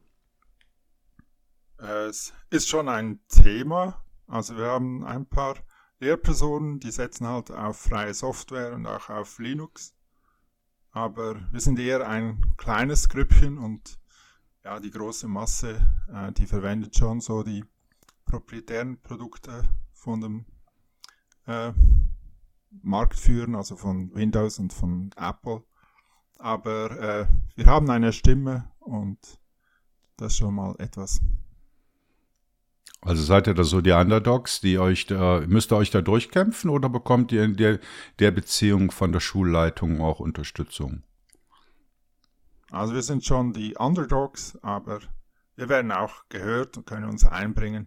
Es 1.78 2.32
ist 2.50 2.68
schon 2.68 2.88
ein 2.88 3.20
Thema. 3.28 4.02
Also 4.28 4.56
wir 4.56 4.66
haben 4.66 5.04
ein 5.04 5.26
paar 5.26 5.56
Lehrpersonen, 6.00 6.80
die 6.80 6.90
setzen 6.90 7.26
halt 7.26 7.50
auf 7.50 7.78
freie 7.80 8.14
Software 8.14 8.74
und 8.74 8.86
auch 8.86 9.08
auf 9.08 9.38
Linux. 9.38 9.94
Aber 10.90 11.40
wir 11.50 11.60
sind 11.60 11.78
eher 11.78 12.06
ein 12.06 12.54
kleines 12.56 13.08
Grüppchen 13.08 13.58
und 13.58 13.98
ja, 14.64 14.80
die 14.80 14.90
große 14.90 15.28
Masse, 15.28 15.80
äh, 16.12 16.30
die 16.32 16.46
verwendet 16.46 16.96
schon 16.96 17.20
so 17.20 17.42
die 17.42 17.64
proprietären 18.26 19.00
Produkte 19.00 19.62
von 19.92 20.20
dem 20.20 20.44
äh, 21.46 21.72
Markt 22.82 23.18
also 23.54 23.76
von 23.76 24.14
Windows 24.14 24.58
und 24.58 24.74
von 24.74 25.10
Apple. 25.16 25.64
Aber 26.38 26.90
äh, 27.00 27.26
wir 27.56 27.66
haben 27.66 27.90
eine 27.90 28.12
Stimme 28.12 28.70
und 28.78 29.40
das 30.16 30.32
ist 30.32 30.38
schon 30.38 30.54
mal 30.54 30.74
etwas. 30.78 31.20
Also 33.00 33.22
seid 33.22 33.46
ihr 33.46 33.54
da 33.54 33.64
so 33.64 33.80
die 33.80 33.92
Underdogs, 33.92 34.60
die 34.60 34.78
euch 34.78 35.06
da, 35.06 35.42
müsst 35.46 35.72
ihr 35.72 35.76
euch 35.76 35.90
da 35.90 36.02
durchkämpfen 36.02 36.68
oder 36.68 36.88
bekommt 36.88 37.30
ihr 37.32 37.44
in 37.44 37.56
der, 37.56 37.78
der 38.18 38.32
Beziehung 38.32 38.90
von 38.90 39.12
der 39.12 39.20
Schulleitung 39.20 40.00
auch 40.00 40.20
Unterstützung? 40.20 41.02
Also 42.70 42.94
wir 42.94 43.02
sind 43.02 43.24
schon 43.24 43.52
die 43.52 43.76
Underdogs, 43.76 44.58
aber 44.62 45.00
wir 45.56 45.68
werden 45.68 45.92
auch 45.92 46.28
gehört 46.28 46.76
und 46.76 46.86
können 46.86 47.08
uns 47.08 47.24
einbringen. 47.24 47.86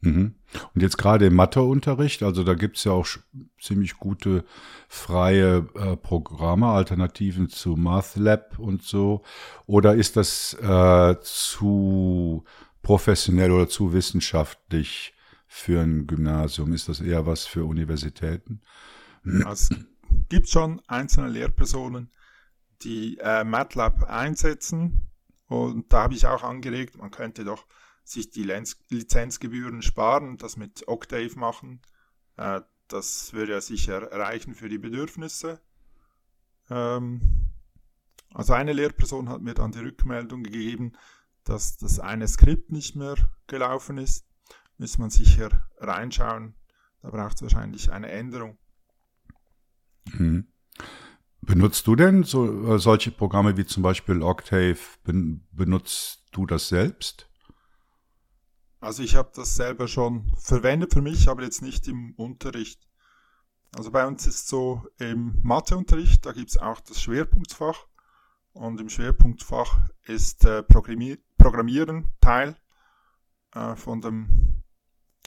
Mhm. 0.00 0.34
Und 0.74 0.82
jetzt 0.82 0.98
gerade 0.98 1.26
im 1.26 1.34
Matheunterricht, 1.34 2.22
also 2.22 2.44
da 2.44 2.54
gibt's 2.54 2.84
ja 2.84 2.92
auch 2.92 3.06
ziemlich 3.60 3.94
gute 3.94 4.44
freie 4.88 5.66
äh, 5.74 5.96
Programme, 5.96 6.66
Alternativen 6.66 7.48
zu 7.48 7.76
MathLab 7.76 8.58
und 8.58 8.82
so. 8.82 9.22
Oder 9.66 9.94
ist 9.94 10.16
das 10.16 10.54
äh, 10.54 11.16
zu 11.22 12.44
professionell 12.84 13.50
oder 13.50 13.68
zu 13.68 13.92
wissenschaftlich 13.92 15.14
für 15.48 15.80
ein 15.82 16.06
Gymnasium? 16.06 16.72
Ist 16.72 16.88
das 16.88 17.00
eher 17.00 17.26
was 17.26 17.46
für 17.46 17.64
Universitäten? 17.64 18.62
Es 19.50 19.70
gibt 20.28 20.48
schon 20.48 20.80
einzelne 20.86 21.28
Lehrpersonen, 21.28 22.10
die 22.82 23.18
äh, 23.18 23.42
MATLAB 23.42 24.04
einsetzen. 24.04 25.10
Und 25.46 25.92
da 25.92 26.04
habe 26.04 26.14
ich 26.14 26.26
auch 26.26 26.42
angeregt, 26.42 26.96
man 26.96 27.10
könnte 27.10 27.44
doch 27.44 27.66
sich 28.04 28.30
die 28.30 28.42
Lenz 28.42 28.76
Lizenzgebühren 28.90 29.82
sparen 29.82 30.28
und 30.28 30.42
das 30.42 30.56
mit 30.56 30.86
Octave 30.86 31.38
machen. 31.38 31.80
Äh, 32.36 32.60
das 32.88 33.32
würde 33.32 33.52
ja 33.52 33.60
sicher 33.60 34.12
reichen 34.12 34.54
für 34.54 34.68
die 34.68 34.78
Bedürfnisse. 34.78 35.60
Ähm, 36.70 37.50
also 38.34 38.52
eine 38.52 38.72
Lehrperson 38.72 39.28
hat 39.28 39.40
mir 39.40 39.54
dann 39.54 39.72
die 39.72 39.78
Rückmeldung 39.78 40.42
gegeben, 40.42 40.92
dass 41.44 41.76
das 41.76 42.00
eine 42.00 42.26
Skript 42.28 42.72
nicht 42.72 42.96
mehr 42.96 43.16
gelaufen 43.46 43.98
ist. 43.98 44.26
Muss 44.78 44.98
man 44.98 45.10
sicher 45.10 45.68
reinschauen. 45.78 46.54
Da 47.02 47.10
braucht 47.10 47.36
es 47.36 47.42
wahrscheinlich 47.42 47.92
eine 47.92 48.10
Änderung. 48.10 48.58
Mhm. 50.06 50.48
Benutzt 51.42 51.86
du 51.86 51.94
denn 51.94 52.24
so, 52.24 52.74
äh, 52.74 52.78
solche 52.78 53.10
Programme 53.10 53.56
wie 53.56 53.66
zum 53.66 53.82
Beispiel 53.82 54.22
Octave? 54.22 54.78
Ben, 55.04 55.46
benutzt 55.52 56.24
du 56.32 56.46
das 56.46 56.68
selbst? 56.68 57.28
Also 58.80 59.02
ich 59.02 59.14
habe 59.14 59.30
das 59.34 59.54
selber 59.54 59.88
schon 59.88 60.32
verwendet 60.38 60.94
für 60.94 61.02
mich, 61.02 61.28
aber 61.28 61.42
jetzt 61.42 61.62
nicht 61.62 61.86
im 61.88 62.14
Unterricht. 62.16 62.88
Also 63.76 63.90
bei 63.90 64.06
uns 64.06 64.26
ist 64.26 64.48
so 64.48 64.86
im 64.98 65.38
Matheunterricht, 65.42 66.24
da 66.24 66.32
gibt 66.32 66.50
es 66.50 66.56
auch 66.56 66.80
das 66.80 67.00
Schwerpunktfach. 67.02 67.86
Und 68.52 68.80
im 68.80 68.88
Schwerpunktfach 68.88 69.88
ist 70.04 70.44
äh, 70.44 70.62
Programmier 70.62 71.18
Programmieren 71.44 72.08
Teil 72.22 72.56
äh, 73.54 73.76
von 73.76 74.00
dem 74.00 74.62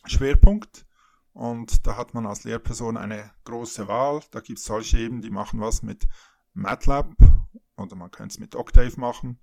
Schwerpunkt. 0.05 0.87
Und 1.31 1.85
da 1.85 1.95
hat 1.95 2.15
man 2.15 2.25
als 2.25 2.43
Lehrperson 2.43 2.97
eine 2.97 3.29
große 3.43 3.87
Wahl. 3.87 4.21
Da 4.31 4.39
gibt 4.39 4.57
es 4.57 4.65
solche 4.65 4.97
eben, 4.97 5.21
die 5.21 5.29
machen 5.29 5.61
was 5.61 5.83
mit 5.83 6.07
MATLAB 6.55 7.13
oder 7.77 7.95
man 7.95 8.09
könnte 8.09 8.33
es 8.33 8.39
mit 8.39 8.55
Octave 8.55 8.99
machen. 8.99 9.39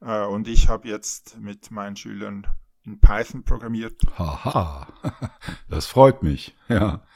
Äh, 0.00 0.24
und 0.24 0.48
ich 0.48 0.68
habe 0.68 0.88
jetzt 0.88 1.38
mit 1.38 1.70
meinen 1.70 1.94
Schülern 1.94 2.48
in 2.82 2.98
Python 2.98 3.44
programmiert. 3.44 4.02
Haha, 4.18 4.88
das 5.68 5.86
freut 5.86 6.24
mich. 6.24 6.56
Ja. 6.66 7.06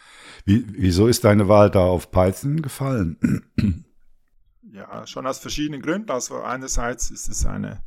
Wie, 0.45 0.65
wieso 0.69 1.09
ist 1.09 1.25
deine 1.25 1.49
Wahl 1.49 1.73
da 1.73 1.81
auf 1.81 2.13
Python 2.13 2.63
gefallen? 2.63 3.51
Ja, 4.75 5.07
schon 5.07 5.27
aus 5.27 5.39
verschiedenen 5.39 5.83
Gründen. 5.83 6.11
Also 6.11 6.41
einerseits 6.41 7.11
ist 7.11 7.29
es 7.29 7.45
eine 7.45 7.83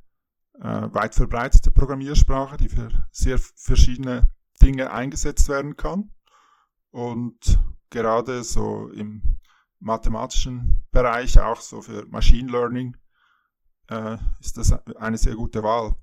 äh, 0.61 0.94
weit 0.94 1.15
verbreitete 1.15 1.72
Programmiersprache, 1.72 2.57
die 2.57 2.69
für 2.69 2.90
sehr 3.11 3.38
verschiedene 3.38 4.30
Dinge 4.61 4.91
eingesetzt 4.91 5.49
werden 5.49 5.76
kann. 5.76 6.11
Und 6.91 7.60
gerade 7.90 8.44
so 8.44 8.90
im 8.90 9.38
mathematischen 9.80 10.86
Bereich, 10.91 11.40
auch 11.40 11.60
so 11.60 11.82
für 11.82 12.06
Machine 12.07 12.52
Learning, 12.52 12.98
äh, 13.90 14.18
ist 14.40 14.57
das 14.57 14.72
eine 14.95 15.18
sehr 15.18 15.36
gute 15.36 15.61
Wahl. 15.64 15.95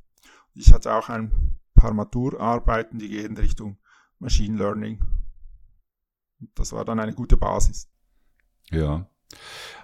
Ich 0.54 0.72
hatte 0.72 0.92
auch 0.92 1.08
ein 1.08 1.58
paar 1.74 1.94
Maturarbeiten, 1.94 2.98
die 2.98 3.08
gehen 3.08 3.36
Richtung 3.36 3.78
Machine 4.18 4.56
Learning. 4.58 5.04
Das 6.54 6.72
war 6.72 6.84
dann 6.84 7.00
eine 7.00 7.14
gute 7.14 7.36
Basis. 7.36 7.90
Ja. 8.70 9.08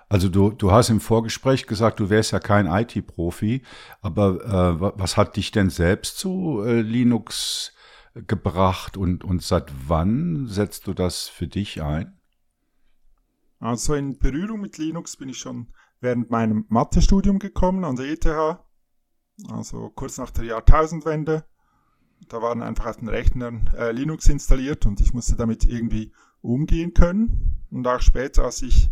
Also 0.09 0.29
du, 0.29 0.51
du 0.51 0.73
hast 0.73 0.89
im 0.89 1.01
Vorgespräch 1.01 1.67
gesagt, 1.67 2.01
du 2.01 2.09
wärst 2.09 2.33
ja 2.33 2.41
kein 2.41 2.67
IT-Profi, 2.67 3.63
aber 4.01 4.45
äh, 4.45 4.93
was 4.99 5.17
hat 5.17 5.37
dich 5.37 5.51
denn 5.51 5.71
selbst 5.71 6.19
zu 6.19 6.63
äh, 6.65 6.81
Linux 6.81 7.73
gebracht 8.15 8.97
und, 8.97 9.23
und 9.23 9.43
seit 9.43 9.71
wann 9.87 10.47
setzt 10.47 10.87
du 10.87 10.95
das 10.95 11.29
für 11.29 11.47
dich 11.47 11.83
ein? 11.83 12.19
Also 13.61 13.95
in 13.95 14.19
Berührung 14.19 14.61
mit 14.61 14.79
Linux 14.79 15.17
bin 15.17 15.29
ich 15.29 15.39
schon 15.39 15.69
während 16.01 16.31
meinem 16.31 16.65
Mathestudium 16.69 17.39
gekommen 17.39 17.85
an 17.85 17.97
der 17.97 18.07
ETH, 18.07 18.27
also 19.51 19.91
kurz 19.95 20.17
nach 20.17 20.31
der 20.31 20.45
Jahrtausendwende 20.45 21.45
da 22.29 22.43
waren 22.43 22.63
einfach 22.63 22.87
auf 22.87 22.97
den 22.97 23.09
Rechnern 23.09 23.71
äh, 23.77 23.93
Linux 23.93 24.29
installiert 24.29 24.87
und 24.87 25.01
ich 25.01 25.15
musste 25.15 25.37
damit 25.37 25.65
irgendwie 25.65 26.13
umgehen 26.41 26.95
können. 26.95 27.65
Und 27.71 27.87
auch 27.87 28.01
später, 28.01 28.45
als 28.45 28.63
ich 28.63 28.91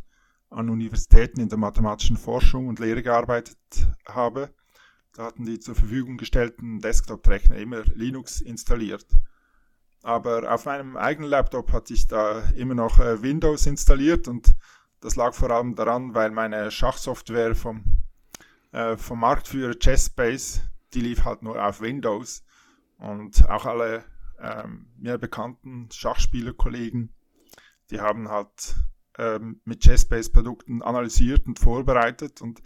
an 0.51 0.71
Universitäten 0.71 1.41
in 1.41 1.49
der 1.49 1.59
mathematischen 1.59 2.17
Forschung 2.17 2.69
und 2.69 2.79
Lehre 2.79 3.03
gearbeitet 3.03 3.59
habe, 4.07 4.55
da 5.13 5.25
hatten 5.25 5.47
die 5.47 5.59
zur 5.59 5.75
Verfügung 5.75 6.19
gestellten 6.19 6.81
Desktop-Rechner 6.81 7.57
immer 7.57 7.83
Linux 7.95 8.41
installiert. 8.41 9.07
Aber 10.03 10.53
auf 10.53 10.67
meinem 10.67 10.97
eigenen 10.97 11.31
Laptop 11.31 11.73
hatte 11.73 11.95
ich 11.95 12.07
da 12.07 12.41
immer 12.51 12.75
noch 12.75 13.01
äh, 13.01 13.23
Windows 13.23 13.67
installiert 13.67 14.29
und 14.29 14.55
das 15.01 15.17
lag 15.17 15.35
vor 15.35 15.51
allem 15.51 15.75
daran, 15.75 16.15
weil 16.15 16.31
meine 16.31 16.71
Schachsoftware 16.71 17.55
vom, 17.55 18.03
äh, 18.73 18.97
vom 18.97 19.21
Marktführer 19.21 19.75
Chessbase, 19.75 20.61
die 20.95 21.01
lief 21.01 21.25
halt 21.25 21.43
nur 21.43 21.65
auf 21.65 21.81
Windows. 21.81 22.45
Und 22.99 23.49
auch 23.49 23.67
alle 23.67 24.05
ähm, 24.41 24.87
mir 24.97 25.19
bekannten 25.19 25.89
Schachspielerkollegen, 25.91 27.13
die 27.91 28.01
haben 28.01 28.29
halt 28.29 28.75
ähm, 29.19 29.61
mit 29.65 29.81
Chess-Based-Produkten 29.81 30.83
analysiert 30.83 31.47
und 31.47 31.59
vorbereitet 31.59 32.43
und 32.43 32.63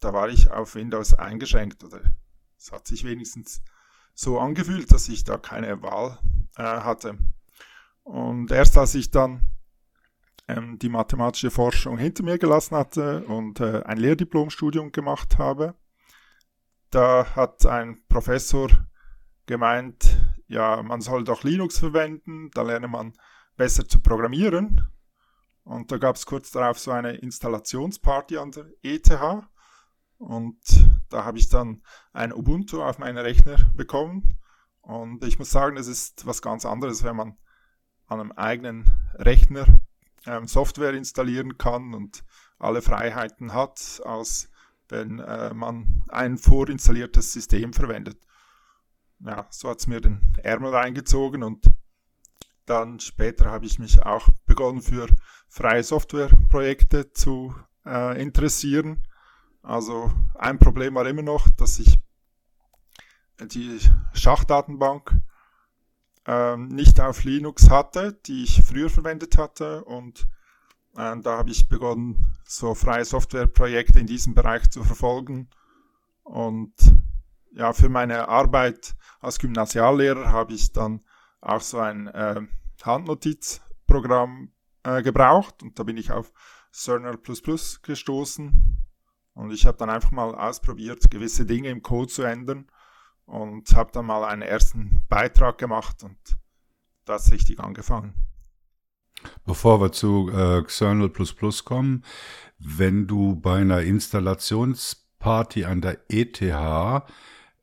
da 0.00 0.12
war 0.12 0.28
ich 0.28 0.50
auf 0.50 0.74
Windows 0.74 1.14
eingeschränkt 1.14 1.82
oder 1.84 2.00
es 2.58 2.72
hat 2.72 2.86
sich 2.86 3.04
wenigstens 3.04 3.62
so 4.14 4.38
angefühlt, 4.38 4.92
dass 4.92 5.08
ich 5.08 5.24
da 5.24 5.38
keine 5.38 5.82
Wahl 5.82 6.18
äh, 6.56 6.62
hatte. 6.62 7.18
Und 8.02 8.50
erst 8.50 8.78
als 8.78 8.94
ich 8.94 9.10
dann 9.10 9.50
ähm, 10.46 10.78
die 10.78 10.88
mathematische 10.88 11.50
Forschung 11.50 11.98
hinter 11.98 12.22
mir 12.22 12.38
gelassen 12.38 12.76
hatte 12.76 13.24
und 13.24 13.60
äh, 13.60 13.82
ein 13.84 13.98
Lehrdiplomstudium 13.98 14.92
gemacht 14.92 15.38
habe, 15.38 15.74
da 16.90 17.34
hat 17.34 17.66
ein 17.66 18.02
Professor 18.08 18.68
gemeint, 19.46 20.16
ja, 20.46 20.82
man 20.82 21.00
soll 21.00 21.24
doch 21.24 21.42
Linux 21.42 21.78
verwenden, 21.78 22.50
da 22.52 22.62
lerne 22.62 22.88
man 22.88 23.14
besser 23.56 23.88
zu 23.88 24.00
programmieren. 24.00 24.86
Und 25.64 25.90
da 25.90 25.98
gab 25.98 26.16
es 26.16 26.26
kurz 26.26 26.50
darauf 26.50 26.78
so 26.78 26.90
eine 26.90 27.12
Installationsparty 27.12 28.36
an 28.38 28.50
der 28.52 28.66
ETH. 28.82 29.10
Und 30.18 30.58
da 31.08 31.24
habe 31.24 31.38
ich 31.38 31.48
dann 31.48 31.82
ein 32.12 32.32
Ubuntu 32.32 32.82
auf 32.82 32.98
meinen 32.98 33.18
Rechner 33.18 33.56
bekommen. 33.74 34.38
Und 34.80 35.24
ich 35.24 35.38
muss 35.38 35.50
sagen, 35.50 35.76
es 35.76 35.86
ist 35.86 36.26
was 36.26 36.42
ganz 36.42 36.66
anderes, 36.66 37.02
wenn 37.02 37.16
man 37.16 37.38
an 38.06 38.20
einem 38.20 38.32
eigenen 38.32 38.90
Rechner 39.14 39.66
ähm, 40.26 40.46
Software 40.46 40.92
installieren 40.92 41.56
kann 41.56 41.94
und 41.94 42.24
alle 42.58 42.82
Freiheiten 42.82 43.54
hat, 43.54 44.00
als 44.04 44.50
wenn 44.88 45.18
äh, 45.18 45.54
man 45.54 46.04
ein 46.08 46.36
vorinstalliertes 46.36 47.32
System 47.32 47.72
verwendet 47.72 48.18
ja, 49.24 49.46
so 49.50 49.70
hat 49.70 49.80
es 49.80 49.86
mir 49.86 50.00
den 50.00 50.20
Ärmel 50.42 50.74
reingezogen 50.74 51.42
und 51.42 51.70
dann 52.66 53.00
später 53.00 53.50
habe 53.50 53.66
ich 53.66 53.78
mich 53.78 54.02
auch 54.02 54.28
begonnen 54.54 54.82
für 54.82 55.08
freie 55.48 55.82
Softwareprojekte 55.82 57.12
zu 57.12 57.52
äh, 57.84 58.22
interessieren. 58.22 59.02
Also 59.62 60.12
ein 60.36 60.60
Problem 60.60 60.94
war 60.94 61.06
immer 61.06 61.22
noch, 61.22 61.48
dass 61.56 61.80
ich 61.80 61.98
die 63.40 63.80
Schachdatenbank 64.12 65.16
äh, 66.26 66.56
nicht 66.56 67.00
auf 67.00 67.24
Linux 67.24 67.68
hatte, 67.68 68.12
die 68.26 68.44
ich 68.44 68.62
früher 68.62 68.88
verwendet 68.88 69.38
hatte 69.38 69.84
und 69.84 70.28
äh, 70.96 71.16
da 71.20 71.38
habe 71.38 71.50
ich 71.50 71.68
begonnen, 71.68 72.38
so 72.46 72.76
freie 72.76 73.04
Softwareprojekte 73.04 73.98
in 73.98 74.06
diesem 74.06 74.34
Bereich 74.34 74.70
zu 74.70 74.84
verfolgen 74.84 75.48
und 76.22 76.72
ja, 77.52 77.72
für 77.72 77.88
meine 77.88 78.28
Arbeit 78.28 78.94
als 79.20 79.40
Gymnasiallehrer 79.40 80.30
habe 80.30 80.52
ich 80.52 80.72
dann 80.72 81.00
auch 81.40 81.60
so 81.60 81.80
ein 81.80 82.06
äh, 82.06 82.42
Handnotizprogramm 83.94 84.50
äh, 84.82 85.02
gebraucht 85.02 85.62
und 85.62 85.78
da 85.78 85.84
bin 85.84 85.96
ich 85.96 86.10
auf 86.10 86.32
Cernel 86.72 87.18
gestoßen 87.82 88.86
und 89.34 89.50
ich 89.52 89.66
habe 89.66 89.78
dann 89.78 89.90
einfach 89.90 90.10
mal 90.10 90.34
ausprobiert, 90.34 91.10
gewisse 91.10 91.46
Dinge 91.46 91.68
im 91.68 91.82
Code 91.82 92.08
zu 92.08 92.22
ändern 92.22 92.66
und 93.26 93.74
habe 93.74 93.92
dann 93.92 94.06
mal 94.06 94.24
einen 94.24 94.42
ersten 94.42 95.02
Beitrag 95.08 95.58
gemacht 95.58 96.02
und 96.02 96.18
das 97.04 97.30
richtig 97.32 97.60
angefangen. 97.60 98.14
Bevor 99.46 99.80
wir 99.80 99.92
zu 99.92 100.30
äh, 100.30 100.62
Xernal 100.62 101.10
kommen, 101.64 102.04
wenn 102.58 103.06
du 103.06 103.36
bei 103.36 103.60
einer 103.60 103.80
Installationsparty 103.80 105.64
an 105.64 105.80
der 105.80 106.00
ETH 106.08 106.40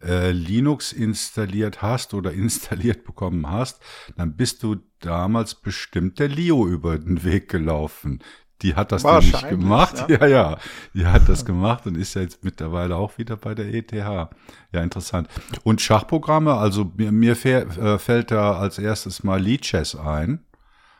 äh, 0.03 0.31
Linux 0.31 0.93
installiert 0.93 1.81
hast 1.81 2.13
oder 2.13 2.31
installiert 2.33 3.03
bekommen 3.03 3.49
hast, 3.49 3.81
dann 4.17 4.35
bist 4.35 4.63
du 4.63 4.77
damals 4.99 5.55
bestimmt 5.55 6.19
der 6.19 6.27
Leo 6.27 6.67
über 6.67 6.97
den 6.97 7.23
Weg 7.23 7.49
gelaufen. 7.49 8.23
Die 8.61 8.75
hat 8.75 8.91
das 8.91 9.03
nämlich 9.03 9.49
gemacht. 9.49 10.05
Ja. 10.07 10.19
ja, 10.21 10.27
ja. 10.27 10.57
Die 10.93 11.07
hat 11.07 11.27
das 11.27 11.45
gemacht 11.45 11.87
und 11.87 11.97
ist 11.97 12.13
ja 12.13 12.21
jetzt 12.21 12.43
mittlerweile 12.43 12.95
auch 12.95 13.17
wieder 13.17 13.35
bei 13.35 13.55
der 13.55 13.73
ETH. 13.73 13.91
Ja, 13.91 14.29
interessant. 14.71 15.29
Und 15.63 15.81
Schachprogramme, 15.81 16.53
also 16.53 16.91
mir, 16.95 17.11
mir 17.11 17.43
äh, 17.45 17.97
fällt 17.97 18.29
da 18.29 18.57
als 18.57 18.77
erstes 18.77 19.23
mal 19.23 19.41
Lichess 19.41 19.95
ein 19.95 20.45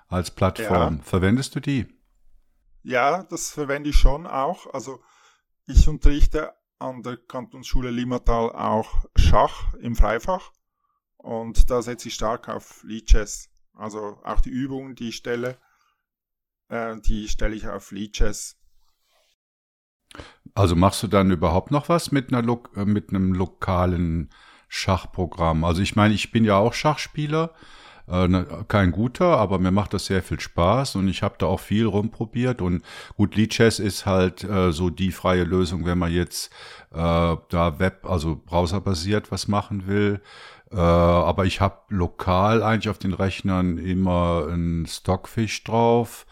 als 0.08 0.32
Plattform. 0.32 0.98
Ja. 0.98 1.04
Verwendest 1.04 1.56
du 1.56 1.60
die? 1.60 1.88
Ja, 2.84 3.24
das 3.24 3.52
verwende 3.52 3.90
ich 3.90 3.96
schon 3.96 4.26
auch. 4.26 4.74
Also 4.74 5.02
ich 5.68 5.88
unterrichte 5.88 6.54
an 6.82 7.04
der 7.04 7.18
Kantonsschule 7.18 7.92
Limmatal 7.92 8.52
auch 8.52 9.06
Schach 9.16 9.74
im 9.76 9.96
Freifach 9.96 10.52
und 11.18 11.70
da 11.70 11.82
setze 11.82 12.08
ich 12.08 12.16
stark 12.16 12.50
auf 12.50 12.84
Lichess. 12.84 13.50
Also 13.74 14.20
auch 14.24 14.42
die 14.42 14.50
Übungen, 14.50 14.96
die 14.96 15.10
ich 15.10 15.16
stelle, 15.16 15.58
äh, 16.70 17.00
die 17.00 17.28
stelle 17.28 17.56
ich 17.56 17.68
auf 17.68 17.92
Lichess. 17.92 18.58
Also 20.56 20.76
machst 20.76 21.04
du 21.04 21.08
dann 21.08 21.32
überhaupt 21.32 21.72
noch 21.72 21.88
was 21.88 22.12
mit, 22.12 22.30
einer 22.30 22.42
Lo 22.42 22.64
äh, 22.76 22.86
mit 22.86 23.10
einem 23.10 23.34
lokalen 23.34 24.30
Schachprogramm? 24.68 25.64
Also 25.64 25.82
ich 25.82 25.96
meine, 25.96 26.14
ich 26.14 26.32
bin 26.32 26.44
ja 26.44 26.58
auch 26.58 26.74
Schachspieler 26.74 27.54
kein 28.68 28.92
guter, 28.92 29.38
aber 29.38 29.60
mir 29.60 29.72
macht 29.72 29.94
das 29.94 30.06
sehr 30.06 30.22
viel 30.24 30.40
Spaß 30.40 30.96
und 30.96 31.08
ich 31.08 31.24
habe 31.24 31.36
da 31.38 31.46
auch 31.46 31.60
viel 31.60 31.86
rumprobiert 31.86 32.62
und 32.62 32.84
gut, 33.16 33.36
Lichess 33.36 33.80
ist 33.80 34.06
halt 34.06 34.44
äh, 34.44 34.72
so 34.72 34.90
die 34.90 35.12
freie 35.12 35.44
Lösung, 35.44 35.86
wenn 35.86 35.98
man 35.98 36.12
jetzt 36.12 36.52
äh, 36.92 36.96
da 36.96 37.80
Web, 37.80 38.06
also 38.10 38.42
browserbasiert 38.44 39.32
was 39.32 39.48
machen 39.48 39.88
will. 39.88 40.22
Äh, 40.72 40.78
aber 40.78 41.46
ich 41.46 41.62
habe 41.62 41.82
lokal 41.90 42.64
eigentlich 42.64 42.90
auf 42.90 42.98
den 42.98 43.14
Rechnern 43.14 43.78
immer 43.78 44.48
ein 44.50 44.86
Stockfish 44.88 45.64
drauf. 45.64 46.26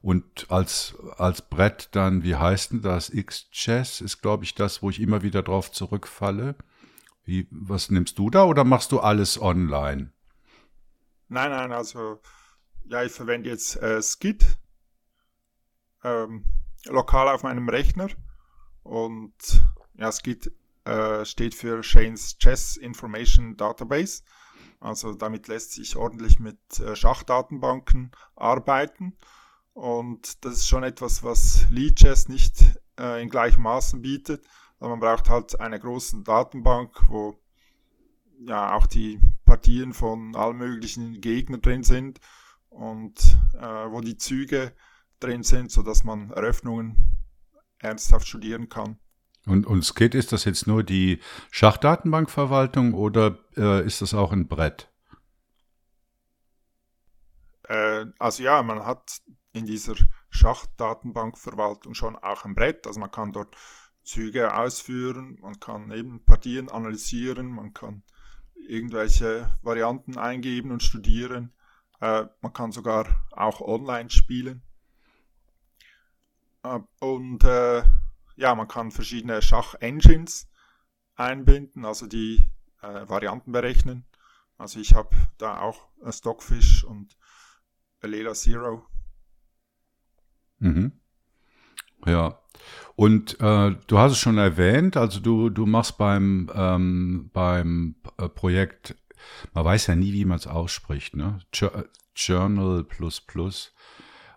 Und 0.00 0.46
als, 0.50 0.94
als 1.16 1.42
Brett 1.42 1.88
dann, 1.92 2.22
wie 2.22 2.36
heißt 2.36 2.72
denn 2.72 2.82
das? 2.82 3.10
X-Chess 3.10 4.00
ist, 4.00 4.22
glaube 4.22 4.44
ich, 4.44 4.54
das, 4.54 4.82
wo 4.82 4.90
ich 4.90 5.00
immer 5.00 5.22
wieder 5.22 5.42
drauf 5.42 5.72
zurückfalle. 5.72 6.54
Wie, 7.24 7.48
was 7.50 7.90
nimmst 7.90 8.18
du 8.18 8.30
da 8.30 8.44
oder 8.44 8.64
machst 8.64 8.92
du 8.92 9.00
alles 9.00 9.40
online? 9.40 10.12
Nein, 11.28 11.50
nein, 11.50 11.72
also 11.72 12.20
ja, 12.86 13.02
ich 13.02 13.12
verwende 13.12 13.50
jetzt 13.50 13.76
äh, 13.76 14.00
Skid 14.02 14.44
ähm, 16.02 16.44
lokal 16.86 17.28
auf 17.28 17.42
meinem 17.42 17.68
Rechner 17.68 18.08
und 18.82 19.34
ja, 19.94 20.10
Skid 20.10 20.50
äh, 20.84 21.24
steht 21.24 21.54
für 21.54 21.82
Shane's 21.82 22.38
Chess 22.38 22.76
Information 22.76 23.56
Database. 23.56 24.22
Also 24.80 25.12
damit 25.12 25.48
lässt 25.48 25.72
sich 25.72 25.96
ordentlich 25.96 26.38
mit 26.38 26.80
äh, 26.80 26.96
Schachdatenbanken 26.96 28.12
arbeiten 28.36 29.16
und 29.74 30.44
das 30.44 30.54
ist 30.54 30.68
schon 30.68 30.82
etwas, 30.82 31.22
was 31.22 31.66
Lichess 31.70 32.28
nicht 32.28 32.62
äh, 32.98 33.22
in 33.22 33.28
gleichem 33.28 33.64
Maßen 33.64 34.00
bietet. 34.00 34.46
Man 34.80 35.00
braucht 35.00 35.28
halt 35.28 35.60
eine 35.60 35.78
große 35.78 36.22
Datenbank, 36.22 37.08
wo 37.08 37.38
ja 38.40 38.74
auch 38.74 38.86
die 38.86 39.20
Partien 39.44 39.92
von 39.92 40.34
allen 40.36 40.56
möglichen 40.56 41.20
Gegnern 41.20 41.60
drin 41.60 41.82
sind 41.82 42.20
und 42.68 43.18
äh, 43.54 43.90
wo 43.90 44.00
die 44.00 44.16
Züge 44.16 44.72
drin 45.20 45.42
sind, 45.42 45.70
sodass 45.70 46.04
man 46.04 46.30
Eröffnungen 46.30 47.18
ernsthaft 47.78 48.26
studieren 48.28 48.68
kann. 48.68 48.98
Und, 49.46 49.66
und 49.66 49.82
Skit, 49.82 50.14
ist 50.14 50.32
das 50.32 50.44
jetzt 50.44 50.66
nur 50.66 50.84
die 50.84 51.20
Schachdatenbankverwaltung 51.50 52.94
oder 52.94 53.38
äh, 53.56 53.84
ist 53.84 54.02
das 54.02 54.14
auch 54.14 54.32
ein 54.32 54.46
Brett? 54.46 54.90
Äh, 57.64 58.06
also 58.18 58.42
ja, 58.42 58.62
man 58.62 58.84
hat 58.84 59.20
in 59.52 59.64
dieser 59.64 59.94
Schachdatenbankverwaltung 60.30 61.94
schon 61.94 62.16
auch 62.16 62.44
ein 62.44 62.54
Brett. 62.54 62.86
Also 62.86 63.00
man 63.00 63.10
kann 63.10 63.32
dort 63.32 63.56
Züge 64.02 64.54
ausführen, 64.54 65.38
man 65.40 65.58
kann 65.60 65.90
eben 65.90 66.24
Partien 66.24 66.70
analysieren, 66.70 67.48
man 67.48 67.72
kann 67.72 68.02
irgendwelche 68.68 69.56
Varianten 69.62 70.18
eingeben 70.18 70.70
und 70.70 70.82
studieren. 70.82 71.52
Äh, 72.00 72.26
man 72.40 72.52
kann 72.52 72.70
sogar 72.72 73.26
auch 73.32 73.60
online 73.60 74.10
spielen. 74.10 74.62
Äh, 76.62 76.80
und 77.00 77.44
äh, 77.44 77.82
ja, 78.36 78.54
man 78.54 78.68
kann 78.68 78.90
verschiedene 78.90 79.42
Schach-Engines 79.42 80.48
einbinden, 81.16 81.84
also 81.84 82.06
die 82.06 82.50
äh, 82.82 83.08
Varianten 83.08 83.52
berechnen. 83.52 84.04
Also 84.56 84.80
ich 84.80 84.94
habe 84.94 85.16
da 85.38 85.60
auch 85.60 85.88
Stockfish 86.10 86.84
und 86.84 87.16
Lela 88.02 88.34
Zero. 88.34 88.86
Mhm. 90.58 91.00
Ja. 92.06 92.38
Und 92.96 93.40
äh, 93.40 93.76
du 93.86 93.98
hast 93.98 94.12
es 94.12 94.18
schon 94.18 94.38
erwähnt, 94.38 94.96
also 94.96 95.20
du, 95.20 95.50
du 95.50 95.66
machst 95.66 95.98
beim, 95.98 96.50
ähm, 96.54 97.30
beim 97.32 97.94
äh, 98.18 98.28
Projekt, 98.28 98.96
man 99.54 99.64
weiß 99.64 99.86
ja 99.86 99.94
nie, 99.94 100.12
wie 100.12 100.24
man 100.24 100.38
es 100.38 100.46
ausspricht, 100.46 101.14
ne? 101.14 101.38
Journal 102.14 102.82
plus 102.82 103.20
plus. 103.20 103.72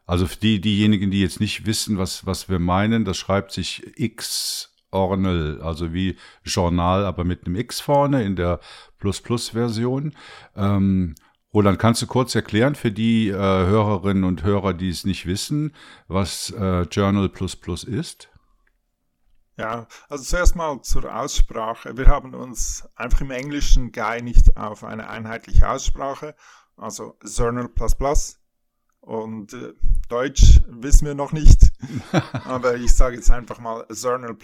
Also 0.06 0.28
für 0.28 0.38
die, 0.38 0.62
diejenigen, 0.62 1.10
die 1.10 1.22
jetzt 1.22 1.40
nicht 1.40 1.66
wissen, 1.66 1.98
was, 1.98 2.26
was 2.26 2.50
wir 2.50 2.60
meinen, 2.60 3.06
das 3.06 3.18
schreibt 3.18 3.52
sich 3.52 3.82
X 3.96 4.72
Ornel, 4.92 5.62
also 5.62 5.94
wie 5.94 6.18
Journal, 6.44 7.06
aber 7.06 7.24
mit 7.24 7.46
einem 7.46 7.56
X 7.56 7.80
vorne 7.80 8.24
in 8.24 8.36
der 8.36 8.60
Plus-Plus-Version. 9.00 10.14
Ähm, 10.56 11.16
Roland, 11.54 11.80
kannst 11.80 12.02
du 12.02 12.08
kurz 12.08 12.34
erklären 12.34 12.76
für 12.76 12.92
die 12.92 13.28
äh, 13.28 13.34
Hörerinnen 13.36 14.24
und 14.24 14.44
Hörer, 14.44 14.74
die 14.74 14.90
es 14.90 15.04
nicht 15.04 15.26
wissen, 15.26 15.76
was 16.08 16.50
äh, 16.52 16.84
Journal 16.84 17.30
ist? 17.84 18.30
Ja, 19.58 19.86
also 20.08 20.24
zuerst 20.24 20.56
mal 20.56 20.82
zur 20.82 21.14
Aussprache. 21.14 21.98
Wir 21.98 22.08
haben 22.08 22.34
uns 22.34 22.88
einfach 22.96 23.20
im 23.20 23.32
Englischen 23.32 23.92
geeinigt 23.92 24.56
auf 24.56 24.86
eine 24.86 25.10
einheitliche 25.10 25.70
Aussprache, 25.70 26.36
also 26.78 27.18
Journal 27.24 27.70
und 29.02 29.54
äh, 29.54 29.74
Deutsch 30.08 30.62
wissen 30.68 31.06
wir 31.06 31.16
noch 31.16 31.34
nicht, 31.34 31.74
aber 32.46 32.76
ich 32.76 32.94
sage 32.94 33.18
jetzt 33.18 33.30
einfach 33.30 33.60
mal 33.60 33.86
Journal 33.90 34.38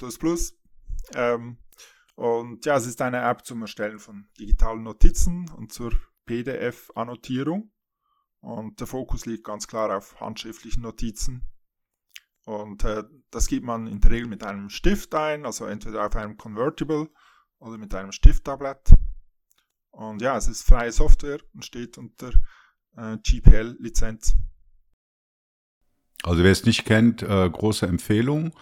ähm, 1.16 1.58
und 2.16 2.66
ja, 2.66 2.76
es 2.76 2.86
ist 2.86 3.02
eine 3.02 3.22
App 3.22 3.46
zum 3.46 3.62
Erstellen 3.62 4.00
von 4.00 4.28
digitalen 4.38 4.84
Notizen 4.84 5.50
und 5.56 5.72
zur 5.72 5.94
PDF-Annotierung. 6.28 7.72
Und 8.40 8.80
der 8.80 8.86
Fokus 8.86 9.26
liegt 9.26 9.44
ganz 9.44 9.68
klar 9.68 9.98
auf 9.98 10.22
handschriftlichen 10.22 10.84
Notizen. 10.84 11.41
Und 12.45 12.84
äh, 12.84 13.04
das 13.32 13.48
gibt 13.48 13.66
man 13.66 13.88
in 13.88 13.99
der 13.99 14.12
Regel 14.12 14.28
mit 14.28 14.44
einem 14.44 14.70
Stift 14.70 15.16
ein, 15.16 15.45
also 15.45 15.66
entweder 15.66 16.06
auf 16.06 16.16
einem 16.16 16.38
Convertible 16.38 17.10
oder 17.58 17.78
mit 17.78 17.94
einem 17.95 18.12
Stifttablett. 18.12 18.94
Und 19.90 20.22
ja, 20.22 20.38
es 20.38 20.48
ist 20.48 20.62
freie 20.62 20.91
Software 20.91 21.40
und 21.54 21.66
steht 21.66 21.98
unter 21.98 22.32
äh, 22.95 23.18
GPL-Lizenz. 23.18 24.36
Also 26.24 26.44
wer 26.44 26.52
es 26.52 26.66
nicht 26.66 26.86
kennt, 26.86 27.24
äh, 27.24 27.49
große 27.49 27.88
Empfehlung. 27.88 28.54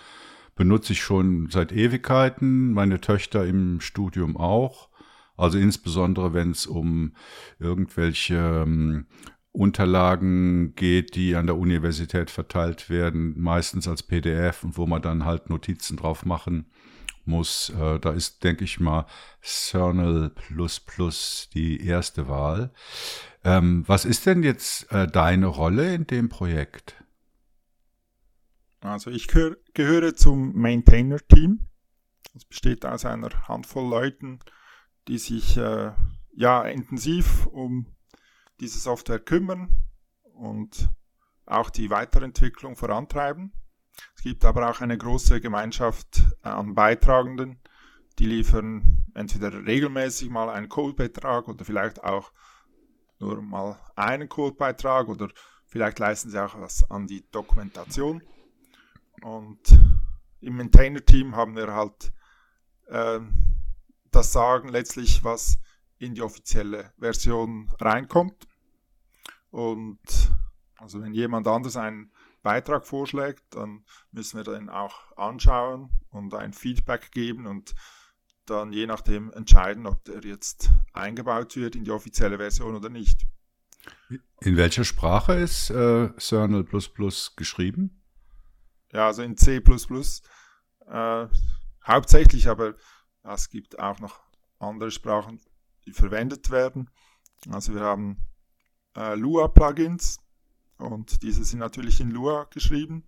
Benutze 0.55 0.93
ich 0.93 1.01
schon 1.01 1.49
seit 1.49 1.71
Ewigkeiten, 1.71 2.71
meine 2.71 3.01
Töchter 3.01 3.45
im 3.45 3.81
Studium 3.81 4.37
auch. 4.37 4.89
Also 5.37 5.57
insbesondere, 5.57 6.33
wenn 6.33 6.51
es 6.51 6.65
um 6.65 7.15
irgendwelche 7.59 8.63
ähm, 8.65 9.07
Unterlagen 9.51 10.75
geht, 10.75 11.15
die 11.15 11.35
an 11.35 11.47
der 11.47 11.57
Universität 11.57 12.29
verteilt 12.29 12.89
werden, 12.89 13.39
meistens 13.39 13.87
als 13.87 14.03
PDF 14.03 14.63
und 14.63 14.77
wo 14.77 14.85
man 14.85 15.01
dann 15.01 15.25
halt 15.25 15.49
Notizen 15.49 15.97
drauf 15.97 16.25
machen 16.25 16.69
muss. 17.25 17.69
Äh, 17.69 17.99
da 17.99 18.11
ist, 18.11 18.43
denke 18.43 18.63
ich 18.63 18.79
mal, 18.79 19.05
Cernel 19.41 20.31
die 21.53 21.85
erste 21.85 22.27
Wahl. 22.27 22.71
Ähm, 23.43 23.83
was 23.87 24.05
ist 24.05 24.25
denn 24.25 24.43
jetzt 24.43 24.91
äh, 24.91 25.07
deine 25.07 25.47
Rolle 25.47 25.93
in 25.93 26.07
dem 26.07 26.29
Projekt? 26.29 26.95
Also 28.81 29.09
ich 29.09 29.27
gehör, 29.27 29.57
gehöre 29.73 30.15
zum 30.15 30.53
Maintainer-Team. 30.55 31.67
Es 32.35 32.45
besteht 32.45 32.85
aus 32.85 33.05
einer 33.05 33.29
Handvoll 33.47 33.89
Leuten, 33.89 34.39
die 35.07 35.17
sich 35.17 35.57
äh, 35.57 35.91
ja 36.33 36.63
intensiv 36.63 37.45
um 37.47 37.87
diese 38.59 38.79
Software 38.79 39.19
kümmern 39.19 39.69
und 40.33 40.89
auch 41.45 41.69
die 41.69 41.89
Weiterentwicklung 41.89 42.75
vorantreiben. 42.75 43.53
Es 44.15 44.23
gibt 44.23 44.43
aber 44.45 44.69
auch 44.69 44.81
eine 44.81 44.97
große 44.97 45.41
Gemeinschaft 45.41 46.21
äh, 46.43 46.49
an 46.49 46.75
Beitragenden, 46.75 47.59
die 48.19 48.25
liefern 48.25 49.05
entweder 49.13 49.65
regelmäßig 49.65 50.29
mal 50.29 50.49
einen 50.49 50.69
Codebeitrag 50.69 51.47
oder 51.47 51.63
vielleicht 51.65 52.03
auch 52.03 52.31
nur 53.19 53.41
mal 53.41 53.79
einen 53.95 54.27
Codebeitrag 54.27 55.07
oder 55.07 55.29
vielleicht 55.67 55.99
leisten 55.99 56.29
sie 56.29 56.43
auch 56.43 56.59
was 56.59 56.89
an 56.89 57.07
die 57.07 57.29
Dokumentation. 57.31 58.21
Und 59.21 59.59
im 60.41 60.57
Maintainer-Team 60.57 61.35
haben 61.35 61.55
wir 61.55 61.73
halt 61.73 62.11
äh, 62.87 63.19
das 64.15 64.31
sagen 64.31 64.69
letztlich, 64.69 65.23
was 65.23 65.59
in 65.97 66.15
die 66.15 66.21
offizielle 66.21 66.93
Version 66.97 67.69
reinkommt. 67.79 68.47
Und 69.51 69.99
also 70.77 71.01
wenn 71.01 71.13
jemand 71.13 71.47
anders 71.47 71.77
einen 71.77 72.11
Beitrag 72.41 72.85
vorschlägt, 72.85 73.43
dann 73.51 73.85
müssen 74.11 74.37
wir 74.37 74.43
den 74.43 74.69
auch 74.69 75.17
anschauen 75.17 75.89
und 76.09 76.33
ein 76.33 76.53
Feedback 76.53 77.11
geben 77.11 77.47
und 77.47 77.75
dann 78.45 78.71
je 78.71 78.85
nachdem 78.85 79.31
entscheiden, 79.33 79.87
ob 79.87 80.03
der 80.03 80.21
jetzt 80.21 80.69
eingebaut 80.93 81.55
wird 81.55 81.75
in 81.75 81.83
die 81.83 81.91
offizielle 81.91 82.37
Version 82.37 82.75
oder 82.75 82.89
nicht. 82.89 83.25
In 84.41 84.57
welcher 84.57 84.83
Sprache 84.83 85.33
ist 85.33 85.71
äh, 85.71 86.09
Cernel 86.17 86.65
geschrieben? 87.35 88.03
Ja, 88.91 89.07
also 89.07 89.23
in 89.23 89.35
C 89.37 89.57
äh, 89.57 91.27
hauptsächlich, 91.83 92.47
aber 92.47 92.75
es 93.33 93.49
gibt 93.49 93.79
auch 93.79 93.99
noch 93.99 94.19
andere 94.59 94.91
Sprachen, 94.91 95.41
die 95.85 95.91
verwendet 95.91 96.51
werden. 96.51 96.89
Also 97.49 97.73
wir 97.73 97.81
haben 97.81 98.17
äh, 98.95 99.15
Lua-Plugins 99.15 100.19
und 100.77 101.21
diese 101.23 101.43
sind 101.43 101.59
natürlich 101.59 101.99
in 101.99 102.11
Lua 102.11 102.45
geschrieben. 102.45 103.03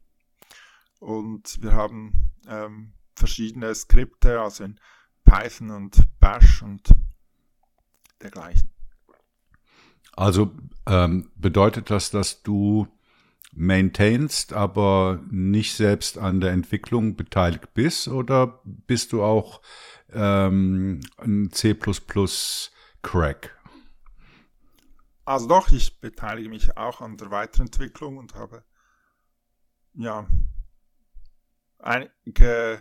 Und 0.99 1.61
wir 1.61 1.73
haben 1.73 2.31
ähm, 2.47 2.93
verschiedene 3.15 3.73
Skripte, 3.73 4.41
also 4.41 4.63
in 4.63 4.79
Python 5.23 5.71
und 5.71 6.03
Bash 6.19 6.63
und 6.63 6.89
dergleichen. 8.21 8.69
Also 10.13 10.51
ähm, 10.87 11.31
bedeutet 11.35 11.91
das, 11.91 12.09
dass 12.09 12.41
du 12.41 12.87
maintainst, 13.51 14.53
aber 14.53 15.23
nicht 15.29 15.75
selbst 15.75 16.17
an 16.17 16.41
der 16.41 16.51
Entwicklung 16.51 17.15
beteiligt 17.15 17.73
bist 17.73 18.07
oder 18.07 18.61
bist 18.63 19.13
du 19.13 19.23
auch 19.23 19.61
ähm, 20.13 21.01
ein 21.17 21.51
C++ 21.51 21.75
Crack? 23.01 23.57
Also 25.25 25.47
doch, 25.47 25.71
ich 25.71 25.99
beteilige 25.99 26.49
mich 26.49 26.77
auch 26.77 27.01
an 27.01 27.17
der 27.17 27.31
Weiterentwicklung 27.31 28.17
und 28.17 28.35
habe 28.35 28.63
ja 29.93 30.25
einige 31.79 32.79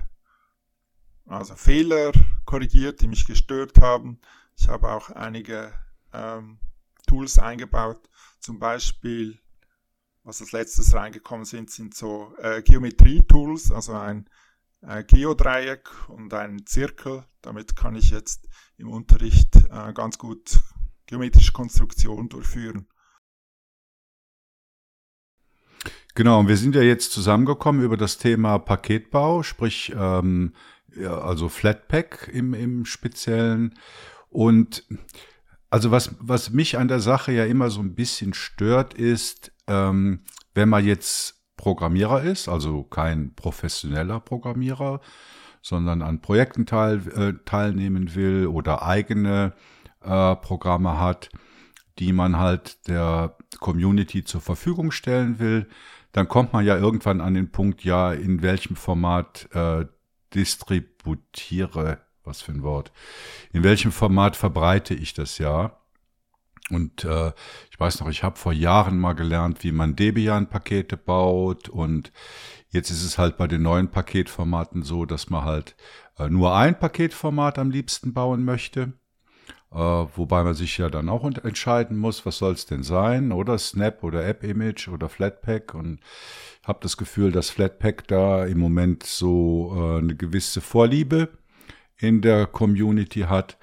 also 1.26 1.56
Fehler 1.56 2.12
korrigiert, 2.44 3.00
die 3.00 3.08
mich 3.08 3.26
gestört 3.26 3.80
haben. 3.80 4.20
Ich 4.56 4.68
habe 4.68 4.90
auch 4.90 5.10
einige 5.10 5.72
ähm, 6.12 6.58
Tools 7.06 7.38
eingebaut, 7.38 8.08
zum 8.40 8.58
Beispiel, 8.58 9.38
was 10.22 10.40
als 10.40 10.52
letztes 10.52 10.94
reingekommen 10.94 11.44
sind, 11.44 11.70
sind 11.70 11.94
so 11.94 12.34
äh, 12.38 12.62
Geometrie-Tools, 12.62 13.70
also 13.70 13.94
ein 13.94 14.28
äh, 14.82 15.04
Geodreieck 15.04 15.90
und 16.08 16.32
ein 16.34 16.66
Zirkel. 16.66 17.24
Damit 17.42 17.76
kann 17.76 17.94
ich 17.94 18.10
jetzt 18.10 18.48
im 18.76 18.88
Unterricht 18.88 19.56
äh, 19.56 19.92
ganz 19.92 20.18
gut 20.18 20.58
geometrische 21.06 21.52
Konstruktion 21.52 22.28
durchführen. 22.28 22.88
Genau, 26.14 26.40
und 26.40 26.48
wir 26.48 26.56
sind 26.56 26.74
ja 26.74 26.82
jetzt 26.82 27.12
zusammengekommen 27.12 27.84
über 27.84 27.96
das 27.96 28.16
Thema 28.16 28.58
Paketbau, 28.58 29.42
sprich 29.42 29.92
ähm, 29.94 30.54
ja, 30.96 31.18
also 31.20 31.48
Flatpak 31.48 32.28
im, 32.32 32.54
im 32.54 32.86
Speziellen. 32.86 33.74
Und 34.30 34.84
also 35.68 35.90
was, 35.90 36.14
was 36.18 36.50
mich 36.50 36.78
an 36.78 36.88
der 36.88 37.00
Sache 37.00 37.32
ja 37.32 37.44
immer 37.44 37.70
so 37.70 37.80
ein 37.80 37.94
bisschen 37.94 38.34
stört, 38.34 38.94
ist, 38.94 39.52
ähm, 39.66 40.20
wenn 40.54 40.68
man 40.68 40.84
jetzt 40.84 41.35
Programmierer 41.56 42.22
ist, 42.22 42.48
also 42.48 42.82
kein 42.82 43.34
professioneller 43.34 44.20
Programmierer, 44.20 45.00
sondern 45.62 46.02
an 46.02 46.20
Projekten 46.20 46.66
teil, 46.66 47.02
äh, 47.08 47.32
teilnehmen 47.44 48.14
will 48.14 48.46
oder 48.46 48.82
eigene 48.82 49.52
äh, 50.02 50.36
Programme 50.36 51.00
hat, 51.00 51.30
die 51.98 52.12
man 52.12 52.38
halt 52.38 52.86
der 52.88 53.36
Community 53.58 54.24
zur 54.24 54.40
Verfügung 54.40 54.90
stellen 54.90 55.38
will, 55.38 55.66
dann 56.12 56.28
kommt 56.28 56.52
man 56.52 56.64
ja 56.64 56.76
irgendwann 56.76 57.20
an 57.20 57.34
den 57.34 57.50
Punkt, 57.50 57.84
ja, 57.84 58.12
in 58.12 58.42
welchem 58.42 58.76
Format 58.76 59.48
äh, 59.52 59.86
distributiere, 60.34 61.98
was 62.24 62.42
für 62.42 62.52
ein 62.52 62.62
Wort, 62.62 62.92
in 63.52 63.64
welchem 63.64 63.92
Format 63.92 64.36
verbreite 64.36 64.94
ich 64.94 65.14
das 65.14 65.38
ja. 65.38 65.76
Und 66.70 67.04
äh, 67.04 67.32
ich 67.70 67.78
weiß 67.78 68.00
noch, 68.00 68.08
ich 68.08 68.22
habe 68.22 68.36
vor 68.36 68.52
Jahren 68.52 68.98
mal 68.98 69.12
gelernt, 69.12 69.62
wie 69.62 69.72
man 69.72 69.94
Debian-Pakete 69.94 70.96
baut. 70.96 71.68
Und 71.68 72.12
jetzt 72.70 72.90
ist 72.90 73.04
es 73.04 73.18
halt 73.18 73.36
bei 73.36 73.46
den 73.46 73.62
neuen 73.62 73.88
Paketformaten 73.88 74.82
so, 74.82 75.04
dass 75.04 75.30
man 75.30 75.44
halt 75.44 75.76
äh, 76.18 76.28
nur 76.28 76.56
ein 76.56 76.78
Paketformat 76.78 77.58
am 77.58 77.70
liebsten 77.70 78.12
bauen 78.12 78.44
möchte. 78.44 78.94
Äh, 79.72 79.78
wobei 79.78 80.42
man 80.42 80.54
sich 80.54 80.78
ja 80.78 80.88
dann 80.88 81.08
auch 81.08 81.24
entscheiden 81.24 81.98
muss, 81.98 82.24
was 82.24 82.38
soll 82.38 82.52
es 82.52 82.66
denn 82.66 82.82
sein, 82.82 83.30
oder 83.30 83.58
Snap 83.58 84.02
oder 84.02 84.26
App 84.26 84.42
Image 84.42 84.88
oder 84.88 85.08
Flatpak 85.08 85.74
und 85.74 86.00
habe 86.64 86.78
das 86.82 86.96
Gefühl, 86.96 87.30
dass 87.30 87.50
Flatpak 87.50 88.08
da 88.08 88.44
im 88.44 88.58
Moment 88.58 89.02
so 89.02 89.72
äh, 89.76 89.98
eine 89.98 90.16
gewisse 90.16 90.60
Vorliebe 90.60 91.28
in 91.98 92.22
der 92.22 92.46
Community 92.46 93.20
hat. 93.20 93.58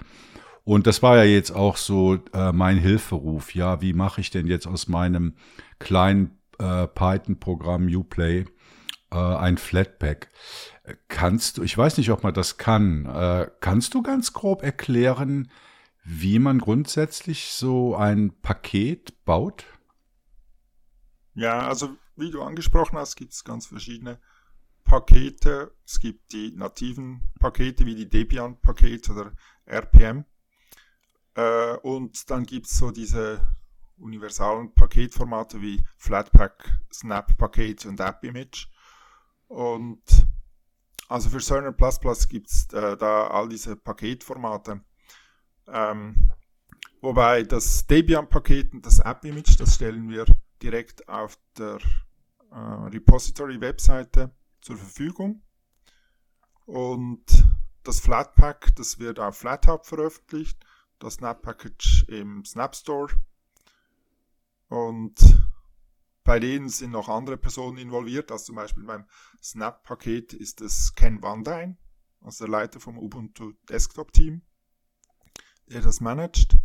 Und 0.64 0.86
das 0.86 1.02
war 1.02 1.18
ja 1.18 1.24
jetzt 1.24 1.50
auch 1.50 1.76
so 1.76 2.18
äh, 2.32 2.52
mein 2.52 2.78
Hilferuf. 2.78 3.54
Ja, 3.54 3.82
wie 3.82 3.92
mache 3.92 4.22
ich 4.22 4.30
denn 4.30 4.46
jetzt 4.46 4.66
aus 4.66 4.88
meinem 4.88 5.34
kleinen 5.78 6.38
äh, 6.58 6.86
Python-Programm 6.86 7.86
Uplay 7.86 8.46
äh, 9.12 9.16
ein 9.16 9.58
Flatpak? 9.58 10.30
Kannst 11.08 11.58
du, 11.58 11.62
ich 11.62 11.76
weiß 11.76 11.98
nicht, 11.98 12.10
ob 12.10 12.22
man 12.22 12.32
das 12.32 12.56
kann, 12.56 13.04
äh, 13.04 13.50
kannst 13.60 13.92
du 13.92 14.02
ganz 14.02 14.32
grob 14.32 14.62
erklären, 14.62 15.50
wie 16.02 16.38
man 16.38 16.58
grundsätzlich 16.58 17.52
so 17.52 17.94
ein 17.94 18.32
Paket 18.40 19.24
baut? 19.24 19.66
Ja, 21.34 21.66
also 21.66 21.96
wie 22.16 22.30
du 22.30 22.42
angesprochen 22.42 22.98
hast, 22.98 23.16
gibt 23.16 23.32
es 23.32 23.44
ganz 23.44 23.66
verschiedene 23.66 24.18
Pakete. 24.84 25.74
Es 25.84 25.98
gibt 25.98 26.32
die 26.32 26.52
nativen 26.52 27.22
Pakete 27.40 27.84
wie 27.86 27.94
die 27.94 28.08
Debian-Pakete 28.08 29.12
oder 29.12 29.32
RPM. 29.66 30.24
Äh, 31.34 31.76
und 31.78 32.30
dann 32.30 32.44
gibt 32.44 32.66
es 32.66 32.78
so 32.78 32.90
diese 32.90 33.40
universalen 33.98 34.74
Paketformate 34.74 35.60
wie 35.60 35.84
Flatpak, 35.96 36.80
Snap-Paket 36.92 37.86
und 37.86 38.00
App-Image. 38.00 38.68
Und 39.48 40.02
also 41.08 41.30
für 41.30 41.40
Cerner 41.40 41.72
gibt 42.28 42.50
es 42.50 42.66
äh, 42.72 42.96
da 42.96 43.28
all 43.28 43.48
diese 43.48 43.76
Paketformate. 43.76 44.80
Ähm, 45.66 46.30
wobei 47.00 47.42
das 47.42 47.86
Debian-Paket 47.86 48.72
und 48.72 48.86
das 48.86 49.00
App-Image, 49.00 49.58
das 49.58 49.76
stellen 49.76 50.08
wir 50.08 50.24
direkt 50.62 51.08
auf 51.08 51.38
der 51.58 51.78
äh, 52.50 52.56
Repository-Webseite 52.56 54.30
zur 54.60 54.76
Verfügung. 54.76 55.42
Und 56.66 57.24
das 57.82 58.00
Flatpak, 58.00 58.74
das 58.76 58.98
wird 58.98 59.20
auf 59.20 59.38
FlatHub 59.38 59.84
veröffentlicht, 59.84 60.58
das 61.04 61.14
Snap-Package 61.14 62.06
im 62.08 62.44
Snap 62.44 62.74
Store. 62.74 63.12
Und 64.68 65.14
bei 66.24 66.40
denen 66.40 66.68
sind 66.68 66.90
noch 66.90 67.08
andere 67.08 67.36
Personen 67.36 67.78
involviert, 67.78 68.32
also 68.32 68.46
zum 68.46 68.56
Beispiel 68.56 68.84
beim 68.84 69.06
Snap-Paket 69.42 70.32
ist 70.32 70.60
es 70.60 70.94
Ken 70.94 71.22
Vandine, 71.22 71.76
also 72.20 72.44
der 72.44 72.50
Leiter 72.50 72.80
vom 72.80 72.98
Ubuntu 72.98 73.52
Desktop 73.68 74.12
Team 74.12 74.42
der 75.66 75.80
das 75.80 76.00
managt. 76.00 76.56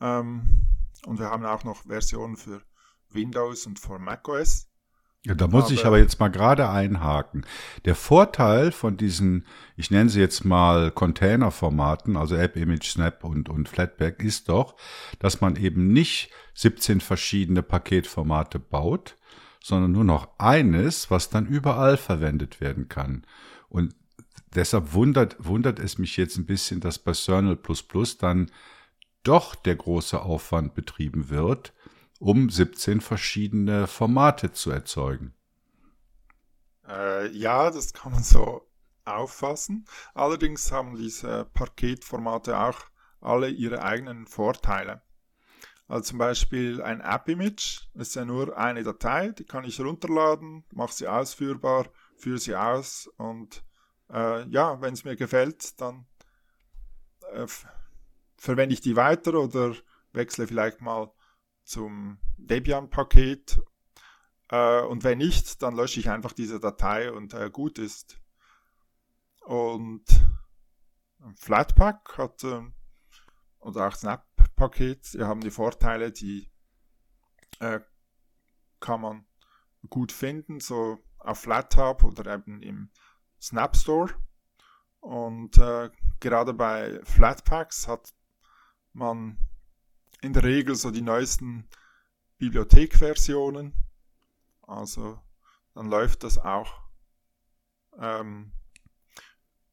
Ähm, 0.00 0.68
und 1.06 1.18
wir 1.18 1.30
haben 1.30 1.44
auch 1.44 1.64
noch 1.64 1.84
Versionen 1.84 2.36
für 2.36 2.62
Windows 3.10 3.66
und 3.66 3.78
für 3.78 3.98
macOS. 3.98 4.68
Ja, 5.26 5.34
da 5.34 5.46
muss 5.48 5.64
aber, 5.64 5.72
ich 5.72 5.86
aber 5.86 5.98
jetzt 5.98 6.20
mal 6.20 6.28
gerade 6.28 6.68
einhaken. 6.68 7.46
Der 7.86 7.94
Vorteil 7.94 8.72
von 8.72 8.98
diesen, 8.98 9.46
ich 9.74 9.90
nenne 9.90 10.10
sie 10.10 10.20
jetzt 10.20 10.44
mal 10.44 10.90
Container-Formaten, 10.90 12.16
also 12.18 12.36
App, 12.36 12.56
Image, 12.56 12.90
Snap 12.90 13.24
und, 13.24 13.48
und 13.48 13.68
Flatpak, 13.68 14.22
ist 14.22 14.50
doch, 14.50 14.76
dass 15.18 15.40
man 15.40 15.56
eben 15.56 15.92
nicht 15.92 16.30
17 16.54 17.00
verschiedene 17.00 17.62
Paketformate 17.62 18.58
baut, 18.58 19.16
sondern 19.62 19.92
nur 19.92 20.04
noch 20.04 20.28
eines, 20.36 21.10
was 21.10 21.30
dann 21.30 21.46
überall 21.46 21.96
verwendet 21.96 22.60
werden 22.60 22.90
kann. 22.90 23.24
Und 23.70 23.94
deshalb 24.54 24.92
wundert, 24.92 25.36
wundert 25.38 25.78
es 25.78 25.96
mich 25.96 26.18
jetzt 26.18 26.36
ein 26.36 26.44
bisschen, 26.44 26.80
dass 26.80 26.98
bei 26.98 27.14
Cernel 27.14 27.58
dann 28.18 28.50
doch 29.22 29.54
der 29.54 29.76
große 29.76 30.20
Aufwand 30.20 30.74
betrieben 30.74 31.30
wird, 31.30 31.72
um 32.18 32.50
17 32.50 33.00
verschiedene 33.00 33.86
Formate 33.86 34.52
zu 34.52 34.70
erzeugen. 34.70 35.34
Äh, 36.88 37.28
ja, 37.28 37.70
das 37.70 37.92
kann 37.92 38.12
man 38.12 38.22
so 38.22 38.68
auffassen. 39.04 39.86
Allerdings 40.14 40.72
haben 40.72 40.96
diese 40.96 41.46
Paketformate 41.54 42.58
auch 42.58 42.80
alle 43.20 43.48
ihre 43.48 43.82
eigenen 43.82 44.26
Vorteile. 44.26 45.02
Also 45.86 46.10
zum 46.10 46.18
Beispiel 46.18 46.82
ein 46.82 47.00
App-Image 47.00 47.88
ist 47.94 48.14
ja 48.14 48.24
nur 48.24 48.56
eine 48.56 48.82
Datei, 48.82 49.30
die 49.30 49.44
kann 49.44 49.64
ich 49.64 49.80
runterladen, 49.80 50.64
mache 50.72 50.94
sie 50.94 51.08
ausführbar, 51.08 51.86
führe 52.16 52.38
sie 52.38 52.56
aus 52.56 53.06
und 53.18 53.62
äh, 54.10 54.48
ja, 54.48 54.80
wenn 54.80 54.94
es 54.94 55.04
mir 55.04 55.16
gefällt, 55.16 55.78
dann 55.80 56.06
äh, 57.32 57.46
verwende 58.36 58.72
ich 58.72 58.80
die 58.80 58.96
weiter 58.96 59.34
oder 59.34 59.74
wechsle 60.12 60.46
vielleicht 60.46 60.80
mal 60.80 61.12
zum 61.64 62.18
Debian-Paket. 62.36 63.60
Äh, 64.50 64.82
und 64.82 65.04
wenn 65.04 65.18
nicht, 65.18 65.62
dann 65.62 65.74
lösche 65.74 66.00
ich 66.00 66.10
einfach 66.10 66.32
diese 66.32 66.60
Datei 66.60 67.10
und 67.12 67.34
äh, 67.34 67.50
gut 67.50 67.78
ist. 67.78 68.20
Und 69.40 70.04
Flatpak 71.36 72.16
hat, 72.18 72.44
äh, 72.44 72.62
oder 73.60 73.88
auch 73.88 73.94
Snap-Paket, 73.94 75.14
die 75.14 75.24
haben 75.24 75.40
die 75.40 75.50
Vorteile, 75.50 76.12
die 76.12 76.50
äh, 77.60 77.80
kann 78.80 79.00
man 79.00 79.26
gut 79.88 80.12
finden, 80.12 80.60
so 80.60 80.98
auf 81.18 81.40
FlatHub 81.40 82.04
oder 82.04 82.34
eben 82.34 82.62
im 82.62 82.90
Snap 83.40 83.76
Store. 83.76 84.14
Und 85.00 85.58
äh, 85.58 85.90
gerade 86.20 86.54
bei 86.54 87.00
Flatpaks 87.04 87.88
hat 87.88 88.14
man 88.92 89.38
in 90.24 90.32
der 90.32 90.42
Regel 90.42 90.74
so 90.74 90.90
die 90.90 91.02
neuesten 91.02 91.68
Bibliothekversionen. 92.38 93.74
Also 94.62 95.20
dann 95.74 95.86
läuft 95.90 96.24
das 96.24 96.38
auch 96.38 96.80
ähm, 97.98 98.52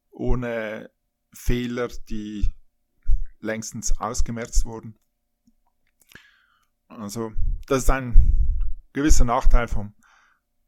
ohne 0.09 0.91
Fehler, 1.33 1.87
die 1.87 2.51
längstens 3.39 3.97
ausgemerzt 3.99 4.65
wurden. 4.65 4.99
Also 6.89 7.31
das 7.67 7.83
ist 7.83 7.89
ein 7.89 8.59
gewisser 8.91 9.23
Nachteil 9.23 9.69
vom 9.69 9.95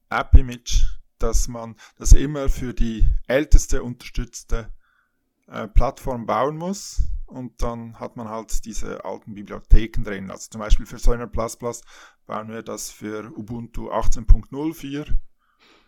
App-Image, 0.10 0.85
dass 1.18 1.49
man 1.49 1.76
das 1.97 2.14
immer 2.14 2.47
für 2.47 2.73
die 2.73 3.05
älteste 3.27 3.84
unterstützte 3.84 4.72
äh, 5.47 5.68
Plattform 5.68 6.26
bauen 6.26 6.55
muss 6.55 7.10
und 7.26 7.62
dann 7.62 8.00
hat 8.00 8.16
man 8.16 8.30
halt 8.30 8.66
diese 8.66 9.06
alten 9.06 9.34
Bibliotheken 9.34 10.04
drin. 10.04 10.32
Also 10.32 10.50
zum 10.50 10.60
Beispiel 10.60 10.86
für 10.86 11.00
Säuner 11.00 11.28
bauen 11.28 12.50
wir 12.50 12.64
das 12.64 12.91
für 12.91 13.32
Ubuntu 13.36 13.91
18.04 13.91 15.16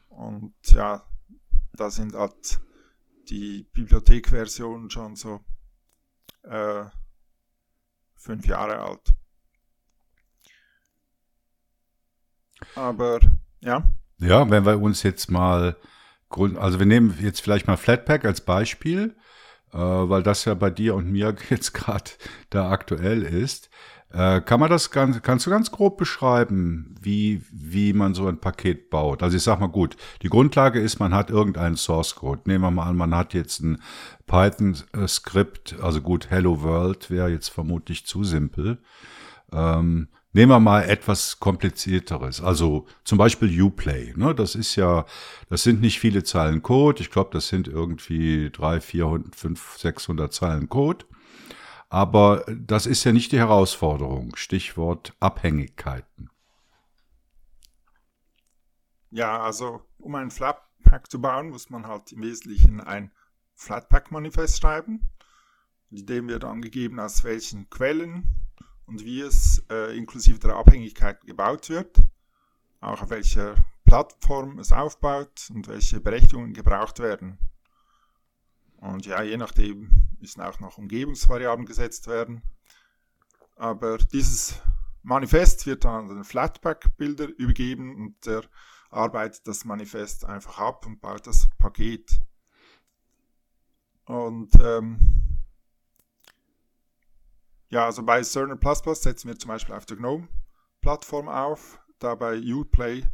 und 0.10 0.54
ja, 0.72 1.06
da 1.74 1.90
sind 1.90 2.14
halt 2.14 2.60
die 3.30 3.64
Bibliothekversionen 3.74 4.90
schon 4.90 5.16
so 5.16 5.42
äh, 6.44 6.86
fünf 8.16 8.46
Jahre 8.48 8.80
alt. 8.80 9.14
Aber 12.76 13.20
ja. 13.60 13.84
Ja, 14.18 14.50
wenn 14.50 14.66
wir 14.66 14.80
uns 14.80 15.04
jetzt 15.04 15.30
mal, 15.30 15.76
also 16.30 16.80
wir 16.80 16.86
nehmen 16.86 17.18
jetzt 17.22 17.42
vielleicht 17.42 17.68
mal 17.68 17.78
Flatpak 17.78 18.26
als 18.26 18.42
Beispiel, 18.42 19.16
weil 19.80 20.24
das 20.24 20.46
ja 20.46 20.54
bei 20.54 20.70
dir 20.70 20.96
und 20.96 21.12
mir 21.12 21.36
jetzt 21.50 21.74
gerade 21.74 22.12
da 22.50 22.70
aktuell 22.70 23.24
ist. 23.24 23.70
Äh, 24.16 24.40
kann 24.42 24.62
man 24.62 24.70
das 24.70 24.92
ganz, 24.92 25.22
kannst 25.24 25.46
du 25.46 25.50
ganz 25.50 25.72
grob 25.72 25.98
beschreiben, 25.98 26.96
wie, 27.02 27.44
wie 27.52 27.92
man 27.92 28.14
so 28.14 28.28
ein 28.28 28.40
Paket 28.40 28.90
baut? 28.90 29.22
Also 29.22 29.36
ich 29.36 29.44
sag 29.44 29.60
mal 29.60 29.68
gut, 29.68 29.98
die 30.22 30.30
Grundlage 30.30 30.80
ist, 30.80 31.00
man 31.00 31.14
hat 31.14 31.30
irgendeinen 31.30 31.76
Source 31.76 32.16
Code. 32.16 32.44
Nehmen 32.46 32.64
wir 32.64 32.72
mal 32.72 32.86
an, 32.86 32.96
man 32.96 33.14
hat 33.14 33.34
jetzt 33.34 33.60
ein 33.60 33.82
Python-Skript, 34.26 35.76
also 35.82 36.00
gut, 36.00 36.30
Hello 36.30 36.62
World 36.62 37.12
wäre 37.12 37.30
jetzt 37.30 37.50
vermutlich 37.50 38.06
zu 38.06 38.24
simpel. 38.24 38.78
Ähm, 39.52 40.08
Nehmen 40.36 40.52
wir 40.52 40.60
mal 40.60 40.82
etwas 40.82 41.40
komplizierteres, 41.40 42.42
also 42.42 42.86
zum 43.06 43.18
Beispiel 43.18 43.62
Uplay. 43.62 44.12
Ne? 44.18 44.36
Das 44.36 44.54
ist 44.56 44.76
ja, 44.76 45.06
das 45.48 45.64
sind 45.64 45.80
nicht 45.80 46.02
viele 46.02 46.26
Zeilen 46.26 46.62
Code. 46.62 47.02
Ich 47.02 47.10
glaube, 47.10 47.30
das 47.32 47.48
sind 47.48 47.70
irgendwie 47.70 48.50
drei, 48.52 48.82
vierhundert, 48.82 49.34
fünf, 49.38 49.78
sechshundert 49.78 50.34
Zeilen 50.34 50.68
Code. 50.68 51.06
Aber 51.88 52.44
das 52.50 52.86
ist 52.86 53.06
ja 53.06 53.14
nicht 53.14 53.32
die 53.32 53.38
Herausforderung. 53.38 54.36
Stichwort 54.36 55.14
Abhängigkeiten. 55.22 56.30
Ja, 59.12 59.42
also 59.42 59.84
um 60.00 60.16
einen 60.16 60.32
Flatpak 60.32 61.10
zu 61.10 61.22
bauen, 61.22 61.52
muss 61.52 61.70
man 61.70 61.88
halt 61.88 62.12
im 62.12 62.24
Wesentlichen 62.24 62.82
ein 62.82 63.14
Flatpak-Manifest 63.54 64.60
schreiben, 64.60 65.00
in 65.92 66.06
dem 66.06 66.28
wird 66.28 66.44
angegeben, 66.44 67.00
aus 67.00 67.24
welchen 67.24 67.70
Quellen 67.70 68.45
und 68.88 69.04
wie 69.04 69.22
es 69.22 69.64
äh, 69.70 69.98
inklusive 69.98 70.40
der 70.40 70.56
Abhängigkeiten 70.56 71.26
gebaut 71.28 71.70
wird, 71.70 72.00
auch 72.82 73.02
auf 73.02 73.10
welcher 73.10 73.56
Plattform 73.86 74.60
es 74.60 74.72
aufbaut 74.72 75.50
und 75.54 75.68
welche 75.68 76.00
Berechtigungen 76.00 76.54
gebraucht 76.54 77.00
werden. 77.00 77.38
Und 78.78 79.06
ja, 79.06 79.22
je 79.22 79.38
nachdem 79.38 80.18
müssen 80.20 80.42
auch 80.42 80.60
noch 80.60 80.78
Umgebungsvariablen 80.78 81.66
gesetzt 81.66 82.08
werden. 82.08 82.42
Aber 83.56 83.98
dieses 83.98 84.62
Manifest 85.02 85.66
wird 85.66 85.86
dann 85.86 86.10
an 86.10 86.16
den 86.16 86.24
Flatpak-Bilder 86.24 87.28
übergeben 87.38 87.96
und 87.96 88.26
der 88.26 88.44
arbeitet 88.90 89.48
das 89.48 89.66
Manifest 89.66 90.26
einfach 90.26 90.60
ab 90.60 90.86
und 90.86 91.00
baut 91.02 91.28
das 91.28 91.48
Paket. 91.58 92.20
Und 94.06 94.52
ähm, 94.62 95.35
ja, 97.76 97.84
also 97.88 98.04
bei 98.04 98.24
Cerner 98.24 98.58
setzen 98.96 99.28
wir 99.28 99.38
zum 99.38 99.50
Beispiel 99.50 99.76
auf 99.76 99.86
der 99.86 99.98
GNOME-Plattform 99.98 101.28
auf. 101.28 101.78
Da 102.00 102.16
bei 102.16 102.40
Uplay, 102.40 103.06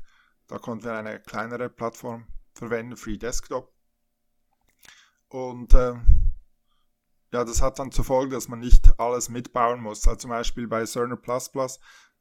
da 0.46 0.60
konnten 0.60 0.86
wir 0.86 0.94
eine 0.94 1.20
kleinere 1.20 1.68
Plattform 1.68 2.28
verwenden, 2.54 2.96
Free 2.96 3.18
Desktop. 3.18 3.74
Und 5.30 5.74
äh, 5.74 5.96
ja, 7.34 7.44
das 7.44 7.64
hat 7.64 7.80
dann 7.80 7.92
zur 7.92 8.06
Folge, 8.06 8.36
dass 8.36 8.50
man 8.50 8.60
nicht 8.60 9.00
alles 9.00 9.30
mitbauen 9.30 9.82
muss. 9.82 10.08
Also 10.08 10.20
zum 10.20 10.30
Beispiel 10.30 10.68
bei 10.68 10.86
Cerner 10.86 11.18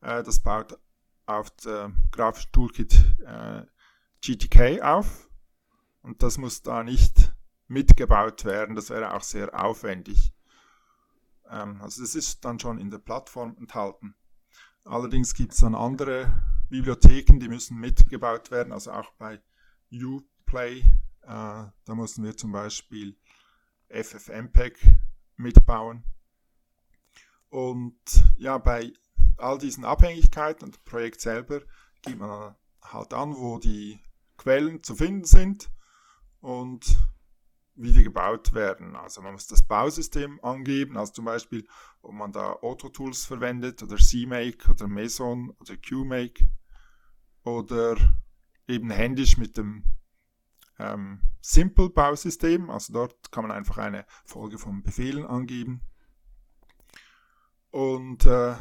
äh, 0.00 0.22
das 0.22 0.40
baut 0.40 0.78
auf 1.26 1.50
der 1.56 1.92
grafischen 2.10 2.52
Toolkit 2.52 2.94
äh, 3.26 3.66
GTK 4.22 4.80
auf. 4.80 5.28
Und 6.00 6.22
das 6.22 6.38
muss 6.38 6.62
da 6.62 6.84
nicht 6.84 7.34
mitgebaut 7.66 8.46
werden. 8.46 8.76
Das 8.76 8.88
wäre 8.88 9.12
auch 9.12 9.24
sehr 9.24 9.62
aufwendig. 9.62 10.32
Ähm, 11.50 11.80
also 11.82 12.02
das 12.02 12.14
ist 12.14 12.44
dann 12.44 12.58
schon 12.58 12.78
in 12.78 12.90
der 12.90 12.98
Plattform 12.98 13.56
enthalten. 13.58 14.14
Allerdings 14.84 15.34
gibt 15.34 15.52
es 15.52 15.58
dann 15.58 15.74
andere 15.74 16.32
Bibliotheken, 16.68 17.38
die 17.38 17.48
müssen 17.48 17.78
mitgebaut 17.78 18.50
werden, 18.50 18.72
also 18.72 18.92
auch 18.92 19.12
bei 19.14 19.40
Uplay. 19.92 20.78
Äh, 21.22 21.26
da 21.26 21.94
mussten 21.94 22.22
wir 22.22 22.36
zum 22.36 22.52
Beispiel 22.52 23.16
FFmpeg 23.88 24.78
mitbauen. 25.36 26.04
Und 27.48 27.98
ja, 28.36 28.58
bei 28.58 28.92
all 29.36 29.58
diesen 29.58 29.84
Abhängigkeiten 29.84 30.64
und 30.64 30.76
dem 30.76 30.84
Projekt 30.84 31.20
selber 31.20 31.60
gibt 32.02 32.18
man 32.18 32.54
halt 32.82 33.12
an, 33.12 33.36
wo 33.36 33.58
die 33.58 34.00
Quellen 34.36 34.82
zu 34.82 34.94
finden 34.94 35.24
sind 35.24 35.70
und 36.40 36.96
wieder 37.74 38.02
gebaut 38.02 38.52
werden. 38.52 38.96
Also 38.96 39.22
man 39.22 39.32
muss 39.32 39.46
das 39.46 39.62
Bausystem 39.62 40.40
angeben, 40.42 40.96
also 40.96 41.12
zum 41.12 41.24
Beispiel, 41.24 41.66
ob 42.02 42.12
man 42.12 42.32
da 42.32 42.52
Autotools 42.52 43.24
verwendet 43.24 43.82
oder 43.82 43.96
CMake 43.96 44.70
oder 44.70 44.88
Meson 44.88 45.50
oder 45.60 45.76
QMake 45.76 46.48
oder 47.44 47.96
eben 48.68 48.90
händisch 48.90 49.36
mit 49.36 49.56
dem 49.56 49.84
ähm, 50.78 51.20
Simple-Bausystem. 51.40 52.70
Also 52.70 52.92
dort 52.92 53.32
kann 53.32 53.46
man 53.46 53.56
einfach 53.56 53.78
eine 53.78 54.04
Folge 54.24 54.58
von 54.58 54.82
Befehlen 54.82 55.26
angeben. 55.26 55.82
Und 57.70 58.26
äh, 58.26 58.56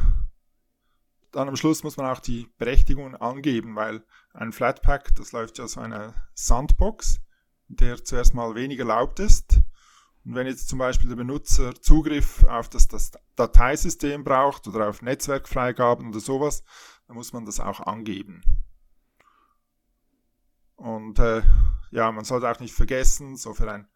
dann 1.32 1.48
am 1.48 1.56
Schluss 1.56 1.84
muss 1.84 1.98
man 1.98 2.08
auch 2.08 2.20
die 2.20 2.48
Berechtigungen 2.58 3.16
angeben, 3.16 3.76
weil 3.76 4.04
ein 4.34 4.52
Flatpak, 4.52 5.14
das 5.16 5.32
läuft 5.32 5.58
ja 5.58 5.68
so 5.68 5.80
eine 5.80 6.14
Sandbox 6.34 7.20
der 7.70 8.04
zuerst 8.04 8.34
mal 8.34 8.56
wenig 8.56 8.80
erlaubt 8.80 9.20
ist. 9.20 9.62
Und 10.26 10.36
wenn 10.36 10.48
jetzt 10.48 10.68
zum 10.68 10.80
Beispiel 10.80 11.10
der 11.10 11.16
Benutzer 11.16 11.80
Zugriff 11.82 12.44
auf 12.44 12.68
das, 12.68 12.88
das 12.88 13.12
Dateisystem 13.36 14.24
braucht 14.24 14.68
oder 14.68 14.90
auf 14.90 15.02
Netzwerkfreigaben 15.02 16.10
oder 16.10 16.20
sowas, 16.20 16.64
dann 17.08 17.16
muss 17.16 17.32
man 17.32 17.46
das 17.46 17.60
auch 17.60 17.80
angeben. 17.80 18.42
Und 20.76 21.20
äh, 21.20 21.42
ja, 21.92 22.12
man 22.12 22.26
sollte 22.26 22.50
auch 22.50 22.60
nicht 22.60 22.74
vergessen, 22.74 23.38
so 23.38 23.54
für 23.54 23.72
ein 23.72 23.88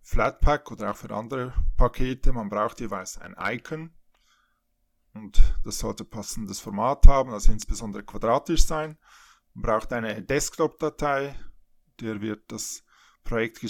Flatpak 0.00 0.70
oder 0.70 0.90
auch 0.90 0.96
für 0.96 1.14
andere 1.14 1.52
Pakete, 1.76 2.32
man 2.32 2.48
braucht 2.48 2.80
jeweils 2.80 3.18
ein 3.18 3.36
Icon. 3.38 3.92
Und 5.14 5.42
das 5.64 5.78
sollte 5.78 6.04
passendes 6.04 6.60
Format 6.60 7.06
haben, 7.06 7.32
also 7.32 7.52
insbesondere 7.52 8.02
quadratisch 8.02 8.64
sein. 8.64 8.98
Man 9.54 9.62
braucht 9.62 9.92
eine 9.92 10.22
Desktop-Datei, 10.22 11.36
der 12.00 12.20
wird 12.20 12.50
das 12.50 12.82
Projekt 13.24 13.60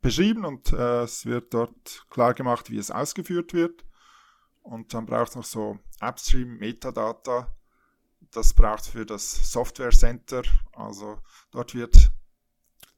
beschrieben 0.00 0.44
und 0.44 0.72
äh, 0.72 1.02
es 1.02 1.26
wird 1.26 1.54
dort 1.54 2.06
klar 2.10 2.34
gemacht, 2.34 2.70
wie 2.70 2.78
es 2.78 2.90
ausgeführt 2.90 3.52
wird. 3.54 3.84
Und 4.62 4.92
dann 4.94 5.06
braucht 5.06 5.30
es 5.30 5.36
noch 5.36 5.44
so 5.44 5.78
Upstream 6.00 6.58
Metadata. 6.58 7.54
Das 8.30 8.54
braucht 8.54 8.86
für 8.86 9.06
das 9.06 9.50
Software 9.50 9.90
Center. 9.90 10.42
Also 10.72 11.18
dort 11.50 11.74
wird 11.74 12.12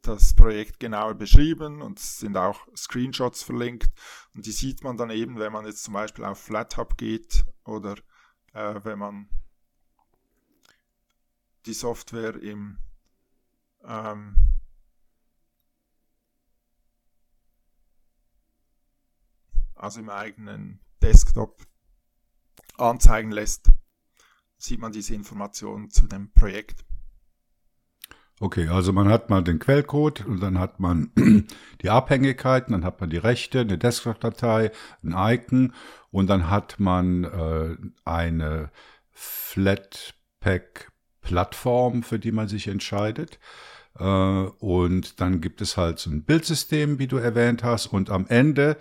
das 0.03 0.35
Projekt 0.35 0.81
genauer 0.81 1.15
beschrieben 1.15 1.81
und 1.81 1.99
es 1.99 2.19
sind 2.19 2.37
auch 2.37 2.67
Screenshots 2.77 3.45
verlinkt 3.45 3.91
und 4.35 4.47
die 4.47 4.53
sieht 4.53 4.83
man 4.83 4.97
dann 4.97 5.11
eben, 5.11 5.39
wenn 5.39 5.53
man 5.53 5.65
jetzt 5.65 5.85
zum 5.85 5.95
Beispiel 5.95 6.25
auf 6.25 6.41
FlatHub 6.41 6.99
geht 6.99 7.45
oder 7.65 7.95
äh, 8.53 8.81
wenn 8.83 8.99
man 8.99 9.29
die 11.67 11.73
Software 11.73 12.35
im 12.43 12.79
ähm, 13.85 14.52
also 19.83 20.01
im 20.01 20.09
eigenen 20.09 20.81
Desktop 21.03 21.63
anzeigen 22.79 23.33
lässt, 23.33 23.71
sieht 24.57 24.81
man 24.81 24.93
diese 24.93 25.15
Informationen 25.15 25.91
zu 25.91 26.07
dem 26.07 26.33
Projekt. 26.33 26.87
Okay, 28.39 28.69
also 28.69 28.93
man 28.93 29.09
hat 29.09 29.29
mal 29.29 29.43
den 29.43 29.59
Quellcode 29.59 30.25
und 30.25 30.41
dann 30.41 30.59
hat 30.59 30.81
man 30.81 31.11
die 31.83 31.91
Abhängigkeiten, 31.91 32.73
dann 32.73 32.85
hat 32.85 32.99
man 33.01 33.11
die 33.11 33.19
Rechte, 33.19 33.61
eine 33.61 33.77
Desktop-Datei, 33.79 34.71
ein 35.03 35.15
Icon 35.17 35.75
und 36.11 36.29
dann 36.29 36.49
hat 36.49 36.81
man 36.81 37.25
äh, 37.25 37.77
eine 38.05 38.71
Flatpak-Plattform, 39.11 42.03
für 42.03 42.19
die 42.19 42.33
man 42.33 42.49
sich 42.49 42.69
entscheidet. 42.69 43.39
Äh, 43.99 44.05
und 44.05 45.21
dann 45.21 45.41
gibt 45.41 45.61
es 45.61 45.77
halt 45.77 45.99
so 45.99 46.09
ein 46.11 46.25
Bildsystem, 46.25 46.99
wie 46.99 47.09
du 47.09 47.17
erwähnt 47.17 47.63
hast. 47.63 47.89
Und 47.89 48.11
am 48.11 48.27
Ende 48.27 48.77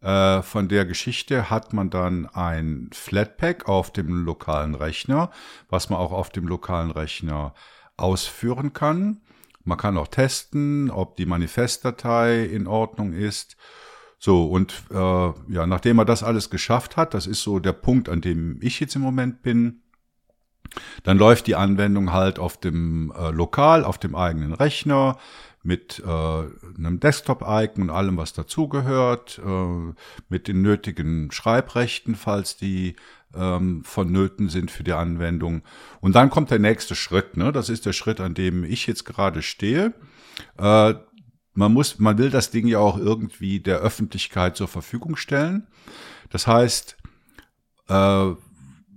äh, 0.00 0.42
von 0.42 0.68
der 0.68 0.84
Geschichte 0.84 1.50
hat 1.50 1.72
man 1.72 1.90
dann 1.90 2.26
ein 2.26 2.90
Flatpak 2.92 3.68
auf 3.68 3.92
dem 3.92 4.24
lokalen 4.24 4.74
Rechner, 4.74 5.30
was 5.68 5.90
man 5.90 5.98
auch 5.98 6.12
auf 6.12 6.30
dem 6.30 6.46
lokalen 6.46 6.90
Rechner 6.90 7.54
ausführen 7.96 8.72
kann. 8.72 9.20
Man 9.64 9.76
kann 9.76 9.98
auch 9.98 10.08
testen, 10.08 10.90
ob 10.90 11.16
die 11.16 11.26
Manifestdatei 11.26 12.44
in 12.44 12.66
Ordnung 12.66 13.12
ist. 13.12 13.56
So, 14.18 14.46
und 14.46 14.72
äh, 14.90 14.94
ja, 14.94 15.66
nachdem 15.66 15.98
er 15.98 16.04
das 16.04 16.22
alles 16.22 16.50
geschafft 16.50 16.96
hat, 16.96 17.14
das 17.14 17.26
ist 17.26 17.42
so 17.42 17.58
der 17.58 17.72
Punkt, 17.72 18.08
an 18.08 18.20
dem 18.20 18.58
ich 18.62 18.80
jetzt 18.80 18.96
im 18.96 19.02
Moment 19.02 19.42
bin, 19.42 19.82
dann 21.02 21.18
läuft 21.18 21.46
die 21.46 21.56
Anwendung 21.56 22.12
halt 22.12 22.38
auf 22.38 22.56
dem 22.58 23.12
äh, 23.16 23.30
Lokal, 23.30 23.84
auf 23.84 23.98
dem 23.98 24.14
eigenen 24.14 24.52
Rechner 24.52 25.18
mit 25.68 26.02
äh, 26.04 26.08
einem 26.08 26.98
Desktop-Icon 26.98 27.84
und 27.84 27.90
allem, 27.90 28.16
was 28.16 28.32
dazugehört, 28.32 29.38
äh, 29.44 29.92
mit 30.30 30.48
den 30.48 30.62
nötigen 30.62 31.30
Schreibrechten, 31.30 32.14
falls 32.16 32.56
die 32.56 32.96
ähm, 33.34 33.84
vonnöten 33.84 34.48
sind 34.48 34.70
für 34.70 34.82
die 34.82 34.94
Anwendung. 34.94 35.60
Und 36.00 36.16
dann 36.16 36.30
kommt 36.30 36.50
der 36.50 36.58
nächste 36.58 36.94
Schritt. 36.94 37.36
Ne? 37.36 37.52
Das 37.52 37.68
ist 37.68 37.84
der 37.84 37.92
Schritt, 37.92 38.18
an 38.18 38.32
dem 38.32 38.64
ich 38.64 38.86
jetzt 38.86 39.04
gerade 39.04 39.42
stehe. 39.42 39.92
Äh, 40.56 40.94
man 41.52 41.72
muss, 41.74 41.98
man 41.98 42.16
will 42.16 42.30
das 42.30 42.50
Ding 42.50 42.66
ja 42.66 42.78
auch 42.78 42.96
irgendwie 42.96 43.60
der 43.60 43.80
Öffentlichkeit 43.80 44.56
zur 44.56 44.68
Verfügung 44.68 45.16
stellen. 45.16 45.66
Das 46.30 46.46
heißt, 46.46 46.96
äh, 47.88 48.32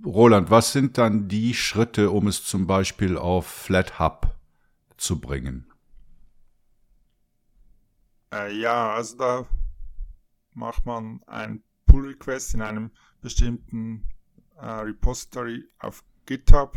Roland, 0.06 0.50
was 0.50 0.72
sind 0.72 0.96
dann 0.96 1.28
die 1.28 1.52
Schritte, 1.52 2.10
um 2.10 2.28
es 2.28 2.44
zum 2.44 2.66
Beispiel 2.66 3.18
auf 3.18 3.46
FlatHub 3.46 4.34
zu 4.96 5.20
bringen? 5.20 5.71
Äh, 8.32 8.52
ja, 8.58 8.94
also 8.94 9.16
da 9.16 9.46
macht 10.54 10.86
man 10.86 11.22
ein 11.26 11.62
Pull 11.86 12.06
Request 12.06 12.54
in 12.54 12.62
einem 12.62 12.90
bestimmten 13.20 14.06
äh, 14.58 14.66
Repository 14.66 15.68
auf 15.78 16.02
GitHub 16.26 16.74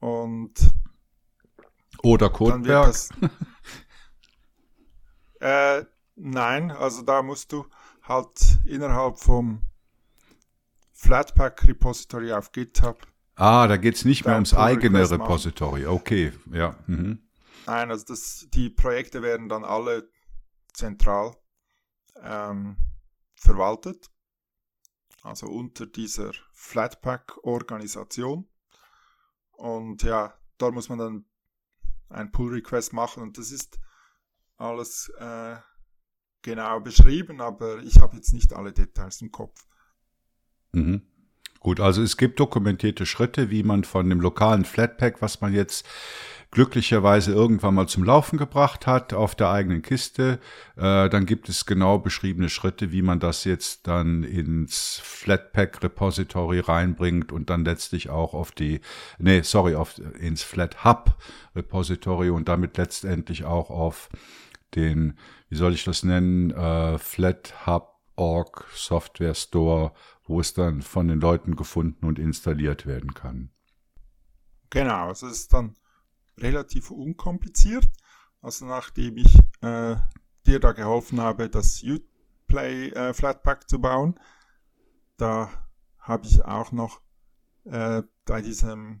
und 0.00 0.52
oder 2.02 2.28
Codeberg. 2.30 2.86
Das, 2.86 3.08
äh, 5.40 5.84
nein, 6.16 6.70
also 6.72 7.02
da 7.02 7.22
musst 7.22 7.52
du 7.52 7.66
halt 8.02 8.58
innerhalb 8.64 9.18
vom 9.18 9.62
Flatpak 10.92 11.66
Repository 11.66 12.32
auf 12.32 12.50
GitHub. 12.52 13.06
Ah, 13.36 13.66
da 13.66 13.76
geht 13.76 13.94
es 13.94 14.04
nicht 14.04 14.24
mehr 14.24 14.34
ums 14.34 14.54
eigene 14.54 15.08
Repository. 15.10 15.82
Machen. 15.82 15.94
Okay, 15.94 16.32
ja. 16.52 16.76
Mhm. 16.86 17.20
Nein, 17.66 17.90
also 17.90 18.04
das, 18.06 18.46
die 18.52 18.70
Projekte 18.70 19.22
werden 19.22 19.48
dann 19.48 19.64
alle 19.64 20.08
zentral 20.74 21.36
ähm, 22.22 22.76
verwaltet 23.34 24.10
also 25.24 25.46
unter 25.46 25.86
dieser 25.86 26.32
Flatpak-Organisation. 26.52 28.46
Und 29.52 30.02
ja, 30.02 30.34
da 30.58 30.70
muss 30.70 30.90
man 30.90 30.98
dann 30.98 31.24
ein 32.10 32.30
Pull-Request 32.30 32.92
machen 32.92 33.22
und 33.22 33.38
das 33.38 33.50
ist 33.50 33.80
alles 34.56 35.10
äh, 35.18 35.56
genau 36.42 36.78
beschrieben, 36.80 37.40
aber 37.40 37.78
ich 37.78 38.00
habe 38.00 38.16
jetzt 38.16 38.34
nicht 38.34 38.52
alle 38.52 38.72
Details 38.72 39.22
im 39.22 39.32
Kopf. 39.32 39.66
Mhm. 40.72 41.02
Gut, 41.58 41.80
also 41.80 42.02
es 42.02 42.18
gibt 42.18 42.38
dokumentierte 42.38 43.06
Schritte, 43.06 43.48
wie 43.50 43.62
man 43.62 43.84
von 43.84 44.10
dem 44.10 44.20
lokalen 44.20 44.66
Flatpak, 44.66 45.22
was 45.22 45.40
man 45.40 45.54
jetzt 45.54 45.86
glücklicherweise 46.54 47.32
irgendwann 47.32 47.74
mal 47.74 47.88
zum 47.88 48.04
Laufen 48.04 48.38
gebracht 48.38 48.86
hat 48.86 49.12
auf 49.12 49.34
der 49.34 49.50
eigenen 49.50 49.82
Kiste. 49.82 50.38
Äh, 50.76 51.10
dann 51.10 51.26
gibt 51.26 51.48
es 51.48 51.66
genau 51.66 51.98
beschriebene 51.98 52.48
Schritte, 52.48 52.92
wie 52.92 53.02
man 53.02 53.20
das 53.20 53.44
jetzt 53.44 53.86
dann 53.86 54.22
ins 54.22 55.00
Flatpak 55.02 55.82
Repository 55.82 56.60
reinbringt 56.60 57.32
und 57.32 57.50
dann 57.50 57.64
letztlich 57.64 58.08
auch 58.08 58.32
auf 58.32 58.52
die, 58.52 58.80
nee, 59.18 59.42
sorry, 59.42 59.74
auf, 59.74 60.00
ins 60.18 60.42
FlatHub 60.42 61.16
Repository 61.54 62.30
und 62.30 62.48
damit 62.48 62.78
letztendlich 62.78 63.44
auch 63.44 63.68
auf 63.68 64.08
den, 64.74 65.18
wie 65.48 65.56
soll 65.56 65.74
ich 65.74 65.84
das 65.84 66.04
nennen, 66.04 66.50
äh, 66.52 66.98
FlatHub 66.98 67.90
Org 68.16 68.66
Software 68.72 69.34
Store, 69.34 69.92
wo 70.24 70.38
es 70.38 70.54
dann 70.54 70.82
von 70.82 71.08
den 71.08 71.20
Leuten 71.20 71.56
gefunden 71.56 72.06
und 72.06 72.20
installiert 72.20 72.86
werden 72.86 73.12
kann. 73.12 73.50
Genau, 74.70 75.10
es 75.10 75.22
ist 75.22 75.52
dann 75.52 75.74
relativ 76.38 76.90
unkompliziert. 76.90 77.88
Also 78.40 78.64
nachdem 78.66 79.16
ich 79.16 79.34
äh, 79.62 79.96
dir 80.46 80.60
da 80.60 80.72
geholfen 80.72 81.20
habe, 81.20 81.48
das 81.48 81.82
Uplay 81.82 82.90
äh, 82.90 83.14
Flatpak 83.14 83.68
zu 83.68 83.80
bauen, 83.80 84.20
da 85.16 85.50
habe 85.98 86.26
ich 86.26 86.44
auch 86.44 86.70
noch 86.72 87.00
äh, 87.64 88.02
bei 88.24 88.42
diesem 88.42 89.00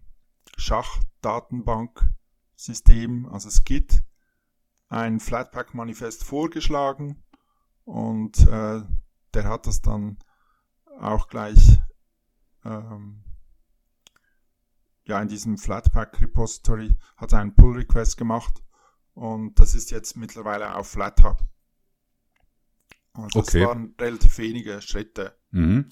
Schachdatenbank-System, 0.56 3.26
also 3.26 3.50
Skit, 3.50 4.04
ein 4.88 5.20
Flatpak-Manifest 5.20 6.24
vorgeschlagen 6.24 7.22
und 7.84 8.40
äh, 8.46 8.82
der 9.34 9.44
hat 9.44 9.66
das 9.66 9.82
dann 9.82 10.18
auch 10.98 11.28
gleich 11.28 11.78
ähm, 12.64 13.22
ja, 15.06 15.20
in 15.20 15.28
diesem 15.28 15.58
Flatpak 15.58 16.20
Repository 16.20 16.96
hat 17.16 17.32
er 17.32 17.40
einen 17.40 17.54
Pull 17.54 17.76
Request 17.76 18.16
gemacht 18.16 18.62
und 19.14 19.58
das 19.60 19.74
ist 19.74 19.90
jetzt 19.90 20.16
mittlerweile 20.16 20.74
auf 20.74 20.88
FlatHub. 20.90 21.38
Das 23.14 23.36
okay. 23.36 23.66
waren 23.66 23.94
relativ 24.00 24.38
wenige 24.38 24.80
Schritte. 24.82 25.36
Mhm. 25.52 25.90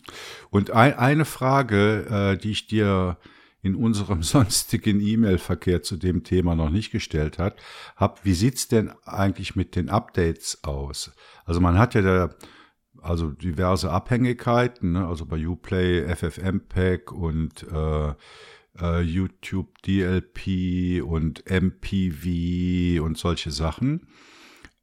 Und 0.51 0.73
ein, 0.73 0.95
eine 0.95 1.25
Frage, 1.25 2.07
äh, 2.35 2.37
die 2.37 2.51
ich 2.51 2.67
dir 2.67 3.17
in 3.63 3.77
unserem 3.77 4.23
sonstigen 4.25 5.01
E-Mail-Verkehr 5.01 5.83
zu 5.83 5.97
dem 5.97 6.25
Thema 6.25 6.57
noch 6.57 6.71
nicht 6.71 6.91
gestellt 6.91 7.39
hat, 7.39 7.57
hab, 7.97 8.25
wie 8.25 8.35
sieht's 8.35 8.67
denn 8.67 8.93
eigentlich 9.05 9.55
mit 9.55 9.77
den 9.77 9.89
Updates 9.89 10.65
aus? 10.65 11.13
Also 11.45 11.61
man 11.61 11.79
hat 11.79 11.95
ja 11.95 12.03
da 12.03 12.35
also 13.01 13.31
diverse 13.31 13.91
Abhängigkeiten, 13.91 14.93
ne? 14.93 15.07
also 15.07 15.27
bei 15.27 15.45
Uplay, 15.47 16.07
FFmpeg 16.15 17.11
und 17.13 17.65
äh, 17.65 18.15
äh, 18.81 19.01
YouTube 19.01 19.81
DLP 19.83 21.03
und 21.03 21.45
MPV 21.47 23.03
und 23.05 23.19
solche 23.19 23.51
Sachen. 23.51 24.09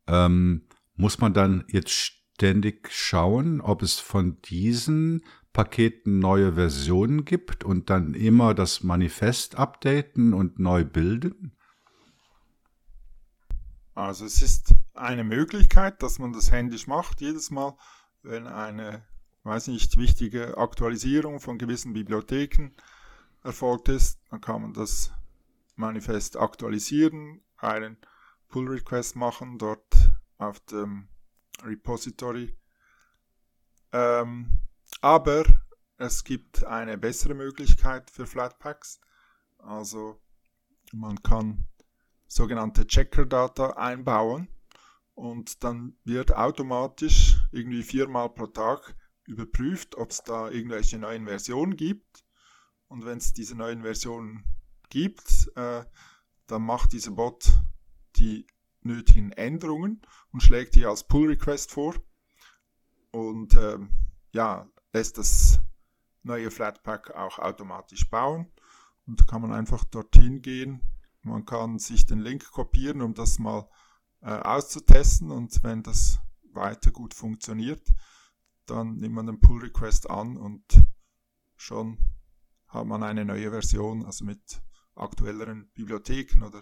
Ähm, 0.08 0.68
muss 0.96 1.20
man 1.20 1.34
dann 1.34 1.64
jetzt 1.70 1.92
ständig 1.92 2.90
schauen, 2.92 3.62
ob 3.62 3.82
es 3.82 4.00
von 4.00 4.42
diesen 4.42 5.24
Paketen 5.54 6.20
neue 6.20 6.54
Versionen 6.54 7.26
gibt 7.26 7.64
und 7.64 7.90
dann 7.90 8.14
immer 8.14 8.54
das 8.54 8.84
Manifest 8.84 9.56
updaten 9.56 10.34
und 10.34 10.60
neu 10.60 10.86
bilden? 10.86 11.56
Also 13.96 14.26
es 14.26 14.42
ist 14.42 14.74
eine 14.94 15.24
Möglichkeit, 15.24 16.02
dass 16.02 16.20
man 16.20 16.32
das 16.32 16.52
händisch 16.52 16.88
macht, 16.88 17.20
jedes 17.20 17.52
Mal, 17.52 17.78
wenn 18.22 18.48
eine, 18.48 19.04
weiß 19.44 19.68
nicht, 19.68 19.98
wichtige 19.98 20.58
Aktualisierung 20.58 21.40
von 21.40 21.58
gewissen 21.58 21.94
Bibliotheken 21.94 22.72
erfolgt 23.44 23.90
ist, 23.90 24.20
dann 24.30 24.42
kann 24.42 24.62
man 24.62 24.74
das 24.74 25.12
Manifest 25.76 26.38
aktualisieren, 26.38 27.42
einen 27.58 27.98
Pull 28.50 28.68
Request 28.68 29.16
machen 29.16 29.58
dort 29.58 30.12
auf 30.38 30.60
dem 30.62 31.08
Repository. 31.64 32.58
Ähm, 33.92 34.60
aber 35.02 35.44
es 35.98 36.24
gibt 36.24 36.66
eine 36.66 36.98
bessere 36.98 37.34
Möglichkeit 37.34 38.10
für 38.10 38.26
Flatpaks. 38.26 39.00
Also 39.58 40.20
man 40.94 41.22
kann 41.22 41.68
sogenannte 42.28 42.88
Checker-Data 42.88 43.72
einbauen 43.72 44.48
und 45.16 45.64
dann 45.64 45.98
wird 46.04 46.36
automatisch 46.36 47.38
irgendwie 47.52 47.84
viermal 47.84 48.30
pro 48.30 48.48
Tag 48.48 48.96
überprüft, 49.26 49.96
ob 49.96 50.12
es 50.12 50.24
da 50.24 50.50
irgendwelche 50.50 50.98
neuen 50.98 51.28
Versionen 51.28 51.76
gibt. 51.76 52.24
Und 52.90 53.06
wenn 53.06 53.20
es 53.20 53.34
diese 53.34 53.56
neuen 53.56 53.84
Versionen 53.84 54.44
gibt, 54.90 55.50
äh, 55.56 55.86
dann 56.48 56.62
macht 56.64 56.92
dieser 56.92 57.12
Bot 57.12 57.62
die 58.18 58.46
nötigen 58.82 59.32
Änderungen 59.32 60.02
und 60.32 60.44
schlägt 60.44 60.76
die 60.76 60.86
als 60.86 61.08
Pull 61.08 61.30
Request 61.30 61.72
vor 61.72 61.96
und 63.12 63.54
äh, 63.54 63.78
ja, 64.32 64.68
lässt 64.94 65.18
das 65.18 65.60
neue 66.24 66.52
Flatpak 66.52 67.12
auch 67.16 67.40
automatisch 67.40 68.10
bauen. 68.10 68.52
Und 69.06 69.28
kann 69.28 69.42
man 69.42 69.54
einfach 69.54 69.84
dorthin 69.86 70.42
gehen. 70.42 70.82
Man 71.24 71.46
kann 71.46 71.80
sich 71.80 72.06
den 72.06 72.20
Link 72.20 72.52
kopieren, 72.52 73.02
um 73.02 73.14
das 73.16 73.40
mal 73.40 73.68
äh, 74.22 74.30
auszutesten. 74.30 75.32
Und 75.32 75.64
wenn 75.64 75.82
das 75.82 76.20
weiter 76.52 76.92
gut 76.92 77.14
funktioniert, 77.16 77.82
dann 78.68 78.98
nimmt 78.98 79.16
man 79.16 79.26
den 79.26 79.40
Pull 79.40 79.62
Request 79.62 80.10
an 80.10 80.38
und 80.38 80.64
schon 81.56 81.98
hat 82.70 82.86
man 82.86 83.04
eine 83.04 83.26
neue 83.26 83.50
Version, 83.52 84.06
also 84.06 84.26
mit 84.26 84.62
aktuelleren 84.96 85.70
Bibliotheken 85.74 86.44
oder 86.44 86.62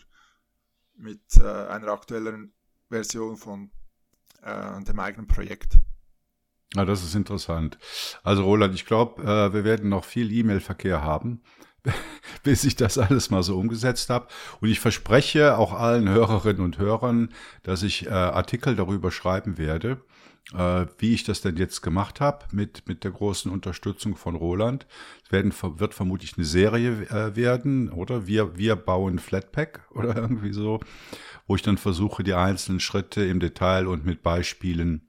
mit 0.96 1.22
äh, 1.38 1.44
einer 1.44 1.90
aktuelleren 1.90 2.54
Version 2.90 3.38
von 3.38 3.72
äh, 4.42 4.82
dem 4.84 5.00
eigenen 5.00 5.28
Projekt. 5.28 5.78
Ja, 6.76 6.86
das 6.86 7.04
ist 7.04 7.16
interessant. 7.16 7.78
Also 8.24 8.44
Roland, 8.44 8.76
ich 8.76 8.86
glaube, 8.86 9.22
äh, 9.24 9.54
wir 9.54 9.64
werden 9.64 9.90
noch 9.90 10.04
viel 10.04 10.32
E-Mail-Verkehr 10.32 11.02
haben, 11.02 11.42
bis 12.44 12.64
ich 12.64 12.76
das 12.76 12.98
alles 12.98 13.30
mal 13.30 13.44
so 13.44 13.58
umgesetzt 13.58 14.10
habe. 14.10 14.28
Und 14.60 14.70
ich 14.70 14.80
verspreche 14.80 15.58
auch 15.58 15.74
allen 15.74 16.10
Hörerinnen 16.10 16.62
und 16.62 16.78
Hörern, 16.78 17.34
dass 17.64 17.84
ich 17.84 18.06
äh, 18.08 18.10
Artikel 18.10 18.76
darüber 18.76 19.12
schreiben 19.12 19.58
werde, 19.58 20.02
wie 20.54 21.14
ich 21.14 21.24
das 21.26 21.42
denn 21.42 21.58
jetzt 21.58 21.82
gemacht 21.82 22.22
habe 22.22 22.46
mit, 22.52 22.88
mit 22.88 23.04
der 23.04 23.12
großen 23.12 23.52
Unterstützung 23.52 24.16
von 24.16 24.36
Roland. 24.36 24.88
Werden, 25.30 25.54
wird 25.62 25.94
vermutlich 25.94 26.38
eine 26.38 26.46
Serie 26.46 27.06
äh, 27.10 27.36
werden, 27.36 27.90
oder? 27.92 28.28
Wir, 28.28 28.58
wir 28.58 28.78
bauen 28.78 29.20
Flatpak 29.20 29.86
oder 29.92 30.16
irgendwie 30.16 30.54
so, 30.54 30.80
wo 31.48 31.56
ich 31.56 31.64
dann 31.64 31.78
versuche, 31.78 32.24
die 32.24 32.34
einzelnen 32.34 32.80
Schritte 32.80 33.26
im 33.26 33.42
Detail 33.42 33.88
und 33.88 34.06
mit 34.06 34.24
Beispielen 34.24 35.02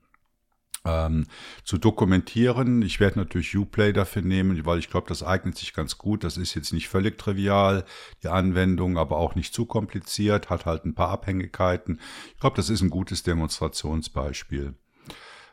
ähm, 0.85 1.27
zu 1.65 1.79
dokumentieren. 1.79 2.83
Ich 2.83 2.99
werde 2.99 3.21
natürlich 3.21 3.57
Uplay 3.57 3.93
dafür 3.93 4.23
nehmen, 4.23 4.65
weil 4.67 4.79
ich 4.81 4.91
glaube, 4.91 5.09
das 5.09 5.23
eignet 5.23 5.57
sich 5.57 5.73
ganz 5.73 5.99
gut. 5.99 6.25
Das 6.25 6.37
ist 6.37 6.55
jetzt 6.55 6.73
nicht 6.73 6.89
völlig 6.89 7.19
trivial, 7.19 7.85
die 8.23 8.29
Anwendung, 8.29 8.99
aber 8.99 9.19
auch 9.19 9.35
nicht 9.35 9.55
zu 9.55 9.67
kompliziert, 9.67 10.51
hat 10.51 10.67
halt 10.67 10.85
ein 10.85 10.95
paar 10.95 11.11
Abhängigkeiten. 11.11 12.01
Ich 12.35 12.41
glaube, 12.41 12.57
das 12.57 12.71
ist 12.71 12.81
ein 12.81 12.91
gutes 12.91 13.23
Demonstrationsbeispiel. 13.23 14.75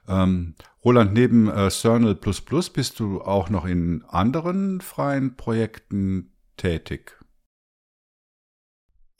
Ähm, 0.07 0.55
Roland, 0.83 1.13
neben 1.13 1.49
äh, 1.49 1.69
Cernel 1.69 2.15
bist 2.69 2.99
du 2.99 3.21
auch 3.21 3.49
noch 3.49 3.65
in 3.65 4.03
anderen 4.05 4.81
freien 4.81 5.35
Projekten 5.35 6.33
tätig? 6.57 7.17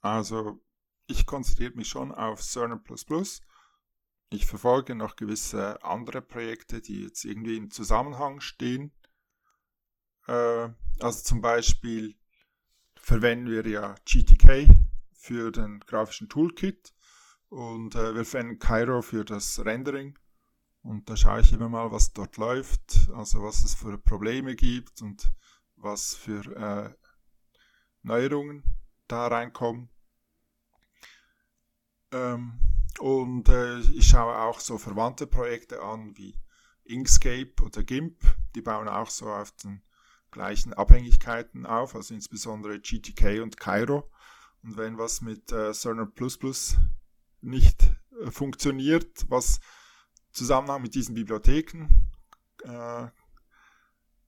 Also, 0.01 0.61
ich 1.07 1.25
konzentriere 1.25 1.73
mich 1.75 1.87
schon 1.87 2.11
auf 2.11 2.43
Cernel 2.43 2.77
ich 4.29 4.45
verfolge 4.45 4.95
noch 4.95 5.15
gewisse 5.15 5.81
andere 5.83 6.21
Projekte, 6.21 6.81
die 6.81 7.03
jetzt 7.03 7.23
irgendwie 7.25 7.57
im 7.57 7.71
Zusammenhang 7.71 8.41
stehen. 8.41 8.91
Äh, 10.27 10.69
also 10.99 11.23
zum 11.23 11.41
Beispiel 11.41 12.15
verwenden 12.95 13.49
wir 13.49 13.65
ja 13.67 13.95
GTK 14.05 14.67
für 15.13 15.51
den 15.51 15.79
grafischen 15.81 16.27
Toolkit 16.27 16.93
und 17.49 17.95
äh, 17.95 18.15
wir 18.15 18.25
verwenden 18.25 18.59
Cairo 18.59 19.01
für 19.01 19.23
das 19.23 19.63
Rendering. 19.63 20.17
Und 20.85 21.09
da 21.09 21.17
schaue 21.17 21.41
ich 21.41 21.51
immer 21.51 21.67
mal, 21.67 21.91
was 21.91 22.13
dort 22.13 22.37
läuft, 22.37 23.09
also 23.15 23.41
was 23.41 23.63
es 23.63 23.73
für 23.73 23.97
Probleme 23.97 24.55
gibt 24.55 25.01
und 25.01 25.31
was 25.77 26.13
für 26.13 26.45
äh, 26.55 26.93
Neuerungen 28.03 28.63
da 29.07 29.25
reinkommen. 29.25 29.89
Ähm, 32.11 32.59
und 32.99 33.49
äh, 33.49 33.79
ich 33.79 34.09
schaue 34.09 34.37
auch 34.37 34.59
so 34.59 34.77
verwandte 34.77 35.25
Projekte 35.25 35.81
an 35.81 36.15
wie 36.17 36.37
Inkscape 36.83 37.55
oder 37.63 37.83
GIMP. 37.83 38.23
Die 38.53 38.61
bauen 38.61 38.87
auch 38.87 39.09
so 39.09 39.25
auf 39.25 39.53
den 39.53 39.81
gleichen 40.29 40.71
Abhängigkeiten 40.71 41.65
auf, 41.65 41.95
also 41.95 42.13
insbesondere 42.13 42.79
GTK 42.79 43.41
und 43.41 43.57
Cairo. 43.57 44.11
Und 44.61 44.77
wenn 44.77 44.99
was 44.99 45.21
mit 45.21 45.51
äh, 45.51 45.73
Cerner 45.73 46.11
nicht 47.41 47.83
äh, 48.21 48.29
funktioniert, 48.29 49.25
was 49.29 49.59
Zusammenhang 50.35 50.81
mit 50.81 50.95
diesen 50.95 51.15
Bibliotheken 51.15 51.87
äh, 52.63 53.07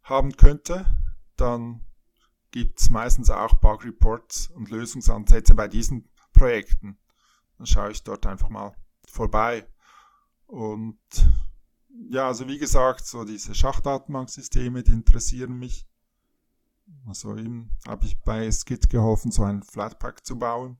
haben 0.03 0.37
könnte, 0.37 0.85
dann 1.35 1.81
gibt 2.51 2.79
es 2.79 2.89
meistens 2.89 3.29
auch 3.29 3.55
Bug 3.55 3.85
Reports 3.85 4.47
und 4.47 4.69
Lösungsansätze 4.69 5.53
bei 5.53 5.67
diesen 5.67 6.09
Projekten 6.33 6.97
dann 7.57 7.65
schaue 7.65 7.91
ich 7.91 8.03
dort 8.03 8.25
einfach 8.25 8.49
mal 8.49 8.73
vorbei. 9.07 9.67
Und 10.45 10.99
ja, 12.09 12.27
also 12.27 12.47
wie 12.47 12.59
gesagt, 12.59 13.05
so 13.05 13.25
diese 13.25 13.55
Schachdatenbanksysteme, 13.55 14.83
die 14.83 14.91
interessieren 14.91 15.57
mich. 15.57 15.87
Also 17.05 17.35
eben 17.35 17.71
habe 17.87 18.05
ich 18.05 18.21
bei 18.21 18.49
Skid 18.51 18.89
geholfen, 18.89 19.31
so 19.31 19.43
einen 19.43 19.63
Flatpak 19.63 20.25
zu 20.25 20.39
bauen 20.39 20.77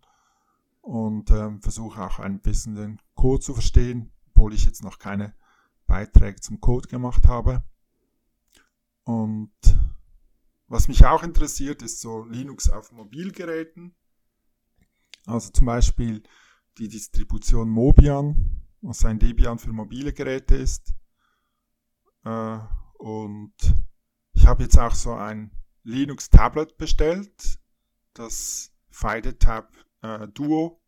und 0.82 1.32
ähm, 1.32 1.62
versuche 1.62 2.02
auch 2.02 2.20
ein 2.20 2.40
bisschen 2.40 2.76
den 2.76 3.02
Code 3.16 3.42
zu 3.42 3.54
verstehen, 3.54 4.12
obwohl 4.38 4.54
ich 4.54 4.66
jetzt 4.66 4.84
noch 4.84 5.00
keine 5.00 5.34
Beiträge 5.88 6.40
zum 6.40 6.62
Code 6.62 6.88
gemacht 6.88 7.28
habe. 7.28 7.64
Und 9.04 9.52
was 10.68 10.88
mich 10.88 11.06
auch 11.06 11.24
interessiert, 11.24 11.82
ist 11.82 12.02
so 12.02 12.24
Linux 12.26 12.70
auf 12.70 12.92
Mobilgeräten. 12.92 13.96
Also 15.26 15.50
zum 15.50 15.66
Beispiel 15.66 16.22
die 16.78 16.88
Distribution 16.88 17.68
Mobian, 17.68 18.62
was 18.82 19.04
ein 19.06 19.18
Debian 19.18 19.58
für 19.58 19.74
mobile 19.74 20.14
Geräte 20.14 20.56
ist. 20.56 20.94
Äh, 22.24 22.60
und 23.00 23.56
ich 24.34 24.46
habe 24.46 24.64
jetzt 24.64 24.78
auch 24.78 24.94
so 24.94 25.14
ein 25.14 25.52
Linux 25.84 26.30
Tablet 26.30 26.78
bestellt, 26.78 27.60
das 28.14 28.72
FidoTab 28.92 29.74
äh, 30.04 30.28
Duo. 30.28 30.80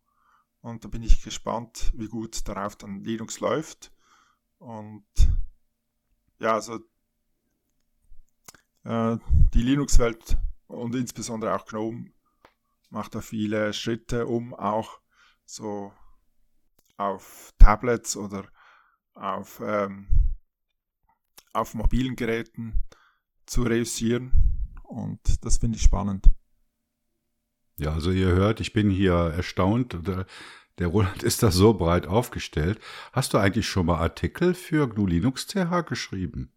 Und 0.62 0.84
da 0.84 0.90
bin 0.90 1.04
ich 1.04 1.24
gespannt, 1.24 1.92
wie 1.96 2.08
gut 2.08 2.48
darauf 2.48 2.76
dann 2.76 3.04
Linux 3.04 3.40
läuft. 3.40 3.92
Und 4.58 5.06
ja, 6.40 6.54
also 6.54 6.80
äh, 8.84 9.18
die 9.54 9.62
Linux-Welt 9.62 10.38
und 10.68 10.96
insbesondere 10.96 11.56
auch 11.56 11.66
GNOME 11.66 12.12
macht 12.90 13.16
da 13.16 13.22
viele 13.22 13.74
Schritte, 13.74 14.28
um 14.28 14.54
auch 14.54 15.00
so 15.46 15.94
auf 16.98 17.54
Tablets 17.58 18.18
oder 18.18 18.46
auf, 19.14 19.62
ähm, 19.64 20.36
auf 21.54 21.74
mobilen 21.74 22.16
Geräten 22.16 22.84
zu 23.46 23.64
reüssieren. 23.64 24.76
Und 24.84 25.46
das 25.46 25.58
finde 25.58 25.78
ich 25.78 25.84
spannend. 25.84 26.28
Ja, 27.80 27.94
also 27.94 28.12
ihr 28.12 28.28
hört, 28.28 28.60
ich 28.60 28.74
bin 28.74 28.90
hier 28.90 29.14
erstaunt. 29.14 29.98
Der, 30.78 30.88
Roland 30.88 31.24
ist 31.24 31.44
da 31.44 31.52
so 31.52 31.74
breit 31.74 32.08
aufgestellt. 32.08 32.80
Hast 33.14 33.34
du 33.34 33.38
eigentlich 33.38 33.68
schon 33.68 33.86
mal 33.86 34.00
Artikel 34.00 34.54
für 34.54 34.88
GNU 34.90 35.08
Linux 35.08 35.48
CH 35.48 35.86
geschrieben? 35.88 36.52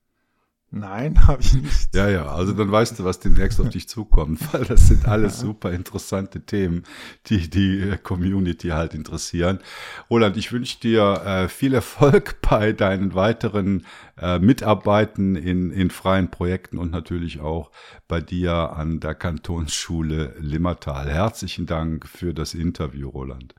Nein, 0.74 1.14
habe 1.26 1.42
ich 1.42 1.52
nicht. 1.52 1.94
Ja, 1.94 2.08
ja, 2.08 2.26
also 2.26 2.52
dann 2.52 2.72
weißt 2.72 2.98
du, 2.98 3.04
was 3.04 3.20
demnächst 3.20 3.60
auf 3.60 3.68
dich 3.68 3.88
zukommt, 3.88 4.40
weil 4.52 4.64
das 4.64 4.88
sind 4.88 5.06
alles 5.06 5.38
super 5.38 5.70
interessante 5.70 6.40
Themen, 6.40 6.84
die 7.26 7.50
die 7.50 7.94
Community 8.02 8.68
halt 8.68 8.94
interessieren. 8.94 9.58
Roland, 10.08 10.38
ich 10.38 10.50
wünsche 10.50 10.80
dir 10.80 11.22
äh, 11.26 11.48
viel 11.48 11.74
Erfolg 11.74 12.40
bei 12.48 12.72
deinen 12.72 13.14
weiteren 13.14 13.84
äh, 14.18 14.38
Mitarbeiten 14.38 15.36
in, 15.36 15.70
in 15.70 15.90
freien 15.90 16.30
Projekten 16.30 16.78
und 16.78 16.90
natürlich 16.90 17.40
auch 17.40 17.70
bei 18.08 18.22
dir 18.22 18.72
an 18.72 18.98
der 18.98 19.14
Kantonsschule 19.14 20.34
Limmertal. 20.38 21.10
Herzlichen 21.10 21.66
Dank 21.66 22.08
für 22.08 22.32
das 22.32 22.54
Interview, 22.54 23.10
Roland. 23.10 23.54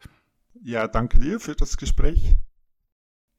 Ja, 0.64 0.88
danke 0.88 1.20
dir 1.20 1.40
für 1.40 1.56
das 1.56 1.78
Gespräch. 1.78 2.38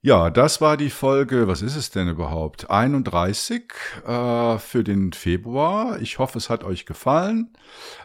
Ja, 0.07 0.29
das 0.29 0.61
war 0.61 0.77
die 0.77 0.91
Folge, 0.91 1.49
was 1.49 1.63
ist 1.63 1.77
es 1.77 1.89
denn 1.89 2.11
überhaupt? 2.11 2.69
31 2.69 3.73
äh, 4.07 4.59
für 4.59 4.85
den 4.85 5.15
Februar. 5.15 5.99
Ich 5.99 6.19
hoffe, 6.19 6.37
es 6.37 6.51
hat 6.51 6.63
euch 6.63 6.85
gefallen. 6.85 7.57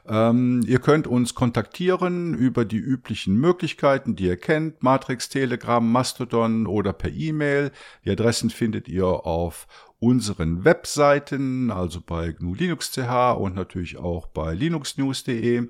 Ähm, 0.08 0.62
ihr 0.66 0.80
könnt 0.80 1.08
uns 1.08 1.36
kontaktieren 1.36 2.36
über 2.36 2.64
die 2.64 2.78
üblichen 2.78 3.36
Möglichkeiten, 3.36 4.16
die 4.16 4.28
ihr 4.28 4.38
kennt. 4.38 4.82
Matrix, 4.82 5.28
Telegram, 5.28 5.92
Mastodon 5.92 6.68
oder 6.68 6.94
per 6.94 7.12
E-Mail. 7.12 7.74
Die 8.06 8.12
Adressen 8.12 8.50
findet 8.50 8.88
ihr 8.88 9.06
auf 9.06 9.68
unseren 10.00 10.64
Webseiten, 10.64 11.70
also 11.70 12.00
bei 12.00 12.32
GNU 12.32 12.56
Linux 12.56 12.94
CH 12.94 13.34
und 13.34 13.56
natürlich 13.56 13.98
auch 13.98 14.28
bei 14.28 14.54
linuxnews.de. 14.54 15.68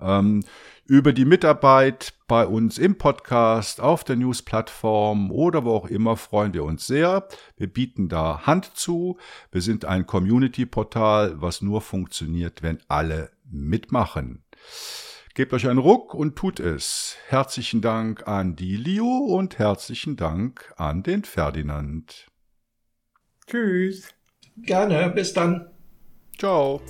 Ähm, 0.00 0.44
über 0.86 1.12
die 1.12 1.24
Mitarbeit 1.24 2.14
bei 2.28 2.46
uns 2.46 2.78
im 2.78 2.96
Podcast, 2.98 3.80
auf 3.80 4.04
der 4.04 4.16
News-Plattform 4.16 5.30
oder 5.30 5.64
wo 5.64 5.74
auch 5.74 5.86
immer 5.86 6.16
freuen 6.16 6.54
wir 6.54 6.64
uns 6.64 6.86
sehr. 6.86 7.28
Wir 7.56 7.66
bieten 7.66 8.08
da 8.08 8.46
Hand 8.46 8.76
zu. 8.76 9.18
Wir 9.50 9.60
sind 9.60 9.84
ein 9.84 10.06
Community-Portal, 10.06 11.40
was 11.40 11.62
nur 11.62 11.80
funktioniert, 11.80 12.62
wenn 12.62 12.78
alle 12.88 13.30
mitmachen. 13.50 14.44
Gebt 15.34 15.52
euch 15.52 15.68
einen 15.68 15.78
Ruck 15.78 16.14
und 16.14 16.36
tut 16.36 16.60
es. 16.60 17.16
Herzlichen 17.28 17.82
Dank 17.82 18.26
an 18.26 18.56
die 18.56 18.76
Leo 18.76 19.04
und 19.04 19.58
herzlichen 19.58 20.16
Dank 20.16 20.72
an 20.76 21.02
den 21.02 21.24
Ferdinand. 21.24 22.26
Tschüss. 23.46 24.14
Gerne, 24.56 25.10
bis 25.10 25.34
dann. 25.34 25.70
Ciao. 26.38 26.80